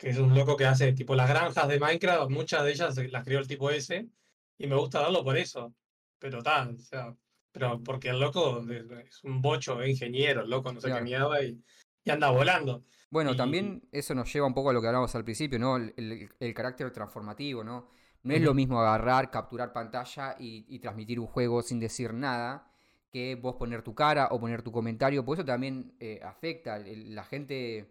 que 0.00 0.08
es 0.10 0.18
un 0.18 0.34
loco 0.34 0.56
que 0.56 0.64
hace 0.64 0.92
tipo 0.94 1.14
las 1.14 1.28
granjas 1.28 1.68
de 1.68 1.78
Minecraft, 1.78 2.30
muchas 2.30 2.64
de 2.64 2.70
ellas 2.72 2.96
las 3.12 3.24
creó 3.24 3.38
el 3.38 3.46
tipo 3.46 3.70
ese, 3.70 4.08
y 4.56 4.66
me 4.66 4.74
gusta 4.76 5.02
verlo 5.02 5.22
por 5.22 5.36
eso. 5.36 5.74
Pero 6.18 6.42
tal, 6.42 6.74
o 6.74 6.78
sea, 6.78 7.14
pero 7.52 7.82
porque 7.82 8.08
el 8.08 8.18
loco 8.18 8.64
es 8.70 9.22
un 9.24 9.42
bocho, 9.42 9.84
ingeniero, 9.84 10.42
el 10.42 10.50
loco 10.50 10.72
no 10.72 10.80
sé 10.80 10.86
Claro. 10.88 11.04
qué 11.04 11.10
mierda, 11.10 11.42
y, 11.44 11.62
y 12.04 12.10
anda 12.10 12.30
volando. 12.30 12.82
Bueno, 13.10 13.32
Y- 13.32 13.36
también 13.36 13.82
eso 13.92 14.14
nos 14.14 14.32
lleva 14.32 14.46
un 14.46 14.54
poco 14.54 14.70
a 14.70 14.72
lo 14.72 14.80
que 14.80 14.86
hablábamos 14.86 15.14
al 15.14 15.24
principio, 15.24 15.58
¿no? 15.58 15.76
El, 15.76 15.92
el- 15.98 16.28
el 16.40 16.54
carácter 16.54 16.90
transformativo, 16.92 17.62
¿no? 17.62 17.90
No 18.22 18.34
es 18.34 18.42
lo 18.42 18.54
mismo 18.54 18.80
agarrar, 18.80 19.30
capturar 19.30 19.72
pantalla 19.72 20.36
y, 20.38 20.64
y 20.68 20.78
transmitir 20.78 21.20
un 21.20 21.26
juego 21.26 21.62
sin 21.62 21.78
decir 21.80 22.12
nada 22.14 22.70
que 23.12 23.34
vos 23.34 23.56
poner 23.56 23.82
tu 23.82 23.94
cara 23.94 24.28
o 24.30 24.38
poner 24.38 24.62
tu 24.62 24.70
comentario, 24.72 25.24
por 25.24 25.36
eso 25.38 25.44
también 25.44 25.94
eh, 26.00 26.20
afecta, 26.22 26.76
el- 26.76 27.14
la 27.14 27.24
gente 27.24 27.90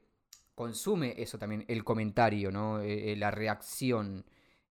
consume 0.59 1.15
eso 1.17 1.37
también, 1.37 1.65
el 1.67 1.83
comentario, 1.83 2.51
¿no? 2.51 2.81
Eh, 2.81 3.13
eh, 3.13 3.15
la 3.15 3.31
reacción. 3.31 4.25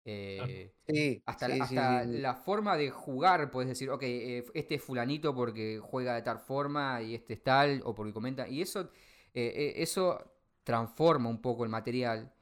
eh, 0.04 0.72
sí, 0.86 1.22
hasta, 1.26 1.48
sí, 1.48 1.60
hasta 1.60 2.04
sí, 2.04 2.08
sí. 2.12 2.20
la 2.20 2.34
forma 2.34 2.76
de 2.76 2.90
jugar, 2.90 3.50
puedes 3.50 3.68
decir, 3.68 3.90
ok, 3.90 4.02
eh, 4.04 4.44
este 4.54 4.76
es 4.76 4.82
fulanito 4.82 5.34
porque 5.34 5.78
juega 5.82 6.14
de 6.14 6.22
tal 6.22 6.38
forma 6.38 7.02
y 7.02 7.14
este 7.14 7.34
es 7.34 7.42
tal, 7.42 7.82
o 7.84 7.94
porque 7.94 8.12
comenta. 8.12 8.48
Y 8.48 8.62
eso, 8.62 8.90
eso 9.34 10.18
transforma 10.64 11.28
un 11.28 11.40
poco 11.40 11.64
el 11.64 11.70
material 11.70 12.32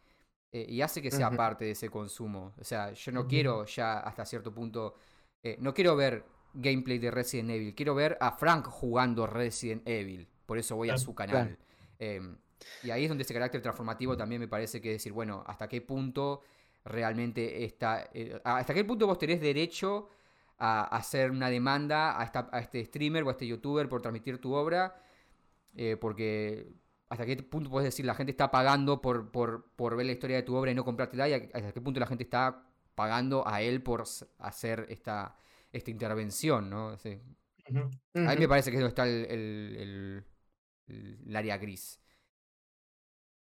y 0.53 0.81
hace 0.81 1.03
que 1.03 1.11
sea 1.11 1.37
parte 1.37 1.65
de 1.67 1.73
ese 1.73 1.91
consumo. 1.91 2.55
O 2.59 2.65
sea, 2.65 2.93
yo 2.93 3.13
no 3.13 3.27
quiero 3.27 3.65
ya 3.67 3.99
hasta 4.01 4.25
cierto 4.25 4.53
punto, 4.55 4.95
eh, 5.43 5.57
no 5.61 5.75
quiero 5.75 5.97
ver 5.97 6.25
gameplay 6.55 6.99
de 6.99 7.11
Resident 7.11 7.51
Evil, 7.51 7.75
quiero 7.75 7.95
ver 7.95 8.17
a 8.21 8.33
Frank 8.33 8.67
jugando 8.67 9.27
Resident 9.27 9.87
Evil. 9.87 10.29
Por 10.47 10.59
eso 10.59 10.77
voy 10.77 10.91
a 10.91 10.95
Claro, 10.95 10.99
su 10.99 11.15
canal. 11.15 11.59
Em, 11.99 12.39
y 12.83 12.91
ahí 12.91 13.05
es 13.05 13.09
donde 13.09 13.23
ese 13.23 13.35
carácter 13.35 13.61
transformativo 13.63 14.17
también 14.17 14.41
me 14.41 14.49
parece 14.49 14.81
que 14.81 14.91
decir, 14.93 15.13
bueno, 15.13 15.43
hasta 15.47 15.69
qué 15.69 15.81
punto 15.81 16.43
realmente 16.85 17.65
está. 17.65 18.09
eh, 18.15 18.41
hasta 18.45 18.73
qué 18.75 18.85
punto 18.85 19.07
vos 19.07 19.19
tenés 19.19 19.41
derecho 19.41 20.09
a 20.59 20.85
hacer 20.85 21.31
una 21.31 21.51
demanda 21.51 22.19
a, 22.21 22.25
esta- 22.25 22.49
a 22.53 22.61
este 22.61 22.85
streamer 22.85 23.25
o 23.25 23.29
a 23.29 23.33
este 23.33 23.47
youtuber 23.47 23.89
por 23.89 24.01
transmitir 24.03 24.39
tu 24.41 24.55
obra. 24.55 25.03
eh, 25.79 25.97
porque 26.01 26.73
hasta 27.11 27.27
qué 27.27 27.37
punto 27.37 27.69
puedes 27.71 27.85
decir 27.85 28.05
la 28.07 28.15
gente 28.15 28.31
está 28.33 28.51
pagando 28.51 29.01
por, 29.03 29.31
por, 29.31 29.71
por 29.77 29.95
ver 29.97 30.07
la 30.07 30.13
historia 30.13 30.37
de 30.37 30.43
tu 30.43 30.55
obra 30.57 30.71
y 30.71 30.75
no 30.75 30.85
comprártela. 30.85 31.29
Y 31.29 31.35
a- 31.35 31.49
hasta 31.53 31.73
qué 31.73 31.81
punto 31.83 32.01
la 32.01 32.07
gente 32.07 32.25
está 32.25 32.65
pagando 32.95 33.47
a 33.47 33.61
él 33.61 33.83
por 33.83 34.05
hacer 34.39 34.87
esta, 34.89 35.37
esta 35.73 35.91
intervención, 35.91 36.71
¿no? 36.71 36.97
Sí. 36.99 37.21
Ujú. 37.69 37.91
Ahí 38.29 38.39
me 38.39 38.49
parece 38.49 38.71
que 38.71 38.77
es 38.79 38.81
donde 38.81 38.89
está 38.89 39.05
el- 39.07 39.27
el- 39.27 40.25
el- 40.89 41.19
el 41.27 41.37
área 41.37 41.59
gris. 41.59 42.01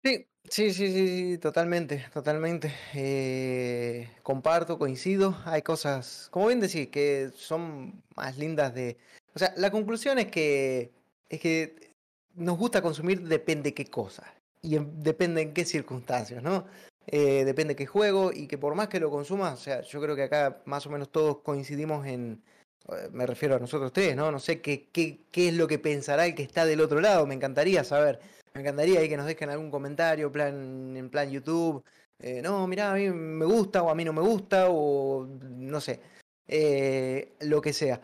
Sí, 0.08 0.26
sí, 0.50 0.72
sí, 0.74 1.34
sí, 1.34 1.38
totalmente, 1.38 2.06
totalmente. 2.14 2.74
Eh, 2.94 4.10
comparto, 4.24 4.78
coincido. 4.80 5.38
Hay 5.46 5.64
cosas, 5.64 6.30
como 6.32 6.48
bien 6.48 6.62
decís, 6.62 6.88
que 6.88 7.30
son 7.36 8.02
más 8.16 8.38
lindas 8.38 8.74
de... 8.74 8.98
O 9.36 9.40
sea, 9.40 9.54
la 9.58 9.70
conclusión 9.70 10.18
es 10.18 10.28
que 10.28 10.94
es 11.30 11.42
que 11.42 11.94
nos 12.36 12.58
gusta 12.58 12.82
consumir 12.82 13.22
depende 13.28 13.74
qué 13.74 13.86
cosa 13.88 14.34
y 14.62 14.78
en- 14.78 15.04
depende 15.04 15.42
en 15.42 15.54
qué 15.54 15.66
circunstancias, 15.66 16.42
¿no? 16.42 16.66
Eh, 17.08 17.44
depende 17.46 17.76
qué 17.76 17.86
juego 17.86 18.32
y 18.34 18.48
que 18.48 18.58
por 18.58 18.76
más 18.76 18.88
que 18.88 19.00
lo 19.02 19.10
consumas, 19.12 19.54
o 19.60 19.62
sea, 19.64 19.82
yo 19.82 20.00
creo 20.02 20.16
que 20.16 20.24
acá 20.24 20.62
más 20.66 20.86
o 20.86 20.90
menos 20.90 21.12
todos 21.12 21.40
coincidimos 21.40 22.06
en, 22.08 22.42
eh, 22.90 23.10
me 23.12 23.26
refiero 23.26 23.56
a 23.56 23.60
nosotros 23.60 23.92
tres, 23.94 24.16
¿no? 24.16 24.32
No 24.32 24.40
sé 24.40 24.62
qué, 24.62 24.88
qué, 24.92 25.26
qué 25.32 25.50
es 25.50 25.54
lo 25.56 25.68
que 25.68 25.80
pensará 25.80 26.26
el 26.26 26.36
que 26.36 26.44
está 26.44 26.66
del 26.66 26.80
otro 26.82 27.02
lado, 27.02 27.26
me 27.28 27.36
encantaría 27.36 27.84
saber. 27.84 28.20
Me 28.58 28.62
encantaría 28.62 29.00
ahí 29.00 29.08
que 29.08 29.18
nos 29.18 29.28
dejen 29.28 29.52
algún 29.52 29.70
comentario, 29.70 30.32
plan, 30.32 30.98
en 30.98 31.10
plan 31.12 31.30
YouTube. 31.30 31.84
eh, 32.18 32.42
no, 32.42 32.66
mirá, 32.66 32.92
a 32.92 32.96
mí 32.96 33.08
me 33.12 33.46
gusta 33.46 33.84
o 33.84 33.90
a 33.92 33.94
mí 33.96 34.04
no 34.04 34.14
me 34.14 34.22
gusta 34.22 34.66
o 34.70 35.28
no 35.28 35.80
sé. 35.80 36.00
eh, 36.48 37.36
lo 37.42 37.62
que 37.62 37.72
sea. 37.72 38.02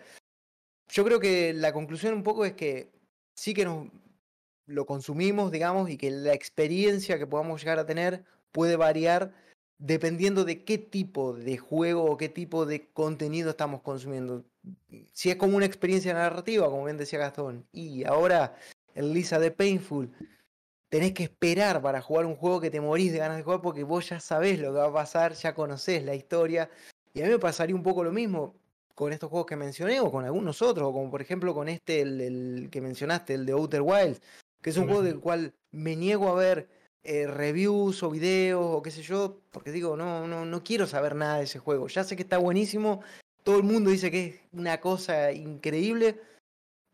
Yo 0.89 1.03
creo 1.03 1.19
que 1.19 1.53
la 1.53 1.73
conclusión 1.73 2.13
un 2.13 2.21
poco 2.21 2.45
es 2.45 2.53
que 2.53 2.91
sí 3.35 3.55
que 3.55 3.65
nos 3.65 3.87
lo 4.67 4.85
consumimos, 4.85 5.51
digamos, 5.51 5.89
y 5.89 5.97
que 5.97 6.11
la 6.11 6.33
experiencia 6.33 7.17
que 7.17 7.25
podamos 7.25 7.59
llegar 7.61 7.79
a 7.79 7.85
tener 7.87 8.23
puede 8.51 8.75
variar 8.75 9.33
dependiendo 9.79 10.45
de 10.45 10.63
qué 10.63 10.77
tipo 10.77 11.33
de 11.33 11.57
juego 11.57 12.05
o 12.05 12.17
qué 12.17 12.29
tipo 12.29 12.67
de 12.67 12.91
contenido 12.91 13.49
estamos 13.49 13.81
consumiendo. 13.81 14.45
Si 15.13 15.31
es 15.31 15.35
como 15.37 15.57
una 15.57 15.65
experiencia 15.65 16.13
narrativa, 16.13 16.69
como 16.69 16.85
bien 16.85 16.97
decía 16.97 17.17
Gastón, 17.17 17.65
y 17.71 18.03
ahora 18.03 18.55
el 18.93 19.13
Lisa 19.13 19.39
de 19.39 19.49
Painful, 19.51 20.11
tenés 20.93 21.13
que 21.13 21.23
esperar 21.23 21.81
para 21.81 22.01
jugar 22.01 22.27
un 22.27 22.35
juego 22.35 22.61
que 22.61 22.69
te 22.69 22.79
morís 22.79 23.11
de 23.11 23.17
ganas 23.17 23.37
de 23.37 23.41
jugar 23.41 23.61
porque 23.61 23.83
vos 23.83 24.07
ya 24.07 24.19
sabés 24.19 24.59
lo 24.59 24.71
que 24.71 24.77
va 24.77 24.85
a 24.85 24.93
pasar, 24.93 25.33
ya 25.33 25.55
conocés 25.55 26.03
la 26.03 26.13
historia. 26.13 26.69
Y 27.15 27.21
a 27.21 27.23
mí 27.23 27.31
me 27.31 27.39
pasaría 27.39 27.75
un 27.75 27.81
poco 27.81 28.03
lo 28.03 28.11
mismo 28.11 28.53
con 28.93 29.11
estos 29.11 29.31
juegos 29.31 29.47
que 29.47 29.55
mencioné 29.55 29.99
o 30.01 30.11
con 30.11 30.23
algunos 30.23 30.61
otros, 30.61 30.87
o 30.87 30.93
como 30.93 31.09
por 31.09 31.19
ejemplo 31.19 31.55
con 31.55 31.67
este, 31.67 32.01
el, 32.01 32.21
el 32.21 32.69
que 32.69 32.79
mencionaste, 32.79 33.33
el 33.33 33.47
de 33.47 33.53
Outer 33.53 33.81
Wilds, 33.81 34.21
que 34.61 34.69
es 34.69 34.77
un 34.77 34.85
juego 34.85 35.01
del 35.01 35.19
cual 35.19 35.55
me 35.71 35.95
niego 35.95 36.29
a 36.29 36.35
ver 36.35 36.69
eh, 37.03 37.25
reviews 37.25 38.03
o 38.03 38.11
videos 38.11 38.63
o 38.63 38.83
qué 38.83 38.91
sé 38.91 39.01
yo, 39.01 39.39
porque 39.49 39.71
digo, 39.71 39.97
no, 39.97 40.27
no, 40.27 40.45
no 40.45 40.63
quiero 40.63 40.85
saber 40.85 41.15
nada 41.15 41.39
de 41.39 41.45
ese 41.45 41.57
juego. 41.57 41.87
Ya 41.87 42.03
sé 42.03 42.15
que 42.15 42.21
está 42.21 42.37
buenísimo, 42.37 43.01
todo 43.41 43.57
el 43.57 43.63
mundo 43.63 43.89
dice 43.89 44.11
que 44.11 44.25
es 44.27 44.35
una 44.51 44.79
cosa 44.79 45.31
increíble, 45.31 46.21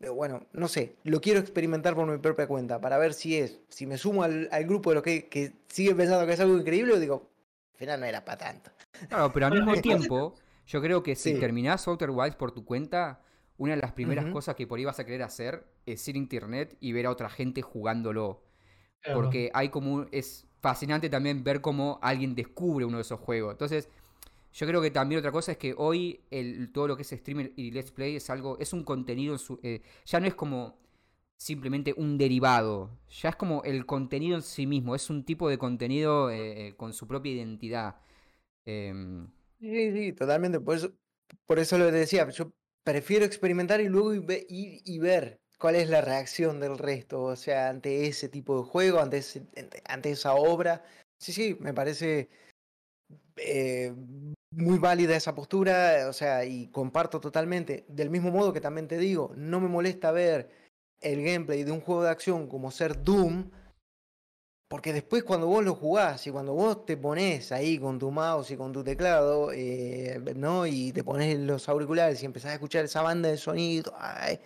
pero 0.00 0.14
bueno, 0.14 0.46
no 0.54 0.68
sé, 0.68 0.96
lo 1.04 1.20
quiero 1.20 1.40
experimentar 1.40 1.94
por 1.94 2.06
mi 2.08 2.18
propia 2.18 2.48
cuenta 2.48 2.80
para 2.80 2.98
ver 2.98 3.14
si 3.14 3.36
es, 3.38 3.60
si 3.68 3.86
me 3.86 3.98
sumo 3.98 4.24
al, 4.24 4.48
al 4.52 4.64
grupo 4.64 4.90
de 4.90 4.94
los 4.96 5.04
que, 5.04 5.28
que 5.28 5.52
sigue 5.68 5.94
pensando 5.94 6.26
que 6.26 6.32
es 6.32 6.40
algo 6.40 6.58
increíble 6.58 6.94
o 6.94 7.00
digo, 7.00 7.30
al 7.74 7.78
final 7.78 8.00
no 8.00 8.06
era 8.06 8.24
para 8.24 8.38
tanto. 8.38 8.70
Claro, 9.08 9.32
pero 9.32 9.46
al 9.46 9.52
mismo 9.52 9.76
tiempo, 9.80 10.36
yo 10.66 10.80
creo 10.80 11.02
que 11.02 11.16
si 11.16 11.34
Sí. 11.34 11.38
terminás 11.38 11.86
Outer 11.88 12.10
Wilds 12.10 12.36
por 12.36 12.52
tu 12.52 12.64
cuenta, 12.64 13.22
una 13.58 13.74
de 13.76 13.82
las 13.82 13.92
primeras 13.92 14.26
cosas 14.26 14.54
que 14.56 14.66
por 14.66 14.78
ahí 14.78 14.84
vas 14.84 14.98
a 15.00 15.04
querer 15.04 15.22
hacer 15.22 15.66
es 15.86 16.06
ir 16.08 16.14
a 16.14 16.18
internet 16.18 16.76
y 16.80 16.92
ver 16.92 17.06
a 17.06 17.10
otra 17.10 17.28
gente 17.28 17.62
jugándolo. 17.62 18.42
Claro. 19.02 19.20
Porque 19.20 19.50
hay 19.54 19.70
como 19.70 19.92
un- 19.94 20.08
es 20.12 20.46
fascinante 20.60 21.10
también 21.10 21.44
ver 21.44 21.60
cómo 21.62 21.98
alguien 22.02 22.34
descubre 22.34 22.84
uno 22.86 22.98
de 22.98 23.02
esos 23.02 23.20
juegos. 23.20 23.52
Entonces, 23.52 23.88
yo 24.52 24.66
creo 24.66 24.82
que 24.82 24.90
también 24.90 25.18
otra 25.18 25.32
cosa 25.32 25.52
es 25.52 25.58
que 25.58 25.74
hoy 25.76 26.20
el, 26.30 26.72
todo 26.72 26.88
lo 26.88 26.96
que 26.96 27.02
es 27.02 27.10
streamer 27.10 27.52
y 27.56 27.70
let's 27.70 27.92
play 27.92 28.16
es 28.16 28.30
algo, 28.30 28.58
es 28.58 28.72
un 28.72 28.84
contenido, 28.84 29.36
eh, 29.62 29.82
ya 30.04 30.20
no 30.20 30.26
es 30.26 30.34
como 30.34 30.78
simplemente 31.36 31.94
un 31.96 32.18
derivado, 32.18 32.90
ya 33.08 33.30
es 33.30 33.36
como 33.36 33.62
el 33.64 33.86
contenido 33.86 34.36
en 34.36 34.42
sí 34.42 34.66
mismo, 34.66 34.94
es 34.94 35.08
un 35.08 35.24
tipo 35.24 35.48
de 35.48 35.58
contenido 35.58 36.30
eh, 36.30 36.68
eh, 36.68 36.74
con 36.76 36.92
su 36.92 37.06
propia 37.06 37.32
identidad. 37.32 37.96
Em, 38.64 39.28
Sí, 39.60 39.92
sí, 39.92 40.12
totalmente. 40.14 40.58
Por 40.58 40.76
eso, 40.76 40.92
por 41.46 41.58
eso 41.58 41.76
lo 41.76 41.90
decía, 41.90 42.28
yo 42.30 42.50
prefiero 42.82 43.26
experimentar 43.26 43.80
y 43.80 43.88
luego 43.88 44.14
ir 44.14 44.24
y 44.48 44.98
ver 44.98 45.38
cuál 45.58 45.76
es 45.76 45.88
la 45.90 46.00
reacción 46.00 46.60
del 46.60 46.78
resto, 46.78 47.22
o 47.22 47.36
sea, 47.36 47.68
ante 47.68 48.06
ese 48.06 48.30
tipo 48.30 48.56
de 48.58 48.68
juego, 48.68 49.00
ante, 49.00 49.22
ante, 49.84 50.10
esa 50.10 50.34
obra. 50.34 50.82
Sí, 51.18 51.32
sí, 51.34 51.56
me 51.60 51.74
parece 51.74 52.30
muy 54.50 54.78
válida 54.78 55.16
esa 55.16 55.34
postura, 55.34 56.06
o 56.08 56.12
sea, 56.12 56.44
y 56.44 56.68
comparto 56.68 57.20
totalmente. 57.20 57.84
Del 57.88 58.10
mismo 58.10 58.30
modo 58.30 58.52
que 58.52 58.60
también 58.60 58.88
te 58.88 58.98
digo, 58.98 59.32
no 59.36 59.60
me 59.60 59.68
molesta 59.68 60.10
ver 60.12 60.50
el 61.00 61.22
gameplay 61.24 61.64
de 61.64 61.72
un 61.72 61.80
juego 61.80 62.02
de 62.02 62.10
acción 62.10 62.48
como 62.48 62.70
ser 62.70 63.02
Doom, 63.02 63.50
porque 64.68 64.92
después 64.92 65.24
cuando 65.24 65.46
vos 65.48 65.64
lo 65.64 65.74
jugás 65.74 66.26
y 66.26 66.30
cuando 66.30 66.52
vos 66.54 66.86
te 66.86 66.96
pones 66.96 67.50
ahí 67.52 67.78
con 67.78 67.98
tu 67.98 68.10
mouse 68.10 68.52
y 68.52 68.56
con 68.56 68.72
tu 68.72 68.84
teclado, 68.84 69.50
eh, 69.52 70.20
¿no? 70.36 70.66
Y 70.66 70.92
te 70.92 71.02
pones 71.02 71.38
los 71.40 71.68
auriculares 71.68 72.22
y 72.22 72.26
empezás 72.26 72.52
a 72.52 72.54
escuchar 72.54 72.84
esa 72.84 73.02
banda 73.02 73.28
de 73.28 73.36
sonido, 73.36 73.92
ay, 73.98 74.38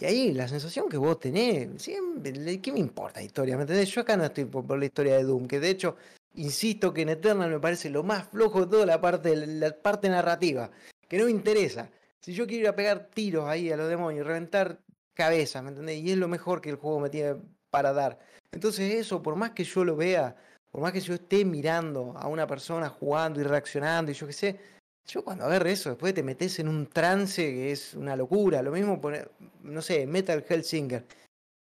Y 0.00 0.04
ahí 0.06 0.32
la 0.32 0.48
sensación 0.48 0.88
que 0.88 0.96
vos 0.96 1.20
tenés, 1.20 1.82
siempre, 1.82 2.60
¿qué 2.60 2.72
me 2.72 2.80
importa 2.80 3.20
la 3.20 3.26
historia? 3.26 3.56
¿Me 3.56 3.62
entendés? 3.62 3.90
Yo 3.90 4.00
acá 4.00 4.16
no 4.16 4.24
estoy 4.24 4.44
por, 4.46 4.66
por 4.66 4.78
la 4.78 4.86
historia 4.86 5.16
de 5.16 5.24
Doom, 5.24 5.46
que 5.46 5.60
de 5.60 5.70
hecho, 5.70 5.96
insisto 6.34 6.92
que 6.92 7.02
en 7.02 7.10
Eternal 7.10 7.50
me 7.50 7.60
parece 7.60 7.90
lo 7.90 8.02
más 8.02 8.28
flojo 8.28 8.64
de 8.64 8.70
toda 8.70 8.86
la 8.86 9.00
parte, 9.00 9.46
la 9.46 9.74
parte 9.74 10.08
narrativa, 10.08 10.70
que 11.08 11.18
no 11.18 11.24
me 11.26 11.30
interesa. 11.30 11.90
Si 12.20 12.32
yo 12.32 12.46
quiero 12.46 12.62
ir 12.62 12.68
a 12.68 12.76
pegar 12.76 13.10
tiros 13.12 13.46
ahí 13.48 13.70
a 13.70 13.76
los 13.76 13.88
demonios, 13.88 14.26
reventar 14.26 14.80
cabezas, 15.14 15.62
¿me 15.62 15.70
entendés? 15.70 15.98
Y 15.98 16.12
es 16.12 16.18
lo 16.18 16.28
mejor 16.28 16.60
que 16.60 16.70
el 16.70 16.76
juego 16.76 17.00
me 17.00 17.10
tiene 17.10 17.36
para 17.70 17.92
dar. 17.92 18.18
Entonces 18.52 18.94
eso, 18.94 19.22
por 19.22 19.36
más 19.36 19.50
que 19.50 19.64
yo 19.64 19.84
lo 19.84 19.96
vea, 19.96 20.36
por 20.70 20.80
más 20.80 20.92
que 20.92 21.00
yo 21.00 21.14
esté 21.14 21.44
mirando 21.44 22.14
a 22.16 22.28
una 22.28 22.46
persona 22.46 22.88
jugando 22.88 23.40
y 23.40 23.44
reaccionando 23.44 24.10
y 24.10 24.14
yo 24.14 24.26
qué 24.26 24.32
sé, 24.32 24.60
yo 25.06 25.22
cuando 25.22 25.44
agarre 25.44 25.72
eso, 25.72 25.90
después 25.90 26.14
te 26.14 26.22
metes 26.22 26.58
en 26.58 26.68
un 26.68 26.86
trance 26.86 27.42
que 27.42 27.72
es 27.72 27.94
una 27.94 28.16
locura. 28.16 28.62
Lo 28.62 28.72
mismo 28.72 29.00
poner, 29.00 29.30
no 29.62 29.82
sé, 29.82 30.06
Metal 30.06 30.44
Hellsinger. 30.48 31.04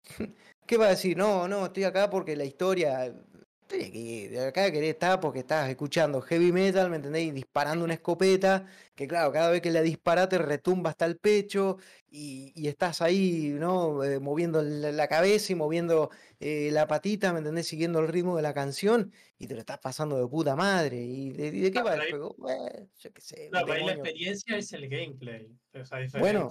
¿Qué 0.67 0.77
va 0.77 0.87
a 0.87 0.91
decir? 0.91 1.17
No, 1.17 1.47
no, 1.47 1.67
estoy 1.67 1.85
acá 1.85 2.09
porque 2.11 2.35
la 2.35 2.45
historia 2.45 3.13
Estoy 3.69 3.83
aquí, 3.83 4.37
acá 4.37 4.71
querés 4.71 4.91
estar 4.91 5.19
porque 5.19 5.41
estás 5.41 5.69
escuchando 5.69 6.21
heavy 6.21 6.53
metal, 6.53 6.89
¿me 6.89 6.97
entendéis? 6.97 7.35
Disparando 7.35 7.85
una 7.85 7.95
escopeta, 7.95 8.65
que 8.95 9.09
claro, 9.09 9.33
cada 9.33 9.51
vez 9.51 9.61
que 9.61 9.73
la 9.73 9.83
disparas 9.83 10.29
te 10.29 10.39
retumba 10.39 10.91
hasta 10.91 11.05
el 11.05 11.17
pecho 11.17 11.79
y, 12.09 12.69
estás 12.69 13.03
ahí, 13.03 13.57
¿no? 13.59 14.05
Eh, 14.05 14.21
moviendo 14.21 14.63
la, 14.63 15.09
cabeza 15.09 15.53
y 15.53 15.57
moviendo 15.57 16.11
eh, 16.39 16.71
la 16.71 16.87
patita, 16.87 17.33
¿me 17.33 17.41
entendés? 17.41 17.67
Siguiendo 17.67 17.99
el 17.99 18.07
ritmo 18.07 18.37
de 18.37 18.43
la 18.43 18.55
canción 18.55 19.13
y 19.37 19.49
te 19.49 19.55
lo 19.55 19.61
estás 19.61 19.79
pasando 19.79 20.17
de 20.17 20.29
puta 20.29 20.55
madre. 20.55 21.03
¿Y 21.03 21.31
de, 21.31 21.73
qué 21.73 21.83
va 21.83 21.97
el 21.97 22.09
juego? 22.09 22.37
Bueno, 22.39 22.89
yo 23.01 23.13
qué 23.13 23.21
sé. 23.21 23.51
No, 23.51 23.59
ahí 23.73 23.85
la 23.85 23.95
experiencia 23.95 24.59
es 24.59 24.73
el 24.75 24.89
gameplay. 24.89 25.51
O 25.75 25.85
sea, 25.85 25.99
diferente. 25.99 26.19
Bueno, 26.21 26.51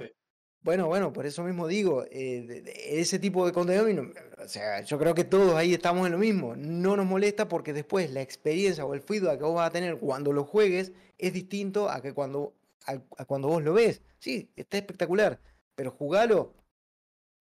bueno, 0.66 0.88
bueno, 0.88 1.14
por 1.14 1.28
eso 1.28 1.44
mismo 1.44 1.68
digo, 1.68 2.06
eh, 2.10 2.64
ese 2.90 3.20
tipo 3.20 3.46
de 3.46 3.54
contenido, 3.54 4.12
o 4.44 4.48
sea, 4.48 4.82
yo 4.82 4.98
creo 4.98 5.14
que 5.14 5.24
todos 5.24 5.54
ahí 5.54 5.76
estamos 5.76 6.08
en 6.08 6.14
lo 6.14 6.18
mismo. 6.18 6.56
No 6.56 6.98
nos 6.98 7.06
molesta 7.06 7.48
porque 7.48 7.72
después 7.72 8.10
la 8.10 8.24
experiencia 8.24 8.84
o 8.84 8.96
el 8.96 9.02
feedback 9.02 9.38
que 9.38 9.44
vos 9.44 9.54
vas 9.54 9.68
a 9.68 9.72
tener 9.72 10.00
cuando 10.00 10.34
lo 10.34 10.44
juegues 10.44 10.92
es 11.20 11.34
distinto 11.34 11.88
a 11.88 12.02
que 12.02 12.14
cuando, 12.14 12.56
a, 12.88 12.98
cuando 13.26 13.48
vos 13.48 13.62
lo 13.62 13.76
ves. 13.76 14.02
Sí, 14.18 14.50
está 14.56 14.80
espectacular, 14.80 15.40
pero 15.76 15.92
jugalo 15.92 16.56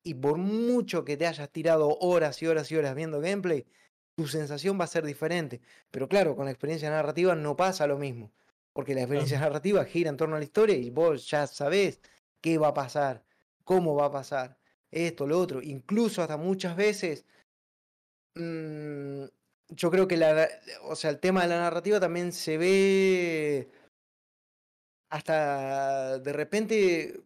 y 0.03 0.13
por 0.13 0.37
mucho 0.37 1.03
que 1.07 1.17
te 1.17 1.27
hayas 1.27 1.49
tirado 1.49 1.97
horas 2.01 2.43
y 2.43 2.47
horas 2.47 2.71
y 2.71 2.77
horas 2.77 2.95
viendo 2.95 3.21
gameplay, 3.21 3.65
tu 4.17 4.27
sensación 4.27 4.79
va 4.79 4.85
a 4.85 4.89
ser 4.89 5.07
diferente. 5.07 5.63
Pero 5.91 6.11
claro, 6.11 6.37
con 6.37 6.45
la 6.45 6.51
experiencia 6.51 6.91
narrativa 6.91 7.35
no 7.35 7.57
pasa 7.57 7.87
lo 7.87 7.97
mismo, 7.97 8.33
porque 8.75 8.95
la 8.95 9.01
experiencia 9.01 9.41
narrativa 9.41 9.83
gira 9.87 10.11
en 10.11 10.19
torno 10.19 10.37
a 10.37 10.41
la 10.41 10.45
historia 10.45 10.77
y 10.77 10.91
vos 10.91 11.31
ya 11.31 11.47
sabés 11.47 12.03
qué 12.45 12.59
va 12.59 12.69
a 12.69 12.75
pasar, 12.75 13.25
cómo 13.65 13.95
va 13.95 14.05
a 14.05 14.13
pasar, 14.13 14.59
esto, 14.91 15.27
lo 15.27 15.41
otro. 15.41 15.63
Incluso 15.63 16.21
hasta 16.21 16.37
muchas 16.37 16.77
veces, 16.77 17.25
mm, 18.35 19.25
yo 19.69 19.91
creo 19.91 20.07
que 20.07 20.19
la, 20.19 20.47
o 20.83 20.95
sea, 20.95 21.09
el 21.09 21.21
tema 21.21 21.41
de 21.41 21.49
la 21.49 21.59
narrativa 21.59 21.99
también 21.99 22.33
se 22.33 22.59
ve 22.59 23.71
hasta 25.09 26.19
de 26.19 26.33
repente, 26.35 27.23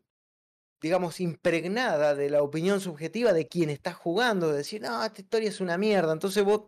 digamos, 0.81 1.19
impregnada 1.19 2.15
de 2.15 2.31
la 2.31 2.41
opinión 2.41 2.81
subjetiva 2.81 3.33
de 3.33 3.49
quien 3.49 3.71
está 3.71 3.93
jugando, 3.93 4.53
de 4.53 4.59
decir, 4.59 4.81
no, 4.81 5.05
esta 5.05 5.21
historia 5.21 5.49
es 5.49 5.61
una 5.61 5.77
mierda. 5.77 6.13
Entonces 6.13 6.45
vos, 6.45 6.67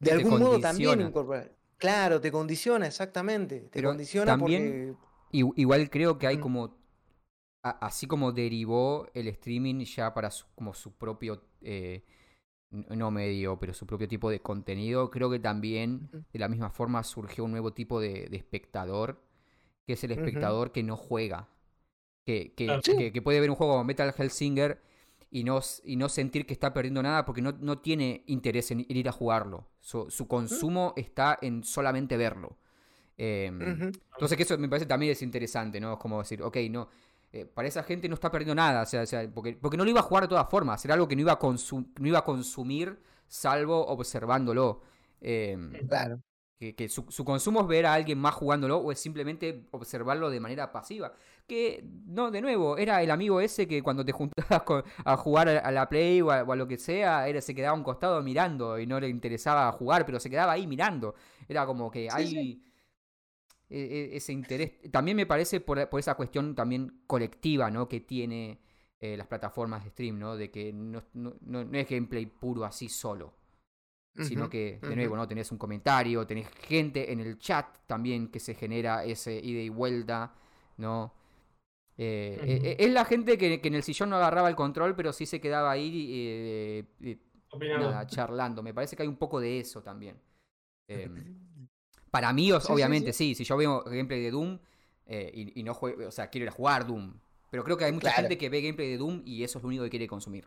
de 0.00 0.12
algún 0.12 0.38
modo 0.38 0.60
también 0.60 1.00
incorporar. 1.00 1.56
Claro, 1.78 2.20
te 2.20 2.30
condiciona, 2.30 2.86
exactamente. 2.86 3.70
Te 3.70 3.82
condiciona 3.82 4.36
también, 4.36 4.98
Igual 5.30 5.88
creo 5.90 6.18
que 6.18 6.26
hay 6.26 6.36
mm. 6.36 6.42
Así 7.62 8.06
como 8.06 8.32
derivó 8.32 9.08
el 9.14 9.28
streaming 9.28 9.84
ya 9.84 10.14
para 10.14 10.30
su, 10.30 10.46
como 10.54 10.74
su 10.74 10.96
propio, 10.96 11.42
eh, 11.60 12.04
no 12.70 13.10
medio, 13.10 13.58
pero 13.58 13.72
su 13.74 13.86
propio 13.86 14.08
tipo 14.08 14.30
de 14.30 14.40
contenido, 14.40 15.10
creo 15.10 15.30
que 15.30 15.38
también 15.38 16.10
de 16.32 16.38
la 16.38 16.48
misma 16.48 16.70
forma 16.70 17.02
surgió 17.02 17.44
un 17.44 17.50
nuevo 17.50 17.72
tipo 17.72 18.00
de, 18.00 18.28
espectador, 18.32 19.22
que 19.86 19.94
es 19.94 20.04
el 20.04 20.12
espectador 20.12 20.72
que 20.72 20.82
no 20.82 20.96
juega. 20.96 21.48
Que, 22.24 22.52
que, 22.54 23.22
puede 23.22 23.40
ver 23.40 23.48
un 23.48 23.56
juego 23.56 23.72
como 23.72 23.84
Metal 23.84 24.14
Hellsinger 24.16 24.82
y 25.30 25.44
no, 25.44 25.60
y 25.82 25.96
no 25.96 26.10
sentir 26.10 26.44
que 26.44 26.52
está 26.52 26.74
perdiendo 26.74 27.02
nada 27.02 27.24
porque 27.24 27.40
no, 27.40 27.52
no 27.52 27.78
tiene 27.78 28.22
interés 28.26 28.70
en, 28.70 28.84
ir 28.86 29.08
a 29.08 29.12
jugarlo. 29.12 29.66
Su, 29.80 30.10
su 30.10 30.28
consumo 30.28 30.92
está 30.96 31.38
en 31.40 31.64
solamente 31.64 32.18
verlo. 32.18 32.58
Em, 33.16 33.60
entonces, 33.60 34.36
que 34.36 34.44
eso 34.44 34.56
me 34.58 34.68
parece 34.68 34.86
también 34.86 35.12
es 35.12 35.22
interesante, 35.22 35.80
¿no? 35.80 35.94
Es 35.94 35.98
como 35.98 36.18
decir, 36.20 36.40
ok, 36.40 36.56
no, 36.70 36.88
eh, 37.32 37.44
para 37.44 37.68
esa 37.68 37.82
gente 37.82 38.08
no 38.08 38.14
está 38.14 38.30
perdiendo 38.30 38.54
nada, 38.54 38.82
o 38.82 38.86
sea, 38.86 39.30
porque, 39.32 39.58
porque, 39.60 39.76
no 39.76 39.84
lo 39.84 39.90
iba 39.90 40.00
a 40.00 40.04
jugar 40.04 40.24
de 40.24 40.28
todas 40.28 40.48
formas, 40.48 40.82
era 40.84 40.94
algo 40.94 41.06
que 41.06 41.14
no 41.14 41.22
iba 41.22 41.32
a, 41.32 41.38
no 41.42 42.08
iba 42.08 42.18
a 42.18 42.24
consumir 42.24 42.98
salvo 43.26 43.86
observándolo. 43.86 44.80
Em, 45.20 45.72
claro. 45.86 46.22
Que, 46.58 46.88
su, 46.88 47.04
consumo 47.24 47.60
es 47.60 47.68
ver 47.68 47.86
a 47.86 47.94
alguien 47.94 48.18
más 48.18 48.34
jugándolo 48.34 48.78
o 48.78 48.90
es 48.90 48.98
simplemente 48.98 49.68
observarlo 49.70 50.28
de 50.28 50.40
manera 50.40 50.72
pasiva. 50.72 51.12
Que, 51.46 51.84
no, 52.06 52.32
de 52.32 52.40
nuevo, 52.40 52.76
era 52.76 53.00
el 53.00 53.12
amigo 53.12 53.40
ese 53.40 53.68
que 53.68 53.80
cuando 53.80 54.04
te 54.04 54.10
juntabas 54.10 54.62
a 55.04 55.16
jugar 55.16 55.48
a, 55.48 55.70
la 55.70 55.88
Play 55.88 56.20
o 56.20 56.32
a, 56.32 56.56
lo 56.56 56.66
que 56.66 56.76
sea, 56.76 57.28
era, 57.28 57.40
se 57.40 57.54
quedaba 57.54 57.76
a 57.76 57.78
un 57.78 57.84
costado 57.84 58.20
mirando 58.22 58.76
y 58.78 58.86
no 58.86 58.98
le 58.98 59.08
interesaba 59.08 59.70
jugar, 59.70 60.04
pero 60.04 60.18
se 60.18 60.28
quedaba 60.28 60.52
ahí 60.52 60.66
mirando. 60.66 61.14
Era 61.48 61.64
como 61.64 61.90
que 61.90 62.08
hay... 62.10 62.60
E, 62.64 62.67
e, 63.70 64.10
ese 64.16 64.32
interés. 64.32 64.72
También 64.90 65.16
me 65.16 65.26
parece 65.26 65.60
por, 65.60 65.78
esa 65.78 66.14
cuestión 66.14 66.54
también 66.54 67.02
colectiva, 67.06 67.70
¿no? 67.70 67.88
Que 67.88 68.00
tiene 68.00 68.60
eh, 68.98 69.16
las 69.16 69.26
plataformas 69.26 69.84
de 69.84 69.90
stream, 69.90 70.18
¿no? 70.18 70.36
De 70.36 70.50
que 70.50 70.72
no, 70.72 71.02
no, 71.14 71.34
no, 71.40 71.78
es 71.78 71.88
gameplay 71.88 72.26
puro 72.26 72.64
así 72.64 72.88
solo. 72.88 73.34
Sino 74.14 74.50
que, 74.50 74.80
de 74.82 74.96
nuevo, 74.96 75.14
¿no? 75.14 75.28
Tenés 75.28 75.52
un 75.52 75.58
comentario, 75.58 76.26
tenés 76.26 76.48
gente 76.48 77.12
en 77.12 77.20
el 77.20 77.38
chat 77.38 77.86
también 77.86 78.32
que 78.32 78.40
se 78.40 78.54
genera 78.54 79.04
ese 79.04 79.38
ida 79.38 79.60
y 79.60 79.68
vuelta, 79.68 80.34
¿no? 80.78 81.14
Eh, 81.96 82.76
e, 82.78 82.84
es 82.84 82.90
la 82.90 83.04
gente 83.04 83.38
que, 83.38 83.60
que, 83.60 83.68
en 83.68 83.76
el 83.76 83.84
sillón 83.84 84.10
no 84.10 84.16
agarraba 84.16 84.48
el 84.48 84.56
control, 84.56 84.96
pero 84.96 85.12
sí 85.12 85.24
se 85.24 85.40
quedaba 85.40 85.70
ahí 85.70 86.08
eh, 87.00 87.18
charlando. 88.08 88.60
Me 88.60 88.74
parece 88.74 88.96
que 88.96 89.02
hay 89.02 89.08
un 89.08 89.18
poco 89.18 89.38
de 89.38 89.60
eso 89.60 89.82
también. 89.82 90.20
Para 92.10 92.32
mí, 92.32 92.52
obviamente, 92.52 93.12
sí, 93.12 93.34
Si 93.34 93.44
yo 93.44 93.56
veo 93.56 93.82
gameplay 93.84 94.22
de 94.22 94.30
Doom 94.30 94.58
eh, 95.06 95.52
y, 95.54 95.62
no 95.62 95.74
juego, 95.74 96.08
o 96.08 96.10
sea, 96.10 96.28
quiero 96.28 96.44
ir 96.44 96.48
a 96.48 96.52
jugar 96.52 96.86
Doom. 96.86 97.14
Pero 97.50 97.64
creo 97.64 97.76
que 97.76 97.84
hay 97.84 97.92
mucha 97.92 98.12
gente 98.12 98.36
que 98.36 98.48
ve 98.48 98.60
gameplay 98.60 98.90
de 98.90 98.98
Doom 98.98 99.22
y 99.24 99.42
eso 99.42 99.58
es 99.58 99.62
lo 99.62 99.68
único 99.68 99.84
que 99.84 99.90
quiere 99.90 100.06
consumir. 100.06 100.46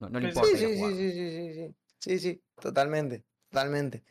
No, 0.00 0.08
no 0.08 0.20
le 0.20 0.28
importa. 0.28 0.48
Sí, 0.50 0.56
sí, 0.56 0.76
sí, 0.76 1.12
sí, 1.12 1.52
sí, 1.52 1.74
sí, 1.98 2.18
sí, 2.18 2.42
totalmente, 2.60 3.24
totalmente. 3.50 4.02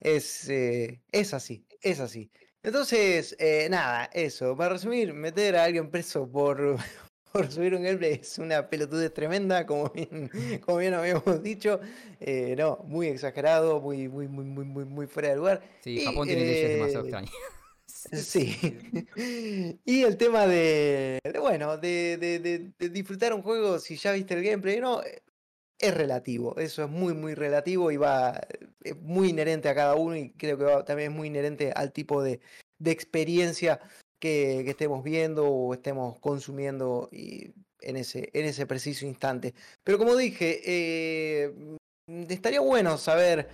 Es, 0.00 0.48
eh, 0.48 1.02
es 1.10 1.32
así, 1.32 1.66
es 1.80 2.00
así. 2.00 2.30
Entonces, 2.62 3.36
eh, 3.38 3.68
nada, 3.70 4.06
eso. 4.12 4.56
Para 4.56 4.74
resumir, 4.74 5.12
meter 5.12 5.56
a 5.56 5.64
alguien 5.64 5.90
preso 5.90 6.30
por, 6.30 6.78
por 7.34 7.50
subir 7.50 7.74
un 7.74 7.82
gameplay 7.82 8.20
es 8.22 8.38
una 8.38 8.70
pelotudez 8.70 9.12
tremenda, 9.12 9.66
como 9.66 9.90
bien, 9.90 10.30
como 10.64 10.78
bien 10.78 10.94
habíamos 10.94 11.42
dicho. 11.42 11.80
Eh, 12.20 12.54
no, 12.56 12.78
muy 12.86 13.08
exagerado, 13.08 13.80
muy, 13.80 14.08
muy, 14.08 14.28
muy, 14.28 14.44
muy, 14.44 14.64
muy, 14.64 14.84
muy 14.84 15.06
fuera 15.08 15.30
de 15.30 15.36
lugar. 15.36 15.60
Sí, 15.80 16.04
Japón 16.04 16.28
tiene 16.28 16.42
leyes 16.42 16.68
demasiado 16.68 17.04
eh, 17.04 17.08
extrañas. 17.08 17.32
Sí. 18.12 18.78
y 19.84 20.02
el 20.02 20.16
tema 20.16 20.46
de, 20.46 21.18
bueno, 21.40 21.76
de, 21.76 22.18
de, 22.78 22.88
disfrutar 22.88 23.32
un 23.34 23.42
juego 23.42 23.78
si 23.78 23.96
ya 23.96 24.12
viste 24.12 24.34
el 24.34 24.44
gameplay, 24.44 24.78
no, 24.78 25.00
es 25.78 25.94
relativo. 25.94 26.56
Eso 26.56 26.84
es 26.84 26.90
muy, 26.90 27.14
muy 27.14 27.34
relativo 27.34 27.90
y 27.90 27.96
va, 27.96 28.40
es 28.80 28.96
muy 29.00 29.30
inherente 29.30 29.68
a 29.68 29.74
cada 29.74 29.96
uno 29.96 30.14
y 30.14 30.30
creo 30.32 30.56
que 30.56 30.84
también 30.84 31.10
es 31.10 31.16
muy 31.16 31.26
inherente 31.26 31.72
al 31.74 31.92
tipo 31.92 32.22
de, 32.22 32.40
de 32.78 32.90
experiencia 32.92 33.80
que, 34.20 34.68
estemos 34.68 35.02
viendo 35.04 35.46
o 35.48 35.74
estemos 35.74 36.18
consumiendo 36.20 37.08
y 37.12 37.52
en, 37.80 37.96
ese, 37.96 38.30
en 38.32 38.46
ese 38.46 38.66
preciso 38.66 39.06
instante. 39.06 39.54
Pero 39.82 39.98
como 39.98 40.16
dije, 40.16 40.60
eh, 40.64 41.76
estaría 42.28 42.60
bueno 42.60 42.98
saber 42.98 43.48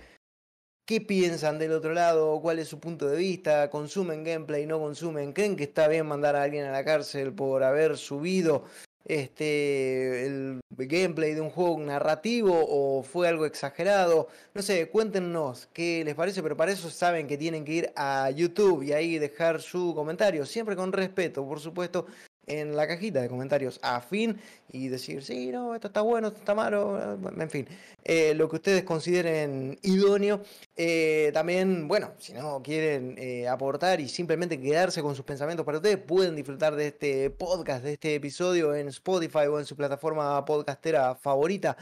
qué 0.85 1.01
piensan 1.01 1.59
del 1.59 1.73
otro 1.73 1.93
lado, 1.93 2.41
cuál 2.41 2.59
es 2.59 2.67
su 2.67 2.79
punto 2.79 3.07
de 3.07 3.17
vista, 3.17 3.69
consumen 3.69 4.23
gameplay, 4.23 4.65
no 4.65 4.79
consumen, 4.79 5.33
creen 5.33 5.55
que 5.55 5.63
está 5.63 5.87
bien 5.87 6.05
mandar 6.05 6.35
a 6.35 6.43
alguien 6.43 6.65
a 6.65 6.71
la 6.71 6.83
cárcel 6.83 7.33
por 7.33 7.63
haber 7.63 7.97
subido 7.97 8.65
este, 9.05 10.25
el 10.25 10.61
gameplay 10.69 11.33
de 11.33 11.41
un 11.41 11.49
juego 11.49 11.79
narrativo 11.79 12.53
o 12.53 13.03
fue 13.03 13.27
algo 13.27 13.45
exagerado. 13.45 14.27
No 14.53 14.61
sé, 14.61 14.89
cuéntenos 14.89 15.67
qué 15.73 16.03
les 16.05 16.15
parece, 16.15 16.41
pero 16.43 16.57
para 16.57 16.71
eso 16.71 16.89
saben 16.89 17.27
que 17.27 17.37
tienen 17.37 17.65
que 17.65 17.73
ir 17.73 17.93
a 17.95 18.29
YouTube 18.31 18.83
y 18.83 18.93
ahí 18.93 19.19
dejar 19.19 19.61
su 19.61 19.93
comentario, 19.95 20.45
siempre 20.45 20.75
con 20.75 20.91
respeto, 20.91 21.45
por 21.45 21.59
supuesto. 21.59 22.05
En 22.51 22.75
la 22.75 22.87
cajita 22.87 23.21
de 23.21 23.29
comentarios 23.29 23.79
afín 23.81 24.39
y 24.71 24.87
decir, 24.89 25.23
sí, 25.23 25.51
no, 25.51 25.73
esto 25.73 25.87
está 25.87 26.01
bueno, 26.01 26.27
esto 26.27 26.39
está 26.39 26.53
malo, 26.53 27.17
en 27.37 27.49
fin, 27.49 27.67
eh, 28.03 28.33
lo 28.35 28.49
que 28.49 28.57
ustedes 28.57 28.83
consideren 28.83 29.77
idóneo. 29.81 30.41
Eh, 30.75 31.31
también, 31.33 31.87
bueno, 31.87 32.11
si 32.17 32.33
no 32.33 32.61
quieren 32.61 33.15
eh, 33.17 33.47
aportar 33.47 33.99
y 33.99 34.07
simplemente 34.07 34.59
quedarse 34.59 35.01
con 35.01 35.15
sus 35.15 35.25
pensamientos 35.25 35.65
para 35.65 35.77
ustedes, 35.77 35.97
pueden 35.97 36.35
disfrutar 36.35 36.75
de 36.75 36.87
este 36.87 37.29
podcast, 37.29 37.83
de 37.83 37.93
este 37.93 38.15
episodio 38.15 38.75
en 38.75 38.89
Spotify 38.89 39.47
o 39.49 39.59
en 39.59 39.65
su 39.65 39.75
plataforma 39.75 40.43
podcastera 40.45 41.15
favorita. 41.15 41.77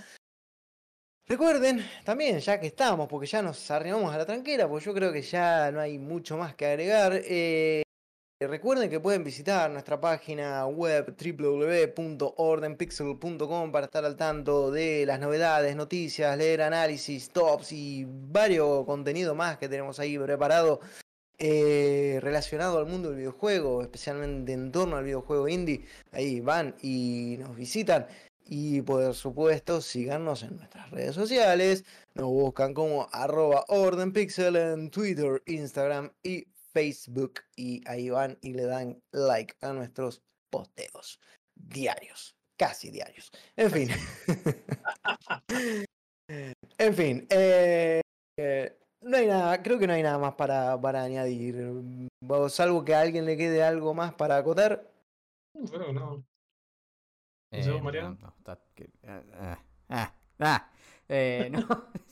Recuerden 1.27 1.85
también, 2.03 2.39
ya 2.39 2.59
que 2.59 2.67
estamos, 2.67 3.07
porque 3.07 3.27
ya 3.27 3.41
nos 3.41 3.69
arrimamos 3.69 4.13
a 4.13 4.17
la 4.17 4.25
tranquera, 4.25 4.67
porque 4.67 4.85
yo 4.85 4.93
creo 4.95 5.13
que 5.13 5.21
ya 5.21 5.71
no 5.71 5.79
hay 5.79 5.99
mucho 5.99 6.37
más 6.37 6.55
que 6.55 6.65
agregar. 6.65 7.21
Recuerden 8.41 8.89
que 8.89 9.01
pueden 9.01 9.25
visitar 9.25 9.69
nuestra 9.69 9.99
página 9.99 10.65
web 10.65 11.13
www.ordenpixel.com 11.13 13.71
para 13.73 13.87
estar 13.87 14.05
al 14.05 14.15
tanto 14.15 14.71
de 14.71 15.05
las 15.05 15.19
novedades, 15.19 15.75
noticias, 15.75 16.37
leer 16.37 16.61
análisis, 16.61 17.31
tops 17.31 17.73
y 17.73 18.05
varios 18.07 18.85
contenido 18.85 19.35
más 19.35 19.57
que 19.57 19.67
tenemos 19.67 19.99
ahí 19.99 20.17
preparado 20.17 20.79
eh, 21.37 22.19
relacionado 22.21 22.79
al 22.79 22.85
mundo 22.85 23.09
del 23.09 23.17
videojuego, 23.17 23.81
especialmente 23.81 24.53
en 24.53 24.71
torno 24.71 24.95
al 24.95 25.03
videojuego 25.03 25.49
indie. 25.49 25.83
Ahí 26.13 26.39
van 26.39 26.75
y 26.81 27.35
nos 27.39 27.57
visitan. 27.57 28.07
Y 28.45 28.81
por 28.83 29.13
supuesto, 29.15 29.81
síganos 29.81 30.43
en 30.43 30.55
nuestras 30.55 30.89
redes 30.91 31.13
sociales. 31.13 31.83
Nos 32.13 32.27
buscan 32.27 32.73
como 32.73 33.09
arroba 33.11 33.65
ordenpixel 33.67 34.55
en 34.55 34.91
Twitter, 34.91 35.43
Instagram 35.45 36.13
y 36.23 36.47
Facebook 36.79 37.41
y 37.57 37.81
ahí 37.89 38.09
van 38.09 38.37
y 38.41 38.53
le 38.53 38.63
dan 38.63 39.01
like 39.11 39.53
a 39.61 39.73
nuestros 39.73 40.23
posteos 40.49 41.19
diarios, 41.55 42.37
casi 42.57 42.89
diarios. 42.89 43.29
En 43.57 43.69
fin. 43.69 43.89
en 46.77 46.93
fin. 46.93 47.27
Eh, 47.29 47.99
eh, 48.37 48.79
no 49.01 49.17
hay 49.17 49.27
nada, 49.27 49.61
creo 49.61 49.77
que 49.77 49.87
no 49.87 49.93
hay 49.93 50.03
nada 50.03 50.17
más 50.17 50.35
para, 50.35 50.79
para 50.79 51.03
añadir. 51.03 51.57
Salvo 52.49 52.85
que 52.85 52.95
a 52.95 53.01
alguien 53.01 53.25
le 53.25 53.35
quede 53.35 53.61
algo 53.61 53.93
más 53.93 54.13
para 54.13 54.37
acotar. 54.37 54.89
Creo 55.69 55.91
no. 55.91 56.23
Eh, 57.51 57.65
¿No, 57.65 57.81
Mariano? 57.81 58.17
no, 58.21 58.33
está- 58.37 58.59
que- 58.73 58.89
ah, 59.05 59.59
ah, 59.89 60.13
ah, 60.39 60.71
eh, 61.09 61.49
no. 61.51 61.59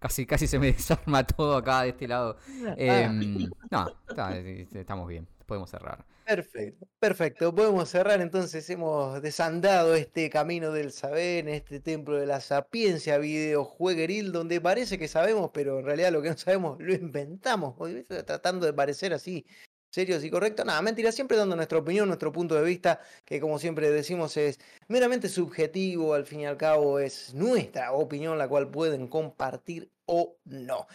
casi, 0.00 0.26
casi 0.26 0.48
se 0.48 0.58
me 0.58 0.72
desarma 0.72 1.24
todo 1.24 1.56
acá 1.56 1.82
de 1.82 1.90
este 1.90 2.08
lado. 2.08 2.36
Ah, 2.66 2.74
Em, 2.76 3.48
no, 3.70 3.86
está- 4.08 4.36
estamos 4.38 5.06
bien, 5.08 5.28
podemos 5.46 5.70
cerrar. 5.70 6.04
Perfecto, 6.24 6.86
perfecto. 7.00 7.52
Podemos 7.52 7.88
cerrar 7.88 8.20
entonces. 8.20 8.68
Hemos 8.70 9.20
desandado 9.20 9.96
este 9.96 10.30
camino 10.30 10.70
del 10.70 10.92
saber, 10.92 11.48
en 11.48 11.54
este 11.54 11.80
templo 11.80 12.16
de 12.18 12.26
la 12.26 12.40
sapiencia 12.40 13.18
videojuegueril, 13.18 14.30
donde 14.30 14.60
parece 14.60 14.96
que 14.96 15.08
sabemos, 15.08 15.50
pero 15.52 15.80
en 15.80 15.86
realidad 15.86 16.12
lo 16.12 16.22
que 16.22 16.30
no 16.30 16.36
sabemos 16.36 16.78
lo 16.80 16.94
inventamos. 16.94 17.74
Hoy, 17.78 18.04
Tratando 18.04 18.64
de 18.66 18.72
parecer 18.72 19.12
así 19.12 19.44
serios 19.90 20.24
y 20.24 20.30
correctos. 20.30 20.64
Nada, 20.64 20.80
mentira, 20.82 21.12
siempre 21.12 21.36
dando 21.36 21.56
nuestra 21.56 21.78
opinión, 21.78 22.08
nuestro 22.08 22.32
punto 22.32 22.54
de 22.54 22.64
vista, 22.64 23.00
que 23.24 23.40
como 23.40 23.58
siempre 23.58 23.90
decimos 23.90 24.36
es 24.36 24.58
meramente 24.88 25.28
subjetivo, 25.28 26.14
al 26.14 26.26
fin 26.26 26.40
y 26.40 26.46
al 26.46 26.56
cabo 26.56 26.98
es 26.98 27.34
nuestra 27.34 27.92
opinión, 27.92 28.38
la 28.38 28.48
cual 28.48 28.70
pueden 28.70 29.08
compartir 29.08 29.90
o 30.06 30.36
no. 30.44 30.86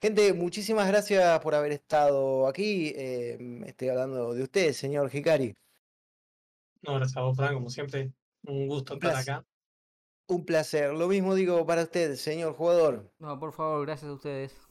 Gente, 0.00 0.32
muchísimas 0.34 0.86
gracias 0.88 1.40
por 1.40 1.54
haber 1.54 1.72
estado 1.72 2.46
aquí. 2.46 2.92
eh, 2.96 3.62
estoy 3.66 3.88
hablando 3.88 4.34
de 4.34 4.42
usted, 4.42 4.72
señor 4.72 5.10
Hikari. 5.14 5.54
No, 6.82 6.96
gracias 6.96 7.16
a 7.16 7.22
vos, 7.22 7.36
Fran, 7.36 7.54
como 7.54 7.70
siempre. 7.70 8.12
Un 8.46 8.68
gusto 8.68 8.94
Un 8.94 8.98
estar 9.02 9.16
acá. 9.16 9.46
Un 10.26 10.44
placer. 10.44 10.92
Lo 10.92 11.08
mismo 11.08 11.34
digo 11.34 11.64
para 11.66 11.82
usted, 11.84 12.16
señor 12.16 12.54
jugador. 12.54 13.10
No, 13.18 13.38
por 13.38 13.52
favor, 13.52 13.86
gracias 13.86 14.10
a 14.10 14.14
ustedes. 14.14 14.63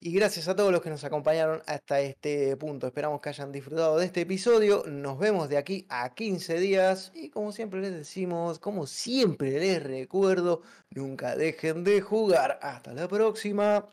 Y 0.00 0.12
gracias 0.12 0.46
a 0.46 0.54
todos 0.54 0.70
los 0.70 0.80
que 0.80 0.90
nos 0.90 1.02
acompañaron 1.02 1.60
hasta 1.66 2.00
este 2.00 2.56
punto. 2.56 2.86
Esperamos 2.86 3.20
que 3.20 3.30
hayan 3.30 3.50
disfrutado 3.50 3.98
de 3.98 4.06
este 4.06 4.20
episodio. 4.20 4.84
Nos 4.86 5.18
vemos 5.18 5.48
de 5.48 5.56
aquí 5.56 5.86
a 5.88 6.14
15 6.14 6.60
días. 6.60 7.10
Y 7.16 7.30
como 7.30 7.50
siempre 7.50 7.80
les 7.80 7.92
decimos, 7.92 8.60
como 8.60 8.86
siempre 8.86 9.58
les 9.58 9.82
recuerdo, 9.82 10.62
nunca 10.90 11.34
dejen 11.34 11.82
de 11.82 12.00
jugar. 12.00 12.60
Hasta 12.62 12.94
la 12.94 13.08
próxima. 13.08 13.88